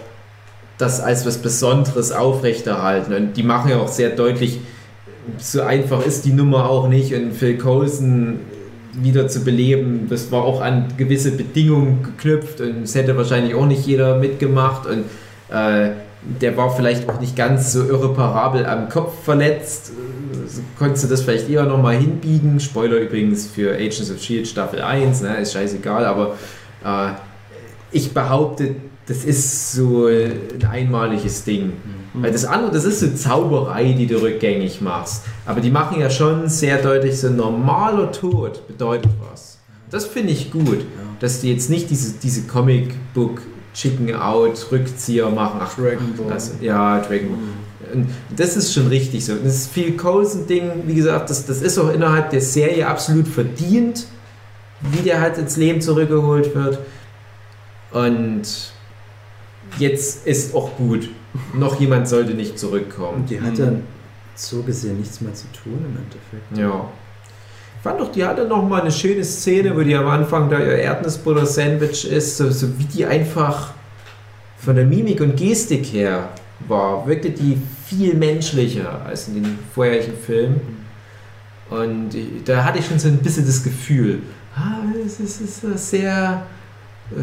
das 0.77 0.99
als 0.99 1.25
was 1.25 1.37
Besonderes 1.37 2.11
aufrechterhalten. 2.11 3.13
Und 3.13 3.37
die 3.37 3.43
machen 3.43 3.69
ja 3.69 3.79
auch 3.79 3.87
sehr 3.87 4.09
deutlich, 4.09 4.59
so 5.37 5.61
einfach 5.61 6.05
ist 6.05 6.25
die 6.25 6.33
Nummer 6.33 6.69
auch 6.69 6.87
nicht. 6.87 7.13
Und 7.13 7.33
Phil 7.33 7.57
Coulson 7.57 8.39
wieder 8.93 9.27
zu 9.27 9.43
beleben, 9.43 10.07
das 10.09 10.31
war 10.31 10.43
auch 10.43 10.61
an 10.61 10.93
gewisse 10.97 11.31
Bedingungen 11.31 12.03
geknüpft 12.03 12.61
und 12.61 12.83
es 12.83 12.93
hätte 12.93 13.17
wahrscheinlich 13.17 13.55
auch 13.55 13.65
nicht 13.65 13.85
jeder 13.85 14.17
mitgemacht. 14.17 14.85
Und 14.85 15.05
äh, 15.49 15.91
der 16.41 16.55
war 16.55 16.73
vielleicht 16.75 17.09
auch 17.09 17.19
nicht 17.19 17.35
ganz 17.35 17.73
so 17.73 17.83
irreparabel 17.83 18.65
am 18.65 18.89
Kopf 18.89 19.23
verletzt. 19.23 19.91
So 20.47 20.61
konntest 20.77 21.05
du 21.05 21.07
das 21.09 21.21
vielleicht 21.21 21.49
eher 21.49 21.65
nochmal 21.65 21.95
hinbiegen. 21.95 22.59
Spoiler 22.59 22.97
übrigens 22.97 23.47
für 23.47 23.73
Agents 23.73 24.11
of 24.11 24.21
Shield 24.21 24.47
Staffel 24.47 24.81
1, 24.81 25.21
ne? 25.21 25.37
ist 25.37 25.53
scheißegal, 25.53 26.05
aber 26.05 26.35
äh, 26.85 27.11
ich 27.91 28.13
behaupte, 28.13 28.75
das 29.05 29.25
ist 29.25 29.73
so 29.73 30.07
ein 30.07 30.63
einmaliges 30.69 31.43
Ding. 31.43 31.73
Weil 32.13 32.31
das 32.31 32.45
andere, 32.45 32.71
das 32.71 32.85
ist 32.85 32.99
so 32.99 33.09
Zauberei, 33.11 33.93
die 33.93 34.05
du 34.05 34.21
rückgängig 34.21 34.81
machst. 34.81 35.23
Aber 35.45 35.61
die 35.61 35.71
machen 35.71 35.99
ja 35.99 36.09
schon 36.09 36.47
sehr 36.47 36.81
deutlich, 36.81 37.19
so 37.19 37.27
ein 37.27 37.35
normaler 37.35 38.11
Tod 38.11 38.67
bedeutet 38.67 39.11
was. 39.29 39.57
Das 39.89 40.05
finde 40.05 40.31
ich 40.31 40.51
gut, 40.51 40.85
dass 41.19 41.41
die 41.41 41.51
jetzt 41.51 41.69
nicht 41.69 41.89
diese, 41.89 42.13
diese 42.13 42.43
Comic-Book 42.43 43.41
Chicken 43.73 44.15
Out 44.15 44.67
Rückzieher 44.71 45.29
machen. 45.29 45.59
Ach, 45.63 45.75
Dragon 45.75 46.13
Ball. 46.15 46.27
Das, 46.29 46.53
ja, 46.61 46.99
Dragon 46.99 47.29
Ball. 47.29 47.93
Und 47.93 48.07
Das 48.35 48.55
ist 48.55 48.73
schon 48.73 48.87
richtig 48.87 49.25
so. 49.25 49.33
Das 49.43 49.67
Phil 49.67 49.97
Coulson-Ding, 49.97 50.83
wie 50.85 50.95
gesagt, 50.95 51.29
das, 51.29 51.45
das 51.45 51.61
ist 51.61 51.77
auch 51.77 51.91
innerhalb 51.91 52.29
der 52.29 52.41
Serie 52.41 52.87
absolut 52.87 53.27
verdient, 53.27 54.05
wie 54.81 55.01
der 55.01 55.21
halt 55.21 55.37
ins 55.37 55.57
Leben 55.57 55.81
zurückgeholt 55.81 56.55
wird. 56.55 56.79
Und 57.91 58.72
jetzt 59.77 60.25
ist 60.27 60.55
auch 60.55 60.75
gut. 60.77 61.09
Noch 61.53 61.79
jemand 61.79 62.07
sollte 62.07 62.33
nicht 62.33 62.59
zurückkommen. 62.59 63.21
Und 63.21 63.29
die 63.29 63.41
hat 63.41 63.57
ja 63.57 63.71
so 64.35 64.61
gesehen 64.63 64.99
nichts 64.99 65.21
mehr 65.21 65.33
zu 65.33 65.45
tun 65.51 65.77
im 65.79 65.97
Endeffekt. 65.97 66.57
Ja. 66.57 66.89
Ich 67.77 67.83
fand 67.83 67.99
doch, 67.99 68.11
die 68.11 68.23
hatte 68.23 68.47
noch 68.47 68.67
mal 68.67 68.81
eine 68.81 68.91
schöne 68.91 69.23
Szene, 69.23 69.75
wo 69.75 69.81
die 69.81 69.95
am 69.95 70.07
Anfang 70.07 70.49
da 70.49 70.59
ihr 70.59 70.77
Erdnussbutter-Sandwich 70.77 72.09
ist, 72.09 72.37
so, 72.37 72.49
so 72.49 72.79
wie 72.79 72.85
die 72.85 73.05
einfach 73.05 73.73
von 74.57 74.75
der 74.75 74.85
Mimik 74.85 75.19
und 75.19 75.35
Gestik 75.35 75.85
her 75.87 76.29
war, 76.67 77.05
wirkte 77.05 77.31
die 77.31 77.57
viel 77.85 78.13
menschlicher 78.15 79.05
als 79.05 79.27
in 79.27 79.35
den 79.35 79.59
vorherigen 79.73 80.15
Filmen. 80.17 80.61
Und 81.69 82.11
da 82.45 82.63
hatte 82.63 82.79
ich 82.79 82.85
schon 82.85 82.99
so 82.99 83.09
ein 83.09 83.17
bisschen 83.17 83.45
das 83.45 83.63
Gefühl, 83.63 84.21
ah, 84.55 84.83
es 85.05 85.19
ist, 85.19 85.41
es 85.41 85.63
ist 85.63 85.89
sehr 85.89 86.45
äh, 87.11 87.21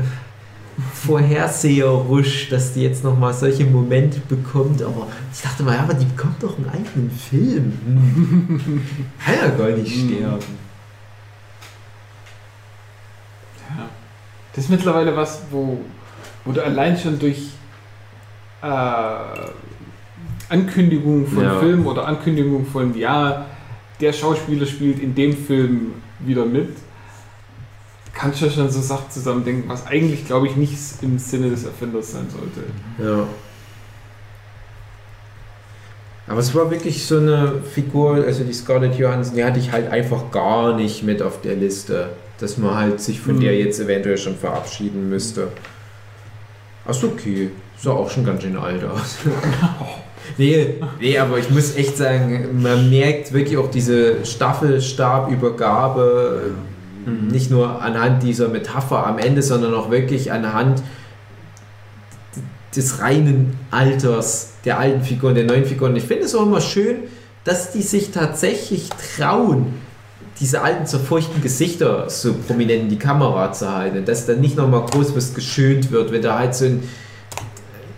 vorherseherisch, 0.94 2.48
dass 2.48 2.72
die 2.72 2.82
jetzt 2.82 3.04
nochmal 3.04 3.34
solche 3.34 3.64
Momente 3.64 4.20
bekommt. 4.28 4.82
Aber 4.82 5.06
ich 5.32 5.40
dachte 5.40 5.62
mal, 5.62 5.76
ja, 5.76 5.82
aber 5.82 5.94
die 5.94 6.04
bekommt 6.04 6.42
doch 6.42 6.56
einen 6.56 6.68
eigenen 6.68 7.10
Film. 7.10 7.72
Hm. 7.84 8.82
Kann 9.24 9.34
ja 9.34 9.48
gar 9.56 9.76
nicht 9.76 9.92
sterben. 9.92 10.70
Ja. 13.70 13.88
Das 14.54 14.64
ist 14.64 14.70
mittlerweile 14.70 15.16
was, 15.16 15.42
wo, 15.50 15.80
wo 16.44 16.52
du 16.52 16.64
allein 16.64 16.96
schon 16.98 17.18
durch 17.18 17.50
äh, 18.62 19.40
Ankündigungen 20.48 21.26
von 21.26 21.42
Ja. 21.44 21.58
Filmen 21.60 21.86
oder 21.86 22.06
Ankündigungen 22.06 22.66
von, 22.66 22.96
ja, 22.96 23.46
der 24.00 24.12
Schauspieler 24.12 24.66
spielt 24.66 24.98
in 25.00 25.14
dem 25.14 25.36
Film 25.36 25.92
wieder 26.20 26.44
mit, 26.44 26.76
kannst 28.14 28.40
du 28.42 28.50
schon 28.50 28.68
so 28.70 28.80
Sachen 28.80 29.10
zusammendenken, 29.10 29.68
was 29.68 29.86
eigentlich, 29.86 30.26
glaube 30.26 30.46
ich, 30.48 30.56
nicht 30.56 30.74
im 31.02 31.18
Sinne 31.18 31.50
des 31.50 31.64
Erfinders 31.64 32.12
sein 32.12 32.26
sollte. 32.30 32.62
Ja. 32.98 33.26
Aber 36.26 36.40
es 36.40 36.54
war 36.54 36.70
wirklich 36.70 37.04
so 37.06 37.16
eine 37.18 37.54
Figur, 37.74 38.14
also 38.24 38.44
die 38.44 38.52
Scarlett 38.52 38.94
Johansson, 38.96 39.34
die 39.36 39.44
hatte 39.44 39.58
ich 39.58 39.72
halt 39.72 39.90
einfach 39.90 40.30
gar 40.30 40.76
nicht 40.76 41.02
mit 41.02 41.22
auf 41.22 41.40
der 41.40 41.56
Liste, 41.56 42.10
dass 42.38 42.56
man 42.56 42.74
halt 42.76 43.00
sich 43.00 43.20
von 43.20 43.34
Mhm. 43.36 43.40
der 43.40 43.58
jetzt 43.58 43.80
eventuell 43.80 44.16
schon 44.16 44.36
verabschieden 44.36 45.10
müsste. 45.10 45.48
Achso, 46.86 47.08
okay. 47.08 47.50
Sah 47.76 47.90
auch 47.92 48.08
schon 48.10 48.24
ganz 48.24 48.42
schön 48.42 48.56
alt 48.56 48.84
aus. 48.84 49.16
nee, 50.38 50.74
nee, 51.00 51.18
aber 51.18 51.38
ich 51.38 51.50
muss 51.50 51.74
echt 51.76 51.96
sagen, 51.96 52.60
man 52.62 52.88
merkt 52.90 53.32
wirklich 53.32 53.56
auch 53.56 53.70
diese 53.70 54.24
Staffelstabübergabe, 54.24 56.52
Mhm. 57.06 57.28
nicht 57.28 57.50
nur 57.50 57.82
anhand 57.82 58.22
dieser 58.22 58.48
Metapher 58.48 59.06
am 59.06 59.18
Ende, 59.18 59.42
sondern 59.42 59.74
auch 59.74 59.90
wirklich 59.90 60.32
anhand 60.32 60.82
des 62.74 63.00
reinen 63.00 63.58
Alters 63.70 64.52
der 64.64 64.78
alten 64.78 65.02
Figuren, 65.02 65.34
der 65.34 65.44
neuen 65.44 65.64
Figuren. 65.64 65.96
Ich 65.96 66.04
finde 66.04 66.24
es 66.24 66.34
auch 66.34 66.46
immer 66.46 66.60
schön, 66.60 67.04
dass 67.44 67.72
die 67.72 67.82
sich 67.82 68.10
tatsächlich 68.10 68.90
trauen, 69.16 69.74
diese 70.38 70.62
alten 70.62 70.86
zerfurchten 70.86 71.42
Gesichter 71.42 72.08
so 72.08 72.34
prominent 72.34 72.84
in 72.84 72.88
die 72.88 72.98
Kamera 72.98 73.52
zu 73.52 73.70
halten. 73.70 74.04
Dass 74.04 74.26
dann 74.26 74.40
nicht 74.40 74.56
nochmal 74.56 74.86
groß 74.86 75.14
was 75.16 75.34
geschönt 75.34 75.90
wird, 75.90 76.12
wenn 76.12 76.22
da 76.22 76.38
halt 76.38 76.54
so 76.54 76.66
ein, 76.66 76.82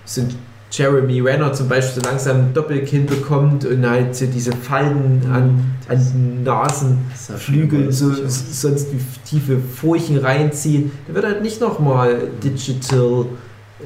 so 0.04 0.22
ein 0.22 0.34
Jeremy 0.72 1.20
Renner 1.20 1.52
zum 1.52 1.68
Beispiel 1.68 2.02
so 2.02 2.08
langsam 2.08 2.36
ein 2.38 2.54
Doppelkinn 2.54 3.04
bekommt 3.04 3.66
und 3.66 3.86
halt 3.88 4.16
so 4.16 4.24
diese 4.26 4.52
Falten 4.52 5.20
an, 5.30 5.74
an 5.86 5.98
den 5.98 6.42
Nasenflügeln 6.44 7.92
so 7.92 8.10
sonst 8.26 8.88
wie 8.92 8.98
tiefe 9.28 9.58
Furchen 9.58 10.16
reinziehen. 10.16 10.90
Da 11.06 11.14
wird 11.14 11.26
halt 11.26 11.42
nicht 11.42 11.60
nochmal 11.60 12.22
digital 12.42 13.26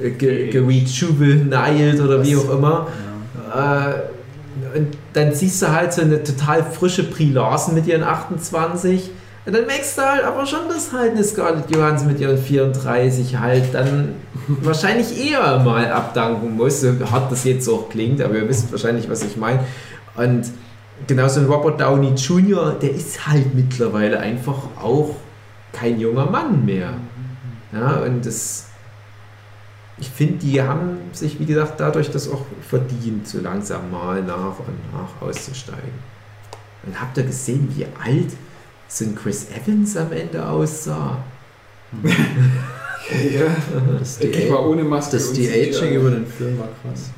äh, 0.01 0.11
ge- 0.11 0.49
oder 2.01 2.23
wie 2.25 2.35
auch 2.37 2.49
immer. 2.49 2.87
Ja. 3.53 3.89
Äh, 3.89 3.93
und 4.77 4.97
dann 5.13 5.33
siehst 5.33 5.61
du 5.61 5.71
halt 5.71 5.93
so 5.93 6.01
eine 6.01 6.23
total 6.23 6.63
frische 6.63 7.03
Brie 7.03 7.31
Larson 7.31 7.75
mit 7.75 7.85
ihren 7.85 8.03
28. 8.03 9.11
Und 9.47 9.53
dann 9.53 9.65
merkst 9.65 9.97
du 9.97 10.01
halt 10.01 10.25
aber 10.25 10.45
schon, 10.45 10.67
dass 10.67 10.91
halt 10.91 11.13
eine 11.13 11.23
Scarlett 11.23 11.73
Johansson 11.73 12.09
mit 12.09 12.19
ihren 12.19 12.37
34 12.37 13.37
halt 13.37 13.73
dann 13.73 14.15
wahrscheinlich 14.47 15.17
eher 15.17 15.59
mal 15.59 15.89
abdanken 15.89 16.57
muss, 16.57 16.81
so 16.81 16.91
hart 17.09 17.31
das 17.31 17.45
jetzt 17.45 17.65
auch 17.69 17.87
klingt, 17.87 18.21
aber 18.21 18.35
ihr 18.35 18.49
wisst 18.49 18.69
wahrscheinlich, 18.73 19.09
was 19.09 19.23
ich 19.23 19.37
meine. 19.37 19.61
Und 20.17 20.51
genauso 21.07 21.39
ein 21.39 21.45
Robert 21.45 21.79
Downey 21.79 22.09
Jr., 22.15 22.73
der 22.73 22.91
ist 22.91 23.25
halt 23.25 23.55
mittlerweile 23.55 24.19
einfach 24.19 24.57
auch 24.81 25.15
kein 25.71 25.97
junger 25.97 26.29
Mann 26.29 26.65
mehr. 26.65 26.95
Ja, 27.71 28.01
und 28.01 28.25
das, 28.25 28.67
ich 29.97 30.09
finde, 30.09 30.39
die 30.39 30.61
haben 30.61 30.97
sich, 31.13 31.39
wie 31.39 31.45
gesagt, 31.45 31.79
dadurch 31.79 32.11
das 32.11 32.29
auch 32.29 32.41
verdient, 32.67 33.25
so 33.25 33.39
langsam 33.39 33.91
mal 33.91 34.21
nach 34.21 34.59
und 34.59 34.91
nach 34.91 35.25
auszusteigen. 35.25 36.17
Und 36.85 36.99
habt 36.99 37.15
ihr 37.15 37.23
gesehen, 37.23 37.73
wie 37.73 37.85
alt 37.85 38.33
so 38.87 39.05
ein 39.05 39.15
Chris 39.15 39.47
Evans 39.55 39.95
am 39.97 40.11
Ende 40.11 40.45
aussah? 40.47 41.17
Ja, 42.03 43.43
Das 43.99 44.19
ich 44.19 44.51
war 44.51 44.67
ohne 44.67 44.83
Maske. 44.83 45.17
das 45.17 45.27
und 45.29 45.37
die 45.37 45.47
CGI. 45.47 45.75
Aging 45.77 45.93
über 45.95 46.09
den 46.11 46.25
Film 46.25 46.59
war 46.59 46.67
krass. 46.81 47.09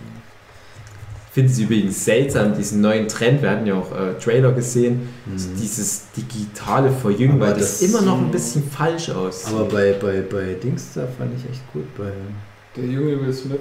Finde 1.31 1.51
es 1.51 1.59
übrigens 1.59 2.03
seltsam, 2.05 2.55
diesen 2.55 2.81
neuen 2.81 3.07
Trend, 3.07 3.41
wir 3.41 3.51
hatten 3.51 3.65
ja 3.67 3.75
auch 3.75 3.91
äh, 3.91 4.13
Trailer 4.19 4.51
gesehen, 4.51 5.09
Mhm. 5.25 5.37
dieses 5.61 6.05
digitale 6.17 6.91
Verjüngen, 6.91 7.37
Aber 7.41 7.51
weil 7.51 7.59
das, 7.59 7.79
das- 7.79 7.89
immer 7.89 8.01
noch 8.01 8.17
ein 8.19 8.31
bisschen 8.31 8.63
falsch 8.69 9.09
aussieht. 9.11 9.53
Aber 9.53 9.65
bei, 9.65 9.93
bei, 9.93 10.21
bei 10.21 10.53
Dings 10.55 10.89
da 10.95 11.07
fand 11.17 11.31
ich 11.37 11.49
echt 11.49 11.61
gut. 11.71 11.85
Bei. 11.97 12.11
Der 12.75 12.83
junge 12.85 13.19
Will 13.21 13.33
Smith. 13.33 13.59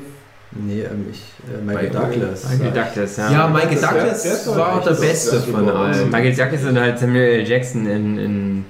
Nee, 0.53 0.81
ähm, 0.83 1.07
ich, 1.11 1.21
äh, 1.53 1.63
Michael 1.63 1.91
Bei- 1.91 2.01
Douglas. 2.01 2.45
Michael 2.51 2.73
Douglas, 2.73 3.17
ja. 3.19 3.31
ja, 3.31 3.49
Michael 3.49 3.75
Das- 3.79 3.91
Douglas 3.91 4.45
doch 4.47 4.57
war 4.57 4.77
echt 4.79 4.87
der 4.87 4.95
Beste 4.95 5.37
das 5.37 5.45
von 5.45 5.69
allen. 5.69 6.11
Michael 6.11 6.35
Douglas 6.35 6.65
und 6.65 6.79
halt 6.81 6.99
Samuel 6.99 7.41
L. 7.41 7.47
Jackson 7.49 7.87
in, 7.87 8.19
in 8.19 8.65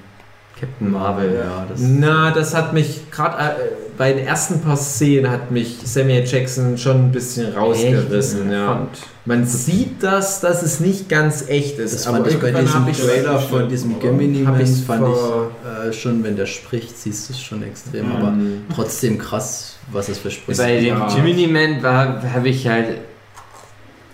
Captain 0.59 0.91
Marvel. 0.91 1.35
Ja, 1.35 1.65
das 1.69 1.79
Na, 1.81 2.31
das 2.31 2.53
hat 2.53 2.73
mich 2.73 3.09
gerade 3.11 3.37
äh, 3.37 3.55
bei 3.97 4.11
den 4.11 4.27
ersten 4.27 4.59
paar 4.61 4.75
Szenen 4.75 5.31
hat 5.31 5.51
mich 5.51 5.77
Samuel 5.85 6.25
Jackson 6.25 6.77
schon 6.77 7.05
ein 7.05 7.11
bisschen 7.13 7.53
rausgerissen. 7.53 8.43
Echt? 8.47 8.51
Ja. 8.53 8.65
Fand- 8.67 8.89
Man 9.29 9.45
sieht 9.45 10.01
das, 10.01 10.41
dass 10.41 10.63
es 10.63 10.79
nicht 10.79 11.07
ganz 11.07 11.47
echt 11.47 11.77
ist. 11.77 11.93
Das 11.93 12.07
aber 12.07 12.17
fand 12.17 12.27
ich 12.31 12.39
bei 12.39 12.51
diesem 12.51 12.87
ich's- 12.87 13.05
Trailer 13.05 13.39
von 13.39 13.69
diesem 13.69 13.99
Gemini 13.99 14.39
Man 14.39 14.55
fand 14.65 15.05
vor- 15.05 15.51
ich 15.83 15.89
äh, 15.89 15.93
schon, 15.93 16.23
wenn 16.23 16.35
der 16.35 16.47
spricht, 16.47 16.97
siehst 16.97 17.29
du 17.29 17.33
es 17.33 17.39
schon 17.41 17.61
extrem, 17.61 18.07
Mhm. 18.07 18.15
aber 18.15 18.33
trotzdem 18.73 19.19
krass, 19.19 19.75
was 19.91 20.09
es 20.09 20.17
für 20.17 20.31
Sprüche 20.31 20.57
Bei 20.63 20.77
dem 20.79 20.97
Ja. 20.97 21.15
Jiminy 21.15 21.45
Man 21.45 21.83
habe 22.33 22.49
ich 22.49 22.67
halt. 22.67 22.97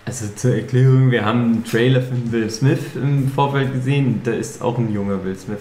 Also 0.04 0.26
zur 0.36 0.54
Erklärung, 0.56 1.10
wir 1.12 1.24
haben 1.24 1.44
einen 1.46 1.64
Trailer 1.64 2.02
von 2.02 2.32
Will 2.34 2.50
Smith 2.52 2.80
im 2.96 3.32
Vorfeld 3.32 3.74
gesehen, 3.74 4.20
da 4.24 4.32
ist 4.34 4.62
auch 4.62 4.78
ein 4.78 4.94
junger 4.94 5.24
Will 5.24 5.38
Smith. 5.38 5.60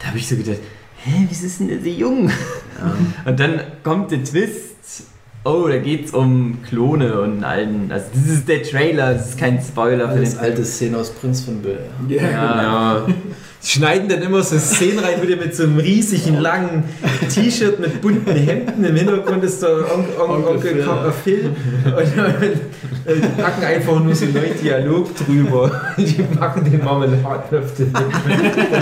Da 0.00 0.06
habe 0.08 0.18
ich 0.18 0.26
so 0.26 0.34
gedacht, 0.34 0.58
hä, 1.04 1.26
wieso 1.28 1.44
ist 1.46 1.60
denn 1.60 1.68
der 1.68 1.80
so 1.80 1.88
jung? 1.90 2.28
Ja. 2.28 3.30
Und 3.30 3.38
dann 3.38 3.60
kommt 3.84 4.10
der 4.10 4.24
Twist, 4.24 5.04
oh, 5.44 5.68
da 5.68 5.76
geht's 5.78 6.12
um 6.12 6.58
Klone 6.68 7.20
und 7.20 7.32
einen 7.32 7.44
alten. 7.44 7.92
Also 7.92 8.06
das 8.14 8.26
ist 8.32 8.48
der 8.48 8.62
Trailer, 8.62 9.14
das 9.14 9.30
ist 9.30 9.38
kein 9.38 9.60
Spoiler 9.60 10.08
für 10.08 10.14
den 10.14 10.18
Alles 10.18 10.34
Film. 10.34 10.44
alte 10.44 10.64
Szene 10.64 10.98
aus 10.98 11.10
Prinz 11.10 11.42
von 11.42 11.60
Bill. 11.62 11.78
Ja, 12.08 12.22
Ja. 12.22 13.06
Die 13.62 13.70
schneiden 13.70 14.10
dann 14.10 14.20
immer 14.20 14.42
so 14.42 14.58
Szenen 14.58 14.98
rein, 14.98 15.22
wieder 15.22 15.36
mit 15.36 15.56
so 15.56 15.62
einem 15.62 15.78
riesigen 15.78 16.38
langen 16.38 16.84
T-Shirt 17.32 17.80
mit 17.80 18.02
bunten 18.02 18.36
Hemden. 18.36 18.84
Im 18.84 18.94
Hintergrund 18.94 19.42
ist 19.42 19.62
der 19.62 19.70
On 19.70 20.04
On 20.20 20.44
Onkel 20.44 20.86
Onkel 20.86 21.12
Phil. 21.24 21.50
Phil. 21.50 21.50
Und 21.86 22.12
dann, 22.14 22.42
äh, 22.42 23.14
die 23.16 23.42
packen 23.42 23.64
einfach 23.64 24.00
nur 24.04 24.14
so 24.14 24.26
einen 24.26 24.34
neuen 24.34 24.60
Dialog 24.62 25.16
drüber. 25.16 25.70
Die 25.96 26.22
packen 26.38 26.70
den 26.70 26.84
Marmeladlöffel 26.84 27.86
mit, 27.86 27.96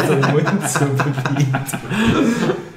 so 0.09 0.15
Mund 0.33 0.69
so 0.69 0.81
bewegt. 0.81 2.72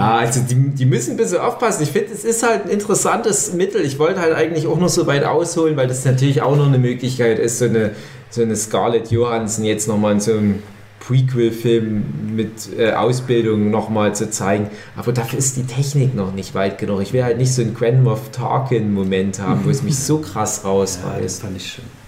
Ja, 0.00 0.16
also 0.16 0.40
die, 0.48 0.54
die 0.54 0.86
müssen 0.86 1.12
ein 1.12 1.16
bisschen 1.16 1.38
aufpassen. 1.38 1.82
Ich 1.82 1.90
finde, 1.90 2.12
es 2.12 2.24
ist 2.24 2.42
halt 2.42 2.64
ein 2.64 2.70
interessantes 2.70 3.52
Mittel. 3.52 3.82
Ich 3.82 3.98
wollte 3.98 4.20
halt 4.20 4.34
eigentlich 4.34 4.66
auch 4.66 4.78
noch 4.78 4.88
so 4.88 5.06
weit 5.06 5.24
ausholen, 5.24 5.76
weil 5.76 5.88
das 5.88 6.04
natürlich 6.04 6.42
auch 6.42 6.56
noch 6.56 6.66
eine 6.66 6.78
Möglichkeit 6.78 7.38
ist, 7.38 7.58
so 7.58 7.66
eine, 7.66 7.92
so 8.30 8.42
eine 8.42 8.56
Scarlett 8.56 9.10
Johansson 9.10 9.64
jetzt 9.64 9.88
nochmal 9.88 10.12
in 10.14 10.20
so 10.20 10.32
einem 10.32 10.62
Prequel-Film 11.00 12.34
mit 12.36 12.78
äh, 12.78 12.92
Ausbildung 12.92 13.70
nochmal 13.70 14.14
zu 14.14 14.30
zeigen. 14.30 14.70
Aber 14.96 15.12
dafür 15.12 15.38
ist 15.38 15.56
die 15.56 15.64
Technik 15.64 16.14
noch 16.14 16.32
nicht 16.32 16.54
weit 16.54 16.78
genug. 16.78 17.02
Ich 17.02 17.12
will 17.12 17.24
halt 17.24 17.38
nicht 17.38 17.52
so 17.52 17.62
einen 17.62 17.74
Grand 17.74 18.02
Moff 18.04 18.30
Tarkin-Moment 18.30 19.40
haben, 19.40 19.64
wo 19.64 19.70
es 19.70 19.82
mich 19.82 19.98
so 19.98 20.18
krass 20.18 20.62
Ja, 20.64 20.70
das 20.80 20.98
rausreißt. 20.98 21.42
fand 21.42 21.56
ich 21.56 21.66
schön. 21.66 21.99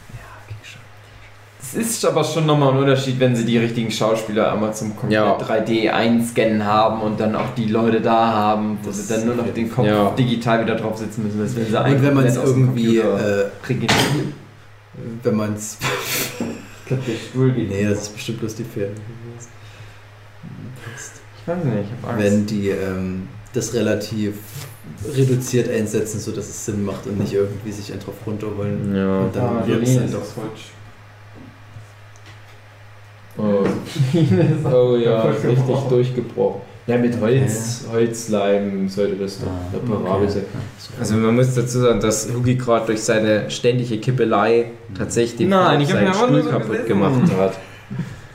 Ja. 1.74 1.80
Es 1.80 1.88
ist 1.90 2.04
aber 2.04 2.22
schon 2.24 2.46
nochmal 2.46 2.72
ein 2.72 2.78
Unterschied, 2.78 3.18
wenn 3.20 3.34
sie 3.34 3.44
die 3.44 3.58
richtigen 3.58 3.90
Schauspieler 3.90 4.52
einmal 4.52 4.74
zum 4.74 4.96
komplett 4.96 5.12
Ja. 5.20 5.36
3D 5.38 5.90
einscannen 5.90 6.64
haben 6.64 7.00
und 7.02 7.18
dann 7.20 7.34
auch 7.36 7.54
die 7.56 7.66
Leute 7.66 8.00
da 8.00 8.32
haben, 8.32 8.78
wo 8.82 8.88
Das 8.88 9.06
sie 9.08 9.14
dann 9.14 9.26
nur 9.26 9.34
noch 9.36 9.48
den 9.52 9.70
Kopf 9.70 9.86
Ja. 9.86 10.10
digital 10.10 10.64
wieder 10.64 10.74
drauf 10.76 10.98
sitzen 10.98 11.22
müssen. 11.24 11.40
Das 11.40 11.54
wenn 11.56 11.66
sie 11.66 11.76
Und 11.76 12.02
wenn 12.02 12.14
man 12.14 12.24
es 12.26 12.36
irgendwie, 12.36 12.98
äh, 12.98 13.44
wenn 15.22 15.36
man 15.36 15.54
es. 15.54 15.78
Ich 16.40 16.86
glaube, 16.88 17.02
der 17.06 17.14
Stuhl 17.16 17.52
geht. 17.52 17.70
nee, 17.70 17.84
das 17.88 18.02
ist 18.02 18.14
bestimmt 18.14 18.40
bloß 18.40 18.54
die 18.56 18.64
Pferde. 18.64 18.92
Ich 21.40 21.48
weiß 21.48 21.64
nicht, 21.64 21.74
ich 21.86 22.02
hab 22.04 22.10
Angst. 22.12 22.24
Wenn 22.24 22.46
die 22.46 22.68
ähm, 22.68 23.28
das 23.52 23.72
relativ 23.74 24.34
reduziert 25.16 25.70
einsetzen, 25.70 26.20
sodass 26.20 26.48
es 26.48 26.66
Sinn 26.66 26.84
macht 26.84 27.06
und 27.06 27.18
nicht 27.18 27.32
irgendwie 27.32 27.72
sich 27.72 27.90
einen 27.92 28.00
drauf 28.00 28.14
runterholen. 28.26 28.94
Ja. 28.94 29.20
Und 29.20 29.34
dann 29.36 29.44
Ah, 29.44 29.62
wird's 29.66 29.68
Jolene 29.90 29.94
dann 29.96 30.04
ist 30.06 30.14
doch. 30.14 30.42
Holz. 30.42 30.60
Oh. 33.38 33.64
oh 34.72 34.96
ja, 34.96 35.22
richtig 35.22 35.56
gebrochen. 35.56 35.88
durchgebrochen. 35.88 36.60
Ja, 36.86 36.98
mit 36.98 37.20
Holz, 37.20 37.86
Holzleim 37.92 38.88
sollte 38.88 39.14
das 39.14 39.38
doch 39.38 39.46
Ah, 39.46 39.72
reparabel 39.72 40.26
okay. 40.28 40.32
sein. 40.32 40.44
Also 40.98 41.14
man 41.14 41.36
muss 41.36 41.54
dazu 41.54 41.78
sagen, 41.78 42.00
dass 42.00 42.28
Hugi 42.34 42.56
gerade 42.56 42.86
durch 42.86 43.02
seine 43.02 43.48
ständige 43.50 43.98
Kippelei 43.98 44.72
tatsächlich 44.98 45.36
den 45.38 45.50
Nein, 45.50 45.86
seinen 45.86 46.12
Stuhl 46.12 46.42
kaputt 46.42 46.86
gemacht 46.86 47.30
hat. 47.38 47.52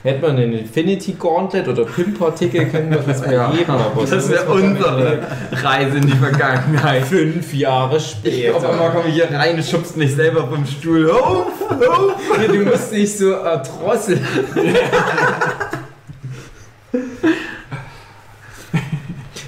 Hätte 0.04 0.22
man 0.22 0.36
einen 0.36 0.52
Infinity 0.52 1.16
Gauntlet 1.18 1.66
oder 1.66 1.84
Pimp-Partikel, 1.84 2.66
können 2.66 2.90
wir 2.90 2.98
das 2.98 3.20
mal 3.26 3.50
geben. 3.56 3.68
Aber 3.70 4.04
Das 4.06 4.28
wäre 4.30 4.48
unsere 4.48 5.26
Reise 5.50 5.96
in 5.98 6.06
die 6.06 6.16
Vergangenheit. 6.16 7.04
Fünf 7.04 7.52
Jahre 7.52 7.96
Auf 7.96 8.14
einmal 8.24 8.50
später. 8.60 8.90
komme 8.90 9.08
ich 9.08 9.14
hier 9.14 9.30
rein, 9.32 9.60
schubst 9.62 9.96
mich 9.96 10.14
selber 10.14 10.46
vom 10.46 10.64
Stuhl 10.64 11.10
auf. 11.10 11.46
Ja, 11.70 12.46
du 12.46 12.64
musst 12.64 12.92
nicht 12.92 13.18
so 13.18 13.32
erdrosseln. 13.32 14.24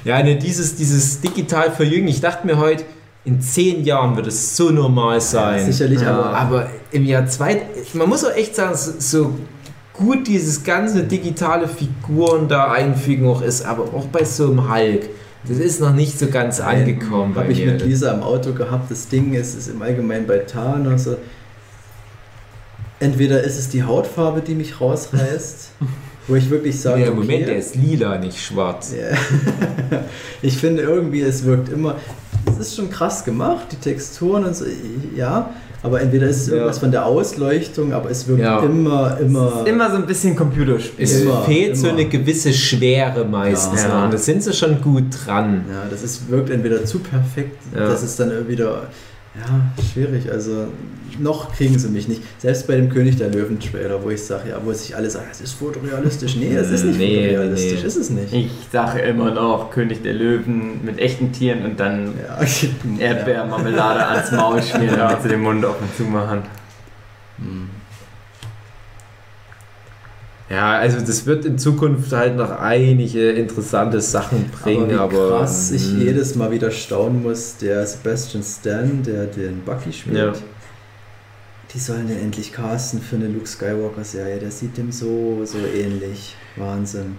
ja, 0.04 0.22
ne, 0.22 0.36
dieses, 0.36 0.76
dieses 0.76 1.20
digital 1.20 1.70
verjüngen. 1.70 2.08
Ich 2.08 2.20
dachte 2.20 2.46
mir 2.46 2.58
heute, 2.58 2.84
in 3.24 3.40
zehn 3.40 3.84
Jahren 3.84 4.16
wird 4.16 4.26
es 4.26 4.56
so 4.56 4.70
normal 4.70 5.20
sein. 5.20 5.64
Sicherlich, 5.70 6.00
Ja. 6.00 6.12
aber 6.18 6.34
Aber 6.36 6.66
im 6.90 7.04
Jahr 7.04 7.26
zwei, 7.26 7.62
man 7.92 8.08
muss 8.08 8.24
auch 8.24 8.34
echt 8.34 8.56
sagen, 8.56 8.74
so 8.74 9.34
gut 10.00 10.26
dieses 10.26 10.64
ganze 10.64 11.04
digitale 11.04 11.68
Figuren 11.68 12.48
da 12.48 12.72
einfügen 12.72 13.28
auch 13.28 13.42
ist, 13.42 13.64
aber 13.64 13.84
auch 13.94 14.06
bei 14.06 14.24
so 14.24 14.50
einem 14.50 14.72
Hulk, 14.72 15.10
das 15.46 15.58
ist 15.58 15.80
noch 15.80 15.94
nicht 15.94 16.18
so 16.18 16.28
ganz 16.28 16.60
angekommen 16.60 17.34
habe 17.34 17.52
ich 17.52 17.64
mir. 17.64 17.72
mit 17.72 17.82
Lisa 17.82 18.12
im 18.12 18.22
Auto 18.22 18.52
gehabt. 18.52 18.90
Das 18.90 19.08
Ding 19.08 19.34
ist, 19.34 19.54
ist 19.54 19.68
im 19.68 19.80
Allgemeinen 19.80 20.26
bei 20.26 20.38
Thanos. 20.38 21.04
so, 21.04 21.16
Entweder 22.98 23.42
ist 23.42 23.58
es 23.58 23.68
die 23.68 23.82
Hautfarbe, 23.82 24.42
die 24.42 24.54
mich 24.54 24.80
rausreißt, 24.80 25.70
wo 26.28 26.34
ich 26.34 26.50
wirklich 26.50 26.80
sage, 26.80 27.04
im 27.04 27.16
Moment, 27.16 27.46
der 27.46 27.50
okay, 27.50 27.58
ist 27.58 27.74
lila, 27.74 28.18
nicht 28.18 28.42
schwarz. 28.42 28.94
Ja. 28.94 29.16
ich 30.42 30.56
finde 30.58 30.82
irgendwie, 30.82 31.22
es 31.22 31.44
wirkt 31.44 31.70
immer. 31.70 31.96
Es 32.46 32.58
ist 32.58 32.76
schon 32.76 32.90
krass 32.90 33.24
gemacht, 33.24 33.66
die 33.72 33.76
Texturen 33.76 34.44
und 34.44 34.56
so, 34.56 34.64
ja. 35.14 35.50
Aber 35.82 36.00
entweder 36.00 36.26
ist 36.28 36.42
es 36.42 36.46
Ja. 36.48 36.54
irgendwas 36.54 36.78
von 36.78 36.90
der 36.90 37.06
Ausleuchtung, 37.06 37.92
aber 37.94 38.10
es 38.10 38.28
wirkt 38.28 38.42
Ja. 38.42 38.60
immer, 38.62 39.16
immer. 39.18 39.64
Immer 39.66 39.90
so 39.90 39.96
ein 39.96 40.06
bisschen 40.06 40.36
Computerspiel. 40.36 41.04
Es 41.04 41.22
Immer, 41.22 41.42
fehlt 41.42 41.76
so 41.76 41.88
immer. 41.88 41.98
eine 41.98 42.08
gewisse 42.08 42.52
Schwere 42.52 43.24
meistens. 43.24 43.82
Ja. 43.84 44.04
Und 44.04 44.12
da 44.12 44.18
sind 44.18 44.42
sie 44.42 44.52
schon 44.52 44.80
gut 44.82 45.04
dran. 45.24 45.64
Ja, 45.70 45.84
das 45.90 46.02
ist, 46.02 46.30
wirkt 46.30 46.50
entweder 46.50 46.84
zu 46.84 46.98
perfekt, 46.98 47.56
Ja. 47.74 47.88
das 47.88 48.02
ist 48.02 48.20
dann 48.20 48.46
wieder. 48.46 48.82
Ja, 49.36 49.82
schwierig. 49.92 50.30
Also 50.30 50.66
noch 51.18 51.52
kriegen 51.54 51.78
sie 51.78 51.88
mich 51.88 52.08
nicht. 52.08 52.22
Selbst 52.38 52.66
bei 52.66 52.76
dem 52.76 52.88
König 52.88 53.16
der 53.16 53.28
Löwen-Trailer, 53.30 54.02
wo 54.02 54.10
ich 54.10 54.22
sage, 54.24 54.50
ja, 54.50 54.60
wo 54.64 54.72
sich 54.72 54.96
alle 54.96 55.08
sagen, 55.10 55.26
es 55.30 55.40
ist 55.40 55.52
fotorealistisch. 55.52 56.36
Nee, 56.36 56.54
es 56.54 56.70
ist 56.70 56.84
nicht 56.84 56.98
Nee, 56.98 57.28
fotorealistisch, 57.28 57.80
nee. 57.80 57.86
ist 57.86 57.96
es 57.96 58.10
nicht. 58.10 58.32
Ich 58.32 58.50
sage 58.72 59.00
immer 59.00 59.30
noch 59.30 59.70
König 59.70 60.02
der 60.02 60.14
Löwen 60.14 60.84
mit 60.84 60.98
echten 60.98 61.30
Tieren 61.32 61.64
und 61.64 61.78
dann 61.78 62.14
Ja. 62.98 63.06
Erdbeermarmelade 63.06 64.06
ans 64.08 64.32
Maul 64.32 64.62
schmieren, 64.62 64.96
damit 64.98 65.22
sie 65.22 65.28
den 65.28 65.40
Mund 65.42 65.64
offen 65.64 65.88
zumachen. 65.96 66.42
Hm. 67.38 67.68
Ja, 70.50 70.72
also 70.78 70.98
das 70.98 71.26
wird 71.26 71.44
in 71.44 71.58
Zukunft 71.58 72.10
halt 72.12 72.36
noch 72.36 72.50
einige 72.50 73.30
interessante 73.30 74.00
Sachen 74.00 74.50
bringen, 74.62 74.98
aber 74.98 75.02
aber. 75.16 75.26
wie 75.26 75.38
krass 75.38 75.70
ich 75.70 75.92
mm, 75.92 76.00
jedes 76.00 76.34
Mal 76.34 76.50
wieder 76.50 76.72
staunen 76.72 77.22
muss, 77.22 77.56
der 77.58 77.86
Sebastian 77.86 78.42
Stan, 78.42 79.00
der 79.04 79.26
den 79.26 79.60
Bucky 79.64 79.92
spielt, 79.92 80.16
Ja. 80.16 80.32
die 81.72 81.78
sollen 81.78 82.08
den 82.08 82.18
endlich 82.20 82.52
casten 82.52 83.00
für 83.00 83.14
eine 83.14 83.28
Luke 83.28 83.46
Skywalker 83.46 84.02
Serie. 84.02 84.38
Der 84.40 84.50
sieht 84.50 84.76
dem 84.76 84.90
so, 84.90 85.40
so 85.44 85.58
ähnlich. 85.58 86.34
Wahnsinn. 86.56 87.16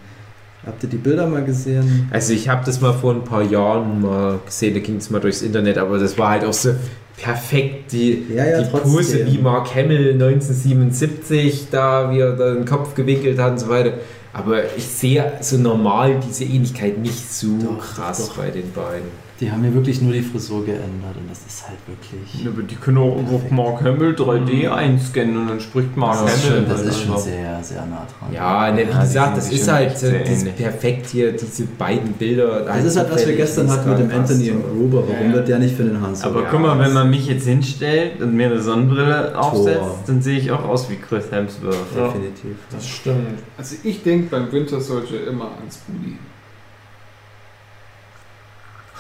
Habt 0.66 0.84
ihr 0.84 0.90
die 0.90 0.98
Bilder 0.98 1.26
mal 1.26 1.44
gesehen? 1.44 2.08
Also 2.12 2.34
ich 2.34 2.50
habe 2.50 2.64
das 2.66 2.82
mal 2.82 2.94
vor 2.94 3.14
ein 3.16 3.24
paar 3.24 3.42
Jahren 3.44 4.02
mal 4.02 4.40
gesehen, 4.46 4.74
da 4.76 4.80
ging 4.82 4.98
es 4.98 5.10
mal 5.10 5.20
durchs 5.20 5.42
Internet, 5.42 5.78
aber 5.78 5.98
das 5.98 6.18
war 6.18 6.30
halt 6.32 6.44
auch 6.44 6.54
so 6.54 6.76
perfekt, 7.22 7.92
die, 7.92 8.26
Ja, 8.34 8.46
ja, 8.46 8.62
die. 8.62 8.70
Pose 8.70 9.26
wie 9.26 9.38
Mark 9.38 9.74
Hamill 9.76 10.14
1977, 10.14 11.68
da 11.72 12.12
wie 12.12 12.20
er 12.20 12.36
den 12.36 12.66
Kopf 12.66 12.96
gewinkelt 12.96 13.40
hat 13.40 13.52
und 13.52 13.60
so 13.60 13.70
weiter. 13.70 13.94
Aber 14.34 14.64
ich 14.76 14.86
sehe 14.86 15.34
so 15.42 15.58
normal 15.58 16.20
diese 16.26 16.46
Ähnlichkeit 16.46 16.98
nicht 16.98 17.32
so 17.34 17.48
Doch, 17.62 17.80
krass 17.80 18.30
doch. 18.30 18.38
bei 18.38 18.50
den 18.50 18.72
beiden. 18.72 19.10
Die 19.42 19.52
haben 19.52 19.66
ja 19.66 19.74
wirklich 19.74 20.00
nur 20.04 20.14
die 20.14 20.22
Frisur 20.22 20.64
geändert 20.64 21.16
und 21.20 21.28
das 21.28 21.40
ist 21.48 21.68
halt 21.68 21.80
wirklich. 21.88 22.48
Aber 22.48 22.62
die 22.62 22.76
können 22.76 23.00
auch 23.00 23.18
einfach 23.18 23.50
Mark 23.50 23.82
Hamill 23.84 24.14
3D 24.14 24.70
einscannen 24.70 25.36
und 25.36 25.48
dann 25.50 25.60
spricht 25.60 25.98
Mark 25.98 26.16
Ja, 26.16 26.26
das 26.26 26.36
ist 26.36 26.44
Hamill. 26.46 26.58
schon- 26.60 26.70
Das 26.70 26.78
halt 26.78 26.90
ist 26.90 27.02
schon 27.04 27.18
sehr, 27.18 27.64
sehr 27.64 27.86
nah 27.88 28.06
dran. 28.20 28.32
Ja, 28.32 28.72
ne, 28.72 28.86
wie 28.88 28.92
Ja, 28.92 29.02
gesagt, 29.02 29.38
das 29.38 29.52
ist 29.52 29.68
halt 29.72 29.98
sehr 29.98 30.20
das 30.24 30.44
perfekt 30.46 31.08
hier, 31.08 31.32
diese 31.32 31.64
beiden 31.66 32.14
Bilder. 32.14 32.66
Das 32.66 32.86
ist 32.86 32.98
halt, 32.98 33.12
was 33.12 33.26
wir 33.26 33.36
gestern 33.36 33.68
hatten 33.72 33.90
mit 33.90 34.00
dem 34.00 34.12
Anthony 34.12 34.52
und 34.52 34.64
Gruber. 34.64 35.04
Warum 35.08 35.30
Ja. 35.30 35.34
wird 35.34 35.48
der 35.48 35.58
nicht 35.58 35.76
für 35.76 35.84
den 35.86 36.00
Han 36.00 36.16
Solo? 36.16 36.30
Aber 36.36 36.44
Ja, 36.44 36.48
guck 36.52 36.60
mal, 36.62 36.78
wenn 36.80 36.94
man 36.94 37.10
mich 37.10 37.26
jetzt 37.26 37.48
hinstellt 37.48 38.22
und 38.22 38.36
mir 38.36 38.46
eine 38.46 38.62
Sonnenbrille 38.62 39.36
aufsetzt, 39.36 39.82
dann 40.06 40.22
sehe 40.22 40.38
ich 40.38 40.52
auch 40.52 40.66
aus 40.66 40.88
wie 40.92 40.98
Chris 40.98 41.32
Hemsworth. 41.32 41.76
Definitiv. 41.96 42.58
Das 42.72 42.88
stimmt. 42.88 43.40
Also 43.58 43.76
ich 43.84 44.04
denke 44.04 44.28
beim 44.30 44.52
Winter 44.52 44.80
Soldier 44.80 45.28
immer 45.28 45.50
ans 45.60 45.78
Bulli. 45.78 46.16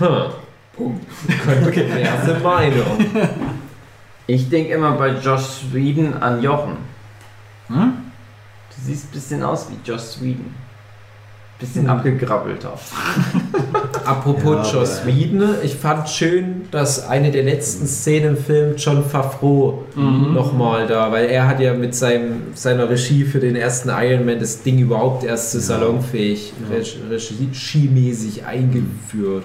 Hm. 0.02 0.32
Punkt. 0.76 1.06
Erste 2.00 2.40
Meinung. 2.44 2.86
Ich 4.28 4.50
denke 4.50 4.74
immer 4.74 4.94
bei 4.94 5.10
Josh 5.10 5.42
Sweden 5.70 6.22
an 6.22 6.42
Jochen. 6.42 6.78
Hm? 7.68 7.94
Du 8.70 8.76
siehst 8.86 9.06
ein 9.06 9.12
bisschen 9.12 9.44
aus 9.44 9.68
wie 9.70 9.78
Josh 9.90 10.02
Sweden. 10.02 10.56
Bisschen 11.60 11.88
abgegrabbelter. 11.88 12.74
Apropos 14.06 14.68
Ja, 14.72 14.80
Joss 14.80 15.02
aber- 15.02 15.08
Whedon, 15.08 15.56
ich 15.62 15.76
fand 15.76 16.10
schön, 16.10 16.62
dass 16.72 17.08
eine 17.08 17.30
der 17.30 17.44
letzten 17.44 17.86
Szenen 17.86 18.36
im 18.36 18.44
Film 18.44 18.76
John 18.78 19.04
Favreau 19.06 19.84
Mhm. 19.96 20.34
nochmal 20.34 20.88
da, 20.88 21.12
weil 21.12 21.26
er 21.30 21.48
hat 21.48 21.60
ja 21.60 21.74
mit 21.76 21.94
seinem, 21.94 22.42
seiner 22.56 22.90
Regie 22.90 23.26
für 23.26 23.40
den 23.40 23.56
ersten 23.56 23.90
Iron 23.90 24.26
Man 24.26 24.40
das 24.40 24.64
Ding 24.64 24.80
überhaupt 24.80 25.24
erst 25.24 25.52
so 25.52 25.60
Ja. 25.60 25.64
salonfähig, 25.66 26.54
Ja. 26.68 26.76
Regie- 26.78 27.00
regiemäßig 27.40 28.44
eingeführt. 28.46 29.44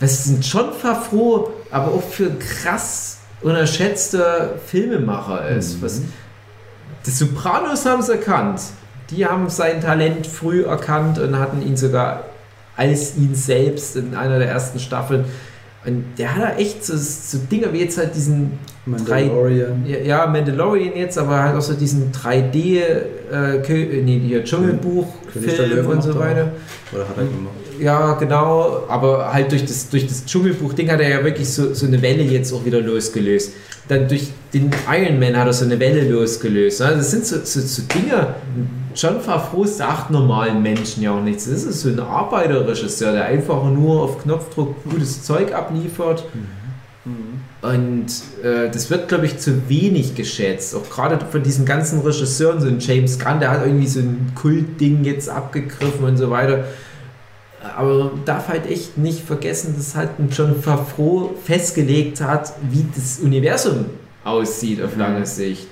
Was 0.00 0.26
ein 0.26 0.40
John 0.42 0.72
Favreau 0.72 1.50
aber 1.70 1.88
auch 1.92 2.02
für 2.02 2.30
krass 2.38 3.18
unterschätzter 3.42 4.54
Filmemacher 4.66 5.48
ist. 5.48 5.78
Mhm. 5.78 5.82
Was, 5.84 6.00
die 7.06 7.10
Sopranos 7.10 7.84
haben 7.86 8.00
es 8.00 8.08
erkannt. 8.08 8.60
Die 9.10 9.24
haben 9.26 9.48
sein 9.48 9.80
Talent 9.80 10.26
früh 10.26 10.64
erkannt 10.64 11.18
und 11.18 11.38
hatten 11.38 11.62
ihn 11.62 11.76
sogar 11.76 12.24
als 12.76 13.16
ihn 13.16 13.34
selbst 13.34 13.96
in 13.96 14.14
einer 14.14 14.38
der 14.38 14.48
ersten 14.48 14.78
Staffeln. 14.78 15.24
Und 15.86 16.04
der 16.18 16.34
hat 16.34 16.42
da 16.42 16.56
echt 16.56 16.84
so, 16.84 16.94
so 16.96 17.38
Dinge 17.50 17.72
wie 17.72 17.78
jetzt 17.80 17.96
halt 17.98 18.14
diesen 18.14 18.58
Mandalorian. 18.84 19.84
ja, 19.86 19.98
ja, 19.98 20.26
Mandalorian 20.26 20.94
jetzt, 20.96 21.16
aber 21.18 21.42
halt 21.42 21.56
auch 21.56 21.60
so 21.62 21.74
diesen 21.74 22.12
3D, 22.12 22.80
äh, 22.80 23.62
Kö- 23.62 23.70
äh, 23.90 24.02
nee, 24.02 24.18
hier 24.18 24.44
Dschungelbuch-Film 24.44 25.86
und 25.86 26.02
so 26.02 26.10
er 26.10 26.18
weiter. 26.18 26.52
Oder 26.92 27.08
hat 27.08 27.16
er 27.16 27.24
gemacht? 27.24 27.54
Ja, 27.78 28.14
genau, 28.14 28.84
aber 28.88 29.32
halt 29.32 29.52
durch 29.52 29.64
das, 29.64 29.88
durch 29.88 30.06
das 30.06 30.24
Dschungelbuch-Ding 30.24 30.90
hat 30.90 31.00
er 31.00 31.08
ja 31.08 31.24
wirklich 31.24 31.48
so, 31.48 31.74
so 31.74 31.86
eine 31.86 32.00
Welle 32.02 32.22
jetzt 32.22 32.52
auch 32.52 32.64
wieder 32.64 32.80
losgelöst. 32.80 33.52
Dann 33.88 34.08
durch 34.08 34.28
den 34.52 34.70
Iron 34.90 35.18
Man 35.18 35.36
hat 35.36 35.46
er 35.46 35.52
so 35.52 35.64
eine 35.64 35.78
Welle 35.78 36.08
losgelöst. 36.08 36.80
ne? 36.80 36.94
Das 36.96 37.10
sind 37.10 37.24
so, 37.24 37.36
so, 37.42 37.60
so 37.60 37.82
Dinge. 37.82 38.34
John 38.94 39.20
Favreau 39.20 39.64
sagt 39.64 40.10
normalen 40.10 40.62
Menschen 40.62 41.02
ja 41.02 41.12
auch 41.12 41.22
nichts. 41.22 41.48
Das 41.48 41.62
ist 41.62 41.80
so 41.80 41.88
ein 41.88 42.00
Arbeiterregisseur, 42.00 43.12
der 43.12 43.26
einfach 43.26 43.64
nur 43.64 44.02
auf 44.02 44.22
Knopfdruck 44.22 44.82
gutes 44.84 45.22
Zeug 45.22 45.54
abliefert. 45.54 46.24
Und 47.60 48.06
äh, 48.42 48.70
das 48.70 48.88
wird, 48.90 49.08
glaube 49.08 49.26
ich, 49.26 49.38
zu 49.38 49.68
wenig 49.68 50.14
geschätzt. 50.14 50.76
Auch 50.76 50.88
gerade 50.88 51.24
von 51.24 51.42
diesen 51.42 51.64
ganzen 51.64 52.00
Regisseuren, 52.00 52.60
so 52.60 52.68
ein 52.68 52.78
James 52.78 53.18
Gunn, 53.18 53.40
der 53.40 53.50
hat 53.50 53.66
irgendwie 53.66 53.88
so 53.88 54.00
ein 54.00 54.32
Kultding 54.34 55.04
jetzt 55.04 55.28
abgegriffen 55.28 56.04
und 56.04 56.16
so 56.16 56.30
weiter. 56.30 56.64
Aber 57.76 58.04
man 58.04 58.24
darf 58.24 58.48
halt 58.48 58.66
echt 58.66 58.98
nicht 58.98 59.20
vergessen, 59.20 59.74
dass 59.76 59.94
halt 59.94 60.10
John 60.30 60.60
Favreau 60.60 61.34
festgelegt 61.44 62.20
hat, 62.20 62.52
wie 62.70 62.86
das 62.94 63.18
Universum 63.18 63.86
aussieht 64.24 64.82
auf 64.82 64.96
lange 64.96 65.26
Sicht. 65.26 65.66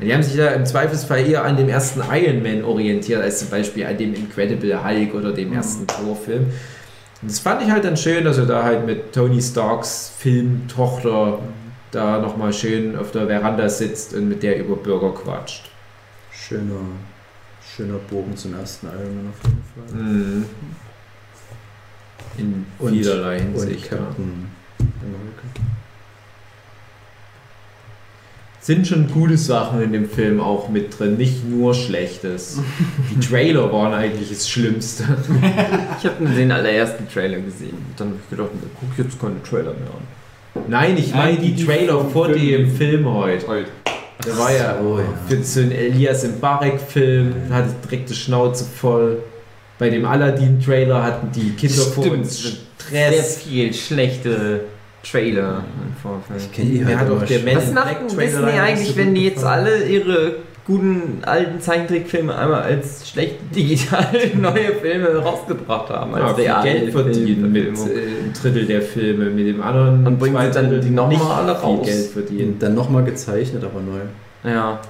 Die 0.00 0.12
haben 0.12 0.22
sich 0.22 0.36
da 0.36 0.50
im 0.50 0.64
Zweifelsfall 0.64 1.28
eher 1.28 1.44
an 1.44 1.56
dem 1.56 1.68
ersten 1.68 2.00
Iron 2.12 2.42
Man 2.42 2.62
orientiert, 2.62 3.20
als 3.20 3.40
zum 3.40 3.50
Beispiel 3.50 3.84
an 3.84 3.96
dem 3.96 4.14
Incredible 4.14 4.84
Hulk 4.84 5.14
oder 5.14 5.32
dem 5.32 5.52
ersten 5.52 5.86
Thor-Film. 5.86 6.46
Und 7.20 7.30
das 7.30 7.40
fand 7.40 7.62
ich 7.62 7.70
halt 7.70 7.84
dann 7.84 7.96
schön, 7.96 8.24
dass 8.24 8.38
er 8.38 8.46
da 8.46 8.62
halt 8.62 8.86
mit 8.86 9.12
Tony 9.12 9.42
Starks 9.42 10.12
Filmtochter 10.18 11.40
da 11.90 12.20
nochmal 12.20 12.52
schön 12.52 12.96
auf 12.96 13.10
der 13.10 13.26
Veranda 13.26 13.68
sitzt 13.68 14.14
und 14.14 14.28
mit 14.28 14.42
der 14.42 14.60
über 14.60 14.76
Burger 14.76 15.12
quatscht. 15.12 15.70
Schöner, 16.30 16.80
schöner 17.74 17.98
Bogen 18.08 18.36
zum 18.36 18.54
ersten 18.54 18.86
Iron 18.86 19.16
Man 19.16 19.32
auf 19.32 19.42
jeden 19.44 19.64
Fall. 19.74 20.00
Mhm. 20.00 20.44
In 22.38 22.66
Und- 22.78 22.92
vielerlei 22.92 23.36
Und 23.38 23.42
Hinsicht. 23.42 23.90
Ja. 23.90 23.98
Captain 23.98 24.46
America. 24.78 25.42
Sind 28.60 28.86
schon 28.86 29.10
gute 29.10 29.38
Sachen 29.38 29.80
in 29.80 29.92
dem 29.92 30.08
Film 30.10 30.40
auch 30.40 30.68
mit 30.68 30.98
drin, 30.98 31.16
nicht 31.16 31.48
nur 31.48 31.72
Schlechtes. 31.74 32.60
Die 33.10 33.20
Trailer 33.26 33.72
waren 33.72 33.94
eigentlich 33.94 34.28
das 34.30 34.48
Schlimmste. 34.48 35.04
Ich 36.00 36.04
habe 36.04 36.22
nur 36.22 36.32
den 36.34 36.52
allerersten 36.52 37.08
Trailer 37.08 37.38
gesehen. 37.40 37.76
Dann 37.96 38.08
habe 38.08 38.18
ich 38.22 38.30
gedacht, 38.30 38.50
ich 38.92 38.98
jetzt 39.04 39.20
keine 39.20 39.42
Trailer 39.42 39.72
mehr 39.74 39.90
an. 39.90 40.62
Nein, 40.68 40.96
ich 40.96 41.12
meine 41.14 41.38
die, 41.38 41.52
die 41.54 41.64
Trailer 41.64 42.04
vor 42.04 42.26
Film. 42.26 42.38
dem 42.66 42.70
Film 42.70 43.06
heute. 43.12 43.46
Heute. 43.48 43.68
Der 44.26 44.36
war 44.38 44.52
ja 44.52 44.76
So, 44.80 44.98
ja. 44.98 45.04
für 45.42 45.60
einen 45.60 45.72
Elias 45.72 46.24
Mbarek-Film, 46.26 47.34
hatte 47.50 47.74
direkt 47.84 48.10
die 48.10 48.14
Schnauze 48.14 48.64
voll. 48.64 49.18
Bei 49.78 49.90
dem 49.90 50.04
Aladdin-Trailer 50.04 51.02
hatten 51.02 51.30
die 51.32 51.50
Kinder 51.50 51.82
vor 51.82 52.10
uns 52.12 52.42
Sehr 52.90 53.12
Stress. 53.12 53.36
viel 53.42 53.72
schlechte 53.72 54.60
Trailer 55.08 55.62
im 55.86 55.94
Vorfeld. 56.02 56.40
Ich 56.42 56.52
kenne 56.52 56.70
die 56.70 56.84
halt 56.84 56.98
hat 56.98 57.10
auch 57.10 57.22
der 57.24 57.40
Man 57.40 57.56
Was 57.56 57.72
macht 57.72 57.96
denn 58.10 58.18
Disney 58.18 58.58
eigentlich, 58.58 58.88
so 58.88 58.96
wenn 58.96 59.14
die 59.14 59.24
jetzt 59.26 59.44
alle 59.44 59.84
ihre 59.86 60.32
guten 60.66 61.20
alten 61.22 61.60
Zeichentrickfilme 61.60 62.36
einmal 62.36 62.62
als 62.62 63.08
schlecht 63.08 63.36
digital 63.54 64.06
neue 64.34 64.74
Filme 64.82 65.16
rausgebracht 65.16 65.88
haben? 65.90 66.12
ja, 66.16 66.26
Als 66.26 66.36
viel 66.36 66.44
reale 66.44 66.70
Geld 66.70 66.92
verdienen 66.92 67.52
mit 67.52 67.64
äh, 67.66 67.68
einem 67.70 68.32
Drittel 68.42 68.66
der 68.66 68.82
Filme, 68.82 69.26
mit 69.26 69.46
dem 69.46 69.62
anderen 69.62 70.06
Und 70.06 70.18
bringen 70.18 70.36
sie 70.36 70.50
dann 70.50 70.68
Drittel 70.68 70.80
die 70.80 70.90
noch 70.90 71.04
mal 71.06 71.14
nicht 71.14 71.22
alle 71.24 71.54
viel 71.54 71.64
raus? 71.64 71.86
Geld 71.86 72.06
verdienen. 72.08 72.56
Dann 72.58 72.74
nochmal 72.74 73.04
gezeichnet, 73.04 73.62
aber 73.64 73.80
neu. 73.80 74.00
Ja. 74.50 74.80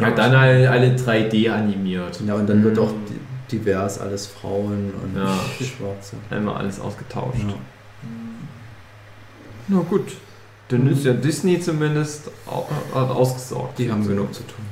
Ja, 0.00 0.10
dann 0.10 0.34
alle, 0.34 0.70
alle 0.70 0.94
3D 0.94 1.50
animiert. 1.50 2.20
Ja, 2.26 2.34
und 2.34 2.48
dann 2.48 2.62
wird 2.62 2.76
Mhm. 2.76 2.82
auch 2.82 2.90
di- 3.08 3.14
divers 3.50 3.98
alles 3.98 4.26
Frauen 4.26 4.92
und 5.02 5.16
Ja. 5.16 5.38
Schwarze. 5.58 6.16
Einmal 6.30 6.56
alles 6.56 6.80
ausgetauscht. 6.80 7.38
Ja. 7.40 7.54
Na 9.68 9.80
gut. 9.88 10.12
Dann 10.68 10.86
ist 10.90 11.04
ja 11.04 11.12
Disney 11.12 11.60
zumindest 11.60 12.30
hat 12.94 13.10
ausgesorgt. 13.10 13.78
Die 13.78 13.90
haben 13.90 14.06
genug 14.06 14.32
zu 14.32 14.42
tun. 14.42 14.64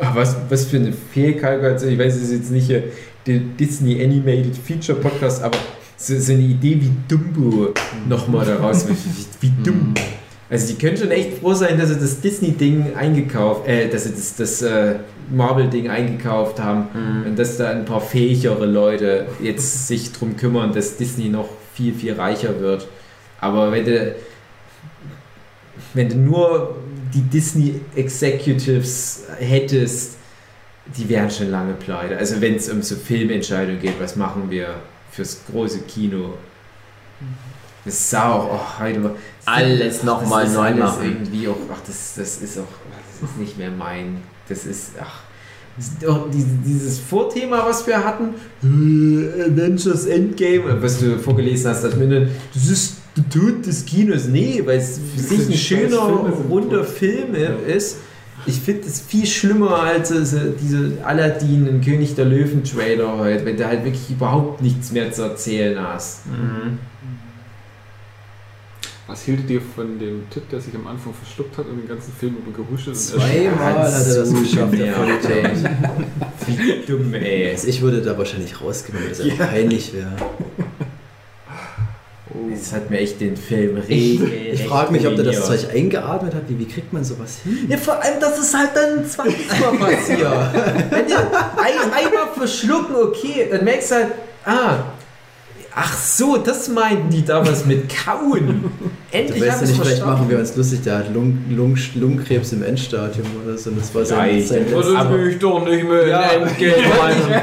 Ach, 0.00 0.14
was, 0.16 0.36
was 0.48 0.64
für 0.64 0.78
eine 0.78 0.92
Fehlkalkulation. 0.92 1.92
Ich 1.92 1.98
weiß, 1.98 2.16
es 2.16 2.22
ist 2.22 2.32
jetzt 2.32 2.50
nicht 2.50 2.70
der 2.70 3.38
Disney 3.38 4.02
Animated 4.02 4.56
Feature 4.56 4.98
Podcast, 4.98 5.42
aber 5.42 5.58
so, 5.96 6.18
so 6.18 6.32
eine 6.32 6.42
Idee 6.42 6.80
wie 6.80 6.90
Dumbo 7.06 7.72
nochmal 8.08 8.46
daraus. 8.46 8.88
wie, 8.88 8.96
wie 9.40 9.62
dumm. 9.62 9.94
Also 10.50 10.66
die 10.66 10.74
können 10.78 10.96
schon 10.96 11.10
echt 11.12 11.38
froh 11.38 11.54
sein, 11.54 11.78
dass 11.78 11.90
sie 11.90 11.98
das 12.00 12.20
Disney-Ding 12.20 12.96
eingekauft, 12.96 13.68
äh, 13.68 13.88
dass 13.88 14.04
sie 14.04 14.10
das, 14.10 14.34
das 14.36 14.62
äh, 14.62 14.96
Marvel-Ding 15.30 15.88
eingekauft 15.88 16.58
haben 16.60 16.88
Mhm. 16.92 17.26
und 17.30 17.38
dass 17.38 17.56
da 17.56 17.70
ein 17.70 17.84
paar 17.84 18.00
fähigere 18.00 18.66
Leute 18.66 19.26
jetzt 19.40 19.86
sich 19.86 20.10
drum 20.12 20.36
kümmern, 20.36 20.72
dass 20.72 20.96
Disney 20.96 21.28
noch 21.28 21.48
viel, 21.74 21.94
viel 21.94 22.14
reicher 22.14 22.58
wird. 22.60 22.88
Aber 23.40 23.70
wenn 23.70 23.84
du, 23.84 24.14
wenn 25.94 26.08
du 26.08 26.16
nur 26.16 26.76
die 27.14 27.22
Disney 27.22 27.80
Executives 27.94 29.24
hättest, 29.38 30.16
die 30.96 31.08
wären 31.08 31.30
schon 31.30 31.50
lange 31.50 31.74
pleite. 31.74 32.16
Also 32.16 32.40
wenn 32.40 32.56
es 32.56 32.68
um 32.68 32.82
so 32.82 32.96
Filmentscheidungen 32.96 33.80
geht, 33.80 34.00
was 34.00 34.16
machen 34.16 34.50
wir 34.50 34.74
fürs 35.12 35.40
große 35.50 35.82
Kino? 35.82 36.34
Das 37.20 37.28
sah 37.86 38.32
auch, 38.32 38.48
oh, 38.52 38.82
heute 38.82 39.00
mal- 39.00 39.14
Alles 39.46 40.02
noch 40.02 40.20
das 40.20 40.28
mal 40.30 40.44
ist 40.44 40.54
neu 40.54 40.60
alles 40.60 40.78
machen. 40.78 41.04
irgendwie 41.04 41.48
auch, 41.48 41.56
ach, 41.72 41.80
das, 41.86 42.14
das 42.16 42.36
ist 42.42 42.58
auch, 42.58 42.64
das 43.20 43.30
ist 43.30 43.38
nicht 43.38 43.58
mehr 43.58 43.70
mein, 43.70 44.18
das 44.48 44.66
ist, 44.66 44.90
ach, 45.00 45.20
das 45.76 45.86
ist 45.88 45.96
die- 46.34 46.68
dieses 46.68 46.98
Vorthema, 46.98 47.64
was 47.66 47.86
wir 47.86 48.04
hatten, 48.04 48.34
äh, 48.62 49.42
Avengers 49.44 50.06
Endgame, 50.06 50.80
was 50.82 50.98
du 51.00 51.18
vorgelesen 51.18 51.70
hast, 51.70 51.82
das, 51.84 51.94
das 52.54 52.68
ist 52.70 52.96
der 53.16 53.28
Tod 53.28 53.66
des 53.66 53.84
Kinos, 53.86 54.26
nee, 54.26 54.62
weil 54.64 54.78
es 54.78 54.98
für 54.98 55.16
Das 55.16 55.28
sich 55.28 55.48
ein 55.48 55.54
schöner, 55.54 55.98
runder. 56.48 56.84
Film 56.84 57.34
ist. 57.66 57.96
Ich 58.46 58.58
finde 58.58 58.86
es 58.86 59.00
viel 59.00 59.26
schlimmer 59.26 59.80
als 59.82 60.08
diese, 60.08 60.52
diese 60.62 60.92
Aladdin 61.04 61.68
und 61.68 61.84
König 61.84 62.14
der 62.14 62.24
Löwen 62.24 62.64
Trailer 62.64 63.18
heute, 63.18 63.44
wenn 63.44 63.56
du 63.56 63.66
halt 63.66 63.84
wirklich 63.84 64.08
überhaupt 64.10 64.62
nichts 64.62 64.92
mehr 64.92 65.12
zu 65.12 65.22
erzählen 65.22 65.78
hast. 65.78 66.26
Mhm. 66.26 66.78
Was 69.10 69.22
hieltet 69.22 69.50
ihr 69.50 69.60
von 69.60 69.98
dem 69.98 70.30
Typ, 70.30 70.48
der 70.50 70.60
sich 70.60 70.72
am 70.72 70.86
Anfang 70.86 71.12
verschluckt 71.12 71.58
hat 71.58 71.66
und 71.66 71.78
den 71.78 71.88
ganzen 71.88 72.12
Film 72.12 72.36
über 72.36 72.56
gehuscht 72.56 72.86
und 72.86 72.94
Zweimal 72.94 73.74
hat 73.74 74.06
er 74.06 74.14
das 74.14 74.32
geschafft, 74.32 74.72
der. 74.78 74.94
Vollidiot. 74.94 75.70
Wie 76.46 76.86
dumm, 76.86 77.14
ey. 77.14 77.50
Also 77.50 77.66
ich 77.66 77.80
würde 77.82 78.02
da 78.02 78.16
wahrscheinlich 78.16 78.60
rausgehen, 78.60 79.00
weil 79.02 79.10
es 79.10 79.20
einfach 79.20 79.50
peinlich 79.50 79.92
wäre. 79.94 80.12
Das 82.52 82.72
hat 82.72 82.88
mir 82.88 82.98
echt 82.98 83.20
den 83.20 83.36
Film 83.36 83.78
Ich, 83.88 84.20
regelrecht 84.20 84.60
ich 84.60 84.68
frage 84.68 84.92
mich, 84.92 85.04
ob 85.04 85.16
der 85.16 85.24
das. 85.24 85.44
Zeug 85.44 85.66
eingeatmet 85.74 86.32
hat. 86.32 86.42
Wie, 86.46 86.56
wie 86.60 86.68
kriegt 86.68 86.92
man 86.92 87.02
sowas 87.02 87.38
hin? 87.42 87.66
Ja, 87.68 87.78
vor 87.78 88.00
allem, 88.00 88.20
dass 88.20 88.38
es 88.38 88.54
halt 88.54 88.70
dann 88.74 89.04
zweites 89.04 89.58
Mal 89.58 89.76
passiert. 89.76 90.20
Wenn 90.90 91.04
ein, 91.06 91.92
einmal 91.92 92.32
verschlucken, 92.36 92.94
okay, 92.94 93.48
dann 93.50 93.64
merkst 93.64 93.90
du 93.90 93.94
halt, 93.96 94.12
ah, 94.44 94.84
ach 95.82 95.92
so, 95.96 96.36
das 96.36 96.68
meinten 96.68 97.08
die 97.10 97.24
damals 97.24 97.64
mit 97.66 97.88
Kauen. 97.88 98.70
Du 99.10 99.16
Endlich 99.18 99.42
weißt 99.42 99.62
ja 99.62 99.66
ich's 99.66 99.70
nicht, 99.76 99.82
vielleicht 99.82 100.06
machen 100.06 100.28
wir 100.30 100.38
uns 100.38 100.54
lustig, 100.54 100.82
der 100.82 100.98
hat 100.98 101.12
Lung, 101.12 101.36
Lung, 101.50 101.76
Lungenkrebs 101.96 102.52
im 102.52 102.62
Endstadium 102.62 103.26
oder 103.44 103.58
so. 103.58 103.70
Und 103.70 103.80
das 103.80 103.92
war 103.92 104.04
sein, 104.04 104.18
Nein, 104.18 104.40
sein 104.46 104.66
das 104.70 104.86
aber- 104.94 105.18
ich 105.18 105.36
doch 105.40 105.64
nicht 105.66 105.82
mehr 105.82 106.06
Ja, 106.06 106.22
Endgame 106.30 106.74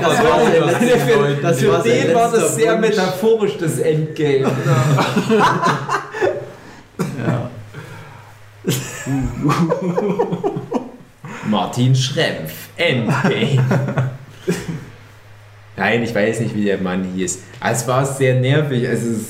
das 0.02 0.24
war 0.24 0.40
sein 0.46 0.54
letzter- 0.54 1.42
das 1.42 1.60
Für 1.60 1.72
war 1.74 1.84
sein 1.84 1.92
den 2.08 2.16
war 2.16 2.32
das 2.32 2.56
sehr 2.56 2.72
Wunsch. 2.74 2.88
metaphorisch, 2.88 3.58
das 3.60 3.80
Endgame. 3.80 4.50
Ja. 7.28 7.50
Martin 11.50 11.96
Schrempf, 11.96 12.54
Endgame. 12.78 14.12
Nein, 15.78 16.02
ich 16.02 16.14
weiß 16.14 16.40
nicht, 16.40 16.56
wie 16.56 16.66
der 16.66 16.80
Mann 16.80 17.04
hieß. 17.16 17.44
Aber 17.60 17.72
es 17.72 17.88
war 17.88 18.06
sehr 18.06 18.40
nervig. 18.40 18.88
Also 18.88 19.12
es, 19.12 19.26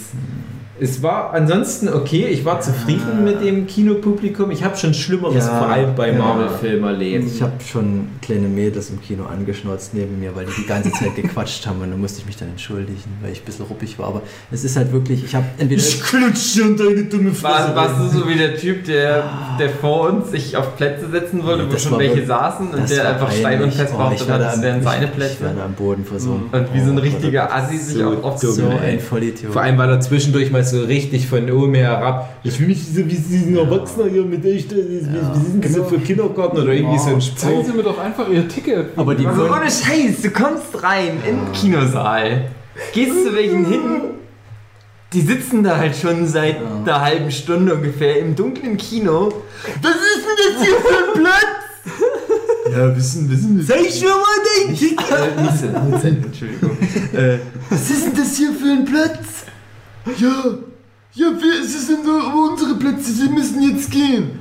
es 0.79 1.01
war 1.03 1.33
ansonsten 1.33 1.89
okay. 1.89 2.27
Ich 2.27 2.45
war 2.45 2.59
zufrieden 2.61 3.23
mit 3.23 3.41
dem 3.41 3.67
Kinopublikum. 3.67 4.51
Ich 4.51 4.63
habe 4.63 4.75
schon 4.77 4.93
Schlimmeres, 4.93 5.45
Ja, 5.45 5.57
vor 5.59 5.69
allem 5.69 5.95
bei 5.95 6.11
ja. 6.11 6.17
Marvel-Filmen 6.17 6.83
erlebt. 6.85 7.25
Ich 7.33 7.41
habe 7.41 7.53
schon 7.69 8.09
kleine 8.21 8.47
Mädels 8.47 8.89
im 8.89 9.01
Kino 9.01 9.25
angeschnauzt 9.25 9.93
neben 9.93 10.19
mir, 10.19 10.35
weil 10.35 10.45
die 10.45 10.61
die 10.61 10.67
ganze 10.67 10.91
Zeit 10.91 11.15
gequatscht 11.15 11.65
haben 11.67 11.81
und 11.81 11.91
dann 11.91 11.99
musste 11.99 12.19
ich 12.19 12.25
mich 12.25 12.37
dann 12.37 12.49
entschuldigen, 12.49 12.97
weil 13.21 13.31
ich 13.31 13.41
ein 13.41 13.45
bisschen 13.45 13.65
ruppig 13.65 13.97
war. 13.99 14.07
Aber 14.07 14.21
es 14.51 14.63
ist 14.63 14.75
halt 14.77 14.91
wirklich, 14.91 15.23
ich 15.23 15.33
habe 15.35 15.45
entweder... 15.57 15.81
klutsche 16.03 16.63
und 16.63 16.79
deine 16.79 17.03
dumme 17.05 17.31
War, 17.43 17.75
warst 17.75 17.99
du 18.13 18.19
so 18.19 18.27
wie 18.29 18.35
der 18.35 18.55
Typ, 18.57 18.85
der, 18.85 19.23
der 19.59 19.69
vor 19.69 20.09
uns 20.09 20.31
sich 20.31 20.55
auf 20.57 20.75
Plätze 20.77 21.09
setzen 21.09 21.43
wollte, 21.45 21.71
wo 21.71 21.77
schon 21.77 21.97
welche 21.99 22.25
saßen 22.25 22.69
und 22.69 22.89
der 22.89 23.09
einfach 23.09 23.31
stein 23.31 23.63
und 23.63 23.73
fest 23.73 23.93
Oh, 23.93 23.97
behauptet 23.97 24.21
ich 24.21 24.27
war 24.27 24.35
hat, 24.35 24.41
da 24.41 24.45
das 24.45 24.55
am- 24.57 24.61
wären 24.63 24.83
seine 24.83 25.05
Ich 25.05 25.11
Plätze. 25.13 25.43
war 25.45 25.53
da 25.53 25.65
am 25.65 25.73
Boden 25.73 26.05
versunken. 26.05 26.49
Und 26.59 26.73
wie 26.73 26.79
so 26.81 26.91
ein 26.91 26.97
Oh, 26.97 27.01
richtiger 27.01 27.53
Assi 27.53 27.77
sich 27.77 27.97
so 27.97 28.09
auch 28.23 28.39
dumm, 28.39 28.51
So 28.51 28.67
ein 28.69 28.99
Vollidiot. 28.99 29.53
Vor 29.53 29.61
allem 29.61 29.77
war 29.77 29.89
er 29.89 29.99
zwischendurch 30.01 30.51
mal 30.51 30.63
so 30.71 30.83
richtig 30.83 31.27
von 31.27 31.49
oben 31.49 31.75
herab. 31.75 32.29
Ich 32.43 32.59
will 32.59 32.67
mich 32.67 32.85
so 32.85 32.97
wie 32.97 33.03
diesen 33.03 33.57
Erwachsener 33.57 34.09
hier 34.09 34.23
mit 34.23 34.45
echt. 34.45 34.73
Wie 34.75 34.99
sind 34.99 35.65
so 35.73 35.83
für 35.83 35.99
Kindergarten 35.99 36.57
oder 36.57 36.73
irgendwie 36.73 36.97
so 36.97 37.09
ein 37.09 37.21
Zeigen 37.21 37.61
Spruch? 37.61 37.65
Sie 37.65 37.71
mir 37.73 37.83
doch 37.83 37.99
einfach 37.99 38.29
Ihr 38.29 38.47
Ticket. 38.47 38.89
Aber 38.95 39.15
die 39.15 39.25
Also 39.25 39.45
ohne 39.45 39.65
Scheiß, 39.65 40.21
du 40.21 40.29
kommst 40.31 40.81
rein 40.81 41.19
in 41.27 41.37
den 41.37 41.51
Kinosaal, 41.53 42.49
gehst 42.93 43.25
zu 43.25 43.33
welchen 43.35 43.65
hin, 43.65 44.01
die 45.13 45.21
sitzen 45.21 45.63
da 45.63 45.77
halt 45.77 45.95
schon 45.95 46.27
seit 46.27 46.57
einer 46.57 47.01
halben 47.01 47.31
Stunde 47.31 47.75
ungefähr 47.75 48.19
im 48.19 48.35
dunklen 48.35 48.77
Kino. 48.77 49.31
Was 49.81 49.91
ist 49.91 50.25
denn 50.25 50.53
das 50.53 50.65
hier 50.65 50.75
für 50.75 51.19
ein 51.19 51.23
Platz? 51.23 51.57
ja, 52.77 52.95
wissen, 52.95 53.29
wissen, 53.29 53.57
wissen. 53.57 53.67
Zeig 53.67 53.91
schon 53.91 54.09
mal 54.09 54.67
dein 54.67 54.75
Ticket! 54.75 54.99
Äh, 55.09 55.71
laut 55.73 56.01
sein, 56.01 56.23
Entschuldigung. 56.23 56.77
Äh, 57.13 57.37
was 57.69 57.89
ist 57.89 58.05
denn 58.05 58.15
das 58.15 58.35
hier 58.35 58.51
für 58.51 58.71
ein 58.71 58.85
Platz? 58.85 59.46
Ja, 60.19 60.57
ja, 61.13 61.31
wir, 61.31 61.61
es 61.63 61.87
sind 61.87 61.99
unsere 62.05 62.75
Plätze, 62.75 63.11
Sie 63.11 63.29
müssen 63.29 63.61
jetzt 63.61 63.89
gehen. 63.91 64.39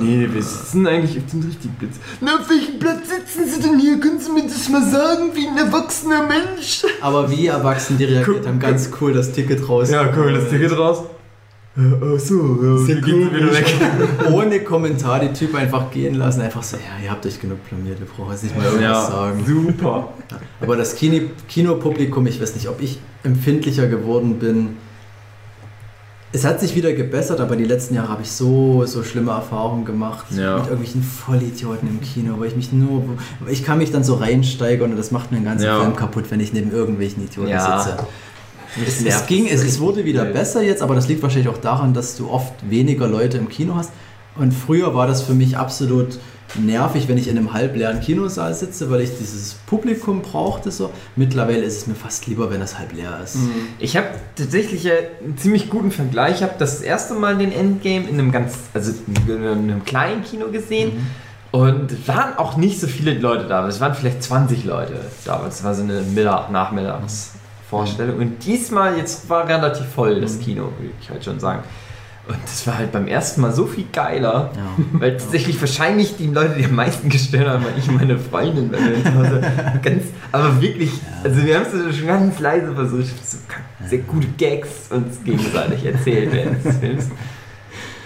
Nee, 0.00 0.28
wir 0.32 0.42
sitzen 0.42 0.86
eigentlich 0.86 1.18
auf 1.18 1.30
dem 1.30 1.40
richtigen 1.42 1.74
Platz. 1.78 1.94
Na, 2.20 2.36
auf 2.36 2.50
welchem 2.50 2.78
Platz 2.78 3.08
sitzen 3.08 3.48
Sie 3.48 3.60
denn 3.60 3.78
hier? 3.78 3.98
Können 3.98 4.18
Sie 4.18 4.30
mir 4.30 4.42
das 4.42 4.68
mal 4.68 4.82
sagen, 4.82 5.30
wie 5.34 5.46
ein 5.46 5.56
erwachsener 5.56 6.26
Mensch? 6.26 6.84
Aber 7.00 7.30
wie 7.30 7.46
erwachsen 7.46 7.98
die 7.98 8.04
reagiert 8.04 8.46
haben, 8.46 8.58
ganz 8.58 8.90
cool 9.00 9.12
das 9.12 9.32
Ticket 9.32 9.68
raus. 9.68 9.90
Ticket 10.50 10.76
raus. 10.76 11.04
Ach 11.76 12.18
so, 12.18 12.58
ja, 12.60 12.78
Sehr 12.78 12.96
Sie 12.96 13.06
wieder 13.06 13.52
weg. 13.52 13.74
Ohne 14.32 14.60
Kommentar 14.64 15.20
die 15.20 15.32
Typ 15.32 15.54
einfach 15.54 15.92
gehen 15.92 16.16
lassen, 16.16 16.40
einfach 16.40 16.62
so, 16.62 16.76
ja, 16.76 17.04
ihr 17.04 17.10
habt 17.10 17.24
euch 17.24 17.40
genug 17.40 17.58
blamiert, 17.68 17.98
ihr 18.00 18.06
braucht 18.06 18.32
jetzt 18.32 18.42
nicht 18.42 18.56
mal 18.56 18.64
irgendwas 18.66 19.06
sagen. 19.06 19.44
super. 19.46 20.08
Aber 20.60 20.76
das 20.76 20.96
Kino, 20.96 21.28
Kinopublikum, 21.48 22.26
ich 22.26 22.40
weiß 22.40 22.56
nicht, 22.56 22.68
ob 22.68 22.82
ich 22.82 22.98
empfindlicher 23.22 23.86
geworden 23.86 24.40
bin. 24.40 24.76
Es 26.30 26.44
hat 26.44 26.60
sich 26.60 26.74
wieder 26.74 26.92
gebessert, 26.92 27.40
aber 27.40 27.56
die 27.56 27.64
letzten 27.64 27.94
Jahre 27.94 28.08
habe 28.10 28.22
ich 28.22 28.30
so, 28.30 28.84
so 28.84 29.02
schlimme 29.02 29.30
Erfahrungen 29.32 29.86
gemacht 29.86 30.26
Ja. 30.36 30.56
mit 30.58 30.64
irgendwelchen 30.64 31.02
Vollidioten 31.02 31.88
im 31.88 32.00
Kino, 32.02 32.34
wo 32.38 32.44
ich 32.44 32.54
mich 32.54 32.70
nur, 32.70 33.02
ich 33.48 33.64
kann 33.64 33.78
mich 33.78 33.90
dann 33.92 34.04
so 34.04 34.14
reinsteigern 34.16 34.90
und 34.90 34.98
das 34.98 35.10
macht 35.10 35.30
mir 35.32 35.38
den 35.38 35.44
ganzen 35.46 35.64
Ja. 35.64 35.80
Film 35.80 35.96
kaputt, 35.96 36.24
wenn 36.30 36.40
ich 36.40 36.52
neben 36.52 36.70
irgendwelchen 36.70 37.24
Idioten 37.24 37.48
Ja. 37.50 37.80
sitze. 37.82 37.96
Es, 38.86 39.02
es, 39.04 39.26
ging, 39.26 39.46
es, 39.46 39.64
es 39.64 39.80
wurde 39.80 40.04
wieder 40.04 40.22
blöd. 40.24 40.34
besser 40.34 40.62
jetzt, 40.62 40.82
aber 40.82 40.94
das 40.94 41.08
liegt 41.08 41.22
wahrscheinlich 41.22 41.48
auch 41.48 41.56
daran, 41.58 41.94
dass 41.94 42.16
du 42.16 42.28
oft 42.30 42.52
weniger 42.68 43.08
Leute 43.08 43.38
im 43.38 43.48
Kino 43.48 43.74
hast. 43.76 43.90
Und 44.36 44.52
früher 44.52 44.94
war 44.94 45.06
das 45.06 45.22
für 45.22 45.32
mich 45.34 45.56
absolut 45.56 46.18
nervig, 46.56 47.08
wenn 47.08 47.18
ich 47.18 47.28
in 47.28 47.36
einem 47.36 47.52
halbleeren 47.52 48.00
Kinosaal 48.00 48.54
sitze, 48.54 48.90
weil 48.90 49.02
ich 49.02 49.10
dieses 49.18 49.54
Publikum 49.66 50.22
brauchte. 50.22 50.70
So. 50.70 50.90
Mittlerweile 51.16 51.62
ist 51.62 51.76
es 51.76 51.86
mir 51.86 51.94
fast 51.94 52.26
lieber, 52.26 52.50
wenn 52.50 52.60
das 52.60 52.78
halb 52.78 52.92
leer 52.92 53.20
ist. 53.22 53.36
Ich 53.78 53.96
habe 53.96 54.08
tatsächlich 54.34 54.86
äh, 54.86 55.10
einen 55.22 55.36
ziemlich 55.36 55.68
guten 55.70 55.90
Vergleich. 55.90 56.36
Ich 56.36 56.42
habe 56.42 56.54
das 56.58 56.80
erste 56.80 57.14
Mal 57.14 57.36
den 57.36 57.52
Endgame 57.52 58.08
in 58.08 58.18
einem 58.18 58.32
ganz, 58.32 58.54
also 58.74 58.92
in 59.26 59.46
einem 59.46 59.84
kleinen 59.84 60.22
Kino 60.22 60.48
gesehen. 60.48 61.06
Und 61.50 61.92
es 61.92 62.06
waren 62.08 62.36
auch 62.36 62.56
nicht 62.56 62.78
so 62.80 62.86
viele 62.86 63.14
Leute 63.14 63.46
da. 63.46 63.66
Es 63.66 63.80
waren 63.80 63.94
vielleicht 63.94 64.22
20 64.22 64.64
Leute 64.64 64.94
da. 65.24 65.46
Es 65.46 65.64
war 65.64 65.74
so 65.74 65.82
eine 65.82 66.02
Mittag 66.02 66.50
Nachmittagsvorstellung. 66.50 68.18
Und 68.18 68.44
diesmal 68.44 68.96
jetzt 68.96 69.28
war 69.30 69.48
relativ 69.48 69.86
voll 69.86 70.20
das 70.20 70.38
Kino, 70.38 70.64
würde 70.78 70.92
ich 71.00 71.08
halt 71.08 71.24
schon 71.24 71.40
sagen. 71.40 71.62
Und 72.28 72.36
das 72.44 72.66
war 72.66 72.76
halt 72.78 72.92
beim 72.92 73.06
ersten 73.06 73.40
Mal 73.40 73.52
so 73.52 73.64
viel 73.66 73.86
geiler, 73.92 74.50
Ja. 74.54 74.60
weil 75.00 75.16
tatsächlich 75.16 75.58
wahrscheinlich 75.60 76.16
die 76.18 76.26
Leute, 76.26 76.56
die 76.58 76.64
am 76.66 76.74
meisten 76.74 77.08
gestört 77.08 77.48
haben, 77.48 77.64
war 77.64 77.70
ich 77.76 77.88
und 77.88 77.96
meine 77.96 78.18
Freundin, 78.18 78.70
weil 78.70 78.80
wir 78.96 79.02
zu 79.02 79.14
Hause 79.14 79.40
ganz, 79.82 80.02
aber 80.30 80.60
wirklich, 80.60 80.90
also 81.24 81.42
wir 81.42 81.54
haben 81.56 81.64
es 81.72 81.96
schon 81.96 82.06
ganz 82.06 82.38
leise 82.38 82.74
versucht, 82.74 83.06
so 83.26 83.38
sehr 83.88 84.00
gute 84.00 84.26
Gags 84.36 84.68
uns 84.90 85.24
gegenseitig 85.24 85.86
erzählt 85.86 86.30
während 86.32 86.62
des 86.64 86.76
Films. 86.76 87.04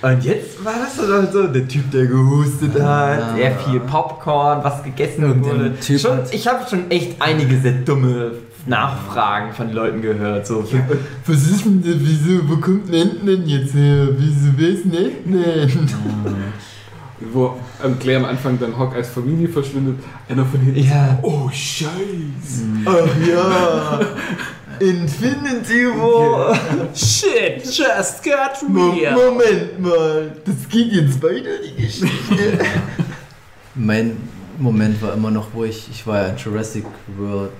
Und 0.02 0.24
jetzt 0.24 0.64
war 0.64 0.74
das 0.84 0.96
dann 0.96 1.12
halt 1.12 1.32
so, 1.32 1.46
der 1.46 1.66
Typ, 1.68 1.90
der 1.92 2.06
gehustet 2.06 2.80
hat, 2.82 3.36
sehr 3.36 3.52
viel 3.58 3.78
Popcorn, 3.80 4.62
was 4.64 4.82
gegessen 4.82 5.44
wurde. 5.44 5.78
Typ 5.78 6.00
schon, 6.00 6.18
ich 6.32 6.46
habe 6.48 6.68
schon 6.68 6.90
echt 6.90 7.20
einige 7.20 7.56
sehr 7.60 7.72
dumme 7.72 8.32
Nachfragen 8.66 9.52
von 9.52 9.72
Leuten 9.72 10.02
gehört. 10.02 10.46
So, 10.46 10.64
was 11.26 11.36
ist 11.48 11.64
denn 11.64 11.82
das? 11.82 11.96
Wieso, 11.98 12.48
wo 12.48 12.56
kommt 12.56 12.88
ein 12.92 13.02
Ant-Man 13.02 13.46
jetzt 13.46 13.74
her? 13.74 14.08
Wieso, 14.16 14.52
wer 14.56 14.68
ist 14.68 14.84
ein 14.84 14.96
Ant-Man? 14.96 16.36
Wo 17.32 17.56
ähm, 17.84 17.98
Claire 18.00 18.18
am 18.18 18.24
Anfang 18.26 18.58
dann 18.58 18.76
Hawk 18.76 18.94
als 18.96 19.10
Familie 19.10 19.48
verschwindet, 19.48 19.98
einer 20.28 20.44
von 20.44 20.60
hinten. 20.60 20.82
Ja. 20.84 21.18
Oh, 21.22 21.48
Scheiße. 21.48 22.64
Ach 22.84 23.28
ja. 23.28 24.00
Infinity 24.80 25.86
War. 25.86 26.58
Shit, 26.94 27.64
just 27.64 28.24
got 28.24 28.68
Mo- 28.68 28.90
real. 28.90 29.14
Moment 29.14 29.80
mal. 29.80 30.32
Das 30.44 30.68
geht 30.68 30.92
jetzt 30.92 31.22
weiter, 31.22 31.50
die 31.64 31.80
Geschichte. 31.82 32.58
Mein 33.76 34.16
Moment 34.58 35.00
war 35.00 35.14
immer 35.14 35.30
noch, 35.30 35.46
wo 35.52 35.62
ich, 35.64 35.88
ich 35.90 36.04
war 36.06 36.22
ja 36.22 36.28
in 36.30 36.36
Jurassic 36.36 36.84
World 37.16 37.52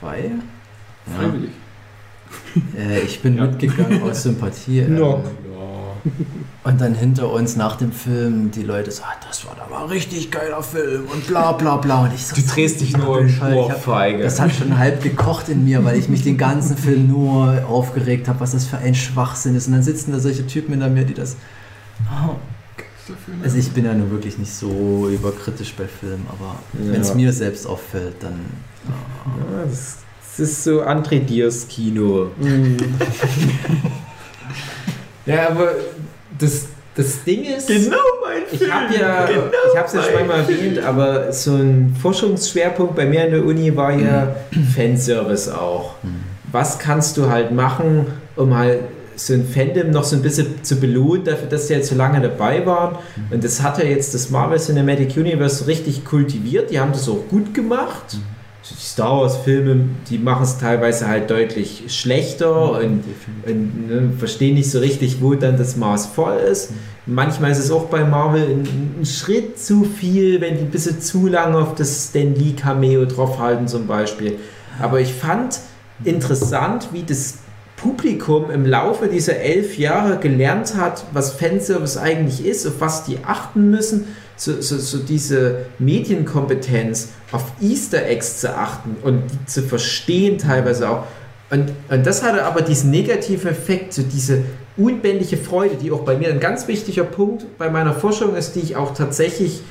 2. 0.00 0.18
Ja. 0.18 1.14
Freiwillig. 1.16 1.50
Äh, 2.76 3.00
ich 3.00 3.20
bin 3.20 3.36
Ja. 3.36 3.44
mitgegangen 3.46 4.02
aus 4.02 4.22
Sympathie. 4.24 4.80
Ähm, 4.88 4.96
No. 4.96 5.22
Und 6.62 6.80
dann 6.80 6.94
hinter 6.94 7.30
uns 7.32 7.56
nach 7.56 7.76
dem 7.76 7.90
Film 7.90 8.50
die 8.52 8.62
Leute 8.62 8.90
so, 8.92 9.02
ah, 9.02 9.14
das 9.26 9.44
war 9.44 9.56
aber 9.60 9.82
ein 9.82 9.88
richtig 9.88 10.30
geiler 10.30 10.62
Film 10.62 11.04
und 11.12 11.26
bla 11.26 11.52
bla 11.52 11.76
bla. 11.78 12.04
Und 12.04 12.14
ich 12.14 12.26
so, 12.26 12.36
Du 12.36 12.42
drehst 12.42 12.80
dich 12.80 12.96
nur 12.96 13.20
im 13.20 13.40
Ohrfeige. 13.54 14.22
Das 14.22 14.40
hat 14.40 14.52
schon 14.54 14.78
halb 14.78 15.02
gekocht 15.02 15.48
in 15.48 15.64
mir, 15.64 15.84
weil 15.84 15.98
ich 15.98 16.08
mich 16.08 16.22
den 16.22 16.36
ganzen 16.38 16.76
Film 16.76 17.08
nur 17.08 17.64
aufgeregt 17.68 18.28
habe, 18.28 18.38
was 18.40 18.52
das 18.52 18.66
für 18.66 18.78
ein 18.78 18.94
Schwachsinn 18.94 19.56
ist. 19.56 19.66
Und 19.66 19.72
dann 19.74 19.82
sitzen 19.82 20.12
da 20.12 20.20
solche 20.20 20.46
Typen 20.46 20.72
hinter 20.72 20.88
mir, 20.88 21.04
die 21.04 21.14
das. 21.14 21.36
Oh. 22.08 22.34
Also 23.42 23.56
ich 23.58 23.70
bin 23.72 23.84
ja 23.84 23.94
nur 23.94 24.10
wirklich 24.10 24.36
nicht 24.38 24.52
so 24.52 25.08
überkritisch 25.12 25.74
bei 25.74 25.84
Filmen, 25.86 26.26
aber 26.28 26.56
Ja. 26.84 26.92
wenn 26.92 27.00
es 27.00 27.14
mir 27.14 27.32
selbst 27.32 27.66
auffällt, 27.66 28.14
dann. 28.20 28.40
Ja, 28.88 29.64
das, 29.68 29.98
das 30.36 30.38
ist 30.40 30.64
so 30.64 30.82
André 30.82 31.20
Diers 31.20 31.66
Kino. 31.68 32.30
ja, 35.26 35.48
aber 35.50 35.72
das, 36.38 36.66
das 36.94 37.24
Ding 37.24 37.44
ist. 37.44 37.68
Genau 37.68 37.96
mein 38.24 38.42
Ich 38.50 38.70
habe 38.70 38.94
ja, 38.94 39.26
Genau 39.26 39.42
ich 39.72 39.76
habe 39.78 39.86
es 39.86 39.92
ja 39.92 40.02
schon 40.02 40.26
mal 40.26 40.40
erwähnt, 40.40 40.78
aber 40.78 41.32
so 41.32 41.54
ein 41.54 41.96
Forschungsschwerpunkt 42.00 42.94
bei 42.96 43.06
mir 43.06 43.24
an 43.24 43.30
der 43.30 43.44
Uni 43.44 43.74
war 43.76 43.92
ja 43.92 44.34
Fanservice 44.74 45.48
auch. 45.48 45.94
Was 46.52 46.78
kannst 46.78 47.16
du 47.16 47.28
halt 47.28 47.50
machen, 47.52 48.06
um 48.36 48.54
halt 48.56 48.80
so 49.16 49.32
ein 49.34 49.46
Fandom 49.46 49.90
noch 49.90 50.04
so 50.04 50.16
ein 50.16 50.22
bisschen 50.22 50.62
zu 50.62 50.76
belohnen, 50.76 51.24
dafür, 51.24 51.48
dass 51.48 51.68
sie 51.68 51.74
jetzt 51.74 51.88
so 51.88 51.96
lange 51.96 52.20
dabei 52.20 52.64
waren. 52.66 52.96
Und 53.30 53.42
das 53.42 53.62
hat 53.62 53.78
ja 53.78 53.84
jetzt 53.84 54.14
das 54.14 54.30
Marvel 54.30 54.58
Cinematic 54.58 55.16
Universe 55.16 55.66
richtig 55.66 56.04
kultiviert. 56.04 56.70
Die 56.70 56.78
haben 56.78 56.92
das 56.92 57.08
auch 57.08 57.28
gut 57.28 57.54
gemacht. 57.54 58.18
So 58.62 58.74
Die 58.74 58.84
Star 58.84 59.20
Wars 59.20 59.36
Filme, 59.36 59.84
die 60.10 60.18
machen 60.18 60.42
es 60.42 60.58
teilweise 60.58 61.06
halt 61.06 61.30
deutlich 61.30 61.84
schlechter 61.88 62.72
und 62.80 63.04
und 63.46 63.88
ne, 63.88 64.12
verstehen 64.18 64.54
nicht 64.54 64.70
so 64.70 64.80
richtig, 64.80 65.22
wo 65.22 65.34
dann 65.34 65.56
das 65.56 65.76
Maß 65.76 66.06
voll 66.06 66.36
ist. 66.38 66.72
Manchmal 67.06 67.52
ist 67.52 67.58
es 67.58 67.70
auch 67.70 67.84
bei 67.84 68.02
Marvel 68.04 68.42
ein, 68.42 68.96
ein 69.00 69.06
Schritt 69.06 69.60
zu 69.60 69.84
viel, 69.84 70.40
wenn 70.40 70.56
die 70.56 70.62
ein 70.62 70.70
bisschen 70.70 71.00
zu 71.00 71.28
lange 71.28 71.58
auf 71.58 71.76
das 71.76 72.08
Stan 72.08 72.34
Lee 72.34 72.54
Cameo 72.54 73.04
draufhalten 73.04 73.68
zum 73.68 73.86
Beispiel. 73.86 74.36
Aber 74.80 75.00
ich 75.00 75.12
fand 75.12 75.60
interessant, 76.04 76.88
wie 76.92 77.04
das 77.04 77.38
Publikum 77.76 78.50
im 78.50 78.64
Laufe 78.64 79.08
dieser 79.08 79.36
elf 79.36 79.76
Jahre 79.78 80.18
gelernt 80.18 80.76
hat, 80.76 81.04
was 81.12 81.32
Fanservice 81.32 81.98
eigentlich 81.98 82.44
ist, 82.44 82.66
auf 82.66 82.80
was 82.80 83.04
die 83.04 83.18
achten 83.24 83.70
müssen, 83.70 84.06
so, 84.36 84.60
so, 84.60 84.78
so 84.78 84.98
diese 84.98 85.66
Medienkompetenz 85.78 87.10
auf 87.32 87.44
Easter 87.60 88.06
Eggs 88.06 88.40
zu 88.40 88.54
achten 88.56 88.96
und 89.02 89.22
die 89.30 89.46
zu 89.46 89.62
verstehen 89.62 90.38
teilweise 90.38 90.88
auch. 90.88 91.04
Und, 91.50 91.72
und 91.88 92.06
das 92.06 92.22
hatte 92.22 92.44
aber 92.44 92.62
diesen 92.62 92.90
negativen 92.90 93.50
Effekt, 93.50 93.92
so 93.92 94.02
diese 94.02 94.44
unbändige 94.76 95.36
Freude, 95.36 95.76
die 95.76 95.92
auch 95.92 96.00
bei 96.00 96.16
mir 96.16 96.28
ein 96.28 96.40
ganz 96.40 96.68
wichtiger 96.68 97.04
Punkt 97.04 97.46
bei 97.56 97.70
meiner 97.70 97.94
Forschung 97.94 98.34
ist, 98.36 98.56
die 98.56 98.60
ich 98.60 98.76
auch 98.76 98.94
tatsächlich 98.94 99.62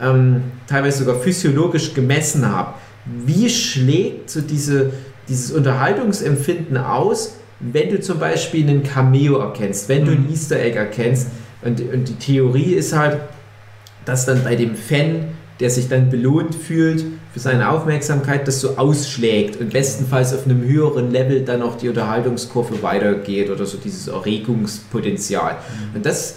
ähm, 0.00 0.42
teilweise 0.66 1.04
sogar 1.04 1.20
physiologisch 1.20 1.94
gemessen 1.94 2.50
habe. 2.50 2.74
Wie 3.04 3.48
schlägt 3.48 4.30
so 4.30 4.40
diese, 4.40 4.92
dieses 5.28 5.52
Unterhaltungsempfinden 5.52 6.76
aus, 6.76 7.34
wenn 7.60 7.90
du 7.90 8.00
zum 8.00 8.18
Beispiel 8.18 8.68
einen 8.68 8.82
Cameo 8.82 9.38
erkennst, 9.38 9.88
wenn 9.88 10.06
du 10.06 10.12
ein 10.12 10.28
Easter 10.30 10.58
Egg 10.58 10.76
erkennst? 10.76 11.28
Und, 11.62 11.80
und 11.80 12.08
die 12.08 12.14
Theorie 12.14 12.74
ist 12.74 12.96
halt, 12.96 13.18
dass 14.04 14.26
dann 14.26 14.42
bei 14.42 14.56
dem 14.56 14.74
Fan, 14.74 15.28
der 15.60 15.68
sich 15.68 15.88
dann 15.88 16.08
belohnt 16.08 16.54
fühlt 16.54 17.04
für 17.32 17.38
seine 17.38 17.68
Aufmerksamkeit, 17.68 18.48
das 18.48 18.60
so 18.60 18.78
ausschlägt 18.78 19.60
und 19.60 19.72
bestenfalls 19.72 20.32
auf 20.32 20.46
einem 20.46 20.62
höheren 20.62 21.10
Level 21.10 21.44
dann 21.44 21.60
auch 21.62 21.76
die 21.76 21.90
Unterhaltungskurve 21.90 22.82
weitergeht 22.82 23.50
oder 23.50 23.66
so 23.66 23.76
dieses 23.76 24.08
Erregungspotenzial. 24.08 25.58
Und 25.94 26.06
das 26.06 26.36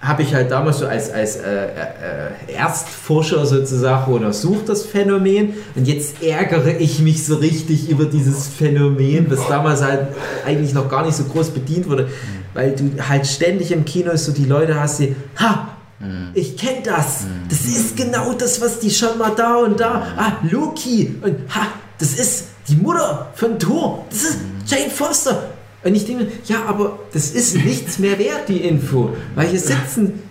habe 0.00 0.22
ich 0.22 0.32
halt 0.32 0.50
damals 0.50 0.78
so 0.78 0.86
als, 0.86 1.10
als 1.10 1.36
äh, 1.36 1.66
äh, 1.66 2.52
Erstforscher 2.54 3.44
sozusagen 3.46 4.12
untersucht, 4.12 4.68
das 4.68 4.84
Phänomen. 4.84 5.54
Und 5.74 5.88
jetzt 5.88 6.22
ärgere 6.22 6.78
ich 6.78 7.00
mich 7.00 7.26
so 7.26 7.36
richtig 7.36 7.90
über 7.90 8.04
dieses 8.04 8.46
Phänomen, 8.46 9.28
was 9.28 9.48
damals 9.48 9.82
halt 9.82 10.08
eigentlich 10.46 10.72
noch 10.72 10.88
gar 10.88 11.04
nicht 11.04 11.16
so 11.16 11.24
groß 11.24 11.50
bedient 11.50 11.88
wurde, 11.88 12.08
weil 12.54 12.76
du 12.76 12.92
halt 13.08 13.26
ständig 13.26 13.72
im 13.72 13.84
Kino 13.84 14.16
so 14.16 14.32
die 14.32 14.44
Leute 14.44 14.80
hast, 14.80 15.00
die, 15.00 15.16
ha, 15.36 15.68
ich 16.32 16.56
kenne 16.56 16.82
das. 16.84 17.24
Das 17.48 17.64
ist 17.64 17.96
genau 17.96 18.32
das, 18.32 18.60
was 18.60 18.78
die 18.78 18.90
schon 18.90 19.18
mal 19.18 19.32
da 19.34 19.56
und 19.56 19.80
da. 19.80 20.06
Ah, 20.16 20.32
Loki. 20.48 21.16
Und 21.20 21.34
ha, 21.52 21.66
das 21.98 22.12
ist 22.14 22.44
die 22.68 22.76
Mutter 22.76 23.32
von 23.34 23.58
Thor. 23.58 24.06
Das 24.10 24.22
ist 24.22 24.38
Jane 24.66 24.90
Foster. 24.90 25.50
Und 25.84 25.94
ich 25.94 26.06
denke, 26.06 26.24
mir, 26.24 26.30
ja, 26.46 26.64
aber 26.66 26.98
das 27.12 27.30
ist 27.30 27.56
nichts 27.56 27.98
mehr 27.98 28.18
wert, 28.18 28.48
die 28.48 28.58
Info. 28.58 29.10
Weil 29.34 29.48
hier 29.48 29.60
sitzen 29.60 30.22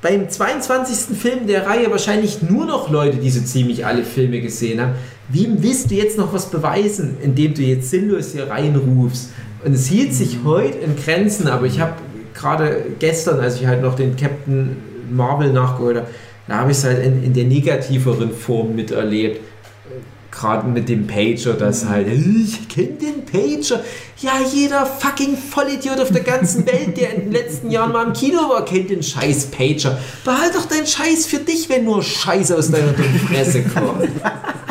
beim 0.00 0.28
22. 0.28 1.16
Film 1.16 1.46
der 1.46 1.66
Reihe 1.66 1.90
wahrscheinlich 1.90 2.42
nur 2.42 2.66
noch 2.66 2.90
Leute, 2.90 3.16
die 3.18 3.30
so 3.30 3.40
ziemlich 3.40 3.86
alle 3.86 4.04
Filme 4.04 4.40
gesehen 4.40 4.80
haben. 4.80 4.92
Wem 5.28 5.62
willst 5.62 5.90
du 5.90 5.94
jetzt 5.94 6.18
noch 6.18 6.32
was 6.32 6.50
beweisen, 6.50 7.16
indem 7.22 7.54
du 7.54 7.62
jetzt 7.62 7.90
sinnlos 7.90 8.32
hier 8.32 8.48
reinrufst? 8.48 9.30
Und 9.64 9.72
es 9.72 9.86
hielt 9.86 10.12
sich 10.12 10.38
heute 10.44 10.78
in 10.78 10.96
Grenzen, 10.96 11.48
aber 11.48 11.64
ich 11.64 11.80
habe 11.80 11.94
gerade 12.34 12.84
gestern, 12.98 13.40
als 13.40 13.60
ich 13.60 13.66
halt 13.66 13.80
noch 13.80 13.94
den 13.94 14.16
Captain 14.16 14.76
Marvel 15.10 15.52
nachgeholt 15.52 15.96
habe, 15.96 16.08
da 16.48 16.58
habe 16.58 16.72
ich 16.72 16.76
es 16.76 16.84
halt 16.84 17.02
in, 17.02 17.22
in 17.22 17.32
der 17.32 17.44
negativeren 17.44 18.30
Form 18.30 18.74
miterlebt. 18.74 19.40
Gerade 20.34 20.66
mit 20.66 20.88
dem 20.88 21.06
Pager, 21.06 21.52
das 21.52 21.86
halt, 21.86 22.08
ich 22.08 22.68
kenne 22.68 22.94
den 23.00 23.24
Pager. 23.24 23.80
Ja, 24.20 24.32
jeder 24.52 24.84
fucking 24.84 25.36
Vollidiot 25.36 26.00
auf 26.00 26.10
der 26.10 26.22
ganzen 26.22 26.66
Welt, 26.66 26.96
der 26.96 27.14
in 27.14 27.20
den 27.22 27.32
letzten 27.32 27.70
Jahren 27.70 27.92
mal 27.92 28.06
im 28.06 28.12
Kino 28.12 28.48
war, 28.48 28.64
kennt 28.64 28.90
den 28.90 29.02
scheiß 29.02 29.46
Pager. 29.46 29.98
Behalt 30.24 30.54
doch 30.54 30.66
deinen 30.66 30.86
Scheiß 30.86 31.26
für 31.26 31.38
dich, 31.38 31.68
wenn 31.68 31.84
nur 31.84 32.02
Scheiße 32.02 32.56
aus 32.56 32.70
deiner 32.70 32.92
dummen 32.92 33.20
Fresse 33.20 33.62
kommt. 33.62 34.08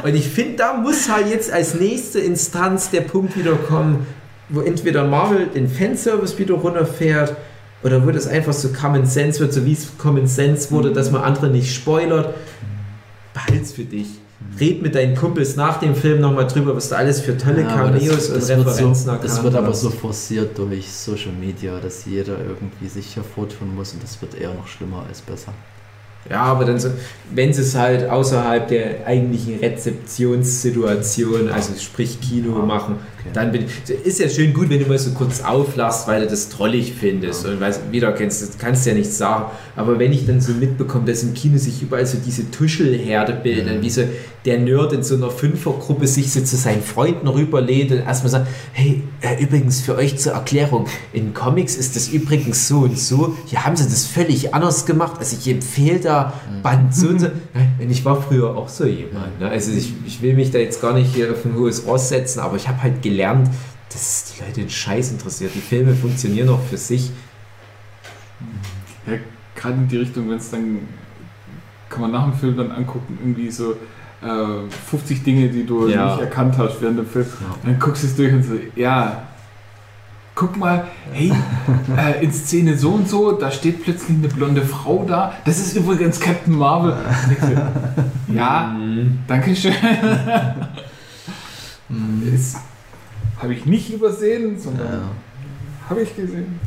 Und 0.03 0.15
ich 0.15 0.27
finde, 0.27 0.57
da 0.57 0.73
muss 0.73 1.10
halt 1.10 1.30
jetzt 1.30 1.49
als 1.52 1.76
nächste 1.76 2.19
Instanz 2.19 2.90
der 2.90 3.02
Punkt 3.02 3.38
wieder 3.38 3.56
kommen, 3.56 4.06
wo 4.49 4.60
entweder 4.61 5.06
Marvel 5.06 5.48
den 5.48 5.69
Fanservice 5.69 6.38
wieder 6.38 6.56
runterfährt 6.56 7.38
oder 7.84 8.06
wo 8.06 8.11
das 8.11 8.27
einfach 8.27 8.53
so 8.53 8.69
Common 8.73 9.06
Sense 9.06 9.40
wird, 9.40 9.53
so 9.53 9.65
wie 9.65 9.73
es 9.73 9.98
Common 9.98 10.27
Sense 10.27 10.72
wurde, 10.72 10.91
dass 10.91 11.10
man 11.10 11.22
andere 11.22 11.48
nicht 11.48 11.73
spoilert. 11.73 12.34
Behalt's 13.34 13.72
für 13.72 13.84
dich. 13.84 14.07
Red 14.60 14.82
mit 14.82 14.94
deinen 14.95 15.15
Kumpels 15.15 15.56
nach 15.56 15.80
dem 15.80 15.95
Film 15.95 16.22
nochmal 16.22 16.48
drüber, 16.48 16.76
was 16.76 16.90
du 16.90 16.95
alles 16.95 17.22
für 17.22 17.38
tolle 17.38 17.61
Ja, 17.61 17.76
Cameos 17.76 18.30
und 18.30 18.38
das, 18.38 18.48
das, 18.48 18.49
wird 18.49 18.68
Referenzen 18.68 19.06
so, 19.06 19.18
das 19.22 19.44
wird 19.44 19.56
aber 19.56 19.74
so 19.74 19.90
forciert 19.90 20.57
durch 20.57 20.91
Social 20.91 21.32
Media, 21.32 21.80
dass 21.80 22.06
jeder 22.06 22.38
irgendwie 22.38 22.88
sich 22.88 23.15
hervortun 23.15 23.74
muss 23.76 23.94
und 23.94 24.03
das 24.03 24.22
wird 24.22 24.36
eher 24.36 24.53
noch 24.53 24.68
schlimmer 24.68 25.06
als 25.07 25.22
besser. 25.22 25.53
Ja, 26.30 26.44
aber 26.44 26.65
dann 26.65 26.80
so, 26.80 26.90
wenn 27.32 27.52
sie 27.52 27.61
es 27.61 27.76
halt 27.76 28.10
außerhalb 28.10 28.68
der 28.68 29.06
eigentlichen 29.06 29.60
Rezeptionssituation, 29.60 31.49
also 31.49 31.74
sprich 31.78 32.22
Kino 32.22 32.60
Ja, 32.60 32.65
machen, 32.65 32.95
okay. 33.25 33.33
dann 33.33 33.51
bin 33.51 33.65
ist 34.03 34.19
ja 34.19 34.29
schön 34.29 34.53
gut, 34.53 34.69
wenn 34.69 34.79
du 34.79 34.85
mal 34.85 34.99
so 34.99 35.11
kurz 35.11 35.41
auflachst, 35.41 36.07
weil 36.07 36.21
du 36.21 36.27
das 36.27 36.49
trollig 36.49 36.93
findest 36.99 37.45
und 37.45 37.59
weißt, 37.59 37.91
wieder 37.91 38.11
kennst, 38.13 38.59
kannst 38.59 38.85
du 38.85 38.91
ja 38.91 38.95
nicht 38.95 39.11
sagen. 39.11 39.45
Aber 39.75 39.97
wenn 39.99 40.11
ich 40.13 40.25
dann 40.25 40.39
so 40.41 40.53
mitbekomme, 40.53 41.05
dass 41.05 41.23
im 41.23 41.33
Kino 41.33 41.57
sich 41.57 41.81
überall 41.81 42.05
so 42.05 42.17
diese 42.23 42.49
Tuschelherde 42.51 43.33
bilden, 43.33 43.77
Mhm. 43.77 43.81
wie 43.81 43.89
so 43.89 44.03
der 44.45 44.59
Nerd 44.59 44.91
in 44.91 45.03
so 45.03 45.15
einer 45.15 45.29
Fünfergruppe 45.29 46.05
sich 46.05 46.31
so 46.33 46.41
zu 46.41 46.57
seinen 46.57 46.81
Freunden 46.83 47.27
rüberlädt 47.29 47.91
und 47.91 47.99
erstmal 47.99 48.29
sagt, 48.29 48.47
hey, 48.73 49.01
äh, 49.21 49.41
übrigens 49.41 49.79
für 49.79 49.95
euch 49.95 50.17
zur 50.17 50.33
Erklärung, 50.33 50.87
in 51.13 51.33
Comics 51.33 51.77
ist 51.77 51.95
das 51.95 52.09
übrigens 52.09 52.67
so 52.67 52.79
und 52.79 52.99
so, 52.99 53.37
hier 53.45 53.63
haben 53.65 53.77
sie 53.77 53.85
das 53.85 54.05
völlig 54.05 54.53
anders 54.53 54.85
gemacht, 54.85 55.13
also 55.19 55.37
ich 55.39 55.47
empfehle 55.49 55.99
da 55.99 56.33
Band 56.61 56.93
so 56.93 57.07
und 57.07 57.19
so. 57.21 57.27
Und 57.79 57.89
ich 57.89 58.05
war 58.05 58.21
früher 58.21 58.55
auch 58.55 58.69
so 58.69 58.85
jemand, 58.85 59.39
ne? 59.39 59.49
also 59.49 59.71
ich, 59.71 59.93
ich 60.05 60.21
will 60.21 60.35
mich 60.35 60.51
da 60.51 60.57
jetzt 60.59 60.81
gar 60.81 60.93
nicht 60.93 61.13
hier 61.13 61.31
auf 61.31 61.43
ein 61.43 61.55
hohes 61.55 61.85
Ross 61.85 62.09
setzen, 62.09 62.39
aber 62.39 62.55
ich 62.55 62.67
habe 62.67 62.81
halt 62.81 63.01
gelernt, 63.01 63.12
dass 63.90 64.02
es 64.02 64.34
die 64.34 64.41
Leute 64.44 64.61
den 64.61 64.69
Scheiß 64.69 65.11
interessiert. 65.11 65.52
Die 65.56 65.61
Filme 65.61 65.94
funktionieren 65.94 66.49
auch 66.49 66.61
für 66.61 66.77
sich. 66.77 67.11
Ja, 69.07 69.14
gerade 69.56 69.76
in 69.76 69.88
die 69.88 69.98
Richtung, 69.98 70.30
wenn 70.30 70.38
es 70.38 70.49
dann, 70.49 70.80
kann 71.90 72.02
man 72.02 72.11
nach 72.11 72.23
dem 72.23 72.34
Film 72.34 72.57
dann 72.57 72.72
angucken, 72.72 73.18
irgendwie 73.22 73.52
so 73.52 73.73
äh, 74.22 74.69
50 74.90 75.23
Dinge, 75.23 75.49
die 75.49 75.65
du 75.65 75.88
Ja. 75.88 76.11
nicht 76.14 76.22
erkannt 76.22 76.57
hast 76.57 76.81
während 76.81 76.98
dem 76.99 77.06
Film. 77.07 77.26
Dann 77.64 77.80
guckst 77.80 78.03
du 78.03 78.07
es 78.07 78.15
durch 78.15 78.34
und 78.34 78.44
so, 78.44 78.53
ja, 78.76 79.23
guck 80.35 80.57
mal, 80.57 80.85
hey, 81.11 81.31
äh, 81.98 82.23
in 82.23 82.31
Szene 82.34 82.76
so 82.77 82.91
und 82.94 83.07
so, 83.07 83.34
da 83.34 83.52
steht 83.52 83.84
plötzlich 83.84 84.18
eine 84.18 84.27
blonde 84.30 84.64
Frau 84.64 85.06
da. 85.07 85.34
Das 85.45 85.60
ist 85.60 85.76
übrigens 85.76 86.19
Captain 86.19 86.57
Marvel. 86.57 86.95
Ja, 88.34 88.73
Mhm. 88.76 89.19
danke 89.27 89.56
schön. 89.56 89.73
Das 91.90 92.56
habe 93.44 93.53
ich 93.53 93.65
nicht 93.65 93.94
übersehen, 93.94 94.57
sondern 94.60 94.88
Ja. 94.88 95.90
habe 95.90 96.02
ich 96.02 96.15
gesehen. 96.15 96.60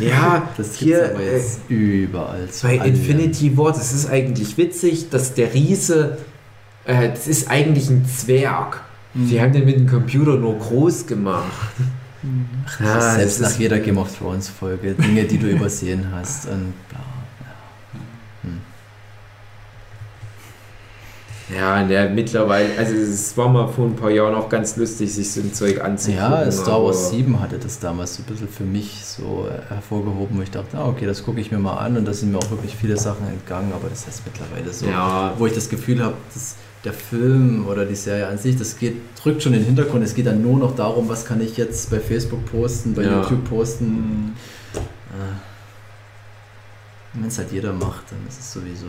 Ja, 0.00 0.48
Das 0.56 0.76
hier 0.76 1.10
aber 1.10 1.20
äh, 1.20 1.36
jetzt 1.36 1.60
überall. 1.68 2.48
zu 2.48 2.66
bei 2.66 2.80
allen. 2.80 2.94
Infinity 2.94 3.56
War, 3.56 3.72
das 3.72 3.92
ist 3.92 4.08
eigentlich 4.08 4.56
witzig, 4.56 5.10
dass 5.10 5.34
der 5.34 5.52
Riese, 5.52 6.18
äh, 6.84 7.10
das 7.10 7.26
ist 7.26 7.50
eigentlich 7.50 7.90
ein 7.90 8.06
Zwerg. 8.06 8.80
Die 9.14 9.40
haben 9.40 9.52
den 9.52 9.64
mit 9.64 9.76
dem 9.76 9.86
Computer 9.88 10.36
nur 10.36 10.58
groß 10.58 11.06
gemacht. 11.06 11.52
Ach, 12.66 12.80
Ja, 12.80 13.00
selbst 13.16 13.36
das 13.36 13.40
nach 13.40 13.50
ist- 13.50 13.58
jeder 13.58 13.78
Game 13.78 13.98
of 13.98 14.16
Thrones 14.16 14.48
Folge 14.48 14.94
Dinge, 14.94 15.24
die 15.24 15.38
du 15.38 15.46
übersehen 15.48 16.06
hast 16.12 16.46
und 16.46 16.72
bla. 16.88 17.00
Ja, 21.54 21.82
der 21.84 22.08
mittlerweile, 22.08 22.70
also 22.78 22.94
es 22.94 23.36
war 23.36 23.48
mal 23.50 23.68
vor 23.68 23.84
ein 23.86 23.96
paar 23.96 24.10
Jahren 24.10 24.34
auch 24.34 24.48
ganz 24.48 24.76
lustig, 24.76 25.12
sich 25.12 25.30
so 25.30 25.40
ein 25.40 25.52
Zeug 25.52 25.82
anzugucken. 25.82 26.18
Ja, 26.32 26.50
Star 26.50 26.82
Wars 26.82 27.06
aber- 27.08 27.10
7 27.16 27.38
hatte 27.40 27.58
das 27.58 27.78
damals 27.80 28.14
so 28.16 28.22
ein 28.22 28.26
bisschen 28.26 28.48
für 28.48 28.62
mich 28.64 29.04
so 29.04 29.46
äh, 29.50 29.60
hervorgehoben, 29.74 30.38
wo 30.38 30.42
ich 30.42 30.50
dachte, 30.50 30.78
ah, 30.78 30.88
okay, 30.88 31.04
das 31.04 31.22
gucke 31.22 31.40
ich 31.40 31.50
mir 31.52 31.58
mal 31.58 31.76
an 31.76 31.98
und 31.98 32.06
da 32.06 32.14
sind 32.14 32.32
mir 32.32 32.38
auch 32.38 32.50
wirklich 32.50 32.74
viele 32.74 32.96
Sachen 32.96 33.26
entgangen, 33.28 33.72
aber 33.74 33.90
das 33.90 34.06
ist 34.08 34.22
mittlerweile 34.24 34.72
so, 34.72 34.86
Ja, 34.86 35.34
wo 35.36 35.46
ich 35.46 35.52
das 35.52 35.68
Gefühl 35.68 36.02
habe, 36.02 36.14
dass 36.32 36.54
der 36.82 36.94
Film 36.94 37.66
oder 37.68 37.84
die 37.84 37.94
Serie 37.94 38.26
an 38.26 38.38
sich, 38.38 38.56
das 38.56 38.78
geht, 38.78 38.96
drückt 39.22 39.42
schon 39.42 39.52
in 39.52 39.60
den 39.60 39.66
Hintergrund, 39.66 40.02
es 40.02 40.14
geht 40.14 40.26
dann 40.26 40.40
nur 40.42 40.58
noch 40.58 40.74
darum, 40.74 41.08
was 41.10 41.26
kann 41.26 41.40
ich 41.42 41.56
jetzt 41.58 41.90
bei 41.90 42.00
Facebook 42.00 42.44
posten, 42.46 42.94
bei 42.94 43.02
Ja. 43.02 43.20
YouTube 43.20 43.44
posten. 43.48 43.84
Mhm. 43.86 44.32
Äh, 44.74 44.78
Wenn 47.20 47.28
es 47.28 47.38
halt 47.38 47.52
jeder 47.52 47.72
macht, 47.72 48.04
dann 48.10 48.18
ist 48.28 48.40
es 48.40 48.52
sowieso. 48.52 48.86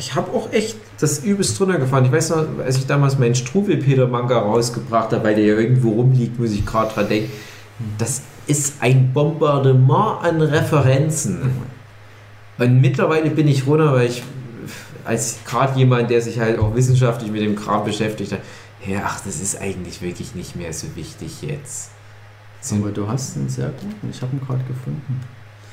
Ich 0.00 0.14
habe 0.14 0.32
auch 0.32 0.50
echt 0.50 0.78
das 0.98 1.18
übelst 1.18 1.58
drunter 1.60 1.78
gefahren. 1.78 2.06
Ich 2.06 2.12
weiß 2.12 2.30
noch, 2.30 2.46
als 2.64 2.78
ich 2.78 2.86
damals 2.86 3.18
meinen 3.18 3.34
Struwelpeter-Manga 3.34 4.38
rausgebracht 4.38 5.12
habe, 5.12 5.22
weil 5.24 5.34
der 5.34 5.44
ja 5.44 5.56
irgendwo 5.56 5.90
rumliegt, 5.90 6.38
muss 6.38 6.52
ich 6.52 6.64
gerade 6.64 6.92
dran 6.94 7.06
denken. 7.06 7.30
Das 7.98 8.22
ist 8.46 8.76
ein 8.80 9.12
Bombardement 9.12 10.24
an 10.24 10.40
Referenzen. 10.40 11.50
Und 12.56 12.80
mittlerweile 12.80 13.28
bin 13.28 13.46
ich 13.46 13.66
runter, 13.66 13.92
weil 13.92 14.08
ich 14.08 14.22
als 15.04 15.38
gerade 15.46 15.78
jemand, 15.78 16.08
der 16.08 16.22
sich 16.22 16.40
halt 16.40 16.58
auch 16.58 16.74
wissenschaftlich 16.74 17.30
mit 17.30 17.42
dem 17.42 17.54
Kram 17.54 17.84
beschäftigt 17.84 18.32
hat, 18.32 18.40
ja, 18.86 19.02
ach, 19.04 19.20
das 19.20 19.40
ist 19.40 19.60
eigentlich 19.60 20.00
wirklich 20.00 20.34
nicht 20.34 20.56
mehr 20.56 20.72
so 20.72 20.86
wichtig 20.94 21.42
jetzt. 21.42 21.90
So, 22.62 22.76
Aber 22.76 22.90
du 22.90 23.06
hast 23.06 23.36
einen 23.36 23.50
sehr 23.50 23.68
guten, 23.68 24.10
ich 24.10 24.22
habe 24.22 24.34
ihn 24.34 24.40
gerade 24.40 24.64
gefunden. 24.64 25.20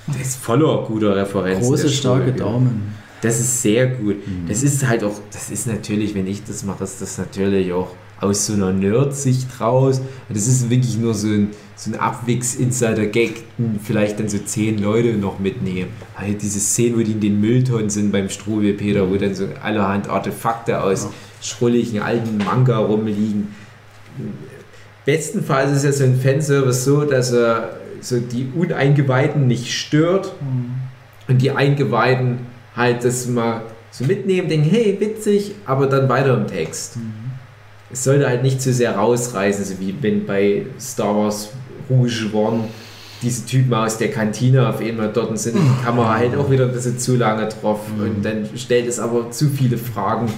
der 0.08 0.22
ist 0.22 0.38
voller 0.38 0.84
guter 0.84 1.16
Referenzen. 1.16 1.70
Große, 1.70 1.90
starke. 1.90 2.34
Daumen. 2.34 2.94
Das 3.22 3.40
ist 3.40 3.62
sehr 3.62 3.88
gut. 3.88 4.28
Mhm. 4.28 4.48
Das 4.48 4.64
ist 4.64 4.88
halt 4.88 5.04
auch, 5.04 5.20
das 5.32 5.50
ist 5.50 5.68
natürlich, 5.68 6.14
wenn 6.16 6.28
ich 6.28 6.44
das 6.44 6.64
mache, 6.64 6.84
ist 6.84 7.02
das 7.02 7.18
natürlich 7.18 7.72
auch 7.74 7.90
aus 8.20 8.48
so 8.48 8.54
einer 8.54 8.72
Nerd-Sicht 8.74 9.60
raus. 9.62 10.00
Und 10.00 10.36
das 10.38 10.48
ist 10.48 10.70
wirklich 10.70 10.98
nur 10.98 11.14
so 11.14 11.28
ein, 11.28 11.50
so 11.76 11.92
ein 11.92 12.00
Abwicks-Insider-Gag, 12.00 13.44
den 13.58 13.80
vielleicht 13.84 14.20
dann 14.20 14.28
so 14.30 14.40
zehn 14.40 14.80
Leute 14.80 15.14
noch 15.14 15.40
mitnehmen. 15.40 15.90
Halt 16.16 16.42
diese 16.42 16.60
Szene, 16.60 16.98
wo 16.98 17.02
die 17.02 17.12
in 17.12 17.20
den 17.20 17.40
Mülltonnen 17.40 17.90
sind 17.90 18.12
beim 18.12 18.30
Strohwelpeter, 18.30 19.10
wo 19.10 19.16
dann 19.18 19.36
so 19.36 19.48
allerhand 19.62 20.10
Artefakte 20.10 20.82
aus 20.82 21.04
Ja. 21.04 21.10
schrulligen 21.42 22.02
alten 22.02 22.38
Manga 22.38 22.78
rumliegen. 22.80 23.50
Bestenfalls 25.06 25.72
ist 25.72 25.84
ja 25.86 25.92
so 25.92 26.04
ein 26.04 26.20
Fanservice 26.20 26.84
so, 26.84 27.04
dass 27.06 27.32
er 27.32 27.80
so 28.02 28.20
die 28.20 28.52
Uneingeweihten 28.56 29.48
nicht 29.48 29.72
stört 29.72 30.34
und 31.28 31.42
die 31.42 31.52
Eingeweihten 31.52 32.40
halt 32.78 33.04
das 33.04 33.28
mal 33.28 33.64
so 33.92 34.06
mitnehmen, 34.06 34.48
denken, 34.48 34.70
hey, 34.70 34.96
witzig, 35.00 35.56
aber 35.66 35.88
dann 35.88 36.08
weiter 36.08 36.38
im 36.38 36.48
Text. 36.48 36.98
Es 37.92 38.04
sollte 38.04 38.28
halt 38.28 38.44
nicht 38.44 38.62
zu 38.62 38.72
sehr 38.72 38.96
rausreißen, 38.96 39.66
so 39.66 39.80
wie 39.80 39.96
wenn 40.02 40.26
bei 40.26 40.66
Star 40.80 41.16
Wars 41.16 41.50
Rouge 41.90 42.30
One 42.34 42.66
diese 43.22 43.46
Typen 43.46 43.74
aus 43.74 43.98
der 43.98 44.12
Kantine 44.12 44.70
auf 44.70 44.80
einmal 44.80 45.12
dort 45.12 45.38
sind, 45.40 45.56
die 45.56 45.84
Kamera 45.84 46.16
halt 46.16 46.36
auch 46.36 46.52
wieder 46.52 46.66
ein 46.66 46.72
bisschen 46.72 47.00
zu 47.00 47.16
lange 47.16 47.48
drauf 47.48 47.80
und 48.00 48.24
dann 48.24 48.48
stellt 48.56 48.88
es 48.88 49.00
aber 49.00 49.32
zu 49.32 49.50
viele 49.50 49.78
Fragen. 49.78 50.32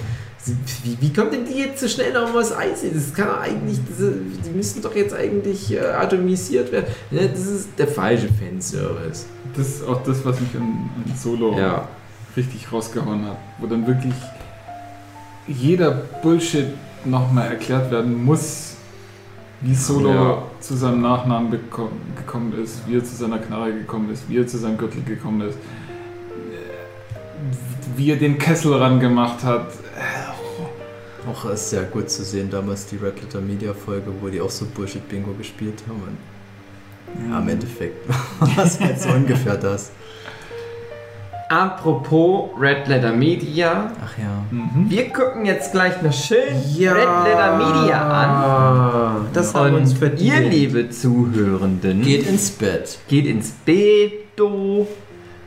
Wie, 0.84 0.96
wie 0.98 1.12
kommt 1.12 1.34
denn 1.34 1.44
die 1.44 1.58
jetzt 1.58 1.80
so 1.80 1.88
schnell 1.88 2.14
noch 2.14 2.32
was 2.32 2.56
Eis? 2.56 2.80
Das 2.94 3.12
kann 3.12 3.26
doch 3.28 3.40
eigentlich, 3.42 3.78
diese, 3.86 4.12
die 4.12 4.56
müssten 4.56 4.80
doch 4.80 4.94
jetzt 4.96 5.12
eigentlich 5.12 5.70
äh, 5.74 5.80
atomisiert 5.80 6.72
werden. 6.72 6.86
Ne, 7.10 7.28
Das 7.28 7.46
ist 7.46 7.68
der 7.76 7.88
falsche 7.88 8.28
Fanservice. 8.28 9.26
Das 9.54 9.66
ist 9.68 9.86
auch 9.86 10.02
das, 10.02 10.24
was 10.24 10.40
mich 10.40 10.54
an, 10.54 10.88
an 11.04 11.14
Solo 11.14 11.54
Ja. 11.58 11.86
Richtig 12.36 12.72
rausgehauen 12.72 13.26
hat. 13.26 13.36
Wo 13.58 13.66
dann 13.66 13.86
wirklich 13.86 14.14
jeder 15.46 15.90
Bullshit 15.90 16.66
nochmal 17.04 17.48
erklärt 17.48 17.90
werden 17.90 18.24
muss, 18.24 18.76
wie 19.62 19.74
Solo 19.74 20.10
Ja. 20.10 20.42
zu 20.60 20.74
seinem 20.76 21.02
Nachnamen 21.02 21.50
gekommen 21.50 22.54
ist, 22.62 22.86
wie 22.86 22.96
er 22.96 23.04
zu 23.04 23.14
seiner 23.14 23.38
Knarre 23.38 23.72
gekommen 23.72 24.10
ist, 24.10 24.28
wie 24.28 24.38
er 24.38 24.46
zu 24.46 24.58
seinem 24.58 24.78
Gürtel 24.78 25.02
gekommen 25.02 25.42
ist, 25.42 25.58
wie 27.96 28.10
er 28.10 28.16
den 28.16 28.38
Kessel 28.38 28.74
ran 28.74 29.00
gemacht 29.00 29.42
hat. 29.44 29.66
Auch 31.30 31.50
ist 31.50 31.70
sehr 31.70 31.82
gut 31.82 32.08
zu 32.10 32.24
sehen, 32.24 32.48
damals 32.50 32.86
die 32.86 32.96
Red 32.96 33.20
Letter 33.20 33.40
Media 33.42 33.74
Folge, 33.74 34.10
wo 34.20 34.28
die 34.28 34.40
auch 34.40 34.50
so 34.50 34.64
Bullshit-Bingo 34.64 35.32
gespielt 35.34 35.82
haben. 35.86 36.02
Und 36.02 37.30
ja, 37.30 37.38
im 37.38 37.48
Endeffekt 37.48 38.08
war 38.40 38.64
es 38.64 38.80
halt 38.80 38.98
so 39.00 39.10
ungefähr 39.10 39.56
das. 39.56 39.90
Apropos 41.50 42.50
Red 42.58 42.86
Letter 42.88 43.12
Media. 43.12 43.90
Ach 44.02 44.16
ja. 44.18 44.44
Wir 44.88 45.10
gucken 45.10 45.44
jetzt 45.44 45.72
gleich 45.72 46.00
noch 46.00 46.12
schön 46.12 46.38
Ja. 46.76 46.92
Red 46.92 47.08
Letter 47.26 47.56
Media 47.58 49.16
an. 49.16 49.26
Das 49.34 49.52
haben 49.54 49.72
wir 49.72 49.80
uns 49.80 49.90
Und 49.92 49.98
verdient. 49.98 50.22
ihr, 50.44 50.48
liebe 50.48 50.90
Zuhörenden, 50.90 52.02
Geht 52.02 52.26
ins 52.28 52.50
Bett. 52.52 52.98
geht 53.08 53.26
ins 53.26 53.50
Beto 53.50 54.86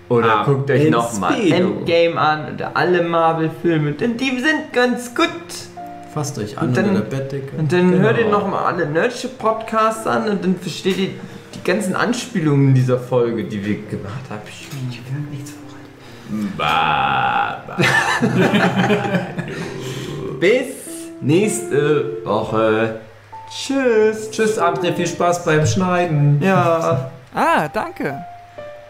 oder 0.09 0.39
Ab 0.39 0.45
guckt 0.45 0.69
euch 0.69 0.89
nochmal. 0.89 1.39
Endgame 1.51 2.19
an 2.19 2.53
oder 2.55 2.75
alle 2.75 3.01
Marvel-Filme, 3.03 3.93
denn 3.93 4.17
die 4.17 4.31
sind 4.39 4.73
ganz 4.73 5.15
gut. 5.15 5.29
Fasst 6.13 6.37
euch 6.37 6.57
an 6.59 6.67
Und 6.67 6.77
dann- 6.77 6.89
unter 6.89 6.99
der 7.01 7.17
Bettdecke. 7.17 7.57
Und 7.57 7.71
dann 7.73 7.89
Genau. 7.91 8.03
hört 8.03 8.19
ihr 8.19 8.29
nochmal 8.29 8.65
alle 8.65 8.85
Nerdship-Podcasts 8.87 10.05
an 10.05 10.27
und 10.29 10.43
dann 10.43 10.55
versteht 10.57 10.97
ihr 10.99 11.09
die 11.55 11.63
ganzen 11.63 11.95
Anspielungen 11.95 12.73
dieser 12.75 12.99
Folge, 12.99 13.45
die 13.45 13.65
wir 13.65 13.75
gemacht 13.89 14.21
haben. 14.29 14.41
Ich 14.47 14.67
will 14.71 14.81
nichts 15.31 15.49
verraten. 15.51 15.52
Bis 20.39 20.67
nächste 21.21 22.25
Woche. 22.25 23.01
Tschüss. 23.49 24.31
Tschüss, 24.31 24.59
André. 24.59 24.93
Viel 24.93 25.07
Spaß 25.07 25.45
beim 25.45 25.65
Schneiden. 25.65 26.41
Ja. 26.41 27.11
Ah, 27.33 27.67
danke. 27.67 28.23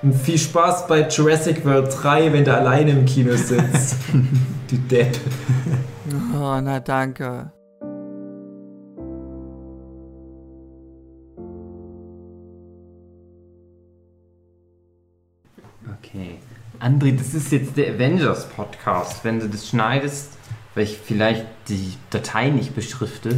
Und 0.01 0.15
viel 0.15 0.37
Spaß 0.37 0.87
bei 0.87 1.07
Jurassic 1.07 1.65
World 1.65 1.95
3, 2.01 2.33
wenn 2.33 2.43
du 2.43 2.53
alleine 2.53 2.91
im 2.91 3.05
Kino 3.05 3.35
sitzt. 3.35 3.95
du 4.69 4.75
Depp. 4.89 5.17
Oh, 6.35 6.59
na 6.61 6.79
danke. 6.79 7.51
Okay. 15.99 16.39
André, 16.83 17.15
das 17.15 17.33
ist 17.33 17.49
jetzt 17.53 17.77
der 17.77 17.93
Avengers 17.93 18.49
Podcast. 18.49 19.23
Wenn 19.23 19.39
du 19.39 19.47
das 19.47 19.69
schneidest, 19.69 20.37
weil 20.75 20.83
ich 20.83 20.97
vielleicht 20.97 21.45
die 21.69 21.93
Datei 22.09 22.49
nicht 22.49 22.75
beschrifte, 22.75 23.29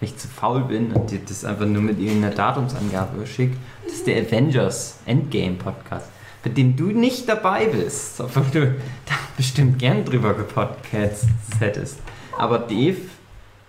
weil 0.00 0.08
ich 0.08 0.16
zu 0.16 0.26
faul 0.26 0.62
bin 0.62 0.90
und 0.90 1.10
dir 1.10 1.18
das 1.18 1.44
einfach 1.44 1.66
nur 1.66 1.82
mit 1.82 1.98
irgendeiner 1.98 2.34
Datumsangabe 2.34 3.26
schicke, 3.26 3.58
das 3.84 3.96
ist 3.96 4.06
der 4.06 4.22
Avengers 4.22 5.00
Endgame 5.04 5.56
Podcast, 5.56 6.08
bei 6.42 6.48
dem 6.48 6.76
du 6.76 6.92
nicht 6.92 7.28
dabei 7.28 7.66
bist, 7.66 8.22
obwohl 8.22 8.46
du 8.50 8.66
da 9.04 9.14
bestimmt 9.36 9.78
gern 9.78 10.06
drüber 10.06 10.32
gepodcastet 10.32 11.28
hättest. 11.58 11.98
Aber 12.38 12.58
Dave 12.58 13.02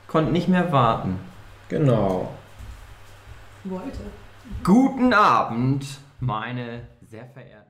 konnte 0.07 0.32
nicht 0.32 0.48
mehr 0.48 0.72
warten. 0.72 1.20
Genau. 1.68 2.34
Wollte. 3.66 3.99
Guten 4.64 5.12
Abend, 5.12 5.86
meine 6.22 6.88
sehr 7.02 7.26
verehrten 7.26 7.65